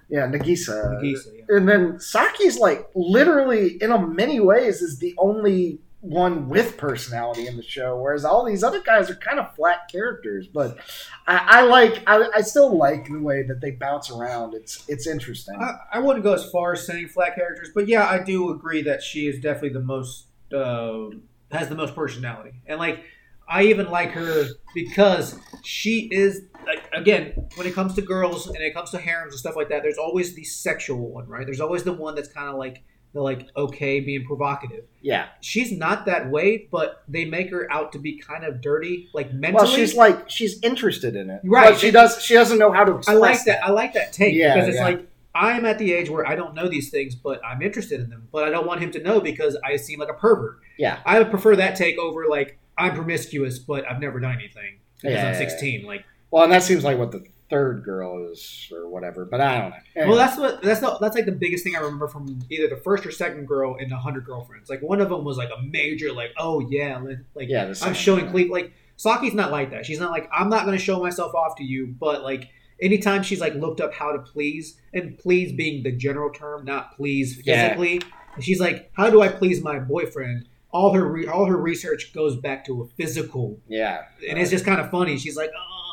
Yeah, 0.09 0.27
Nagisa. 0.27 0.95
Nagisa. 0.95 1.27
Yeah. 1.37 1.57
And 1.57 1.69
then 1.69 2.01
Saki's 2.01 2.59
like 2.59 2.89
literally 2.95 3.77
in 3.83 3.93
a 3.93 3.99
many 3.99 4.41
ways 4.41 4.81
is 4.81 4.99
the 4.99 5.15
only 5.19 5.81
one 6.01 6.49
with 6.49 6.79
personality 6.79 7.47
in 7.47 7.59
the 7.59 7.63
show, 7.63 8.01
whereas 8.01 8.25
all 8.25 8.47
these 8.47 8.65
other 8.65 8.81
guys 8.81 9.11
are 9.11 9.17
kind 9.17 9.39
of 9.39 9.55
flat 9.57 9.91
characters. 9.93 10.47
But 10.47 10.79
I, 11.27 11.59
I 11.59 11.63
like 11.65 12.03
I, 12.07 12.27
I 12.37 12.41
still 12.41 12.75
like 12.75 13.09
the 13.09 13.21
way 13.21 13.43
that 13.43 13.61
they 13.61 13.73
bounce 13.73 14.11
around. 14.11 14.55
It's 14.55 14.89
it's 14.89 15.07
interesting. 15.07 15.57
I, 15.61 15.75
I 15.93 15.99
wouldn't 15.99 16.25
go 16.25 16.33
as 16.33 16.51
far 16.51 16.73
as 16.73 16.87
saying 16.87 17.09
flat 17.09 17.35
characters, 17.35 17.69
but 17.75 17.89
yeah, 17.89 18.07
I 18.07 18.23
do 18.23 18.51
agree 18.51 18.81
that 18.83 19.03
she 19.03 19.27
is 19.27 19.39
definitely 19.39 19.75
the 19.81 19.81
most 19.81 20.29
uh, 20.55 21.11
has 21.53 21.69
the 21.69 21.75
most 21.75 21.95
personality, 21.95 22.55
and 22.67 22.79
like 22.79 23.05
I 23.49 23.65
even 23.65 23.91
like 23.91 24.11
her 24.11 24.47
because 24.75 25.39
she 25.65 26.09
is 26.13 26.43
like 26.67 26.89
again 26.93 27.33
when 27.57 27.67
it 27.67 27.75
comes 27.75 27.95
to 27.95 28.03
girls 28.03 28.47
and 28.47 28.59
it 28.59 28.75
comes 28.75 28.91
to 28.91 28.99
harems 28.99 29.33
and 29.33 29.41
stuff 29.41 29.57
like 29.57 29.69
that. 29.71 29.83
There's 29.83 29.99
always 29.99 30.35
the 30.35 30.45
sexual 30.45 31.11
one, 31.11 31.27
right? 31.27 31.47
There's 31.47 31.61
always 31.61 31.83
the 31.83 31.93
one 31.93 32.15
that's 32.15 32.29
kind 32.29 32.49
of 32.49 32.57
like 32.57 32.85
the 33.15 33.23
like 33.23 33.49
okay 33.57 34.01
being 34.01 34.27
provocative. 34.27 34.85
yeah. 35.01 35.29
She's 35.41 35.73
not 35.73 36.05
that 36.07 36.31
way, 36.31 36.69
but 36.71 37.03
they 37.09 37.25
make 37.25 37.51
her 37.51 37.71
out 37.73 37.93
to 37.93 37.99
be 37.99 38.19
kind 38.19 38.45
of 38.45 38.61
dirty, 38.61 39.09
like 39.15 39.33
mentally. 39.33 39.65
Well, 39.65 39.75
she's 39.75 39.95
like 39.95 40.29
she's 40.31 40.61
interested 40.63 41.17
in 41.17 41.31
it, 41.31 41.41
Right. 41.45 41.71
But 41.71 41.81
she 41.81 41.91
does 41.91 42.23
she 42.23 42.35
doesn't 42.35 42.59
know 42.59 42.71
how 42.71 42.85
to. 42.85 42.93
I 42.93 42.97
Express 42.97 43.19
like 43.19 43.45
that. 43.45 43.65
I 43.65 43.71
like 43.71 43.95
that 43.95 44.13
take 44.13 44.35
Yeah, 44.35 44.55
because 44.55 44.69
it's 44.69 44.77
yeah. 44.79 44.85
like 44.85 45.09
I'm 45.35 45.65
at 45.65 45.79
the 45.79 45.93
age 45.93 46.11
where 46.11 46.27
I 46.27 46.35
don't 46.35 46.55
know 46.55 46.69
these 46.69 46.91
things, 46.91 47.15
but 47.15 47.41
I'm 47.45 47.63
interested 47.63 48.01
in 48.01 48.11
them. 48.11 48.29
But 48.33 48.45
I 48.45 48.51
don't 48.51 48.67
want 48.67 48.83
him 48.83 48.91
to 48.93 49.03
know 49.03 49.21
because 49.21 49.57
I 49.65 49.77
seem 49.77 50.01
like 50.01 50.11
a 50.11 50.15
pervert. 50.15 50.59
Yeah. 50.77 50.99
I 51.07 51.19
would 51.19 51.31
prefer 51.31 51.57
that 51.57 51.77
take 51.77 51.97
over 51.99 52.27
like 52.29 52.59
I'm 52.79 52.95
promiscuous, 52.95 53.59
but 53.59 53.89
I've 53.91 54.01
never 54.01 54.21
done 54.21 54.33
anything 54.35 54.79
because 55.01 55.15
Yeah, 55.17 55.27
I'm 55.29 55.33
yeah, 55.33 55.39
16. 55.39 55.85
Like, 55.87 56.05
Well, 56.31 56.45
and 56.45 56.53
that 56.53 56.63
seems 56.63 56.85
like 56.85 56.99
what 56.99 57.11
the 57.13 57.25
third 57.51 57.83
girl 57.83 58.31
is 58.31 58.71
or 58.75 58.89
whatever, 58.89 59.25
but 59.25 59.41
I 59.41 59.59
don't 59.61 59.71
know. 59.71 60.09
well, 60.09 60.17
that's 60.17 60.37
what 60.37 60.63
that's 60.63 60.83
not 60.83 61.01
that's 61.01 61.17
like 61.17 61.25
the 61.25 61.33
biggest 61.33 61.65
thing 61.65 61.75
I 61.77 61.79
remember 61.81 62.07
from 62.07 62.39
either 62.51 62.69
the 62.69 62.77
first 62.77 63.07
or 63.07 63.11
second 63.11 63.47
girl 63.49 63.77
in 63.77 63.89
the 63.89 63.97
Hundred 63.97 64.27
Girlfriends. 64.27 64.69
Like 64.69 64.83
one 64.83 65.01
of 65.01 65.09
them 65.09 65.25
was 65.25 65.39
like 65.39 65.49
a 65.57 65.63
major 65.63 66.13
like, 66.13 66.33
oh 66.39 66.61
yeah, 66.61 66.99
like, 67.35 67.49
Yeah, 67.49 67.65
the 67.67 67.79
I'm 67.85 67.95
showing. 67.95 68.31
Cleve. 68.31 68.51
Like 68.51 68.73
Saki's 68.97 69.33
not 69.35 69.51
like 69.51 69.71
that. 69.71 69.87
She's 69.87 69.99
not 70.01 70.11
like 70.11 70.29
I'm 70.33 70.51
not 70.51 70.67
going 70.67 70.77
to 70.77 70.83
show 70.85 71.01
myself 71.01 71.35
off 71.35 71.57
to 71.57 71.65
you, 71.65 71.87
but 71.87 72.23
like 72.23 72.49
anytime 72.83 73.23
she's 73.23 73.41
like 73.41 73.55
looked 73.55 73.81
up 73.81 73.95
how 73.95 74.13
to 74.13 74.19
please 74.19 74.79
and 74.93 75.17
please 75.19 75.53
being 75.53 75.83
the 75.83 75.93
general 75.93 76.31
term, 76.31 76.65
not 76.67 76.95
please 76.97 77.41
Yeah. 77.45 77.69
physically. 77.69 78.03
And 78.35 78.45
she's 78.45 78.61
like, 78.61 78.91
how 78.93 79.09
do 79.11 79.23
I 79.23 79.29
please 79.29 79.63
my 79.63 79.79
boyfriend? 79.79 80.47
All 80.71 80.93
her 80.93 81.05
re- 81.05 81.27
all 81.27 81.47
her 81.47 81.57
research 81.57 82.13
goes 82.13 82.37
back 82.37 82.65
to 82.67 82.83
a 82.83 82.87
physical, 82.87 83.59
yeah, 83.69 84.03
and 84.29 84.39
it's 84.39 84.51
just 84.51 84.65
kind 84.65 84.81
of 84.81 84.91
funny. 84.91 85.17
She's 85.17 85.37
like, 85.37 85.51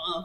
uh, 0.09 0.23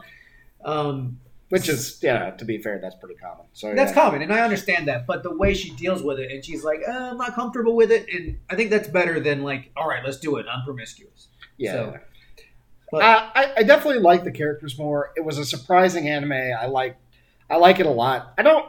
um, 0.69 1.19
which 1.49 1.69
is 1.69 1.99
yeah. 2.01 2.31
To 2.31 2.45
be 2.45 2.57
fair, 2.57 2.79
that's 2.81 2.95
pretty 2.95 3.15
common. 3.15 3.45
So 3.53 3.73
that's 3.73 3.91
yeah. 3.91 4.03
common, 4.03 4.21
and 4.21 4.33
I 4.33 4.41
understand 4.41 4.87
that. 4.89 5.07
But 5.07 5.23
the 5.23 5.35
way 5.35 5.53
she 5.53 5.71
deals 5.71 6.03
with 6.03 6.19
it, 6.19 6.31
and 6.31 6.43
she's 6.43 6.63
like, 6.63 6.81
uh, 6.87 6.91
I'm 6.91 7.17
not 7.17 7.33
comfortable 7.33 7.75
with 7.75 7.91
it, 7.91 8.07
and 8.13 8.39
I 8.49 8.55
think 8.55 8.71
that's 8.71 8.89
better 8.89 9.19
than 9.19 9.43
like, 9.43 9.71
all 9.77 9.87
right, 9.87 10.03
let's 10.03 10.17
do 10.17 10.35
it. 10.37 10.45
I'm 10.51 10.65
promiscuous. 10.65 11.29
Yeah. 11.57 11.71
So, 11.71 11.99
but 12.91 13.03
Uh, 13.03 13.29
I, 13.33 13.53
I 13.57 13.63
definitely 13.63 14.01
like 14.01 14.25
the 14.25 14.31
characters 14.31 14.77
more. 14.77 15.11
It 15.15 15.23
was 15.23 15.37
a 15.37 15.45
surprising 15.45 16.09
anime. 16.09 16.33
I 16.33 16.65
like 16.65 16.97
I 17.49 17.55
like 17.55 17.79
it 17.79 17.85
a 17.85 17.91
lot. 17.91 18.33
I 18.37 18.43
don't 18.43 18.65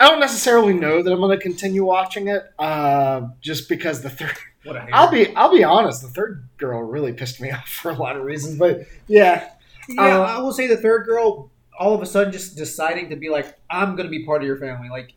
I 0.00 0.08
don't 0.08 0.20
necessarily 0.20 0.74
know 0.74 1.02
that 1.02 1.12
I'm 1.12 1.20
going 1.20 1.36
to 1.36 1.42
continue 1.42 1.84
watching 1.84 2.28
it, 2.28 2.44
uh, 2.58 3.22
just 3.40 3.68
because 3.68 4.02
the 4.02 4.10
third. 4.10 4.36
What 4.64 4.76
a 4.76 4.80
hater. 4.80 4.90
I'll 4.94 5.10
be 5.10 5.34
I'll 5.36 5.52
be 5.52 5.64
honest. 5.64 6.02
The 6.02 6.08
third 6.08 6.48
girl 6.56 6.82
really 6.82 7.12
pissed 7.12 7.40
me 7.40 7.50
off 7.52 7.68
for 7.68 7.90
a 7.90 7.94
lot 7.94 8.16
of 8.16 8.24
reasons, 8.24 8.58
but 8.58 8.82
yeah, 9.06 9.50
Yeah, 9.88 10.18
Uh, 10.18 10.22
I 10.22 10.38
will 10.40 10.52
say 10.52 10.66
the 10.66 10.76
third 10.76 11.06
girl 11.06 11.50
all 11.78 11.94
of 11.94 12.02
a 12.02 12.06
sudden 12.06 12.32
just 12.32 12.56
deciding 12.56 13.08
to 13.10 13.16
be 13.16 13.28
like, 13.30 13.56
I'm 13.70 13.94
gonna 13.96 14.08
be 14.08 14.24
part 14.24 14.42
of 14.42 14.46
your 14.46 14.56
family. 14.58 14.88
Like 14.88 15.14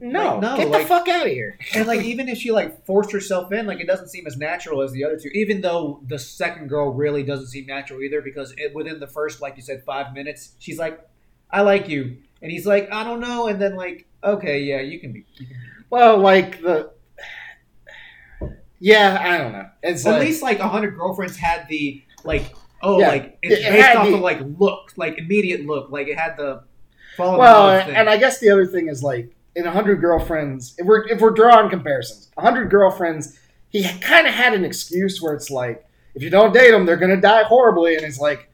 no, 0.00 0.32
Like, 0.34 0.40
no, 0.42 0.56
get 0.56 0.68
like- 0.68 0.82
the 0.82 0.88
fuck 0.88 1.06
out 1.08 1.26
of 1.26 1.32
here. 1.32 1.56
and 1.74 1.86
like 1.86 2.02
even 2.02 2.28
if 2.28 2.36
she 2.38 2.50
like 2.50 2.84
forced 2.84 3.12
herself 3.12 3.52
in, 3.52 3.66
like 3.66 3.78
it 3.78 3.86
doesn't 3.86 4.08
seem 4.08 4.26
as 4.26 4.36
natural 4.36 4.82
as 4.82 4.90
the 4.90 5.04
other 5.04 5.16
two. 5.16 5.28
Even 5.32 5.60
though 5.60 6.00
the 6.08 6.18
second 6.18 6.68
girl 6.68 6.92
really 6.92 7.22
doesn't 7.22 7.46
seem 7.46 7.66
natural 7.66 8.02
either, 8.02 8.20
because 8.20 8.52
it, 8.58 8.74
within 8.74 8.98
the 8.98 9.06
first, 9.06 9.40
like 9.40 9.54
you 9.56 9.62
said, 9.62 9.84
five 9.84 10.12
minutes, 10.12 10.54
she's 10.58 10.78
like, 10.78 10.98
I 11.52 11.60
like 11.62 11.88
you. 11.88 12.16
And 12.42 12.50
he's 12.50 12.66
like, 12.66 12.90
I 12.92 13.04
don't 13.04 13.20
know, 13.20 13.46
and 13.46 13.60
then 13.62 13.76
like, 13.76 14.06
okay, 14.24 14.58
yeah, 14.62 14.80
you 14.80 14.98
can 14.98 15.12
be. 15.12 15.24
You 15.36 15.46
can 15.46 15.56
be. 15.56 15.84
Well, 15.88 16.18
like 16.18 16.60
the 16.62 16.90
yeah, 18.80 19.18
I 19.20 19.38
don't 19.38 19.52
know. 19.52 19.66
It's 19.82 20.04
At 20.06 20.12
like, 20.12 20.20
least 20.22 20.42
like 20.42 20.58
a 20.58 20.68
hundred 20.68 20.96
girlfriends 20.96 21.36
had 21.36 21.66
the 21.68 22.02
like, 22.24 22.54
oh, 22.82 22.98
Yeah, 22.98 23.08
like 23.08 23.38
it's 23.42 23.60
it- 23.64 23.70
based 23.70 23.96
off 23.96 24.06
the- 24.08 24.14
of 24.14 24.20
like 24.20 24.40
look, 24.58 24.92
like 24.96 25.18
immediate 25.18 25.64
look, 25.66 25.90
like 25.90 26.08
it 26.08 26.18
had 26.18 26.36
the 26.36 26.62
fall 27.16 27.38
well, 27.38 27.84
thing. 27.84 27.94
and 27.94 28.08
I 28.08 28.16
guess 28.16 28.38
the 28.40 28.50
other 28.50 28.66
thing 28.66 28.88
is 28.88 29.02
like 29.02 29.30
in 29.54 29.64
hundred 29.64 29.96
girlfriends. 30.00 30.74
If 30.78 30.86
we're 30.86 31.06
if 31.08 31.20
we're 31.20 31.30
drawing 31.30 31.70
comparisons, 31.70 32.30
hundred 32.38 32.70
girlfriends, 32.70 33.38
he 33.68 33.84
kind 34.00 34.26
of 34.26 34.34
had 34.34 34.54
an 34.54 34.64
excuse 34.64 35.20
where 35.20 35.34
it's 35.34 35.50
like, 35.50 35.84
if 36.14 36.22
you 36.22 36.30
don't 36.30 36.52
date 36.54 36.70
them, 36.70 36.86
they're 36.86 36.96
gonna 36.96 37.20
die 37.20 37.42
horribly, 37.44 37.94
and 37.96 38.04
he's 38.04 38.18
like, 38.18 38.48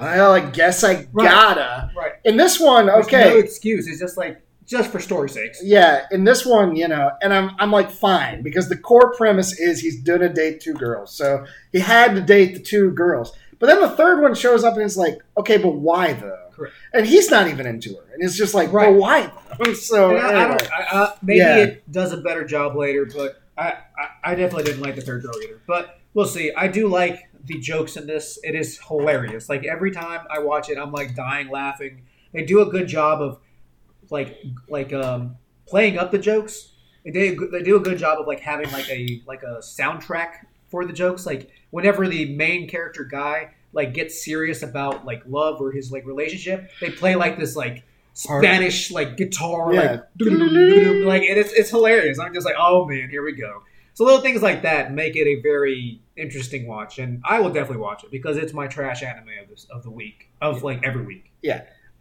well, 0.00 0.32
I 0.32 0.40
guess 0.50 0.82
I 0.84 1.06
Right. 1.12 1.24
gotta. 1.28 1.90
right. 1.96 2.12
In 2.24 2.36
this 2.36 2.58
one, 2.60 2.86
There's 2.86 3.06
okay, 3.06 3.30
no 3.30 3.36
excuse. 3.38 3.86
It's 3.88 4.00
just 4.00 4.16
like 4.16 4.40
just 4.66 4.90
for 4.90 4.98
story 5.00 5.28
sakes. 5.28 5.60
Yeah, 5.62 6.06
in 6.10 6.24
this 6.24 6.44
one, 6.46 6.74
you 6.76 6.88
know, 6.88 7.10
and 7.22 7.32
I'm 7.32 7.50
I'm 7.58 7.70
like 7.70 7.90
fine 7.90 8.42
because 8.42 8.68
the 8.68 8.76
core 8.76 9.12
premise 9.14 9.58
is 9.60 9.80
he's 9.80 10.02
gonna 10.02 10.28
date 10.32 10.60
two 10.60 10.74
girls, 10.74 11.14
so 11.16 11.44
he 11.72 11.80
had 11.80 12.14
to 12.14 12.20
date 12.20 12.54
the 12.54 12.60
two 12.60 12.90
girls. 12.92 13.32
But 13.58 13.66
then 13.66 13.80
the 13.80 13.90
third 13.90 14.20
one 14.20 14.34
shows 14.34 14.64
up 14.64 14.74
and 14.74 14.82
it's 14.82 14.96
like, 14.96 15.18
okay, 15.38 15.56
but 15.58 15.74
why 15.76 16.12
though? 16.14 16.38
Correct. 16.52 16.74
And 16.92 17.06
he's 17.06 17.30
not 17.30 17.48
even 17.48 17.66
into 17.66 17.94
her, 17.94 18.04
and 18.12 18.22
it's 18.22 18.36
just 18.36 18.54
like, 18.54 18.72
Right. 18.72 18.90
well, 18.90 18.98
why? 19.00 19.32
Though? 19.64 19.72
So 19.74 20.16
I, 20.16 20.44
I 20.44 20.48
don't. 20.48 20.72
I, 20.72 20.84
I, 20.92 21.14
maybe 21.22 21.38
Yeah. 21.38 21.56
it 21.58 21.92
does 21.92 22.12
a 22.12 22.16
better 22.18 22.44
job 22.44 22.74
later, 22.76 23.06
but 23.06 23.40
I, 23.56 23.74
I, 23.98 24.32
I 24.32 24.34
definitely 24.34 24.64
didn't 24.64 24.82
like 24.82 24.96
the 24.96 25.00
third 25.02 25.22
girl 25.22 25.32
either. 25.42 25.60
But 25.66 25.98
we'll 26.14 26.26
see. 26.26 26.52
I 26.56 26.66
do 26.68 26.88
like 26.88 27.20
the 27.44 27.58
jokes 27.60 27.96
in 27.96 28.06
this. 28.06 28.38
It 28.42 28.54
is 28.56 28.80
hilarious. 28.88 29.48
Like 29.48 29.64
every 29.64 29.90
time 29.92 30.26
I 30.30 30.40
watch 30.40 30.68
it, 30.70 30.78
I'm 30.78 30.90
like 30.92 31.14
dying 31.14 31.48
laughing. 31.50 32.02
They 32.32 32.44
do 32.44 32.62
a 32.62 32.66
good 32.66 32.88
job 32.88 33.20
of 33.22 33.38
like 34.10 34.42
like 34.68 34.92
um 34.92 35.36
playing 35.66 35.98
up 35.98 36.10
the 36.10 36.18
jokes. 36.18 36.70
They 37.04 37.10
do, 37.10 37.48
they 37.52 37.62
do 37.62 37.76
a 37.76 37.80
good 37.80 37.98
job 37.98 38.18
of 38.18 38.26
like 38.26 38.40
having 38.40 38.70
like 38.72 38.88
a 38.88 39.22
like 39.26 39.42
a 39.42 39.58
soundtrack 39.58 40.46
for 40.70 40.84
the 40.86 40.92
jokes. 40.92 41.26
Like 41.26 41.50
whenever 41.70 42.08
the 42.08 42.34
main 42.34 42.68
character 42.68 43.04
guy 43.04 43.54
like 43.72 43.92
gets 43.92 44.24
serious 44.24 44.62
about 44.62 45.04
like 45.04 45.22
love 45.26 45.60
or 45.60 45.70
his 45.72 45.92
like 45.92 46.06
relationship, 46.06 46.70
they 46.80 46.90
play 46.90 47.14
like 47.16 47.38
this 47.38 47.56
like 47.56 47.84
Spanish 48.14 48.90
like 48.90 49.16
guitar 49.16 49.74
Yeah. 49.74 49.82
like 49.82 50.02
like 51.04 51.22
and 51.28 51.38
it's 51.38 51.52
it's 51.52 51.70
hilarious. 51.70 52.18
I'm 52.18 52.32
just 52.32 52.46
like, 52.46 52.56
oh 52.58 52.86
man, 52.86 53.10
here 53.10 53.22
we 53.24 53.32
go. 53.32 53.62
So 53.94 54.04
little 54.04 54.20
things 54.20 54.42
like 54.42 54.62
that 54.62 54.92
make 54.92 55.14
it 55.14 55.26
a 55.28 55.40
very 55.42 56.00
interesting 56.16 56.66
watch, 56.66 56.98
and 56.98 57.20
I 57.24 57.38
will 57.40 57.50
definitely 57.50 57.78
watch 57.78 58.02
it 58.02 58.10
because 58.10 58.36
it's 58.36 58.52
my 58.52 58.66
trash 58.66 59.02
anime 59.02 59.28
of 59.42 59.48
this 59.48 59.66
of 59.70 59.82
the 59.82 59.90
week 59.90 60.30
of 60.40 60.62
like 60.62 60.82
every 60.82 61.04
week. 61.04 61.30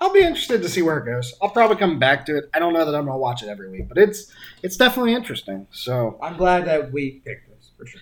I'll 0.03 0.11
be 0.11 0.19
interested 0.19 0.61
to 0.61 0.67
see 0.67 0.81
where 0.81 0.97
it 0.97 1.05
goes. 1.05 1.33
I'll 1.41 1.49
probably 1.49 1.77
come 1.77 1.97
back 1.97 2.25
to 2.25 2.35
it. 2.35 2.49
I 2.53 2.59
don't 2.59 2.73
know 2.73 2.83
that 2.83 2.93
I'm 2.93 3.05
gonna 3.05 3.17
watch 3.17 3.41
it 3.41 3.47
every 3.47 3.69
week, 3.69 3.87
but 3.87 3.97
it's 3.97 4.33
it's 4.61 4.75
definitely 4.75 5.13
interesting. 5.13 5.65
So 5.71 6.19
I'm 6.21 6.35
glad 6.35 6.65
that 6.65 6.91
we 6.91 7.21
picked 7.25 7.47
this 7.47 7.71
for 7.77 7.85
sure. 7.85 8.01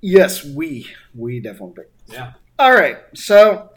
yes, 0.00 0.44
we 0.44 0.88
we 1.14 1.38
definitely 1.38 1.84
picked. 1.84 2.12
Yeah. 2.12 2.32
All 2.58 2.72
right. 2.72 2.98
So 3.14 3.70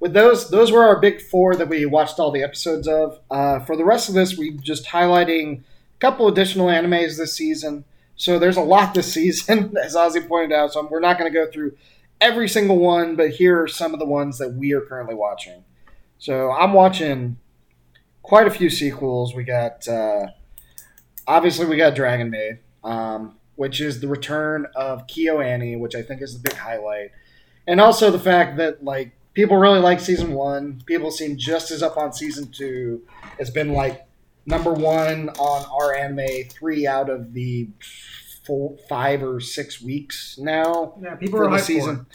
with 0.00 0.12
those, 0.12 0.50
those 0.50 0.72
were 0.72 0.82
our 0.82 0.98
big 0.98 1.20
four 1.20 1.54
that 1.54 1.68
we 1.68 1.86
watched 1.86 2.18
all 2.18 2.32
the 2.32 2.42
episodes 2.42 2.88
of. 2.88 3.20
Uh, 3.30 3.60
for 3.60 3.76
the 3.76 3.84
rest 3.84 4.08
of 4.08 4.16
this, 4.16 4.36
we 4.36 4.56
just 4.56 4.86
highlighting 4.86 5.60
a 5.60 5.98
couple 6.00 6.26
additional 6.26 6.66
animes 6.66 7.16
this 7.16 7.34
season. 7.34 7.84
So 8.16 8.40
there's 8.40 8.56
a 8.56 8.62
lot 8.62 8.92
this 8.92 9.12
season, 9.12 9.76
as 9.84 9.94
Ozzy 9.94 10.26
pointed 10.26 10.52
out. 10.52 10.72
So 10.72 10.84
we're 10.90 10.98
not 10.98 11.16
going 11.16 11.32
to 11.32 11.38
go 11.38 11.48
through 11.48 11.76
every 12.20 12.48
single 12.48 12.78
one, 12.78 13.14
but 13.14 13.30
here 13.30 13.62
are 13.62 13.68
some 13.68 13.94
of 13.94 14.00
the 14.00 14.06
ones 14.06 14.38
that 14.38 14.54
we 14.54 14.72
are 14.72 14.80
currently 14.80 15.14
watching. 15.14 15.62
So 16.18 16.50
I'm 16.50 16.72
watching 16.72 17.36
quite 18.22 18.46
a 18.46 18.50
few 18.50 18.70
sequels. 18.70 19.34
We 19.34 19.44
got 19.44 19.86
uh, 19.88 20.28
obviously 21.26 21.66
we 21.66 21.76
got 21.76 21.94
Dragon 21.94 22.30
Maid, 22.30 22.58
um, 22.84 23.36
which 23.56 23.80
is 23.80 24.00
the 24.00 24.08
return 24.08 24.66
of 24.74 25.06
KyoAni, 25.06 25.78
which 25.78 25.94
I 25.94 26.02
think 26.02 26.22
is 26.22 26.34
the 26.40 26.48
big 26.48 26.58
highlight 26.58 27.10
and 27.68 27.80
also 27.80 28.10
the 28.12 28.18
fact 28.18 28.56
that 28.58 28.84
like 28.84 29.10
people 29.34 29.56
really 29.56 29.80
like 29.80 29.98
season 29.98 30.32
one 30.32 30.80
people 30.86 31.10
seem 31.10 31.36
just 31.36 31.72
as 31.72 31.82
up 31.82 31.96
on 31.96 32.12
season 32.12 32.46
two 32.52 33.02
it's 33.40 33.50
been 33.50 33.72
like 33.72 34.06
number 34.46 34.72
one 34.72 35.28
on 35.30 35.66
r/anime 35.72 36.48
three 36.48 36.86
out 36.86 37.10
of 37.10 37.32
the 37.32 37.68
four, 38.46 38.76
five 38.88 39.20
or 39.22 39.40
six 39.40 39.82
weeks 39.82 40.38
now 40.38 40.94
Yeah, 41.02 41.16
people 41.16 41.40
for 41.40 41.48
are 41.48 41.50
the 41.50 41.58
season. 41.58 41.96
for 41.96 42.02
it. 42.02 42.06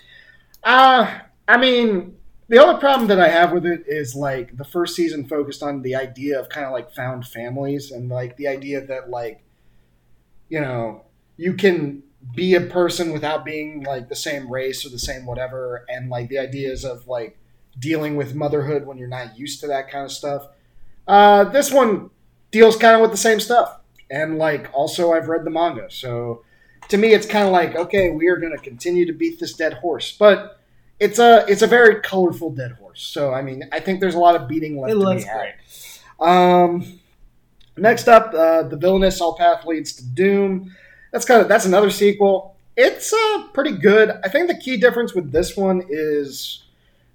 Uh, 0.64 1.20
I 1.50 1.58
mean, 1.58 2.16
the 2.52 2.62
only 2.62 2.78
problem 2.82 3.08
that 3.08 3.20
I 3.20 3.30
have 3.30 3.54
with 3.54 3.66
it 3.66 3.86
is 3.88 4.14
like 4.14 4.58
the 4.58 4.66
first 4.66 4.94
season 4.94 5.26
focused 5.26 5.64
on 5.64 5.84
the 5.84 5.96
idea 5.96 6.38
of 6.38 6.50
kind 6.50 6.66
of 6.66 6.74
like 6.74 6.94
found 6.94 7.26
families 7.26 7.92
and 7.92 8.10
like 8.10 8.36
the 8.36 8.50
idea 8.50 8.86
that 8.88 9.10
like, 9.10 9.42
you 10.50 10.60
know, 10.60 11.06
you 11.38 11.54
can 11.54 12.04
be 12.36 12.54
a 12.54 12.60
person 12.60 13.14
without 13.14 13.46
being 13.46 13.84
like 13.84 14.10
the 14.10 14.18
same 14.18 14.52
race 14.52 14.86
or 14.86 14.90
the 14.90 15.00
same 15.00 15.26
whatever, 15.26 15.86
and 15.88 16.10
like 16.10 16.28
the 16.28 16.40
ideas 16.40 16.84
of 16.84 17.08
like 17.08 17.40
dealing 17.80 18.18
with 18.18 18.36
motherhood 18.36 18.86
when 18.86 18.98
you're 18.98 19.08
not 19.08 19.40
used 19.40 19.62
to 19.62 19.68
that 19.68 19.90
kind 19.90 20.04
of 20.04 20.12
stuff. 20.12 20.50
Uh, 21.08 21.46
this 21.46 21.72
one 21.72 22.10
deals 22.52 22.76
kind 22.76 22.96
of 22.96 23.02
with 23.02 23.12
the 23.12 23.18
same 23.18 23.40
stuff, 23.40 23.80
and 24.10 24.38
like 24.38 24.70
also 24.74 25.14
I've 25.14 25.30
read 25.30 25.46
the 25.46 25.52
manga, 25.52 25.90
so 25.90 26.44
to 26.90 26.98
me 26.98 27.14
it's 27.14 27.26
kind 27.26 27.46
of 27.46 27.54
like 27.54 27.78
okay, 27.78 28.12
we 28.12 28.28
are 28.28 28.36
going 28.36 28.56
to 28.56 28.62
continue 28.62 29.06
to 29.06 29.14
beat 29.14 29.40
this 29.40 29.54
dead 29.54 29.76
horse, 29.76 30.12
but 30.12 30.61
it's 31.02 31.18
a 31.18 31.44
it's 31.48 31.64
a 31.64 31.68
very 31.68 32.00
colorful 32.00 32.52
dead 32.52 32.74
horse. 32.74 33.02
So 33.02 33.34
I 33.34 33.42
mean, 33.42 33.68
I 33.72 33.80
think 33.80 34.00
there's 34.00 34.16
a 34.16 34.20
lot 34.20 34.36
of 34.36 34.48
beating 34.48 34.80
left 34.80 34.94
It 34.94 34.96
looks 34.96 35.26
great. 35.26 35.56
Um, 36.20 37.00
next 37.76 38.08
up, 38.08 38.34
uh, 38.36 38.64
the 38.64 38.78
villainous 38.78 39.20
all 39.20 39.36
path 39.36 39.66
leads 39.66 39.94
to 39.94 40.06
doom. 40.06 40.74
That's 41.12 41.26
kind 41.26 41.42
of 41.42 41.48
that's 41.48 41.66
another 41.66 41.90
sequel. 41.90 42.56
It's 42.78 43.12
uh, 43.12 43.48
pretty 43.52 43.74
good. 43.74 44.12
I 44.24 44.30
think 44.30 44.48
the 44.48 44.58
key 44.58 44.78
difference 44.78 45.14
with 45.14 45.32
this 45.32 45.58
one 45.58 45.84
is 45.90 46.64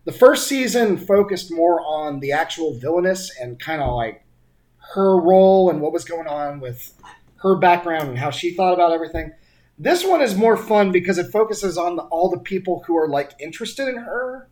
the 0.04 0.12
first 0.12 0.48
season 0.48 0.98
focused 0.98 1.52
more 1.52 1.80
on 1.80 2.18
the 2.18 2.32
actual 2.32 2.74
villainess 2.74 3.30
and 3.40 3.58
kind 3.58 3.80
of 3.80 3.94
like 3.94 4.24
her 4.94 5.16
role 5.16 5.70
and 5.70 5.80
what 5.80 5.92
was 5.92 6.04
going 6.04 6.26
on 6.26 6.58
with 6.58 6.92
her 7.42 7.54
background 7.54 8.08
and 8.08 8.18
how 8.18 8.30
she 8.30 8.52
thought 8.52 8.74
about 8.74 8.92
everything. 8.92 9.32
This 9.78 10.04
one 10.04 10.22
is 10.22 10.34
more 10.34 10.56
fun 10.56 10.90
because 10.90 11.18
it 11.18 11.30
focuses 11.30 11.76
on 11.76 11.96
the, 11.96 12.02
all 12.04 12.30
the 12.30 12.38
people 12.38 12.82
who 12.86 12.96
are 12.96 13.08
like 13.08 13.32
interested 13.38 13.88
in 13.88 13.96
her 13.96 14.48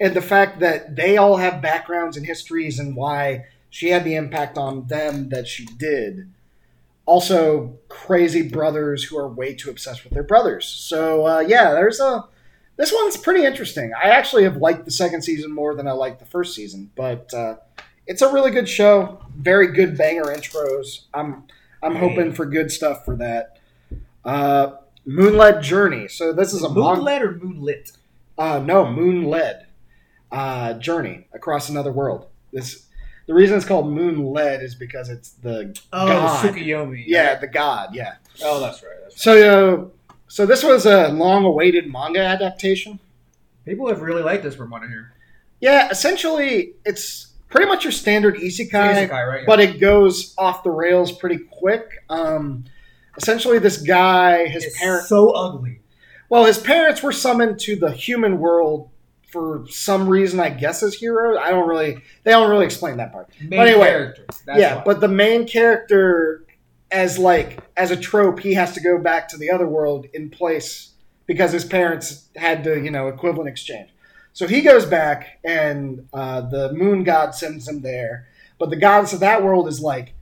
and 0.00 0.14
the 0.14 0.22
fact 0.22 0.60
that 0.60 0.96
they 0.96 1.16
all 1.16 1.36
have 1.36 1.62
backgrounds 1.62 2.16
and 2.16 2.26
histories 2.26 2.78
and 2.78 2.96
why 2.96 3.46
she 3.70 3.90
had 3.90 4.04
the 4.04 4.16
impact 4.16 4.58
on 4.58 4.86
them 4.88 5.28
that 5.28 5.46
she 5.46 5.64
did. 5.64 6.32
Also, 7.06 7.78
crazy 7.88 8.42
brothers 8.48 9.04
who 9.04 9.18
are 9.18 9.28
way 9.28 9.54
too 9.54 9.70
obsessed 9.70 10.04
with 10.04 10.12
their 10.12 10.22
brothers. 10.22 10.66
So 10.66 11.26
uh, 11.26 11.40
yeah, 11.40 11.72
there's 11.72 12.00
a 12.00 12.24
this 12.76 12.92
one's 12.92 13.16
pretty 13.16 13.44
interesting. 13.44 13.92
I 13.94 14.08
actually 14.08 14.42
have 14.44 14.56
liked 14.56 14.84
the 14.84 14.90
second 14.90 15.22
season 15.22 15.52
more 15.52 15.76
than 15.76 15.86
I 15.86 15.92
liked 15.92 16.18
the 16.18 16.26
first 16.26 16.54
season, 16.54 16.90
but 16.96 17.32
uh, 17.32 17.56
it's 18.06 18.22
a 18.22 18.32
really 18.32 18.50
good 18.50 18.68
show. 18.68 19.24
Very 19.36 19.68
good 19.72 19.96
banger 19.96 20.24
intros. 20.24 21.04
I'm 21.12 21.44
I'm 21.82 21.96
hoping 21.96 22.32
for 22.32 22.46
good 22.46 22.72
stuff 22.72 23.04
for 23.04 23.16
that. 23.16 23.53
Uh, 24.24 24.76
Moonlit 25.06 25.62
Journey. 25.62 26.08
So 26.08 26.32
this 26.32 26.52
is 26.52 26.62
a. 26.62 26.68
Moonlit 26.68 27.22
or 27.22 27.32
moonlit? 27.32 27.92
Uh, 28.38 28.58
no, 28.58 28.90
moon 28.90 29.24
led 29.24 29.66
uh, 30.32 30.74
journey 30.74 31.26
across 31.32 31.68
another 31.68 31.92
world. 31.92 32.26
This 32.52 32.86
the 33.26 33.34
reason 33.34 33.56
it's 33.56 33.64
called 33.66 33.88
moon 33.90 34.24
led 34.32 34.62
is 34.62 34.74
because 34.74 35.08
it's 35.08 35.30
the 35.30 35.78
Oh, 35.92 36.06
god. 36.06 36.44
Tsukuyomi. 36.44 37.04
Yeah, 37.06 37.36
the 37.38 37.46
god. 37.46 37.94
Yeah. 37.94 38.14
Oh, 38.42 38.60
that's 38.60 38.82
right. 38.82 38.92
That's 39.04 39.14
right. 39.14 39.20
So, 39.20 39.78
uh, 39.84 39.88
so 40.28 40.46
this 40.46 40.62
was 40.64 40.84
a 40.86 41.08
long-awaited 41.08 41.90
manga 41.90 42.20
adaptation. 42.20 42.98
People 43.64 43.88
have 43.88 44.02
really 44.02 44.22
liked 44.22 44.42
this 44.42 44.56
from 44.56 44.70
what 44.70 44.82
I 44.82 44.88
hear. 44.88 45.12
Yeah, 45.60 45.88
essentially, 45.90 46.74
it's 46.84 47.28
pretty 47.48 47.66
much 47.66 47.84
your 47.84 47.92
standard 47.92 48.36
isekai, 48.36 49.08
Isekai, 49.08 49.28
right? 49.28 49.40
Yeah. 49.40 49.46
but 49.46 49.60
it 49.60 49.80
goes 49.80 50.34
off 50.36 50.62
the 50.64 50.70
rails 50.70 51.12
pretty 51.12 51.38
quick. 51.38 52.04
Um, 52.10 52.64
essentially, 53.16 53.58
this 53.58 53.78
guy, 53.78 54.46
his 54.46 54.64
it's 54.64 54.78
parents. 54.78 55.08
so 55.08 55.30
ugly. 55.30 55.80
Well, 56.28 56.44
his 56.44 56.58
parents 56.58 57.02
were 57.02 57.12
summoned 57.12 57.60
to 57.60 57.76
the 57.76 57.92
human 57.92 58.38
world 58.38 58.90
for 59.34 59.66
some 59.68 60.08
reason, 60.08 60.38
I 60.38 60.50
guess, 60.50 60.82
as 60.82 60.94
heroes. 60.94 61.38
I 61.40 61.50
don't 61.50 61.68
really, 61.68 61.98
they 62.22 62.30
don't 62.30 62.48
really 62.48 62.64
explain 62.64 62.98
that 62.98 63.12
part. 63.12 63.28
Main 63.40 63.60
anyway, 63.60 63.88
character. 63.88 64.24
That's 64.46 64.60
yeah, 64.60 64.76
why. 64.76 64.82
but 64.84 65.00
the 65.00 65.08
main 65.08 65.46
character, 65.46 66.44
as 66.90 67.18
like 67.18 67.58
as 67.76 67.90
a 67.90 67.96
trope, 67.96 68.38
he 68.38 68.54
has 68.54 68.72
to 68.74 68.80
go 68.80 68.96
back 68.98 69.28
to 69.30 69.36
the 69.36 69.50
other 69.50 69.66
world 69.66 70.06
in 70.14 70.30
place 70.30 70.92
because 71.26 71.50
his 71.50 71.64
parents 71.64 72.28
had 72.36 72.62
to, 72.64 72.80
you 72.80 72.92
know, 72.92 73.08
equivalent 73.08 73.48
exchange. 73.48 73.90
So 74.34 74.46
he 74.46 74.60
goes 74.60 74.86
back, 74.86 75.40
and 75.44 76.08
uh, 76.12 76.42
the 76.42 76.72
moon 76.72 77.02
god 77.04 77.34
sends 77.34 77.68
him 77.68 77.82
there. 77.82 78.28
But 78.58 78.70
the 78.70 78.76
goddess 78.76 79.12
of 79.12 79.20
that 79.20 79.42
world 79.42 79.66
is 79.66 79.80
like, 79.80 80.14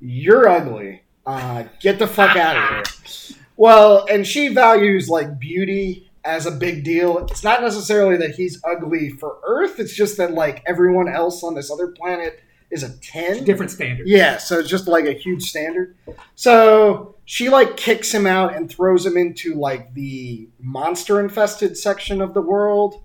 "You're 0.00 0.48
ugly. 0.48 1.02
Uh, 1.26 1.64
get 1.80 1.98
the 1.98 2.06
fuck 2.06 2.36
out 2.36 2.56
of 2.56 2.68
here." 2.68 3.36
Well, 3.56 4.06
and 4.10 4.26
she 4.26 4.48
values 4.48 5.08
like 5.08 5.38
beauty 5.38 6.10
as 6.24 6.46
a 6.46 6.50
big 6.50 6.84
deal. 6.84 7.18
It's 7.18 7.44
not 7.44 7.62
necessarily 7.62 8.16
that 8.18 8.34
he's 8.34 8.60
ugly 8.64 9.10
for 9.10 9.38
Earth. 9.46 9.78
It's 9.78 9.94
just 9.94 10.16
that 10.16 10.32
like 10.32 10.62
everyone 10.66 11.08
else 11.08 11.42
on 11.42 11.54
this 11.54 11.70
other 11.70 11.88
planet 11.88 12.42
is 12.70 12.82
a 12.82 12.96
ten. 12.98 13.44
different 13.44 13.70
standard. 13.70 14.08
Yeah, 14.08 14.38
so 14.38 14.58
it's 14.58 14.68
just 14.68 14.86
like 14.86 15.04
a 15.04 15.12
huge 15.12 15.48
standard. 15.48 15.96
So 16.36 17.16
she 17.24 17.48
like 17.48 17.76
kicks 17.76 18.12
him 18.12 18.26
out 18.26 18.54
and 18.54 18.70
throws 18.70 19.04
him 19.04 19.16
into 19.16 19.54
like 19.54 19.94
the 19.94 20.48
monster 20.60 21.20
infested 21.20 21.76
section 21.76 22.20
of 22.20 22.34
the 22.34 22.40
world. 22.40 23.02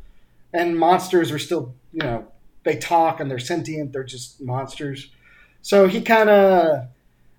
And 0.54 0.80
monsters 0.80 1.32
are 1.32 1.40
still, 1.40 1.76
you 1.92 2.00
know, 2.00 2.28
they 2.64 2.78
talk 2.78 3.20
and 3.20 3.30
they're 3.30 3.40
sentient, 3.40 3.92
they're 3.92 4.04
just 4.06 4.42
monsters. 4.42 5.10
So 5.62 5.88
he 5.88 6.02
kind 6.02 6.30
of 6.30 6.88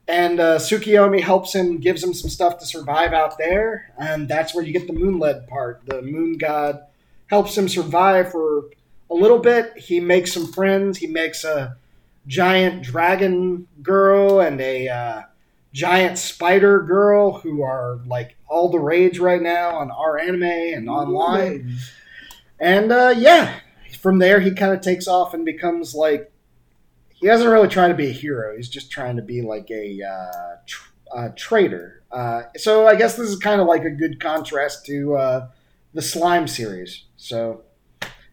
and 0.08 0.38
uh, 0.38 0.58
Tsukiyomi 0.58 1.20
helps 1.20 1.54
him, 1.54 1.78
gives 1.78 2.02
him 2.02 2.14
some 2.14 2.30
stuff 2.30 2.58
to 2.58 2.66
survive 2.66 3.12
out 3.12 3.38
there, 3.38 3.92
and 3.98 4.28
that's 4.28 4.54
where 4.54 4.64
you 4.64 4.72
get 4.72 4.86
the 4.86 4.92
moon 4.92 5.18
led 5.18 5.48
part. 5.48 5.82
The 5.86 6.00
moon 6.02 6.38
god 6.38 6.80
helps 7.28 7.58
him 7.58 7.68
survive 7.68 8.30
for 8.30 8.64
a 9.10 9.14
little 9.14 9.38
bit. 9.38 9.76
He 9.76 9.98
makes 9.98 10.32
some 10.32 10.52
friends. 10.52 10.98
He 10.98 11.08
makes 11.08 11.44
a 11.44 11.76
giant 12.26 12.82
dragon 12.82 13.66
girl 13.82 14.40
and 14.40 14.60
a 14.60 14.88
uh, 14.88 15.22
giant 15.72 16.18
spider 16.18 16.82
girl 16.82 17.38
who 17.38 17.62
are 17.62 17.98
like 18.06 18.36
all 18.48 18.70
the 18.70 18.78
rage 18.78 19.18
right 19.18 19.42
now 19.42 19.76
on 19.76 19.90
r/anime 19.90 20.42
and 20.42 20.88
online. 20.88 21.76
And 22.58 22.92
uh, 22.92 23.14
yeah, 23.16 23.60
from 24.00 24.18
there 24.18 24.40
he 24.40 24.52
kind 24.52 24.72
of 24.72 24.80
takes 24.80 25.08
off 25.08 25.34
and 25.34 25.44
becomes 25.44 25.94
like 25.94 26.32
he 27.16 27.26
doesn't 27.26 27.48
really 27.48 27.68
try 27.68 27.88
to 27.88 27.94
be 27.94 28.08
a 28.08 28.12
hero. 28.12 28.56
He's 28.56 28.68
just 28.68 28.90
trying 28.90 29.16
to 29.16 29.22
be 29.22 29.42
like 29.42 29.70
a 29.70 30.02
uh, 30.02 30.56
tr- 30.66 30.90
uh, 31.14 31.28
traitor. 31.36 32.02
Uh, 32.12 32.42
so 32.56 32.86
I 32.86 32.94
guess 32.94 33.16
this 33.16 33.28
is 33.28 33.38
kind 33.38 33.60
of 33.60 33.66
like 33.66 33.84
a 33.84 33.90
good 33.90 34.20
contrast 34.20 34.86
to 34.86 35.16
uh, 35.16 35.48
the 35.94 36.02
Slime 36.02 36.46
series. 36.46 37.04
So 37.16 37.62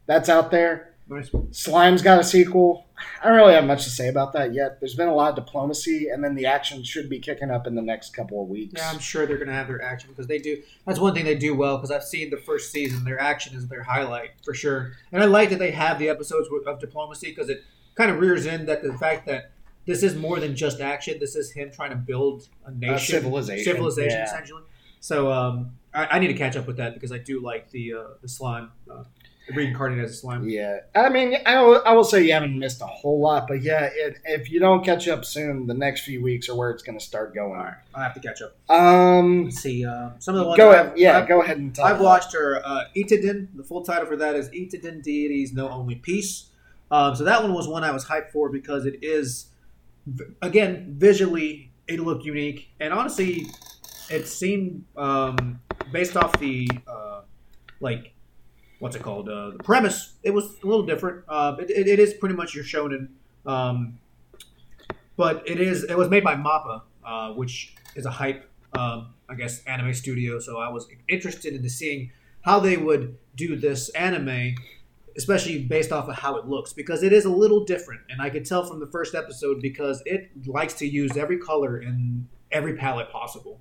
that's 0.05 0.29
out 0.29 0.51
there. 0.51 0.95
Nice. 1.07 1.29
Slime's 1.51 2.01
got 2.01 2.19
a 2.19 2.23
sequel. 2.23 2.85
I 3.21 3.27
don't 3.27 3.35
really 3.35 3.53
have 3.53 3.65
much 3.65 3.83
to 3.83 3.89
say 3.89 4.07
about 4.07 4.33
that 4.33 4.53
yet. 4.53 4.79
There's 4.79 4.95
been 4.95 5.09
a 5.09 5.13
lot 5.13 5.29
of 5.37 5.45
diplomacy, 5.45 6.07
and 6.09 6.23
then 6.23 6.35
the 6.35 6.45
action 6.45 6.83
should 6.83 7.09
be 7.09 7.19
kicking 7.19 7.51
up 7.51 7.67
in 7.67 7.75
the 7.75 7.81
next 7.81 8.15
couple 8.15 8.41
of 8.41 8.47
weeks. 8.47 8.73
Yeah, 8.77 8.89
I'm 8.89 8.99
sure 8.99 9.25
they're 9.25 9.37
going 9.37 9.49
to 9.49 9.53
have 9.53 9.67
their 9.67 9.81
action 9.81 10.09
because 10.09 10.27
they 10.27 10.39
do. 10.39 10.61
That's 10.85 10.99
one 10.99 11.13
thing 11.13 11.25
they 11.25 11.35
do 11.35 11.55
well 11.55 11.77
because 11.77 11.91
I've 11.91 12.03
seen 12.03 12.29
the 12.29 12.37
first 12.37 12.71
season. 12.71 13.03
Their 13.03 13.19
action 13.19 13.55
is 13.55 13.67
their 13.67 13.83
highlight 13.83 14.31
for 14.43 14.53
sure, 14.53 14.93
and 15.11 15.21
I 15.21 15.25
like 15.25 15.49
that 15.49 15.59
they 15.59 15.71
have 15.71 15.99
the 15.99 16.09
episodes 16.09 16.47
of 16.65 16.79
diplomacy 16.79 17.29
because 17.29 17.49
it 17.49 17.63
kind 17.95 18.11
of 18.11 18.19
rears 18.19 18.45
in 18.45 18.65
that 18.65 18.83
the 18.83 18.93
fact 18.93 19.25
that 19.27 19.51
this 19.85 20.03
is 20.03 20.15
more 20.15 20.39
than 20.39 20.55
just 20.55 20.79
action. 20.79 21.17
This 21.19 21.35
is 21.35 21.51
him 21.51 21.71
trying 21.71 21.89
to 21.91 21.95
build 21.97 22.47
a 22.65 22.71
nation, 22.71 23.15
civilization, 23.15 23.63
civilization 23.65 24.11
yeah. 24.19 24.25
essentially. 24.25 24.63
So 24.99 25.31
um, 25.31 25.71
I, 25.93 26.05
I 26.05 26.19
need 26.19 26.27
to 26.27 26.33
catch 26.33 26.55
up 26.55 26.65
with 26.67 26.77
that 26.77 26.93
because 26.93 27.11
I 27.11 27.17
do 27.17 27.41
like 27.41 27.69
the 27.71 27.93
uh, 27.93 28.03
the 28.21 28.29
slime, 28.29 28.71
uh, 28.89 29.03
reincarnated 29.53 30.05
as 30.05 30.11
a 30.11 30.13
slime. 30.13 30.47
Yeah, 30.47 30.77
I 30.95 31.09
mean, 31.09 31.35
I 31.45 31.61
will, 31.61 31.81
I 31.85 31.91
will 31.91 32.05
say 32.05 32.23
you 32.23 32.31
haven't 32.31 32.57
missed 32.57 32.81
a 32.81 32.85
whole 32.85 33.19
lot, 33.19 33.49
but 33.49 33.61
yeah, 33.61 33.89
it, 33.93 34.19
if 34.23 34.49
you 34.49 34.61
don't 34.61 34.85
catch 34.85 35.09
up 35.09 35.25
soon, 35.25 35.67
the 35.67 35.73
next 35.73 36.01
few 36.05 36.23
weeks 36.23 36.47
are 36.47 36.55
where 36.55 36.71
it's 36.71 36.83
going 36.83 36.97
to 36.97 37.03
start 37.03 37.35
going. 37.35 37.51
All 37.51 37.65
right, 37.65 37.73
I 37.93 38.03
have 38.03 38.13
to 38.13 38.21
catch 38.21 38.41
up. 38.41 38.55
Um, 38.71 39.45
Let's 39.45 39.59
see 39.59 39.85
um, 39.85 40.13
some 40.19 40.35
of 40.35 40.39
the 40.39 40.47
ones. 40.47 40.57
go 40.57 40.69
I've- 40.71 40.79
ahead. 40.87 40.97
Yeah, 40.97 41.17
I've- 41.17 41.27
go 41.27 41.41
ahead 41.41 41.57
and 41.57 41.75
talk. 41.75 41.85
I've 41.91 41.99
watched 41.99 42.31
her 42.33 42.61
uh, 42.65 42.85
Idaten. 42.95 43.49
The 43.55 43.63
full 43.63 43.83
title 43.83 44.05
for 44.05 44.15
that 44.15 44.35
is 44.35 44.47
Idaten 44.51 45.03
Deities 45.03 45.51
Know 45.51 45.67
Only 45.69 45.95
Peace. 45.95 46.45
Um, 46.91 47.15
so 47.15 47.23
that 47.23 47.41
one 47.41 47.53
was 47.53 47.67
one 47.67 47.83
I 47.83 47.91
was 47.91 48.05
hyped 48.05 48.31
for 48.31 48.49
because 48.49 48.85
it 48.85 48.99
is, 49.01 49.47
again, 50.41 50.95
visually 50.97 51.71
it 51.87 51.99
looked 51.99 52.25
unique, 52.25 52.69
and 52.79 52.93
honestly, 52.93 53.47
it 54.09 54.27
seemed 54.27 54.85
um, 54.95 55.59
based 55.91 56.15
off 56.15 56.37
the 56.39 56.67
uh, 56.87 57.21
like 57.79 58.13
what's 58.79 58.95
it 58.95 59.01
called 59.01 59.29
uh, 59.29 59.51
the 59.51 59.63
premise. 59.63 60.13
It 60.23 60.31
was 60.31 60.57
a 60.63 60.67
little 60.67 60.85
different. 60.85 61.23
Uh, 61.27 61.55
it, 61.59 61.69
it, 61.69 61.87
it 61.87 61.99
is 61.99 62.13
pretty 62.13 62.35
much 62.35 62.53
your 62.53 62.63
shonen, 62.63 63.09
um, 63.45 63.99
but 65.17 65.43
it 65.47 65.59
is 65.59 65.83
it 65.83 65.97
was 65.97 66.09
made 66.09 66.23
by 66.23 66.35
Mappa, 66.35 66.81
uh, 67.05 67.31
which 67.33 67.75
is 67.95 68.05
a 68.05 68.11
hype 68.11 68.49
um, 68.77 69.13
I 69.29 69.35
guess 69.35 69.63
anime 69.65 69.93
studio. 69.93 70.39
So 70.39 70.59
I 70.59 70.69
was 70.69 70.87
interested 71.07 71.53
into 71.53 71.69
seeing 71.69 72.11
how 72.41 72.59
they 72.59 72.77
would 72.77 73.17
do 73.35 73.55
this 73.55 73.89
anime, 73.89 74.55
especially 75.17 75.63
based 75.63 75.91
off 75.91 76.07
of 76.09 76.15
how 76.15 76.35
it 76.37 76.47
looks, 76.47 76.73
because 76.73 77.03
it 77.03 77.13
is 77.13 77.25
a 77.25 77.29
little 77.29 77.63
different, 77.65 78.01
and 78.09 78.21
I 78.21 78.29
could 78.29 78.45
tell 78.45 78.65
from 78.65 78.79
the 78.79 78.87
first 78.87 79.15
episode 79.15 79.61
because 79.61 80.01
it 80.05 80.31
likes 80.47 80.73
to 80.75 80.87
use 80.87 81.15
every 81.17 81.37
color 81.37 81.81
in 81.81 82.27
every 82.51 82.75
palette 82.75 83.11
possible. 83.11 83.59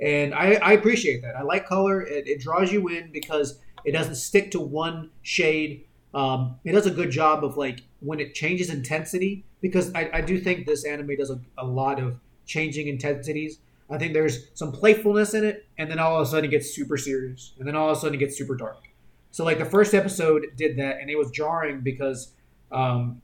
and 0.00 0.34
I, 0.34 0.54
I 0.54 0.72
appreciate 0.72 1.22
that. 1.22 1.36
I 1.36 1.42
like 1.42 1.66
color; 1.66 2.02
it, 2.02 2.26
it 2.26 2.40
draws 2.40 2.72
you 2.72 2.88
in 2.88 3.10
because 3.12 3.58
it 3.84 3.92
doesn't 3.92 4.16
stick 4.16 4.50
to 4.52 4.60
one 4.60 5.10
shade. 5.22 5.84
Um, 6.14 6.56
it 6.64 6.72
does 6.72 6.86
a 6.86 6.90
good 6.90 7.10
job 7.10 7.44
of 7.44 7.56
like 7.56 7.80
when 8.00 8.20
it 8.20 8.34
changes 8.34 8.68
intensity 8.68 9.44
because 9.60 9.94
I, 9.94 10.10
I 10.12 10.20
do 10.20 10.38
think 10.38 10.66
this 10.66 10.84
anime 10.84 11.16
does 11.16 11.30
a, 11.30 11.40
a 11.56 11.64
lot 11.64 12.00
of 12.00 12.18
changing 12.46 12.88
intensities. 12.88 13.58
I 13.90 13.98
think 13.98 14.12
there's 14.12 14.48
some 14.54 14.72
playfulness 14.72 15.34
in 15.34 15.44
it, 15.44 15.66
and 15.78 15.90
then 15.90 15.98
all 15.98 16.20
of 16.20 16.26
a 16.26 16.30
sudden 16.30 16.46
it 16.46 16.50
gets 16.50 16.74
super 16.74 16.96
serious, 16.96 17.52
and 17.58 17.66
then 17.66 17.76
all 17.76 17.90
of 17.90 17.96
a 17.96 18.00
sudden 18.00 18.14
it 18.14 18.18
gets 18.18 18.36
super 18.36 18.56
dark. 18.56 18.82
So 19.32 19.44
like 19.44 19.58
the 19.58 19.64
first 19.64 19.92
episode 19.94 20.46
did 20.56 20.76
that, 20.76 21.00
and 21.00 21.10
it 21.10 21.16
was 21.18 21.30
jarring 21.32 21.80
because 21.80 22.32
um, 22.70 23.20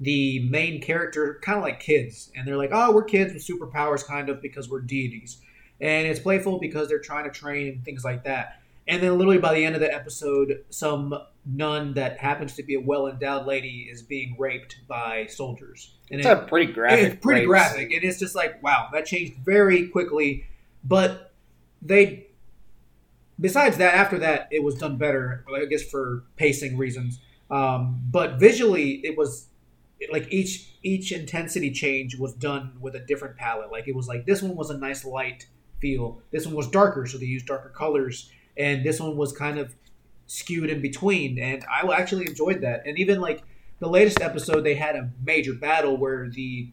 the 0.00 0.48
main 0.48 0.80
character 0.80 1.38
kind 1.42 1.58
of 1.58 1.62
like 1.64 1.80
kids, 1.80 2.30
and 2.34 2.46
they're 2.46 2.56
like, 2.56 2.70
oh, 2.72 2.92
we're 2.92 3.04
kids 3.04 3.34
with 3.34 3.46
superpowers, 3.46 4.04
kind 4.06 4.28
of 4.30 4.40
because 4.40 4.70
we're 4.70 4.80
deities, 4.80 5.38
and 5.80 6.06
it's 6.06 6.20
playful 6.20 6.58
because 6.58 6.88
they're 6.88 6.98
trying 7.00 7.24
to 7.24 7.30
train 7.30 7.68
and 7.68 7.84
things 7.84 8.04
like 8.04 8.24
that. 8.24 8.56
And 8.88 9.02
then 9.02 9.18
literally 9.18 9.38
by 9.38 9.54
the 9.54 9.64
end 9.64 9.74
of 9.76 9.80
the 9.80 9.92
episode, 9.94 10.64
some 10.70 11.14
nun 11.46 11.94
that 11.94 12.18
happens 12.18 12.54
to 12.56 12.62
be 12.62 12.74
a 12.74 12.80
well 12.80 13.06
endowed 13.08 13.46
lady 13.46 13.88
is 13.90 14.02
being 14.02 14.34
raped 14.38 14.78
by 14.88 15.26
soldiers. 15.26 15.94
And 16.10 16.20
It's 16.20 16.28
it- 16.28 16.32
a 16.38 16.42
pretty 16.42 16.72
graphic. 16.72 17.12
it's 17.12 17.20
pretty 17.22 17.40
rape 17.42 17.48
graphic, 17.48 17.92
and 17.92 18.02
it's 18.04 18.18
just 18.18 18.34
like 18.34 18.62
wow, 18.62 18.88
that 18.92 19.04
changed 19.06 19.34
very 19.44 19.88
quickly. 19.88 20.44
But 20.82 21.32
they, 21.82 22.26
besides 23.40 23.78
that, 23.78 23.94
after 23.94 24.18
that, 24.18 24.48
it 24.50 24.62
was 24.62 24.74
done 24.76 24.96
better. 24.96 25.44
I 25.54 25.64
guess 25.66 25.82
for 25.82 26.24
pacing 26.36 26.76
reasons. 26.76 27.20
Um, 27.50 28.00
but 28.10 28.38
visually, 28.38 29.00
it 29.04 29.16
was 29.16 29.48
like 30.12 30.32
each 30.32 30.70
each 30.82 31.12
intensity 31.12 31.70
change 31.70 32.16
was 32.16 32.32
done 32.34 32.72
with 32.80 32.94
a 32.94 33.00
different 33.00 33.36
palette. 33.36 33.70
Like 33.70 33.88
it 33.88 33.94
was 33.94 34.08
like 34.08 34.26
this 34.26 34.42
one 34.42 34.56
was 34.56 34.70
a 34.70 34.78
nice 34.78 35.04
light 35.04 35.46
feel. 35.80 36.22
This 36.30 36.46
one 36.46 36.54
was 36.54 36.68
darker, 36.68 37.06
so 37.06 37.18
they 37.18 37.26
used 37.26 37.46
darker 37.46 37.70
colors, 37.70 38.30
and 38.56 38.84
this 38.84 39.00
one 39.00 39.16
was 39.16 39.32
kind 39.32 39.58
of 39.58 39.74
skewed 40.26 40.70
in 40.70 40.80
between. 40.80 41.38
And 41.38 41.64
I 41.70 41.86
actually 41.92 42.26
enjoyed 42.26 42.60
that. 42.62 42.86
And 42.86 42.98
even 42.98 43.20
like 43.20 43.42
the 43.80 43.88
latest 43.88 44.20
episode, 44.20 44.62
they 44.62 44.74
had 44.74 44.96
a 44.96 45.10
major 45.24 45.54
battle 45.54 45.96
where 45.96 46.28
the 46.28 46.70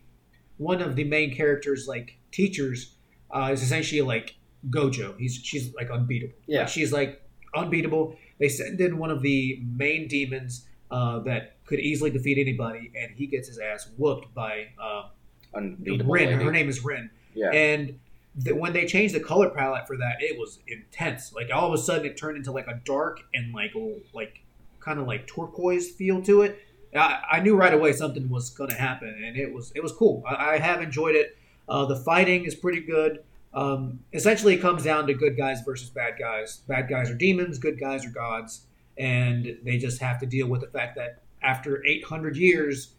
one 0.58 0.82
of 0.82 0.96
the 0.96 1.04
main 1.04 1.36
characters, 1.36 1.88
like 1.88 2.18
teachers, 2.32 2.94
uh, 3.32 3.50
is 3.52 3.62
essentially 3.62 4.02
like 4.02 4.37
Gojo. 4.70 5.18
He's 5.18 5.36
she's 5.36 5.74
like 5.76 5.90
unbeatable. 5.90 6.34
Yeah. 6.46 6.60
Like, 6.60 6.70
she's 6.70 6.92
like 6.92 7.22
unbeatable. 7.56 8.16
They 8.40 8.50
send 8.50 8.80
in 8.82 8.98
one 8.98 9.10
of 9.12 9.22
the 9.22 9.62
main 9.66 10.08
demons 10.08 10.68
uh, 10.92 11.20
that 11.20 11.58
could 11.66 11.80
easily 11.80 12.10
defeat 12.10 12.38
anybody, 12.38 12.92
and 12.96 13.12
he 13.16 13.28
gets 13.28 13.48
his 13.48 13.60
ass 13.60 13.90
whooped 13.98 14.34
by 14.34 14.68
uh, 14.82 15.10
Unbeatable 15.56 16.12
Rin. 16.12 16.30
lady. 16.30 16.44
Her 16.44 16.52
name 16.52 16.70
is 16.70 16.84
Rin. 16.84 17.10
Yeah. 17.34 17.52
And 17.52 18.00
th- 18.44 18.56
when 18.56 18.74
they 18.74 18.86
changed 18.86 19.14
the 19.16 19.20
color 19.20 19.50
palette 19.50 19.88
for 19.88 19.98
that, 19.98 20.18
it 20.22 20.38
was 20.38 20.60
intense. 20.68 21.34
Like 21.34 21.50
all 21.54 21.68
of 21.68 21.74
a 21.74 21.78
sudden, 21.82 22.06
it 22.06 22.18
turned 22.18 22.38
into 22.38 22.52
like 22.52 22.68
a 22.68 22.80
dark 22.86 23.22
and 23.34 23.54
like 23.54 23.74
like 24.14 24.42
kind 24.80 25.00
of 25.00 25.08
like 25.08 25.28
turquoise 25.28 25.90
feel 25.92 26.22
to 26.24 26.42
it. 26.44 26.60
I, 26.96 27.22
I 27.34 27.40
knew 27.42 27.56
right 27.56 27.74
away 27.74 27.92
something 27.94 28.30
was 28.30 28.50
going 28.50 28.70
to 28.70 28.76
happen, 28.76 29.10
and 29.26 29.36
it 29.36 29.54
was 29.54 29.72
it 29.76 29.84
was 29.84 29.92
cool. 29.92 30.24
I, 30.28 30.54
I 30.54 30.58
have 30.58 30.82
enjoyed 30.82 31.16
it. 31.16 31.38
Uh, 31.68 31.86
the 31.86 31.98
fighting 31.98 32.46
is 32.46 32.56
pretty 32.56 32.80
good. 32.80 33.24
Um, 33.58 34.02
essentially, 34.14 34.54
it 34.54 34.62
comes 34.62 34.84
down 34.84 35.08
to 35.08 35.16
good 35.16 35.36
guys 35.36 35.62
versus 35.62 35.90
bad 35.90 36.20
guys. 36.20 36.58
Bad 36.68 36.88
guys 36.88 37.10
are 37.10 37.16
demons. 37.16 37.58
Good 37.58 37.80
guys 37.80 38.06
are 38.06 38.12
gods, 38.12 38.68
and 39.00 39.58
they 39.64 39.80
just 39.80 40.00
have 40.00 40.20
to 40.20 40.28
deal 40.28 40.48
with 40.48 40.62
the 40.62 40.68
fact 40.68 40.96
that 40.98 41.24
after 41.42 41.84
800 41.84 42.38
years 42.38 42.94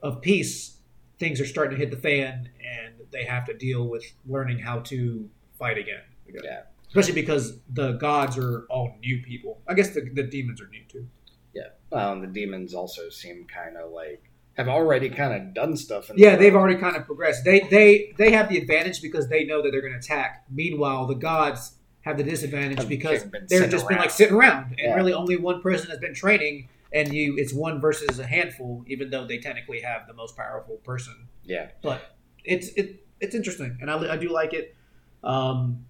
of 0.00 0.20
peace, 0.20 0.76
things 1.18 1.40
are 1.40 1.46
starting 1.46 1.76
to 1.76 1.84
hit 1.84 1.90
the 1.90 2.00
fan, 2.00 2.50
and 2.64 2.94
they 3.10 3.24
have 3.24 3.44
to 3.46 3.54
deal 3.54 3.88
with 3.88 4.04
learning 4.28 4.60
how 4.60 4.78
to 4.78 5.28
fight 5.58 5.76
again. 5.76 6.02
Yeah. 6.44 6.60
Especially 6.86 7.20
because 7.20 7.58
the 7.72 7.92
gods 7.94 8.38
are 8.38 8.66
all 8.70 8.94
new 9.00 9.20
people. 9.22 9.58
I 9.66 9.74
guess 9.74 9.90
the, 9.90 10.08
the 10.14 10.22
demons 10.22 10.60
are 10.60 10.68
new 10.68 10.84
too. 10.88 11.08
Yeah. 11.52 11.70
Well, 11.90 12.20
the 12.20 12.28
demons 12.28 12.74
also 12.74 13.10
seem 13.10 13.44
kind 13.52 13.76
of 13.76 13.90
like 13.90 14.29
have 14.60 14.68
already 14.68 15.08
kind 15.08 15.32
of 15.34 15.54
done 15.54 15.76
stuff. 15.76 16.10
In 16.10 16.16
Yeah, 16.18 16.36
the 16.36 16.42
they've 16.42 16.54
already 16.54 16.78
kind 16.78 16.96
of 16.96 17.04
progressed. 17.06 17.44
They 17.44 17.60
they 17.70 18.12
they 18.16 18.30
have 18.32 18.48
the 18.48 18.58
advantage 18.58 19.02
because 19.02 19.28
they 19.28 19.44
know 19.44 19.62
that 19.62 19.70
they're 19.72 19.80
going 19.80 19.92
to 19.92 19.98
attack. 19.98 20.44
Meanwhile, 20.50 21.06
the 21.06 21.14
gods 21.14 21.76
have 22.02 22.16
the 22.16 22.24
disadvantage 22.24 22.78
Have 22.78 22.88
because 22.88 23.24
they're 23.30 23.40
sitting 23.48 23.70
just 23.70 23.88
been 23.88 23.98
like 23.98 24.10
sitting 24.10 24.34
around, 24.34 24.66
and 24.70 24.78
Yeah. 24.78 24.94
really 24.94 25.12
only 25.12 25.36
one 25.36 25.60
person 25.60 25.90
has 25.90 25.98
been 25.98 26.14
training, 26.14 26.68
and 26.92 27.12
you 27.12 27.36
it's 27.36 27.52
one 27.52 27.80
versus 27.80 28.18
a 28.18 28.26
handful, 28.26 28.84
even 28.86 29.10
though 29.10 29.26
they 29.26 29.38
technically 29.38 29.80
have 29.80 30.06
the 30.06 30.14
most 30.14 30.36
powerful 30.36 30.76
person. 30.76 31.28
Yeah. 31.44 31.68
But 31.82 32.16
it's 32.44 32.68
it 32.74 33.04
it's 33.20 33.34
interesting, 33.34 33.76
and 33.80 33.90
I, 33.90 34.14
I 34.14 34.16
do 34.16 34.30
like 34.30 34.54
it. 34.54 34.74
Um, 35.22 35.84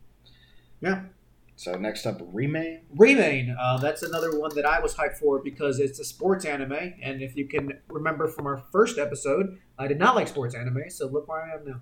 yeah, 0.81 1.03
So 1.61 1.74
next 1.74 2.07
up, 2.07 2.23
Remain. 2.32 2.81
Remain. 2.97 3.55
Uh, 3.61 3.77
that's 3.77 4.03
another 4.03 4.41
one 4.41 4.51
that 4.55 4.65
I 4.65 4.81
was 4.81 4.95
hyped 4.95 5.19
for 5.19 5.41
because 5.43 5.78
it's 5.78 5.99
a 5.99 6.05
sports 6.05 6.47
anime, 6.47 6.95
and 7.03 7.20
if 7.20 7.37
you 7.37 7.47
can 7.47 7.78
remember 7.89 8.28
from 8.28 8.47
our 8.47 8.62
first 8.73 8.97
episode, 8.97 9.59
I 9.78 9.87
did 9.87 9.99
not 9.99 10.15
like 10.15 10.27
sports 10.27 10.55
anime, 10.55 10.89
so 10.89 11.09
look 11.09 11.28
where 11.28 11.43
I 11.43 11.53
am 11.57 11.66
now. 11.66 11.81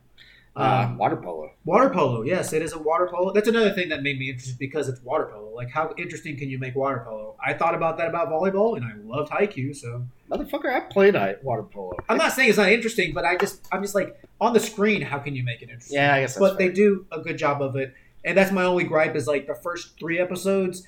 Uh, 0.56 0.86
Um, 0.88 0.98
water 0.98 1.14
polo. 1.14 1.52
Water 1.64 1.90
polo, 1.90 2.22
yes, 2.22 2.52
it 2.52 2.60
is 2.60 2.72
a 2.72 2.78
water 2.80 3.08
polo. 3.08 3.32
That's 3.32 3.46
another 3.46 3.70
thing 3.70 3.88
that 3.90 4.02
made 4.02 4.18
me 4.18 4.30
interested 4.30 4.58
because 4.58 4.88
it's 4.88 5.00
water 5.02 5.26
polo. 5.32 5.54
Like, 5.54 5.70
how 5.70 5.94
interesting 5.96 6.36
can 6.36 6.50
you 6.50 6.58
make 6.58 6.74
water 6.74 7.04
polo? 7.06 7.36
I 7.40 7.54
thought 7.54 7.76
about 7.76 7.98
that 7.98 8.08
about 8.08 8.30
volleyball, 8.30 8.76
and 8.76 8.84
I 8.84 8.94
loved 9.04 9.30
Haikyu. 9.30 9.76
So 9.76 10.04
Motherfucker, 10.28 10.74
I 10.74 10.80
played 10.80 11.14
water 11.44 11.62
polo. 11.62 11.92
I'm 12.08 12.16
not 12.18 12.32
saying 12.32 12.48
it's 12.48 12.58
not 12.58 12.72
interesting, 12.72 13.14
but 13.14 13.24
I 13.24 13.36
just 13.36 13.64
I'm 13.70 13.82
just 13.82 13.94
like 13.94 14.20
on 14.40 14.54
the 14.54 14.60
screen. 14.60 15.02
How 15.02 15.20
can 15.20 15.36
you 15.36 15.44
make 15.44 15.62
it 15.62 15.68
interesting? 15.70 15.98
Yeah, 15.98 16.16
I 16.16 16.20
guess 16.22 16.36
but 16.36 16.58
they 16.58 16.68
do 16.68 17.06
a 17.12 17.20
good 17.20 17.38
job 17.38 17.62
of 17.62 17.76
it, 17.76 17.94
and 18.28 18.36
that's 18.36 18.52
my 18.52 18.64
only 18.64 18.84
gripe 18.84 19.16
is 19.16 19.26
like 19.26 19.46
the 19.46 19.54
first 19.54 19.98
three 19.98 20.18
episodes. 20.18 20.86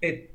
It 0.00 0.34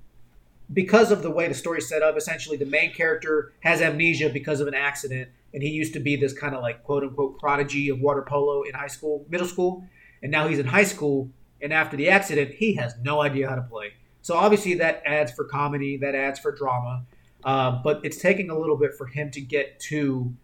because 0.71 1.11
of 1.11 1.23
the 1.23 1.31
way 1.31 1.47
the 1.47 1.55
story's 1.55 1.89
set 1.89 2.03
up. 2.03 2.15
Essentially, 2.15 2.57
the 2.57 2.65
main 2.65 2.93
character 2.93 3.53
has 3.61 3.81
amnesia 3.81 4.29
because 4.29 4.59
of 4.59 4.67
an 4.67 4.75
accident, 4.75 5.29
and 5.51 5.63
he 5.63 5.69
used 5.69 5.93
to 5.93 5.99
be 5.99 6.15
this 6.15 6.33
kind 6.33 6.53
of 6.53 6.61
like 6.61 6.83
quote 6.83 7.03
unquote 7.03 7.39
prodigy 7.39 7.89
of 7.89 7.99
water 7.99 8.21
polo 8.21 8.61
in 8.61 8.75
high 8.75 8.87
school, 8.87 9.25
middle 9.29 9.47
school, 9.47 9.83
and 10.21 10.31
now 10.31 10.47
he's 10.47 10.59
in 10.59 10.67
high 10.67 10.83
school. 10.83 11.27
And 11.59 11.73
after 11.73 11.97
the 11.97 12.09
accident, 12.09 12.51
he 12.53 12.75
has 12.75 12.93
no 13.01 13.19
idea 13.19 13.49
how 13.49 13.55
to 13.55 13.63
play. 13.63 13.93
So 14.21 14.35
obviously, 14.37 14.75
that 14.75 15.01
adds 15.07 15.31
for 15.31 15.43
comedy, 15.43 15.97
that 15.97 16.13
adds 16.13 16.39
for 16.39 16.51
drama. 16.51 17.03
Uh, 17.43 17.81
but 17.83 18.01
it's 18.03 18.17
taking 18.17 18.51
a 18.51 18.59
little 18.59 18.77
bit 18.77 18.93
for 18.93 19.07
him 19.07 19.31
to 19.31 19.41
get 19.41 19.79
to 19.79 20.35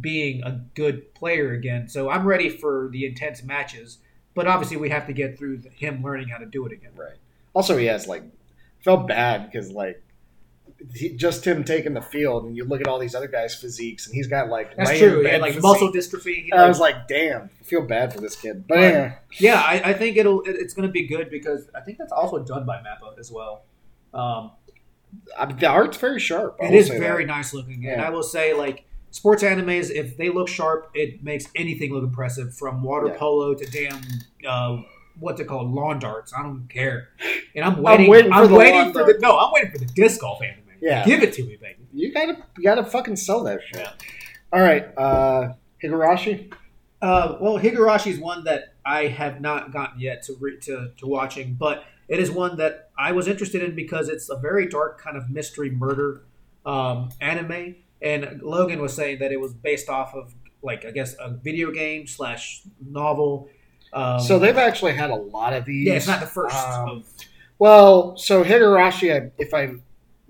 being 0.00 0.42
a 0.44 0.52
good 0.74 1.12
player 1.12 1.52
again. 1.52 1.88
So 1.88 2.08
I'm 2.08 2.26
ready 2.26 2.48
for 2.48 2.88
the 2.90 3.04
intense 3.04 3.42
matches. 3.42 3.98
But 4.34 4.46
obviously, 4.48 4.76
we 4.76 4.88
have 4.90 5.06
to 5.06 5.12
get 5.12 5.38
through 5.38 5.58
the, 5.58 5.68
him 5.70 6.02
learning 6.02 6.28
how 6.28 6.38
to 6.38 6.46
do 6.46 6.66
it 6.66 6.72
again. 6.72 6.90
Right. 6.96 7.16
Also, 7.54 7.76
he 7.76 7.86
has 7.86 8.06
like 8.08 8.22
felt 8.82 9.06
bad 9.06 9.50
because 9.50 9.70
like 9.70 10.02
he, 10.92 11.10
just 11.10 11.46
him 11.46 11.62
taking 11.64 11.94
the 11.94 12.02
field, 12.02 12.44
and 12.44 12.56
you 12.56 12.64
look 12.64 12.80
at 12.80 12.88
all 12.88 12.98
these 12.98 13.14
other 13.14 13.28
guys' 13.28 13.54
physiques, 13.54 14.06
and 14.06 14.14
he's 14.14 14.26
got 14.26 14.48
like 14.48 14.76
That's 14.76 14.98
true. 14.98 15.20
in 15.20 15.26
He 15.26 15.30
had 15.30 15.40
like 15.40 15.54
physique. 15.54 15.62
muscle 15.62 15.92
dystrophy. 15.92 16.52
I 16.52 16.66
was 16.68 16.80
like, 16.80 17.06
damn, 17.08 17.48
I 17.60 17.64
feel 17.64 17.82
bad 17.82 18.12
for 18.12 18.20
this 18.20 18.34
kid. 18.36 18.66
But 18.66 18.74
Right. 18.76 18.92
yeah, 18.92 19.14
yeah, 19.38 19.60
I, 19.64 19.90
I 19.90 19.92
think 19.92 20.16
it'll 20.16 20.40
it- 20.42 20.56
it's 20.56 20.74
going 20.74 20.88
to 20.88 20.92
be 20.92 21.06
good 21.06 21.30
because 21.30 21.68
I 21.74 21.80
think 21.80 21.98
that's 21.98 22.12
also 22.12 22.42
done 22.42 22.66
by 22.66 22.78
Mappa 22.78 23.18
as 23.18 23.30
well. 23.30 23.62
Um, 24.12 24.50
I 25.38 25.46
mean, 25.46 25.58
the 25.58 25.66
art's 25.68 25.96
very 25.96 26.18
sharp. 26.18 26.56
I 26.60 26.66
it 26.66 26.74
is 26.74 26.88
very 26.88 27.24
that. 27.24 27.32
nice 27.32 27.54
looking, 27.54 27.86
and 27.86 28.00
I 28.02 28.10
will 28.10 28.24
say 28.24 28.52
like 28.52 28.84
sports 29.14 29.44
animes, 29.44 29.90
if 29.90 30.16
they 30.16 30.28
look 30.28 30.48
sharp, 30.48 30.90
it 30.92 31.22
makes 31.22 31.46
anything 31.54 31.92
look 31.92 32.02
impressive. 32.02 32.54
From 32.56 32.82
water 32.82 33.06
Yeah. 33.06 33.16
polo 33.16 33.54
to 33.54 33.64
damn 33.70 34.00
uh, 34.46 34.82
what's 35.20 35.40
it 35.40 35.46
called, 35.46 35.72
lawn 35.72 36.00
darts. 36.00 36.34
I 36.36 36.42
don't 36.42 36.68
care, 36.68 37.10
and 37.54 37.64
I'm 37.64 37.80
waiting. 37.80 38.12
I'm 38.32 38.50
waiting 38.50 38.56
waiting 38.56 38.92
for 38.92 38.98
for, 38.98 39.04
the 39.06 39.12
lawn 39.12 39.12
the 39.14 39.18
no. 39.20 39.38
I'm 39.38 39.52
waiting 39.52 39.70
for 39.70 39.78
the 39.78 39.86
disc 39.86 40.20
golf 40.20 40.42
anime. 40.42 40.58
Yeah. 40.80 41.04
give 41.06 41.22
it 41.22 41.32
to 41.34 41.44
me, 41.44 41.56
baby. 41.56 41.86
You 41.94 42.12
gotta, 42.12 42.36
you 42.58 42.64
gotta 42.64 42.84
fucking 42.84 43.16
sell 43.16 43.44
that 43.44 43.60
shit. 43.62 43.80
Yeah. 43.80 43.92
All 44.52 44.60
right, 44.60 44.86
uh, 44.98 45.54
Higurashi. 45.82 46.52
Uh, 47.00 47.36
well, 47.40 47.58
Higurashi 47.58 48.08
is 48.08 48.18
one 48.18 48.44
that 48.44 48.74
I 48.84 49.06
have 49.06 49.40
not 49.40 49.72
gotten 49.72 50.00
yet 50.00 50.24
to, 50.24 50.34
re- 50.40 50.58
to 50.62 50.90
to 50.96 51.06
watching, 51.06 51.54
but 51.54 51.84
it 52.08 52.18
is 52.18 52.30
one 52.30 52.56
that 52.56 52.90
I 52.98 53.12
was 53.12 53.28
interested 53.28 53.62
in 53.62 53.74
because 53.76 54.08
it's 54.08 54.28
a 54.28 54.36
very 54.36 54.66
dark 54.68 55.00
kind 55.00 55.16
of 55.16 55.30
mystery 55.30 55.70
murder 55.70 56.22
um, 56.66 57.10
anime. 57.20 57.76
And 58.04 58.42
Logan 58.42 58.80
was 58.80 58.92
saying 58.92 59.18
that 59.20 59.32
it 59.32 59.40
was 59.40 59.54
based 59.54 59.88
off 59.88 60.14
of 60.14 60.34
like 60.62 60.84
I 60.84 60.90
guess 60.90 61.14
a 61.18 61.30
video 61.30 61.70
game 61.72 62.06
slash 62.06 62.62
novel. 62.86 63.48
Um, 63.92 64.20
so 64.20 64.38
they've 64.38 64.56
actually 64.56 64.92
had 64.92 65.10
a 65.10 65.16
lot 65.16 65.52
of 65.52 65.64
these. 65.64 65.86
yeah, 65.86 65.94
it's 65.94 66.06
not 66.06 66.20
the 66.20 66.26
first. 66.26 66.54
Um, 66.54 66.88
of, 66.88 67.06
Well, 67.58 68.16
so 68.16 68.44
Higurashi, 68.44 69.30
if 69.38 69.54
I'm 69.54 69.82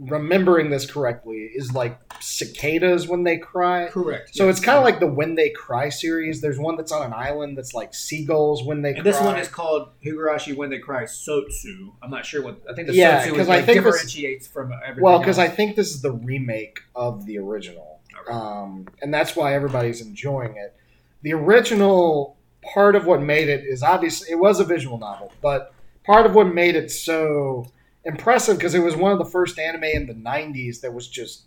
remembering 0.06 0.70
this 0.70 0.90
correctly, 0.90 1.51
is 1.55 1.72
like 1.72 1.98
cicadas 2.20 3.09
when 3.09 3.24
they 3.24 3.39
cry. 3.39 3.89
correct. 3.89 4.35
So 4.35 4.47
yes. 4.47 4.56
it's 4.56 4.64
kind 4.64 4.78
of 4.78 4.85
like 4.85 5.01
the 5.01 5.06
When 5.06 5.35
They 5.35 5.51
Cry 5.51 5.89
series. 5.89 6.40
There's 6.40 6.59
one 6.59 6.76
that's 6.76 6.93
on 6.93 7.05
an 7.06 7.12
island 7.12 7.56
that's 7.56 7.74
like 7.74 7.94
seagulls 7.94 8.62
when 8.64 8.82
they 8.82 8.90
And 8.94 9.02
cry. 9.02 9.10
this 9.12 9.20
one 9.20 9.39
is 9.39 9.48
called 9.48 9.89
Higurashi 10.05 10.56
When 10.56 10.70
They 10.70 10.78
Cry 10.78 11.05
Sotsu. 11.05 11.93
I'm 12.02 12.10
not 12.10 12.24
sure 12.26 12.43
what 12.43 12.60
I 12.68 12.74
think 12.74 12.89
the 12.89 12.94
Yeah, 12.94 13.24
Sotsu 13.26 13.31
'cause 13.31 13.40
is, 13.40 13.48
I 13.48 13.56
like, 13.56 13.64
think 13.66 13.82
this- 13.85 13.93
differentiates 13.94 14.47
from 14.47 14.72
everything. 14.72 15.02
well, 15.02 15.18
because 15.18 15.39
I 15.39 15.48
think 15.48 15.76
this 15.76 15.90
is 15.94 16.02
the 16.02 16.12
remake 16.12 16.81
of 16.94 17.26
the 17.26 17.39
original, 17.39 18.01
um, 18.31 18.86
and 19.02 19.12
that's 19.12 19.35
why 19.36 19.55
everybody's 19.55 20.01
enjoying 20.01 20.56
it. 20.56 20.74
The 21.22 21.32
original 21.35 22.36
part 22.62 22.97
of 22.97 23.06
what 23.06 23.20
made 23.22 23.48
it 23.48 23.64
is 23.64 23.82
obviously 23.82 24.31
it 24.31 24.36
was 24.39 24.60
a 24.60 24.64
visual 24.64 24.98
novel, 24.98 25.32
but 25.43 25.72
part 26.05 26.26
of 26.26 26.35
what 26.35 26.52
made 26.55 26.76
it 26.76 26.90
so 26.90 27.66
impressive 28.05 28.56
because 28.56 28.74
it 28.74 28.81
was 28.81 28.97
one 28.97 29.12
of 29.12 29.18
the 29.18 29.24
first 29.24 29.59
anime 29.59 29.85
in 29.85 30.06
the 30.06 30.14
90s 30.14 30.81
that 30.81 30.93
was 30.93 31.09
just 31.09 31.43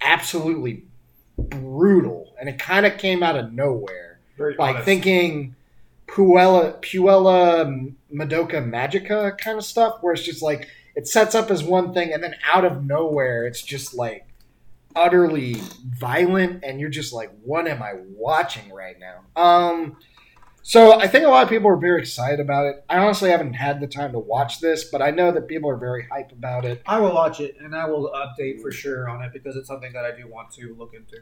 absolutely 0.00 0.84
brutal 1.36 2.34
and 2.38 2.48
it 2.48 2.58
kind 2.58 2.86
of 2.86 2.96
came 2.98 3.22
out 3.22 3.36
of 3.36 3.52
nowhere 3.52 4.20
Very 4.36 4.54
like 4.58 4.74
honest. 4.76 4.84
thinking 4.84 5.54
Puella 6.06 6.80
Puella 6.82 7.94
Madoka 8.12 8.62
Magica 8.64 9.36
kind 9.38 9.58
of 9.58 9.64
stuff 9.64 9.98
where 10.00 10.12
it's 10.12 10.22
just 10.22 10.42
like 10.42 10.68
it 10.96 11.06
sets 11.06 11.34
up 11.34 11.50
as 11.50 11.62
one 11.62 11.94
thing 11.94 12.12
and 12.12 12.22
then 12.22 12.34
out 12.52 12.64
of 12.64 12.84
nowhere 12.84 13.46
it's 13.46 13.62
just 13.62 13.94
like 13.94 14.26
utterly 14.96 15.54
violent 15.86 16.64
and 16.64 16.80
you're 16.80 16.90
just 16.90 17.12
like 17.12 17.30
what 17.44 17.66
am 17.68 17.82
I 17.82 17.94
watching 18.16 18.72
right 18.72 18.96
now 18.98 19.20
um 19.40 19.96
so 20.70 21.00
I 21.00 21.08
think 21.08 21.24
a 21.24 21.28
lot 21.28 21.42
of 21.42 21.48
people 21.48 21.68
are 21.68 21.76
very 21.76 22.00
excited 22.00 22.38
about 22.38 22.66
it. 22.66 22.84
I 22.88 22.98
honestly 22.98 23.30
haven't 23.30 23.54
had 23.54 23.80
the 23.80 23.88
time 23.88 24.12
to 24.12 24.20
watch 24.20 24.60
this, 24.60 24.84
but 24.84 25.02
I 25.02 25.10
know 25.10 25.32
that 25.32 25.48
people 25.48 25.68
are 25.68 25.76
very 25.76 26.06
hype 26.10 26.30
about 26.30 26.64
it. 26.64 26.80
I 26.86 27.00
will 27.00 27.12
watch 27.12 27.40
it 27.40 27.56
and 27.58 27.74
I 27.74 27.86
will 27.86 28.12
update 28.12 28.62
for 28.62 28.70
sure 28.70 29.08
on 29.08 29.20
it 29.22 29.32
because 29.32 29.56
it's 29.56 29.66
something 29.66 29.92
that 29.94 30.04
I 30.04 30.16
do 30.16 30.28
want 30.28 30.52
to 30.52 30.76
look 30.78 30.94
into. 30.94 31.16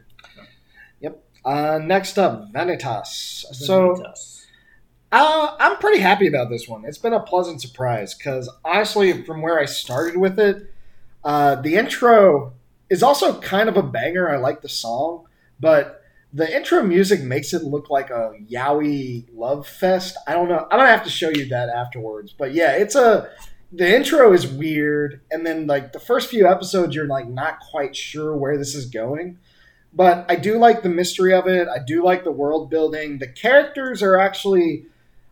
Yep. 0.99 1.23
Uh, 1.43 1.79
next 1.83 2.19
up, 2.19 2.53
Vanitas. 2.53 3.07
So 3.55 3.95
Uh, 5.11 5.55
I'm 5.59 5.77
pretty 5.77 5.99
happy 5.99 6.27
about 6.27 6.51
this 6.51 6.67
one. 6.67 6.85
It's 6.85 6.99
been 6.99 7.13
a 7.13 7.19
pleasant 7.19 7.59
surprise 7.59 8.13
because 8.13 8.47
honestly, 8.63 9.23
from 9.23 9.41
where 9.41 9.59
I 9.59 9.65
started 9.65 10.17
with 10.17 10.37
it, 10.37 10.71
uh, 11.23 11.55
the 11.55 11.75
intro 11.75 12.53
is 12.91 13.01
also 13.01 13.41
kind 13.41 13.67
of 13.67 13.77
a 13.77 13.81
banger. 13.81 14.29
I 14.29 14.37
like 14.37 14.61
the 14.61 14.69
song, 14.69 15.25
but 15.59 15.98
the 16.33 16.55
intro 16.55 16.83
music 16.83 17.21
makes 17.21 17.53
it 17.53 17.63
look 17.63 17.89
like 17.89 18.09
a 18.09 18.33
yaoi 18.49 19.25
love 19.33 19.67
fest. 19.67 20.15
I 20.27 20.33
don't 20.33 20.47
know. 20.47 20.67
I'm 20.69 20.79
gonna 20.79 20.87
have 20.87 21.03
to 21.05 21.09
show 21.09 21.29
you 21.29 21.47
that 21.49 21.69
afterwards. 21.69 22.33
But 22.37 22.53
yeah, 22.53 22.73
it's 22.73 22.95
a 22.95 23.29
the 23.71 23.95
intro 23.95 24.33
is 24.33 24.47
weird, 24.47 25.21
and 25.31 25.45
then 25.45 25.67
like 25.67 25.91
the 25.93 25.99
first 25.99 26.29
few 26.29 26.47
episodes, 26.47 26.95
you're 26.95 27.07
like 27.07 27.27
not 27.27 27.59
quite 27.59 27.95
sure 27.95 28.35
where 28.35 28.57
this 28.57 28.75
is 28.75 28.85
going. 28.85 29.37
But 29.91 30.25
I 30.29 30.35
do 30.35 30.59
like 30.59 30.83
the 30.83 30.89
mystery 30.89 31.33
of 31.33 31.47
it. 31.47 31.67
I 31.67 31.79
do 31.79 32.03
like 32.03 32.23
the 32.23 32.31
world 32.31 32.69
building. 32.69 33.17
The 33.17 33.27
characters 33.27 34.03
are 34.03 34.17
actually 34.17 34.85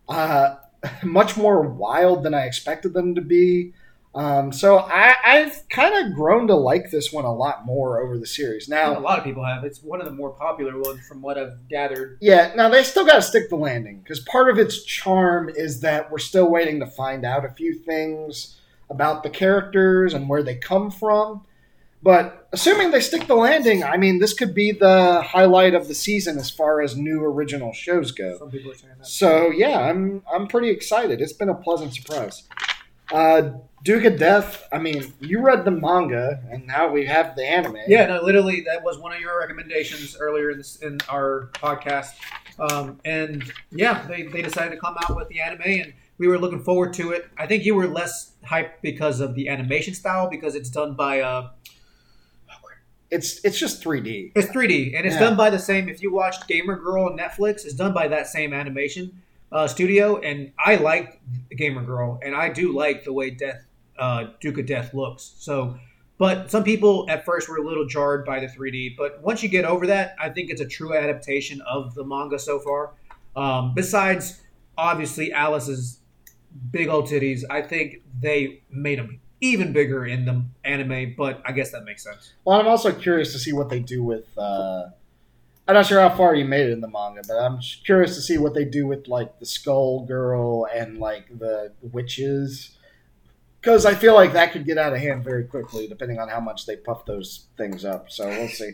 uh, 0.10 0.56
much 1.04 1.38
more 1.38 1.62
wild 1.62 2.24
than 2.24 2.34
I 2.34 2.46
expected 2.46 2.94
them 2.94 3.14
to 3.16 3.22
be. 3.22 3.74
Um, 4.18 4.52
so 4.52 4.80
I, 4.80 5.14
I've 5.24 5.70
kind 5.70 6.08
of 6.08 6.16
grown 6.16 6.48
to 6.48 6.56
like 6.56 6.90
this 6.90 7.14
one 7.14 7.26
a 7.26 7.34
lot 7.34 7.66
more 7.68 8.02
over 8.02 8.18
the 8.18 8.26
series. 8.26 8.68
Now 8.68 8.98
a 8.98 9.00
lot 9.00 9.20
of 9.20 9.24
people 9.24 9.46
have. 9.46 9.64
It's 9.64 9.84
one 9.84 10.00
of 10.00 10.06
the 10.06 10.12
more 10.12 10.32
popular 10.32 10.76
ones 10.82 11.08
from 11.08 11.22
what 11.22 11.38
I've 11.38 11.68
gathered. 11.70 12.18
yeah, 12.20 12.52
now 12.56 12.68
they 12.68 12.84
still 12.84 13.06
got 13.06 13.18
to 13.18 13.22
stick 13.22 13.50
the 13.50 13.56
landing 13.56 14.00
because 14.00 14.20
part 14.22 14.50
of 14.50 14.58
its 14.58 14.84
charm 14.84 15.50
is 15.50 15.82
that 15.82 16.10
we're 16.10 16.18
still 16.18 16.50
waiting 16.50 16.80
to 16.80 16.88
find 16.88 17.24
out 17.26 17.46
a 17.46 17.50
few 17.50 17.76
things 17.76 18.60
about 18.90 19.22
the 19.22 19.30
characters 19.30 20.16
and 20.16 20.28
where 20.28 20.42
they 20.42 20.56
come 20.56 20.90
from. 20.90 21.44
But 22.02 22.48
assuming 22.54 22.92
they 22.92 23.02
stick 23.02 23.28
the 23.28 23.36
landing, 23.36 23.84
I 23.84 23.98
mean, 23.98 24.20
this 24.20 24.34
could 24.34 24.56
be 24.56 24.72
the 24.72 25.22
highlight 25.22 25.74
of 25.74 25.88
the 25.88 25.96
season 25.96 26.38
as 26.38 26.50
far 26.50 26.82
as 26.82 26.96
new 26.96 27.24
original 27.24 27.74
shows 27.74 28.12
go. 28.12 28.38
Some 28.38 28.50
people 28.50 28.72
are 28.72 28.76
saying 28.76 28.94
that. 28.98 29.06
So 29.06 29.52
yeah, 29.52 29.80
I'm 29.80 30.24
I'm 30.32 30.48
pretty 30.48 30.70
excited. 30.70 31.22
It's 31.22 31.34
been 31.34 31.50
a 31.50 31.56
pleasant 31.56 31.94
surprise. 31.94 32.44
Uh, 33.12 33.52
Duke 33.84 34.04
of 34.06 34.18
Death. 34.20 34.68
I 34.72 34.80
mean, 34.80 35.14
you 35.20 35.40
read 35.42 35.64
the 35.64 35.72
manga, 35.72 36.44
and 36.52 36.66
now 36.68 36.90
we 36.90 37.06
have 37.06 37.36
the 37.36 37.46
anime. 37.46 37.78
Yeah, 37.88 38.08
no, 38.08 38.22
literally, 38.22 38.62
that 38.62 38.84
was 38.84 38.98
one 38.98 39.14
of 39.14 39.20
your 39.22 39.40
recommendations 39.40 40.18
earlier 40.20 40.52
in, 40.52 40.58
this, 40.58 40.76
in 40.78 40.98
our 41.08 41.50
podcast. 41.54 42.10
Um, 42.60 43.00
and 43.06 43.50
yeah, 43.72 44.06
they, 44.08 44.24
they 44.24 44.42
decided 44.42 44.72
to 44.72 44.78
come 44.78 44.98
out 45.08 45.16
with 45.16 45.30
the 45.30 45.40
anime, 45.40 45.62
and 45.64 45.94
we 46.18 46.28
were 46.28 46.38
looking 46.40 46.64
forward 46.64 46.94
to 46.96 47.12
it. 47.12 47.28
I 47.38 47.46
think 47.48 47.64
you 47.66 47.76
were 47.76 47.88
less 47.88 48.32
hyped 48.46 48.82
because 48.82 49.20
of 49.22 49.36
the 49.36 49.48
animation 49.48 49.94
style, 49.94 50.28
because 50.30 50.56
it's 50.56 50.70
done 50.70 50.96
by 50.96 51.22
uh, 51.22 51.50
it's 53.10 53.40
it's 53.46 53.58
just 53.58 53.82
3D. 53.82 54.34
it's 54.36 54.48
3D, 54.50 54.98
and 54.98 55.06
it's 55.06 55.16
Yeah. 55.16 55.22
done 55.22 55.38
by 55.38 55.50
the 55.50 55.60
same. 55.60 55.88
If 55.88 56.02
you 56.02 56.12
watched 56.12 56.46
Gamer 56.48 56.76
Girl 56.76 57.06
on 57.06 57.18
Netflix, 57.18 57.64
it's 57.64 57.74
done 57.74 57.94
by 57.94 58.08
that 58.10 58.28
same 58.28 58.54
animation 58.54 59.22
uh, 59.52 59.68
studio, 59.68 60.18
and 60.20 60.52
I 60.64 60.76
like 60.76 61.22
Gamer 61.56 61.84
Girl, 61.84 62.20
and 62.24 62.36
I 62.36 62.50
do 62.50 62.74
like 62.74 63.04
the 63.04 63.14
way 63.14 63.30
Death 63.30 63.66
uh, 63.98 64.26
Duke 64.40 64.60
of 64.60 64.66
Death 64.66 64.94
looks. 64.94 65.34
So, 65.38 65.78
but 66.18 66.52
some 66.52 66.64
people 66.64 67.06
at 67.10 67.26
first 67.26 67.50
were 67.50 67.58
a 67.58 67.64
little 67.64 67.86
jarred 67.86 68.26
by 68.26 68.40
the 68.40 68.48
3D, 68.48 68.96
but 68.98 69.22
once 69.22 69.42
you 69.42 69.50
get 69.50 69.66
over 69.66 69.88
that, 69.88 70.16
I 70.20 70.30
think 70.30 70.50
it's 70.50 70.62
a 70.62 70.68
true 70.68 70.96
adaptation 70.96 71.62
of 71.62 71.96
the 71.96 72.04
manga 72.04 72.40
so 72.40 72.60
far. 72.60 72.94
Um, 73.36 73.74
besides, 73.74 74.42
obviously, 74.78 75.32
Alice's 75.32 76.00
big 76.72 76.88
old 76.88 77.06
titties, 77.06 77.44
I 77.50 77.62
think 77.62 78.02
they 78.20 78.62
made 78.70 79.00
them 79.00 79.20
even 79.42 79.72
bigger 79.72 80.06
in 80.06 80.26
the 80.26 80.44
anime, 80.64 81.14
but 81.16 81.42
I 81.46 81.52
guess 81.52 81.72
that 81.72 81.84
makes 81.84 82.04
sense. 82.04 82.34
Well, 82.44 82.60
I'm 82.60 82.68
also 82.68 82.92
curious 82.92 83.32
to 83.34 83.40
see 83.40 83.54
what 83.54 83.70
they 83.70 83.80
do 83.80 84.04
with. 84.04 84.26
Uh, 84.38 84.90
I'm 85.68 85.74
not 85.76 85.86
sure 85.86 86.00
how 86.00 86.16
far 86.16 86.34
you 86.34 86.46
made 86.46 86.68
it 86.68 86.72
in 86.72 86.80
the 86.82 86.88
manga, 86.88 87.22
but 87.28 87.36
I'm 87.36 87.60
just 87.60 87.86
curious 87.86 88.16
to 88.16 88.22
see 88.22 88.38
what 88.38 88.54
they 88.54 88.64
do 88.66 88.88
with 88.88 89.08
like 89.08 89.40
the 89.40 89.46
Skull 89.46 90.06
Girl 90.06 90.66
and 90.74 90.98
like 90.98 91.26
the 91.40 91.74
witches, 91.82 92.78
because 93.60 93.86
I 93.86 93.94
feel 93.96 94.14
like 94.14 94.34
that 94.34 94.54
could 94.54 94.66
get 94.66 94.78
out 94.78 94.94
of 94.94 95.00
hand 95.00 95.24
very 95.24 95.44
quickly, 95.44 95.88
depending 95.88 96.20
on 96.20 96.30
how 96.30 96.40
much 96.40 96.66
they 96.66 96.78
puff 96.78 97.06
those 97.06 97.48
things 97.58 97.84
up. 97.84 98.10
So 98.10 98.28
we'll 98.28 98.48
see. 98.48 98.72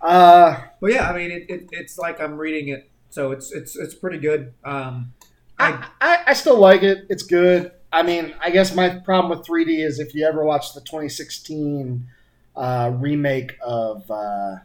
Uh, 0.00 0.56
But 0.80 0.92
yeah, 0.92 1.10
I 1.10 1.16
mean, 1.16 1.30
it, 1.30 1.46
it, 1.50 1.68
it's 1.72 1.98
like 1.98 2.20
I'm 2.20 2.38
reading 2.38 2.68
it, 2.68 2.88
so 3.10 3.32
it's 3.32 3.52
it's 3.52 3.76
it's 3.76 3.94
pretty 3.94 4.18
good. 4.18 4.54
Um, 4.64 5.12
I, 5.58 5.72
I, 5.72 5.88
I, 6.00 6.18
I 6.28 6.32
still 6.32 6.58
like 6.58 6.82
it. 6.82 7.06
It's 7.10 7.22
good. 7.22 7.72
I 7.92 8.02
mean, 8.02 8.34
I 8.40 8.50
guess 8.50 8.74
my 8.74 8.88
problem 8.88 9.36
with 9.36 9.46
3D 9.46 9.84
is 9.84 9.98
if 10.00 10.14
you 10.14 10.26
ever 10.26 10.44
watched 10.44 10.74
the 10.74 10.80
2016 10.80 12.06
uh, 12.56 12.90
remake 12.94 13.56
of, 13.62 14.10
uh, 14.10 14.56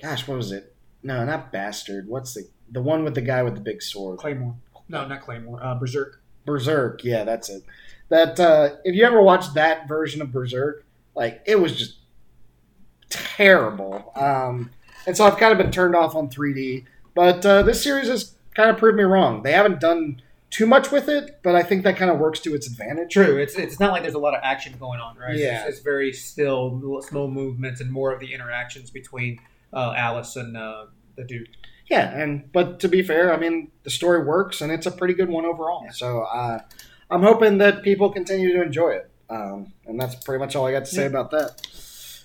gosh, 0.00 0.26
what 0.28 0.36
was 0.36 0.52
it? 0.52 0.73
No, 1.04 1.24
not 1.24 1.52
Bastard. 1.52 2.08
What's 2.08 2.34
the 2.34 2.48
the 2.72 2.82
one 2.82 3.04
with 3.04 3.14
the 3.14 3.20
guy 3.20 3.42
with 3.42 3.54
the 3.54 3.60
big 3.60 3.82
sword? 3.82 4.18
Claymore, 4.18 4.56
no, 4.88 5.06
not 5.06 5.20
Claymore, 5.22 5.62
uh, 5.62 5.74
Berserk. 5.74 6.20
Berserk. 6.44 7.04
Yeah, 7.04 7.24
that's 7.24 7.48
it. 7.48 7.62
That 8.08 8.40
uh, 8.40 8.76
if 8.84 8.94
you 8.94 9.04
ever 9.04 9.22
watched 9.22 9.54
that 9.54 9.86
version 9.86 10.20
of 10.22 10.32
Berserk, 10.32 10.84
like 11.14 11.42
it 11.46 11.60
was 11.60 11.76
just 11.76 11.98
terrible. 13.10 14.12
Um, 14.16 14.70
and 15.06 15.16
so 15.16 15.26
I've 15.26 15.36
kind 15.36 15.52
of 15.52 15.58
been 15.58 15.70
turned 15.70 15.94
off 15.94 16.14
on 16.14 16.28
3D. 16.28 16.84
But 17.14 17.44
uh, 17.46 17.62
this 17.62 17.82
series 17.82 18.08
has 18.08 18.34
kind 18.54 18.70
of 18.70 18.78
proved 18.78 18.96
me 18.96 19.04
wrong. 19.04 19.42
They 19.42 19.52
haven't 19.52 19.80
done 19.80 20.20
too 20.50 20.66
much 20.66 20.90
with 20.90 21.08
it, 21.08 21.40
but 21.42 21.54
I 21.54 21.62
think 21.62 21.84
that 21.84 21.96
kind 21.96 22.10
of 22.10 22.18
works 22.18 22.40
to 22.40 22.54
its 22.54 22.66
advantage. 22.66 23.12
True, 23.12 23.36
it's 23.38 23.56
it's 23.56 23.80
not 23.80 23.92
like 23.92 24.02
there's 24.02 24.14
a 24.14 24.20
lot 24.20 24.34
of 24.34 24.40
action 24.44 24.74
going 24.78 25.00
on, 25.00 25.16
right? 25.16 25.36
Yeah. 25.36 25.62
it's, 25.62 25.76
it's 25.76 25.80
very 25.80 26.12
still, 26.12 27.02
slow 27.02 27.28
movements, 27.28 27.80
and 27.80 27.90
more 27.90 28.12
of 28.12 28.20
the 28.20 28.32
interactions 28.32 28.90
between 28.90 29.40
uh, 29.74 29.92
Alice 29.96 30.36
and 30.36 30.56
uh, 30.56 30.86
the 31.16 31.24
Duke. 31.24 31.48
Yeah, 31.90 32.16
and 32.16 32.50
but 32.52 32.80
to 32.80 32.88
be 32.88 33.02
fair, 33.02 33.32
I 33.34 33.36
mean 33.36 33.70
the 33.82 33.90
story 33.90 34.24
works 34.24 34.60
and 34.62 34.72
it's 34.72 34.86
a 34.86 34.90
pretty 34.90 35.14
good 35.14 35.28
one 35.28 35.44
overall. 35.44 35.86
So 35.92 36.22
uh, 36.22 36.60
I'm 37.10 37.22
hoping 37.22 37.58
that 37.58 37.82
people 37.82 38.10
continue 38.10 38.52
to 38.54 38.62
enjoy 38.62 38.90
it. 38.90 39.10
Um, 39.28 39.72
and 39.86 40.00
that's 40.00 40.14
pretty 40.16 40.38
much 40.42 40.56
all 40.56 40.66
I 40.66 40.72
got 40.72 40.86
to 40.86 40.90
say 40.90 41.02
Yeah. 41.02 41.08
about 41.08 41.30
that. 41.32 41.60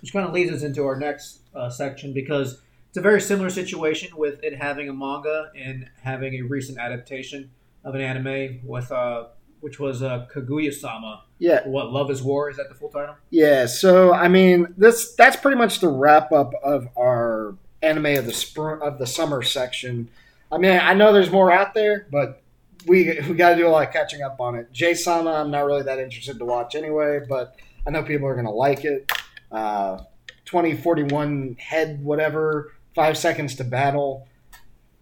which 0.02 0.14
kind 0.14 0.26
of 0.26 0.34
leads 0.34 0.52
us 0.52 0.64
into 0.64 0.86
our 0.86 0.98
next 0.98 1.40
uh, 1.54 1.70
section 1.70 2.14
because 2.14 2.62
it's 2.88 2.98
a 2.98 3.02
very 3.02 3.20
similar 3.20 3.50
situation 3.50 4.16
with 4.18 4.42
it 4.44 4.56
having 4.56 4.88
a 4.90 4.94
manga 4.94 5.52
and 5.56 5.90
having 6.04 6.34
a 6.36 6.42
recent 6.44 6.78
adaptation 6.78 7.52
of 7.84 7.96
an 7.96 8.02
anime 8.02 8.62
with 8.64 8.92
uh, 8.92 9.26
which 9.62 9.80
was 9.80 10.02
uh, 10.02 10.28
Kaguya-sama. 10.34 11.24
Yeah, 11.38 11.68
What 11.68 11.92
Love 11.92 12.12
Is 12.12 12.22
War 12.22 12.50
is 12.50 12.58
that 12.58 12.70
the 12.70 12.76
full 12.76 12.90
title? 12.90 13.16
Yeah, 13.30 13.66
so 13.66 14.14
I 14.14 14.28
mean, 14.28 14.74
this 14.78 15.14
that's 15.16 15.36
pretty 15.36 15.58
much 15.58 15.80
the 15.80 15.88
wrap 15.88 16.32
up 16.32 16.54
of 16.64 16.88
our 16.98 17.56
anime 17.82 18.18
of 18.18 18.26
the 18.26 18.34
spring 18.34 18.82
of 18.82 19.00
the 19.00 19.08
summer 19.08 19.42
section. 19.42 20.10
I 20.52 20.58
mean, 20.58 20.80
I 20.82 20.94
know 20.94 21.14
there's 21.14 21.32
more 21.32 21.52
out 21.52 21.74
there, 21.74 22.08
but 22.12 22.42
we 22.86 23.20
we 23.28 23.36
got 23.36 23.52
to 23.52 23.56
do 23.56 23.68
a 23.68 23.70
lot 23.70 23.88
of 23.88 23.94
catching 23.94 24.22
up 24.22 24.40
on 24.40 24.56
it. 24.56 24.72
Jahy-sama, 24.74 25.32
I'm 25.32 25.52
not 25.52 25.66
really 25.66 25.84
that 25.84 26.00
interested 26.00 26.40
to 26.40 26.46
watch 26.46 26.76
anyway, 26.76 27.22
but 27.28 27.56
I 27.88 27.92
know 27.92 28.04
people 28.04 28.28
are 28.28 28.36
gonna 28.36 28.52
like 28.52 28.84
it. 28.86 29.12
Uh, 29.52 30.00
2041 30.46 31.58
head, 31.60 32.04
whatever, 32.04 32.74
five 32.96 33.18
seconds 33.18 33.56
to 33.56 33.64
battle. 33.64 34.28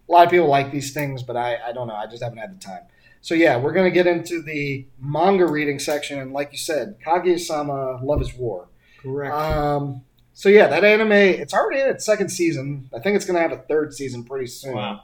A 0.10 0.12
lot 0.12 0.26
of 0.26 0.32
people 0.32 0.48
like 0.48 0.72
these 0.72 0.94
things, 0.94 1.24
but 1.24 1.36
I, 1.36 1.58
I 1.68 1.72
don't 1.74 1.88
know. 1.88 1.96
I 1.96 2.06
just 2.08 2.24
haven't 2.24 2.38
had 2.38 2.54
the 2.54 2.60
time. 2.60 2.84
So 3.22 3.36
yeah, 3.36 3.58
we're 3.58 3.74
gonna 3.74 3.92
get 3.92 4.08
into 4.08 4.42
the 4.42 4.86
manga 5.00 5.46
reading 5.46 5.80
section, 5.80 6.20
and 6.20 6.32
like 6.34 6.52
you 6.52 6.58
said, 6.58 6.98
Kaguya-sama, 7.06 8.00
Love 8.04 8.22
Is 8.22 8.34
War. 8.34 8.68
Correct. 9.02 9.34
Um, 9.34 10.02
so 10.34 10.50
yeah, 10.50 10.68
that 10.68 10.84
anime, 10.84 11.12
it's 11.12 11.54
already 11.54 11.82
in 11.82 11.90
its 11.90 12.06
second 12.06 12.30
season. 12.30 12.90
I 12.96 13.00
think 13.00 13.16
it's 13.16 13.26
gonna 13.26 13.42
have 13.42 13.52
a 13.52 13.58
third 13.58 13.94
season 13.94 14.24
pretty 14.24 14.48
soon. 14.48 14.76
wow. 14.76 15.02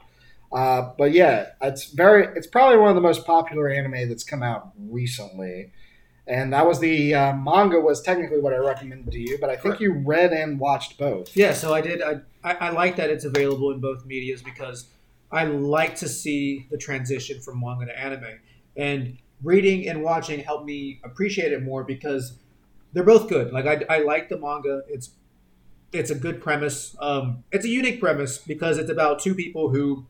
Uh, 0.52 0.92
but 0.96 1.10
yeah, 1.10 1.46
it's 1.60 1.90
very, 1.90 2.28
it's 2.36 2.46
probably 2.46 2.78
one 2.78 2.88
of 2.88 2.94
the 2.94 3.00
most 3.00 3.26
popular 3.26 3.68
anime 3.68 4.08
that's 4.08 4.22
come 4.22 4.42
out 4.42 4.70
recently. 4.78 5.72
And 6.26 6.52
that 6.52 6.66
was 6.66 6.78
the 6.78 7.12
uh, 7.14 7.34
manga 7.34 7.80
was 7.80 8.00
technically 8.00 8.40
what 8.40 8.54
I 8.54 8.58
recommended 8.58 9.12
to 9.12 9.18
you, 9.18 9.36
but 9.40 9.50
I 9.50 9.54
think 9.54 9.62
Correct. 9.62 9.80
you 9.82 9.92
read 9.92 10.32
and 10.32 10.58
watched 10.58 10.96
both. 10.96 11.36
Yeah, 11.36 11.52
so 11.52 11.74
I 11.74 11.80
did. 11.80 12.00
I, 12.00 12.20
I, 12.42 12.54
I 12.54 12.70
like 12.70 12.96
that 12.96 13.10
it's 13.10 13.24
available 13.24 13.72
in 13.72 13.80
both 13.80 14.06
medias 14.06 14.42
because 14.42 14.86
I 15.30 15.44
like 15.44 15.96
to 15.96 16.08
see 16.08 16.66
the 16.70 16.78
transition 16.78 17.40
from 17.40 17.60
manga 17.60 17.86
to 17.86 17.98
anime, 17.98 18.40
and 18.76 19.18
reading 19.42 19.88
and 19.88 20.02
watching 20.02 20.40
helped 20.40 20.64
me 20.64 21.00
appreciate 21.04 21.52
it 21.52 21.62
more 21.62 21.84
because 21.84 22.38
they're 22.92 23.04
both 23.04 23.28
good. 23.28 23.52
Like 23.52 23.66
I, 23.66 23.84
I 23.96 23.98
like 24.02 24.28
the 24.28 24.38
manga. 24.38 24.82
It's 24.88 25.10
it's 25.92 26.10
a 26.10 26.14
good 26.14 26.40
premise. 26.40 26.96
Um, 27.00 27.44
it's 27.52 27.64
a 27.64 27.68
unique 27.68 28.00
premise 28.00 28.38
because 28.38 28.78
it's 28.78 28.90
about 28.90 29.20
two 29.20 29.34
people 29.34 29.70
who 29.70 30.06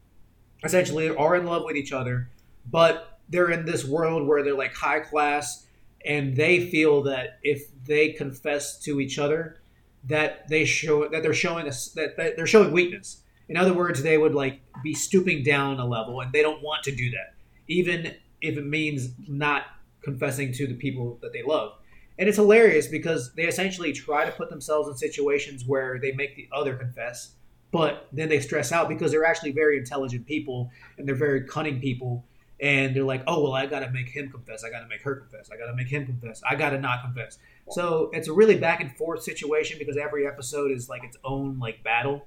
essentially 0.65 1.15
are 1.15 1.37
in 1.37 1.45
love 1.47 1.65
with 1.65 1.77
each 1.77 1.93
other, 1.93 2.31
but 2.71 3.19
they're 3.29 3.51
in 3.51 3.65
this 3.65 3.85
world 3.85 4.27
where 4.27 4.43
they're 4.43 4.57
like 4.57 4.75
high 4.75 5.01
class, 5.01 5.67
and 6.05 6.37
they 6.37 6.69
feel 6.69 7.03
that 7.03 7.39
if 7.43 7.67
they 7.85 8.11
confess 8.11 8.79
to 8.81 9.01
each 9.01 9.19
other, 9.19 9.61
that 10.05 10.49
they 10.49 10.65
show 10.65 11.09
that 11.09 11.23
they're 11.23 11.35
showing 11.35 11.67
us 11.67 11.89
that, 11.91 12.17
that 12.17 12.37
they're 12.37 12.47
showing 12.47 12.73
weakness. 12.73 13.23
In 13.49 13.57
other 13.57 13.75
words, 13.75 14.03
they 14.03 14.19
would 14.19 14.35
like 14.35 14.61
be 14.83 14.95
stooping 14.95 15.43
down 15.43 15.79
a 15.79 15.87
level, 15.87 16.21
and 16.21 16.33
they 16.33 16.43
don't 16.43 16.63
want 16.63 16.83
to 16.85 16.95
do 16.95 17.11
that, 17.11 17.35
even 17.69 18.15
if 18.41 18.57
it 18.57 18.67
means 18.67 19.11
not 19.29 19.65
confessing 20.03 20.53
to 20.53 20.67
the 20.67 20.75
people 20.75 21.19
that 21.23 21.33
they 21.33 21.43
love. 21.43 21.73
And 22.19 22.29
it's 22.29 22.39
hilarious 22.39 22.87
because 22.87 23.35
they 23.35 23.45
essentially 23.45 23.93
try 23.93 24.25
to 24.25 24.33
put 24.33 24.49
themselves 24.51 24.89
in 24.89 24.97
situations 24.97 25.65
where 25.67 25.99
they 25.99 26.13
make 26.13 26.37
the 26.37 26.49
other 26.53 26.77
confess, 26.77 27.33
but 27.73 28.07
then 28.13 28.29
they 28.29 28.39
stress 28.39 28.71
out 28.71 28.89
because 28.89 29.11
they're 29.11 29.25
actually 29.25 29.51
very 29.51 29.77
intelligent 29.77 30.27
people 30.27 30.71
and 30.97 31.09
they're 31.09 31.17
very 31.17 31.43
cunning 31.43 31.81
people. 31.81 32.25
And 32.61 32.95
they're 32.95 33.03
like, 33.03 33.25
oh, 33.27 33.43
well, 33.43 33.53
I 33.53 33.67
got 33.67 33.81
to 33.81 33.91
make 33.91 34.09
him 34.09 34.31
confess. 34.31 34.63
I 34.63 34.71
got 34.71 34.81
to 34.81 34.87
make 34.87 35.03
her 35.03 35.17
confess. 35.17 35.51
I 35.53 35.57
got 35.57 35.67
to 35.67 35.75
make 35.75 35.89
him 35.89 36.07
confess. 36.07 36.41
I 36.49 36.55
got 36.55 36.71
to 36.71 36.79
not 36.79 37.03
confess. 37.03 37.39
So 37.71 38.11
it's 38.13 38.29
a 38.29 38.33
really 38.33 38.57
back 38.57 38.81
and 38.81 38.97
forth 38.97 39.25
situation 39.25 39.77
because 39.79 39.97
every 39.97 40.25
episode 40.25 40.71
is 40.71 40.89
like 40.89 41.03
its 41.03 41.17
own 41.25 41.59
like 41.59 41.83
battle. 41.83 42.27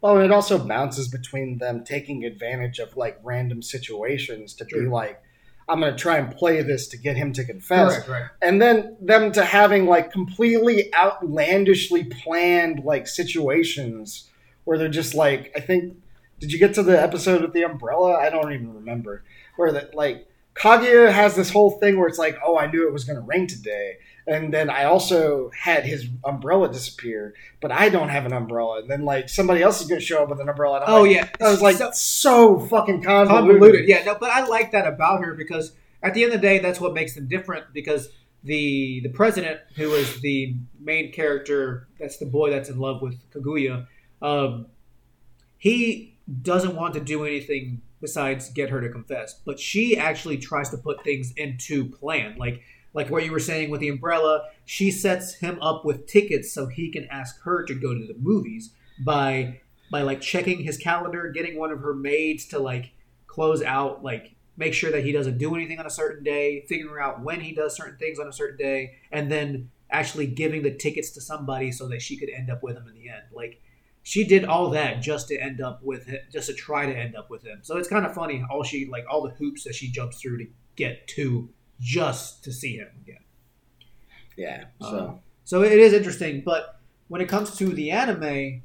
Well, 0.00 0.20
it 0.20 0.30
also 0.30 0.58
bounces 0.58 1.08
between 1.08 1.58
them 1.58 1.84
taking 1.84 2.24
advantage 2.24 2.78
of 2.78 2.96
like 2.96 3.18
random 3.22 3.62
situations 3.62 4.54
to 4.54 4.64
be 4.64 4.80
like, 4.80 5.22
I'm 5.68 5.80
going 5.80 5.92
to 5.92 5.98
try 5.98 6.18
and 6.18 6.34
play 6.36 6.62
this 6.62 6.86
to 6.88 6.96
get 6.96 7.16
him 7.16 7.32
to 7.32 7.44
confess. 7.44 8.04
Correct, 8.04 8.08
right. 8.08 8.30
and 8.40 8.62
then 8.62 8.96
them 9.00 9.32
to 9.32 9.44
having 9.44 9.86
like 9.86 10.12
completely 10.12 10.94
outlandishly 10.94 12.04
planned 12.04 12.84
like 12.84 13.08
situations 13.08 14.28
where 14.66 14.76
they're 14.76 14.88
just 14.88 15.14
like 15.14 15.50
i 15.56 15.60
think 15.60 15.96
did 16.38 16.52
you 16.52 16.58
get 16.58 16.74
to 16.74 16.82
the 16.82 17.00
episode 17.00 17.40
with 17.40 17.54
the 17.54 17.62
umbrella 17.62 18.14
i 18.14 18.28
don't 18.28 18.52
even 18.52 18.74
remember 18.74 19.24
where 19.56 19.72
that 19.72 19.94
like 19.94 20.28
kaguya 20.54 21.10
has 21.10 21.34
this 21.34 21.50
whole 21.50 21.70
thing 21.70 21.98
where 21.98 22.08
it's 22.08 22.18
like 22.18 22.36
oh 22.44 22.58
i 22.58 22.70
knew 22.70 22.86
it 22.86 22.92
was 22.92 23.04
going 23.04 23.16
to 23.18 23.22
rain 23.22 23.46
today 23.46 23.96
and 24.26 24.52
then 24.52 24.68
i 24.70 24.84
also 24.84 25.50
had 25.50 25.84
his 25.84 26.06
umbrella 26.24 26.70
disappear 26.72 27.34
but 27.60 27.70
i 27.70 27.88
don't 27.88 28.08
have 28.08 28.26
an 28.26 28.32
umbrella 28.32 28.80
and 28.80 28.90
then 28.90 29.04
like 29.04 29.28
somebody 29.28 29.62
else 29.62 29.80
is 29.80 29.86
going 29.88 30.00
to 30.00 30.04
show 30.06 30.22
up 30.22 30.28
with 30.28 30.40
an 30.40 30.48
umbrella 30.48 30.76
and 30.76 30.84
I'm 30.84 30.94
Oh 30.94 31.02
like, 31.02 31.10
yeah, 31.12 31.28
i 31.40 31.50
was 31.50 31.62
like 31.62 31.76
So- 31.76 31.90
so, 31.94 32.58
fucking 32.60 33.02
convoluted, 33.02 33.60
convoluted. 33.60 33.88
Yeah, 33.88 34.02
no, 34.04 34.16
but 34.18 34.30
I 34.30 34.44
like 34.46 34.72
that 34.72 34.86
about 34.86 35.22
her 35.24 35.34
because 35.34 35.72
at 36.02 36.14
the 36.14 36.24
end 36.24 36.32
of 36.34 36.40
the 36.40 36.46
day, 36.46 36.58
that's 36.58 36.80
what 36.80 36.92
makes 36.94 37.14
them 37.14 37.26
different. 37.26 37.72
Because 37.72 38.10
the 38.44 39.00
the 39.00 39.08
president, 39.08 39.60
who 39.76 39.92
is 39.94 40.20
the 40.20 40.54
main 40.78 41.10
character, 41.10 41.88
that's 41.98 42.18
the 42.18 42.26
boy 42.26 42.50
that's 42.50 42.68
in 42.68 42.78
love 42.78 43.02
with 43.02 43.16
Kaguya, 43.32 43.86
um, 44.22 44.66
he 45.58 46.16
doesn't 46.42 46.76
want 46.76 46.94
to 46.94 47.00
do 47.00 47.24
anything 47.24 47.80
besides 48.00 48.50
get 48.50 48.70
her 48.70 48.80
to 48.80 48.88
confess. 48.90 49.34
But 49.44 49.58
she 49.58 49.96
actually 49.96 50.38
tries 50.38 50.70
to 50.70 50.76
put 50.76 51.02
things 51.02 51.32
into 51.36 51.86
plan, 51.86 52.36
like 52.38 52.60
like 52.96 53.10
what 53.10 53.24
you 53.24 53.30
were 53.30 53.38
saying 53.38 53.68
with 53.70 53.80
the 53.80 53.90
umbrella. 53.90 54.48
She 54.64 54.90
sets 54.90 55.34
him 55.34 55.58
up 55.60 55.84
with 55.84 56.06
tickets 56.06 56.50
so 56.50 56.66
he 56.66 56.90
can 56.90 57.06
ask 57.10 57.40
her 57.42 57.62
to 57.66 57.74
go 57.74 57.94
to 57.94 58.06
the 58.06 58.16
movies 58.18 58.72
by 59.04 59.60
by 59.92 60.02
like 60.02 60.20
checking 60.20 60.64
his 60.64 60.78
calendar, 60.78 61.30
getting 61.32 61.56
one 61.56 61.70
of 61.70 61.80
her 61.80 61.94
maids 61.94 62.46
to 62.46 62.58
like 62.58 62.92
close 63.28 63.62
out, 63.62 64.02
like 64.02 64.34
make 64.56 64.72
sure 64.74 64.90
that 64.90 65.04
he 65.04 65.12
doesn't 65.12 65.38
do 65.38 65.54
anything 65.54 65.78
on 65.78 65.86
a 65.86 65.90
certain 65.90 66.24
day, 66.24 66.64
figuring 66.68 67.00
out 67.00 67.22
when 67.22 67.40
he 67.40 67.52
does 67.52 67.76
certain 67.76 67.98
things 67.98 68.18
on 68.18 68.26
a 68.26 68.32
certain 68.32 68.56
day, 68.56 68.94
and 69.12 69.30
then 69.30 69.70
actually 69.90 70.26
giving 70.26 70.62
the 70.62 70.74
tickets 70.74 71.10
to 71.10 71.20
somebody 71.20 71.70
so 71.70 71.86
that 71.86 72.02
she 72.02 72.16
could 72.16 72.30
end 72.30 72.50
up 72.50 72.62
with 72.62 72.76
him 72.76 72.88
in 72.88 72.94
the 72.94 73.10
end. 73.10 73.22
Like 73.32 73.60
she 74.02 74.24
did 74.24 74.46
all 74.46 74.70
that 74.70 75.02
just 75.02 75.28
to 75.28 75.36
end 75.36 75.60
up 75.60 75.82
with 75.82 76.06
him, 76.06 76.20
just 76.32 76.48
to 76.48 76.54
try 76.54 76.86
to 76.86 76.96
end 76.96 77.14
up 77.14 77.28
with 77.28 77.44
him. 77.44 77.58
So 77.62 77.76
it's 77.76 77.88
kind 77.88 78.06
of 78.06 78.14
funny 78.14 78.42
all 78.50 78.64
she 78.64 78.86
like 78.86 79.04
all 79.08 79.22
the 79.22 79.34
hoops 79.34 79.64
that 79.64 79.74
she 79.74 79.90
jumps 79.90 80.18
through 80.20 80.38
to 80.38 80.46
get 80.76 81.06
to 81.08 81.50
just 81.80 82.44
to 82.44 82.52
see 82.52 82.76
him 82.76 82.88
again. 83.02 83.24
yeah 84.36 84.64
so 84.80 84.98
Um, 84.98 85.20
so 85.44 85.62
it 85.62 85.78
is 85.78 85.92
interesting, 85.92 86.42
but 86.44 86.80
when 87.06 87.20
it 87.20 87.28
comes 87.28 87.56
to 87.58 87.66
the 87.66 87.92
anime, 87.92 88.62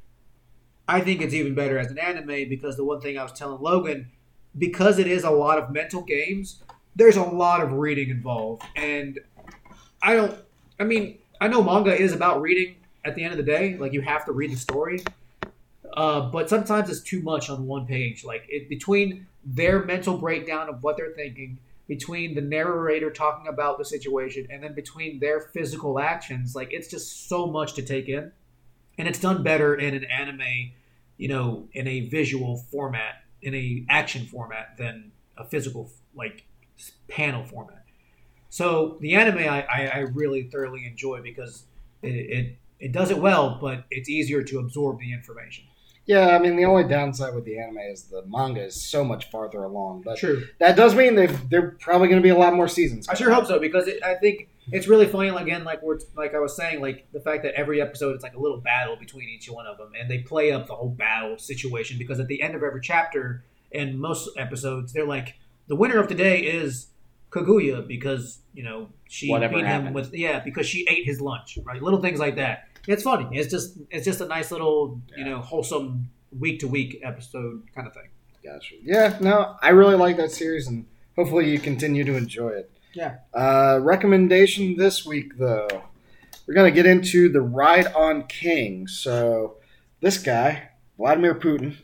I 0.88 1.00
think 1.00 1.20
it's 1.20 1.32
even 1.32 1.54
better 1.54 1.78
as 1.78 1.92
an 1.92 1.98
anime 1.98 2.48
because 2.48 2.76
the 2.76 2.84
one 2.84 3.00
thing 3.00 3.16
I 3.16 3.22
was 3.22 3.32
telling 3.32 3.62
Logan, 3.62 4.10
because 4.58 4.98
it 4.98 5.06
is 5.06 5.22
a 5.22 5.30
lot 5.30 5.58
of 5.58 5.70
mental 5.70 6.02
games, 6.02 6.62
there's 6.96 7.16
a 7.16 7.22
lot 7.22 7.60
of 7.60 7.72
reading 7.72 8.10
involved. 8.10 8.64
And 8.74 9.20
I 10.02 10.16
don't, 10.16 10.36
I 10.80 10.84
mean, 10.84 11.18
I 11.40 11.48
know 11.48 11.62
manga 11.62 11.94
is 11.94 12.12
about 12.12 12.42
reading 12.42 12.76
at 13.04 13.14
the 13.14 13.22
end 13.22 13.32
of 13.32 13.38
the 13.38 13.44
day. 13.44 13.76
Like, 13.76 13.92
you 13.92 14.00
have 14.00 14.24
to 14.26 14.32
read 14.32 14.50
the 14.50 14.56
story. 14.56 15.04
Uh, 15.96 16.22
but 16.22 16.48
sometimes 16.48 16.90
it's 16.90 17.00
too 17.00 17.22
much 17.22 17.48
on 17.48 17.66
one 17.66 17.86
page. 17.86 18.24
Like, 18.24 18.44
it, 18.48 18.68
between 18.68 19.26
their 19.44 19.84
mental 19.84 20.18
breakdown 20.18 20.68
of 20.68 20.82
what 20.82 20.96
they're 20.96 21.12
thinking, 21.12 21.58
between 21.88 22.34
the 22.34 22.40
narrator 22.40 23.10
talking 23.10 23.48
about 23.48 23.78
the 23.78 23.84
situation 23.84 24.46
and 24.50 24.62
then 24.62 24.74
between 24.74 25.18
their 25.20 25.40
physical 25.40 25.98
actions 25.98 26.54
like 26.54 26.72
it's 26.72 26.88
just 26.88 27.28
so 27.28 27.46
much 27.46 27.74
to 27.74 27.82
take 27.82 28.08
in. 28.08 28.32
And 28.98 29.08
it's 29.08 29.18
done 29.18 29.42
better 29.42 29.74
in 29.74 29.94
an 29.94 30.04
anime 30.04 30.72
you 31.16 31.28
know 31.28 31.68
in 31.72 31.86
a 31.86 32.08
visual 32.08 32.56
format 32.56 33.24
in 33.42 33.54
a 33.54 33.84
action 33.88 34.26
format 34.26 34.76
than 34.78 35.12
a 35.36 35.44
physical 35.44 35.90
like 36.14 36.44
panel 37.08 37.44
format. 37.44 37.84
So 38.48 38.98
the 39.00 39.14
anime 39.14 39.38
i, 39.38 39.62
I, 39.62 39.86
I 39.86 39.98
really 39.98 40.44
thoroughly 40.44 40.86
enjoy 40.86 41.22
because 41.22 41.64
it, 42.02 42.08
it 42.08 42.56
it 42.80 42.92
does 42.92 43.10
it 43.10 43.18
well 43.18 43.58
but 43.60 43.84
it's 43.90 44.08
easier 44.08 44.42
to 44.42 44.58
absorb 44.58 44.98
the 44.98 45.12
information 45.12 45.64
yeah 46.06 46.28
i 46.28 46.38
mean 46.38 46.56
the 46.56 46.64
only 46.64 46.84
downside 46.84 47.34
with 47.34 47.44
the 47.44 47.58
anime 47.58 47.78
is 47.78 48.04
the 48.04 48.22
manga 48.26 48.62
is 48.62 48.74
so 48.74 49.04
much 49.04 49.30
farther 49.30 49.62
along 49.64 50.02
but 50.02 50.16
true 50.18 50.46
that 50.58 50.76
does 50.76 50.94
mean 50.94 51.14
they've, 51.14 51.48
they're 51.50 51.70
probably 51.80 52.08
going 52.08 52.20
to 52.20 52.22
be 52.22 52.30
a 52.30 52.36
lot 52.36 52.54
more 52.54 52.68
seasons 52.68 53.08
I 53.08 53.14
sure 53.14 53.32
hope 53.32 53.46
so 53.46 53.58
because 53.58 53.86
it, 53.86 54.02
I 54.02 54.14
think 54.16 54.48
it's 54.70 54.86
really 54.86 55.06
funny. 55.08 55.28
Again, 55.28 55.64
like 55.64 55.82
we're 55.82 55.98
like 56.16 56.36
I 56.36 56.38
was 56.38 56.54
saying, 56.56 56.80
like 56.80 57.10
the 57.12 57.18
fact 57.18 57.42
that 57.42 57.54
every 57.54 57.80
episode 57.82 58.14
it's 58.14 58.22
like 58.22 58.34
a 58.34 58.38
little 58.38 58.60
battle 58.60 58.94
between 58.94 59.28
each 59.28 59.50
one 59.50 59.66
of 59.66 59.76
them, 59.76 59.90
and 59.98 60.08
they 60.08 60.18
play 60.18 60.52
up 60.52 60.68
the 60.68 60.74
whole 60.76 60.88
battle 60.88 61.36
situation 61.36 61.98
because 61.98 62.20
at 62.20 62.28
the 62.28 62.40
end 62.40 62.54
of 62.54 62.62
every 62.62 62.80
chapter 62.80 63.42
and 63.72 63.98
most 63.98 64.30
episodes, 64.38 64.92
they're 64.92 65.04
like 65.04 65.34
the 65.66 65.74
winner 65.74 65.98
of 65.98 66.06
today 66.06 66.38
is 66.42 66.86
Kaguya 67.30 67.86
because 67.88 68.38
you 68.54 68.62
know 68.62 68.88
she 69.08 69.28
Whatever 69.28 69.56
beat 69.56 69.64
happened. 69.64 69.88
him 69.88 69.94
with 69.94 70.14
yeah 70.14 70.38
because 70.38 70.66
she 70.66 70.86
ate 70.88 71.04
his 71.04 71.20
lunch, 71.20 71.58
right? 71.64 71.82
Little 71.82 72.00
things 72.00 72.20
like 72.20 72.36
that. 72.36 72.68
It's 72.88 73.02
funny. 73.02 73.28
It's 73.38 73.50
just 73.50 73.78
it's 73.90 74.04
just 74.04 74.20
a 74.20 74.26
nice 74.26 74.50
little 74.50 75.00
you 75.16 75.24
know 75.24 75.38
wholesome 75.40 76.10
week 76.38 76.60
to 76.60 76.68
week 76.68 77.00
episode 77.02 77.62
kind 77.74 77.86
of 77.86 77.94
thing. 77.94 78.08
Gotcha. 78.44 78.74
Yeah, 78.82 79.16
no, 79.20 79.54
I 79.62 79.68
really 79.68 79.94
like 79.94 80.16
that 80.16 80.32
series, 80.32 80.66
and 80.66 80.86
hopefully 81.14 81.48
you 81.50 81.58
continue 81.60 82.02
to 82.04 82.16
enjoy 82.16 82.48
it. 82.48 82.70
Yeah. 82.92 83.16
Uh, 83.32 83.78
recommendation 83.80 84.76
this 84.76 85.06
week, 85.06 85.38
though, 85.38 85.68
we're 86.46 86.54
gonna 86.54 86.72
get 86.72 86.86
into 86.86 87.28
the 87.28 87.40
Ride 87.40 87.86
on 87.94 88.24
King. 88.26 88.88
So, 88.88 89.56
this 90.00 90.18
guy, 90.18 90.70
Vladimir 90.98 91.34
Putin. 91.36 91.76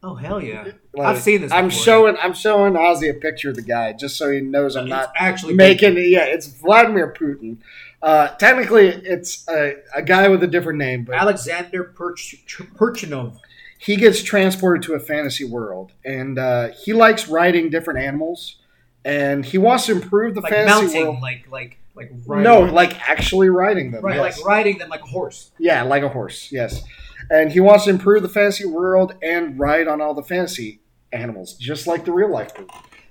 Oh 0.00 0.14
hell 0.14 0.40
yeah! 0.40 0.68
like, 0.92 1.08
I've 1.08 1.22
seen 1.22 1.40
this. 1.40 1.50
I'm 1.50 1.68
before. 1.68 1.82
showing. 1.82 2.16
I'm 2.22 2.32
showing 2.34 2.74
Ozzy 2.74 3.10
a 3.10 3.14
picture 3.14 3.50
of 3.50 3.56
the 3.56 3.62
guy 3.62 3.92
just 3.94 4.16
so 4.16 4.30
he 4.30 4.40
knows 4.40 4.76
I'm 4.76 4.84
It's 4.84 4.90
not 4.90 5.12
actually 5.16 5.54
making. 5.54 5.96
it. 5.96 6.08
Yeah, 6.08 6.24
it's 6.24 6.46
Vladimir 6.46 7.12
Putin. 7.18 7.58
Uh, 8.02 8.28
technically, 8.36 8.86
it's 8.88 9.46
a, 9.48 9.74
a 9.94 10.02
guy 10.02 10.28
with 10.28 10.42
a 10.42 10.46
different 10.46 10.78
name, 10.78 11.04
but 11.04 11.16
Alexander 11.16 11.82
Perch- 11.84 12.36
Perchinov. 12.76 13.38
he 13.78 13.96
gets 13.96 14.22
transported 14.22 14.82
to 14.84 14.94
a 14.94 15.00
fantasy 15.00 15.44
world 15.44 15.92
and 16.04 16.38
uh, 16.38 16.68
he 16.68 16.92
likes 16.92 17.28
riding 17.28 17.70
different 17.70 17.98
animals 17.98 18.56
and 19.04 19.44
he 19.44 19.58
wants 19.58 19.86
to 19.86 19.92
improve 19.92 20.34
the 20.34 20.40
like 20.40 20.52
fantasy 20.52 20.82
mounting, 20.84 21.06
world 21.06 21.20
like 21.22 21.46
like 21.50 21.78
like 21.96 22.10
riding. 22.26 22.44
no 22.44 22.60
like 22.60 23.08
actually 23.08 23.48
riding 23.48 23.90
them 23.90 24.02
right, 24.04 24.16
yes. 24.16 24.36
like 24.38 24.46
riding 24.46 24.78
them 24.78 24.88
like 24.88 25.00
a 25.02 25.06
horse. 25.06 25.50
yeah 25.58 25.82
like 25.82 26.02
a 26.02 26.08
horse 26.08 26.50
yes 26.52 26.82
and 27.30 27.50
he 27.52 27.60
wants 27.60 27.84
to 27.84 27.90
improve 27.90 28.22
the 28.22 28.28
fantasy 28.28 28.64
world 28.66 29.14
and 29.22 29.58
ride 29.58 29.86
on 29.88 30.00
all 30.00 30.14
the 30.14 30.22
fantasy 30.22 30.80
animals 31.12 31.54
just 31.54 31.86
like 31.86 32.04
the 32.04 32.12
real 32.12 32.30
life 32.30 32.52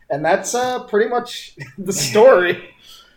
and 0.09 0.23
that's 0.23 0.53
uh, 0.55 0.84
pretty 0.84 1.09
much 1.09 1.55
the 1.77 1.93
story 1.93 2.69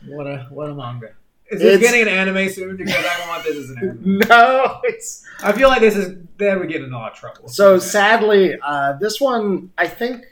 What 0.07 0.27
a 0.27 0.47
what 0.51 0.69
a 0.71 0.75
manga. 0.75 1.15
Is 1.51 1.61
It's- 1.63 1.81
getting 1.81 2.03
an 2.03 2.09
anime 2.09 2.49
soon? 2.49 2.77
Because 2.77 2.95
I 2.95 3.19
don't 3.19 3.29
want 3.29 3.45
this 3.45 3.57
as 3.57 3.71
an 3.71 3.79
anime. 3.83 4.19
no 4.29 4.81
it's 4.85 5.25
I 5.43 5.53
feel 5.53 5.69
like 5.69 5.81
this 5.81 5.97
is 5.97 6.17
then 6.39 6.61
we 6.61 6.67
get 6.67 6.83
in 6.83 6.93
a 6.93 6.97
lot 6.97 7.13
of 7.13 7.19
trouble. 7.19 7.49
So 7.49 7.79
sadly, 7.79 8.57
uh, 8.63 8.95
this 9.01 9.21
one 9.21 9.71
I 9.77 9.89
think 9.89 10.25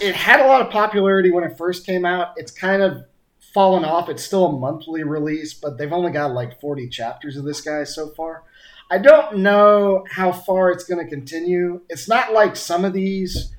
it 0.00 0.14
had 0.14 0.40
a 0.40 0.46
lot 0.46 0.60
of 0.60 0.70
popularity 0.70 1.30
when 1.30 1.44
it 1.44 1.56
first 1.56 1.86
came 1.86 2.04
out. 2.04 2.34
It's 2.36 2.50
kind 2.52 2.82
of 2.82 3.04
fallen 3.52 3.84
off. 3.84 4.08
It's 4.08 4.24
still 4.24 4.46
a 4.46 4.52
monthly 4.58 5.04
release, 5.04 5.54
but 5.54 5.78
they've 5.78 5.92
only 5.92 6.10
got 6.10 6.32
like 6.32 6.60
40 6.60 6.88
chapters 6.88 7.36
of 7.36 7.44
this 7.44 7.60
guy 7.60 7.84
so 7.84 8.08
far. 8.08 8.42
I 8.90 8.98
don't 8.98 9.38
know 9.38 10.04
how 10.10 10.32
far 10.32 10.70
it's 10.70 10.82
going 10.84 11.02
to 11.04 11.08
continue. 11.08 11.80
It's 11.88 12.08
not 12.08 12.32
like 12.32 12.56
some 12.56 12.84
of 12.84 12.92
these 12.92 13.52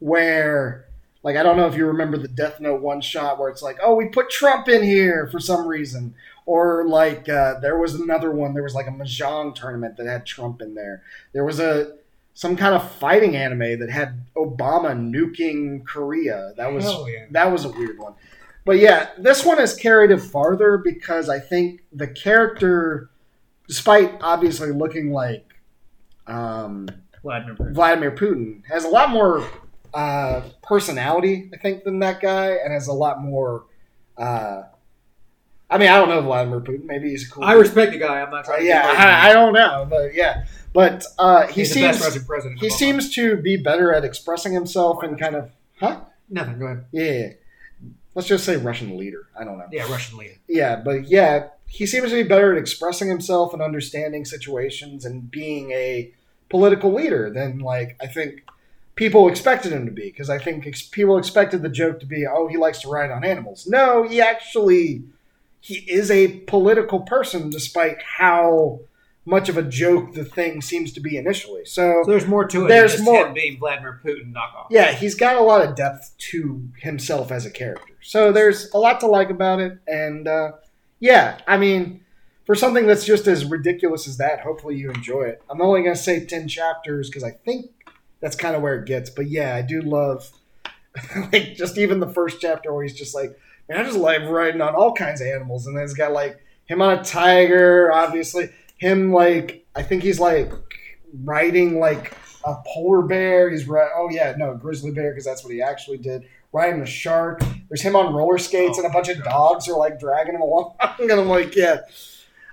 where 0.00 0.85
like 1.26 1.34
I 1.34 1.42
don't 1.42 1.56
know 1.56 1.66
if 1.66 1.74
you 1.74 1.86
remember 1.86 2.18
the 2.18 2.28
Death 2.28 2.60
Note 2.60 2.80
one 2.80 3.00
shot 3.00 3.40
where 3.40 3.50
it's 3.50 3.60
like, 3.60 3.78
oh, 3.82 3.96
we 3.96 4.06
put 4.06 4.30
Trump 4.30 4.68
in 4.68 4.84
here 4.84 5.26
for 5.26 5.40
some 5.40 5.66
reason, 5.66 6.14
or 6.46 6.86
like 6.86 7.28
uh, 7.28 7.58
there 7.58 7.76
was 7.76 7.96
another 7.96 8.30
one. 8.30 8.54
There 8.54 8.62
was 8.62 8.76
like 8.76 8.86
a 8.86 8.92
mahjong 8.92 9.56
tournament 9.56 9.96
that 9.96 10.06
had 10.06 10.24
Trump 10.24 10.62
in 10.62 10.76
there. 10.76 11.02
There 11.32 11.44
was 11.44 11.58
a 11.58 11.96
some 12.34 12.54
kind 12.54 12.76
of 12.76 12.92
fighting 12.92 13.34
anime 13.34 13.80
that 13.80 13.90
had 13.90 14.20
Obama 14.36 14.94
nuking 14.94 15.84
Korea. 15.84 16.52
That 16.56 16.72
was 16.72 16.84
yeah. 16.84 17.26
that 17.32 17.50
was 17.50 17.64
a 17.64 17.70
weird 17.70 17.98
one. 17.98 18.14
But 18.64 18.78
yeah, 18.78 19.08
this 19.18 19.44
one 19.44 19.58
has 19.58 19.74
carried 19.74 20.12
it 20.12 20.20
farther 20.20 20.78
because 20.78 21.28
I 21.28 21.40
think 21.40 21.80
the 21.92 22.06
character, 22.06 23.10
despite 23.66 24.12
obviously 24.20 24.70
looking 24.70 25.10
like 25.10 25.56
um, 26.28 26.88
Vladimir 27.20 27.56
Putin. 27.56 27.74
Vladimir 27.74 28.10
Putin, 28.12 28.64
has 28.66 28.84
a 28.84 28.88
lot 28.88 29.10
more 29.10 29.44
uh, 29.96 30.42
personality, 30.62 31.50
I 31.54 31.56
think, 31.56 31.84
than 31.84 31.98
that 32.00 32.20
guy, 32.20 32.48
and 32.62 32.72
has 32.72 32.86
a 32.88 32.92
lot 32.92 33.22
more. 33.22 33.64
Uh, 34.16 34.62
I 35.70 35.78
mean, 35.78 35.88
I 35.88 35.96
don't 35.96 36.08
know 36.08 36.20
Vladimir 36.20 36.60
Putin. 36.60 36.84
Maybe 36.84 37.10
he's 37.10 37.26
a 37.26 37.30
cool. 37.30 37.44
I 37.44 37.54
respect 37.54 37.92
the 37.92 37.98
guy. 37.98 38.20
I'm 38.20 38.30
not 38.30 38.40
Uh, 38.44 38.48
trying 38.48 38.60
to. 38.60 38.66
yeah, 38.66 38.82
get 38.82 38.86
away 38.90 38.94
from 38.96 39.04
I, 39.08 39.28
I 39.30 39.32
don't 39.32 39.52
know, 39.52 39.86
but 39.88 40.14
yeah, 40.14 40.44
but 40.72 41.04
uh, 41.18 41.46
he 41.48 41.62
He's 41.62 41.72
seems 41.72 41.98
he 42.60 42.70
seems 42.70 43.14
to 43.14 43.36
be 43.36 43.56
better 43.56 43.92
at 43.92 44.04
expressing 44.04 44.52
himself 44.52 45.02
and 45.02 45.18
kind 45.18 45.34
of, 45.34 45.50
huh? 45.80 46.00
nothing. 46.28 46.58
Go 46.58 46.66
ahead. 46.66 46.84
Yeah, 46.92 47.28
let's 48.14 48.28
just 48.28 48.44
say 48.44 48.56
Russian 48.56 48.96
leader. 48.96 49.26
I 49.38 49.44
don't 49.44 49.58
know. 49.58 49.66
Yeah, 49.72 49.90
Russian 49.90 50.18
leader. 50.18 50.34
Yeah, 50.46 50.76
but 50.76 51.08
yeah, 51.08 51.48
he 51.66 51.84
seems 51.86 52.10
to 52.10 52.22
be 52.22 52.28
better 52.28 52.52
at 52.52 52.58
expressing 52.58 53.08
himself 53.08 53.52
and 53.52 53.60
understanding 53.62 54.24
situations 54.24 55.04
and 55.04 55.30
being 55.30 55.72
a 55.72 56.12
political 56.48 56.94
leader 56.94 57.28
than 57.30 57.58
like 57.58 57.96
I 58.00 58.06
think 58.06 58.42
people 58.96 59.28
expected 59.28 59.72
him 59.72 59.86
to 59.86 59.92
be. 59.92 60.02
Because 60.10 60.28
I 60.28 60.38
think 60.38 60.66
ex- 60.66 60.82
people 60.82 61.16
expected 61.18 61.62
the 61.62 61.68
joke 61.68 62.00
to 62.00 62.06
be, 62.06 62.26
oh, 62.26 62.48
he 62.48 62.56
likes 62.56 62.80
to 62.80 62.88
ride 62.88 63.10
on 63.10 63.24
animals. 63.24 63.66
No, 63.68 64.02
he 64.02 64.20
actually 64.20 65.04
he 65.60 65.76
is 65.88 66.10
a 66.10 66.28
political 66.40 67.00
person, 67.00 67.50
despite 67.50 67.98
how 68.18 68.80
much 69.28 69.48
of 69.48 69.56
a 69.56 69.62
joke 69.62 70.14
the 70.14 70.24
thing 70.24 70.62
seems 70.62 70.92
to 70.92 71.00
be 71.00 71.16
initially. 71.16 71.64
So 71.64 72.02
So 72.04 72.10
there's 72.10 72.26
more 72.28 72.44
to 72.46 72.64
it. 72.66 72.68
There's 72.68 72.96
than 72.96 73.04
more. 73.04 73.26
Him 73.26 73.34
being 73.34 73.58
Vladimir 73.58 74.00
Putin 74.04 74.32
knockoff. 74.32 74.68
yeah, 74.70 74.92
he's 74.92 75.16
got 75.16 75.36
a 75.36 75.40
lot 75.40 75.66
of 75.66 75.74
depth 75.74 76.14
to 76.30 76.68
himself 76.78 77.32
as 77.32 77.44
a 77.44 77.50
character. 77.50 77.94
So 78.02 78.30
there's 78.30 78.72
a 78.72 78.78
lot 78.78 79.00
to 79.00 79.08
like 79.08 79.30
about 79.30 79.58
it, 79.58 79.78
and 79.88 80.28
uh, 80.28 80.52
yeah, 81.00 81.38
I 81.48 81.56
mean, 81.56 82.04
for 82.44 82.54
something 82.54 82.86
that's 82.86 83.04
just 83.04 83.26
as 83.26 83.44
ridiculous 83.44 84.06
as 84.06 84.16
that, 84.18 84.40
hopefully 84.42 84.76
you 84.76 84.92
enjoy 84.92 85.22
it. 85.22 85.42
I'm 85.50 85.60
only 85.60 85.82
gonna 85.82 85.96
say 85.96 86.24
ten 86.24 86.46
chapters 86.46 87.08
because 87.10 87.24
I 87.24 87.32
think 87.32 87.66
that's 88.20 88.36
kind 88.36 88.56
of 88.56 88.62
where 88.62 88.76
it 88.80 88.86
gets. 88.86 89.10
But 89.10 89.28
yeah, 89.28 89.54
I 89.54 89.62
do 89.62 89.82
love 89.82 90.30
like 91.32 91.54
just 91.54 91.78
even 91.78 92.00
the 92.00 92.08
first 92.08 92.40
chapter 92.40 92.72
where 92.72 92.82
he's 92.82 92.94
just 92.94 93.14
like, 93.14 93.38
man, 93.68 93.80
I 93.80 93.84
just 93.84 93.98
love 93.98 94.28
riding 94.28 94.60
on 94.60 94.74
all 94.74 94.92
kinds 94.92 95.20
of 95.20 95.26
animals, 95.26 95.66
and 95.66 95.76
then 95.76 95.84
he's 95.84 95.94
got 95.94 96.12
like 96.12 96.42
him 96.66 96.82
on 96.82 96.98
a 96.98 97.04
tiger, 97.04 97.92
obviously 97.92 98.50
him 98.78 99.12
like 99.12 99.64
I 99.74 99.82
think 99.82 100.02
he's 100.02 100.20
like 100.20 100.52
riding 101.24 101.78
like 101.78 102.14
a 102.44 102.56
polar 102.66 103.02
bear. 103.02 103.50
He's 103.50 103.66
right. 103.66 103.90
Oh 103.94 104.08
yeah, 104.10 104.34
no, 104.36 104.52
a 104.52 104.56
grizzly 104.56 104.90
bear 104.90 105.10
because 105.10 105.24
that's 105.24 105.44
what 105.44 105.52
he 105.52 105.62
actually 105.62 105.98
did. 105.98 106.24
Riding 106.52 106.80
a 106.80 106.86
shark. 106.86 107.42
There's 107.68 107.82
him 107.82 107.96
on 107.96 108.14
roller 108.14 108.38
skates, 108.38 108.78
Oh, 108.78 108.82
and 108.82 108.90
a 108.90 108.92
bunch 108.92 109.08
of 109.08 109.22
dogs 109.22 109.68
are 109.68 109.76
like 109.76 109.98
dragging 109.98 110.34
him 110.34 110.40
along. 110.40 110.74
and 111.00 111.10
I'm 111.10 111.28
like, 111.28 111.54
yeah. 111.54 111.80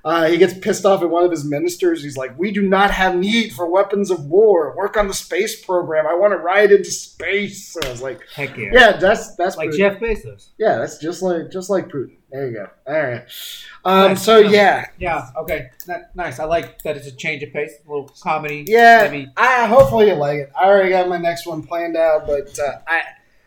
Uh, 0.06 0.26
he 0.28 0.38
gets 0.38 0.54
pissed 0.54 0.86
off 0.86 1.02
at 1.02 1.10
one 1.10 1.24
of 1.24 1.32
his 1.32 1.46
ministers. 1.46 2.04
He's 2.04 2.18
like, 2.18 2.38
"We 2.38 2.52
do 2.52 2.62
not 2.62 2.92
have 2.92 3.16
need 3.16 3.54
for 3.54 3.66
weapons 3.70 4.12
of 4.12 4.26
war. 4.26 4.76
Work 4.76 4.98
on 4.98 5.08
the 5.08 5.14
space 5.14 5.64
program. 5.64 6.06
I 6.06 6.14
want 6.14 6.34
to 6.34 6.38
ride 6.38 6.72
into 6.74 6.92
space." 6.92 7.78
I 7.78 7.90
was 7.90 8.02
like, 8.02 8.20
Heck 8.36 8.58
yeah. 8.58 8.70
"Yeah, 8.74 8.92
that's 8.98 9.36
that's 9.36 9.56
Like 9.56 9.70
Putin. 9.70 9.78
Jeff 9.78 10.00
Bezos. 10.00 10.50
Yeah, 10.58 10.78
that's 10.78 10.98
just 10.98 11.22
like 11.22 11.50
just 11.52 11.70
like 11.70 11.88
Putin. 11.88 12.18
There 12.32 12.48
you 12.50 12.54
go. 12.54 12.68
All 12.88 13.02
right. 13.02 13.24
Um, 13.86 14.08
Nice. 14.10 14.24
so 14.24 14.40
yeah, 14.40 14.88
Yeah. 14.98 15.30
Okay. 15.38 15.70
N- 15.88 16.06
nice. 16.16 16.40
I 16.40 16.46
like 16.46 16.82
that 16.82 16.98
it's 16.98 17.08
a 17.08 17.12
change 17.16 17.44
of 17.44 17.54
pace, 17.54 17.74
a 17.86 17.90
little 17.90 18.10
comedy. 18.22 18.66
Yeah, 18.68 19.08
Maybe. 19.10 19.30
I 19.38 19.68
hopefully 19.68 20.08
you 20.08 20.16
like 20.16 20.40
it. 20.40 20.52
I 20.60 20.66
already 20.66 20.90
got 20.90 21.08
my 21.08 21.18
next 21.20 21.46
one 21.46 21.62
planned 21.64 21.96
out, 21.96 22.26
but 22.28 22.58
uh, 22.60 22.80
I 22.88 23.04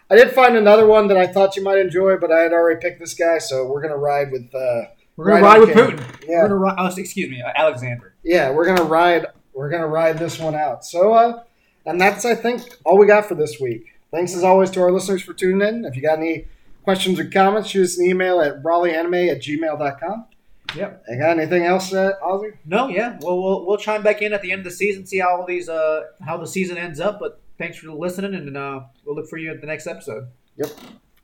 I 0.08 0.14
did 0.14 0.30
find 0.30 0.56
another 0.56 0.86
one 0.86 1.08
that 1.08 1.16
I 1.16 1.26
thought 1.26 1.56
you 1.56 1.62
might 1.64 1.78
enjoy, 1.78 2.16
but 2.16 2.30
I 2.32 2.38
had 2.40 2.52
already 2.52 2.80
picked 2.80 3.00
this 3.00 3.12
guy, 3.14 3.38
so 3.38 3.66
we're 3.66 3.82
gonna 3.82 3.96
ride 3.98 4.30
with 4.30 4.54
uh, 4.54 4.82
We're 5.16 5.26
gonna 5.26 5.42
Right 5.42 5.58
ride 5.58 5.60
with. 5.60 5.70
Putin. 5.76 6.28
Yeah. 6.28 6.42
We're 6.42 6.48
gonna 6.48 6.54
ride. 6.56 6.74
Oh, 6.78 6.86
excuse 6.86 7.30
me, 7.30 7.42
Alexander. 7.56 8.14
yeah, 8.22 8.50
we're 8.50 8.66
gonna 8.66 8.84
ride 8.84 9.26
we're 9.54 9.70
gonna 9.70 9.86
ride 9.86 10.18
this 10.18 10.38
one 10.38 10.54
out. 10.54 10.84
So 10.84 11.14
uh, 11.14 11.42
and 11.86 12.00
that's 12.00 12.24
I 12.24 12.34
think 12.34 12.62
all 12.84 12.98
we 12.98 13.06
got 13.06 13.26
for 13.26 13.34
this 13.34 13.58
week. 13.60 13.86
Thanks 14.12 14.34
as 14.34 14.44
always 14.44 14.70
to 14.72 14.80
our 14.82 14.92
listeners 14.92 15.22
for 15.22 15.32
tuning 15.34 15.66
in. 15.66 15.84
If 15.84 15.96
you 15.96 16.02
got 16.02 16.18
any 16.18 16.46
questions 16.84 17.18
or 17.18 17.24
comments, 17.24 17.70
shoot 17.70 17.84
us 17.84 17.98
an 17.98 18.06
email 18.06 18.40
at 18.40 18.62
raleighanime 18.62 19.30
at 19.32 19.42
gmail.com. 19.42 20.26
Yep. 20.74 21.04
I 21.10 21.16
got 21.16 21.38
anything 21.38 21.64
else, 21.64 21.92
uh, 21.92 22.12
Ozzy? 22.22 22.52
No, 22.66 22.88
yeah. 22.88 23.18
Well, 23.22 23.40
we'll 23.42 23.66
we'll 23.66 23.78
chime 23.78 24.02
back 24.02 24.20
in 24.20 24.32
at 24.32 24.42
the 24.42 24.52
end 24.52 24.60
of 24.60 24.64
the 24.64 24.70
season, 24.70 25.06
see 25.06 25.18
how 25.18 25.40
all 25.40 25.46
these 25.46 25.68
uh 25.68 26.02
how 26.24 26.36
the 26.36 26.46
season 26.46 26.76
ends 26.76 27.00
up. 27.00 27.18
But 27.18 27.40
thanks 27.58 27.78
for 27.78 27.90
listening, 27.90 28.34
and 28.34 28.56
uh, 28.56 28.80
we'll 29.04 29.16
look 29.16 29.28
for 29.28 29.38
you 29.38 29.50
at 29.50 29.60
the 29.60 29.66
next 29.66 29.86
episode. 29.86 30.28
Yep. 30.56 30.68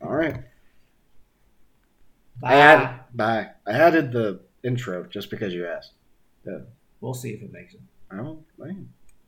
All 0.01 0.15
right. 0.15 0.43
Bye. 2.43 2.55
I 2.55 2.57
added, 2.57 3.01
bye. 3.15 3.47
I 3.67 3.73
added 3.73 4.13
the 4.13 4.41
intro 4.65 5.05
just 5.05 5.31
because 5.31 5.55
you 5.55 5.65
asked. 5.67 5.93
We'll 7.01 7.15
see 7.15 7.31
if 7.31 7.41
it 7.41 7.53
makes 7.53 7.75
it. 7.75 7.81
Oh, 8.13 8.39
man. 8.59 8.89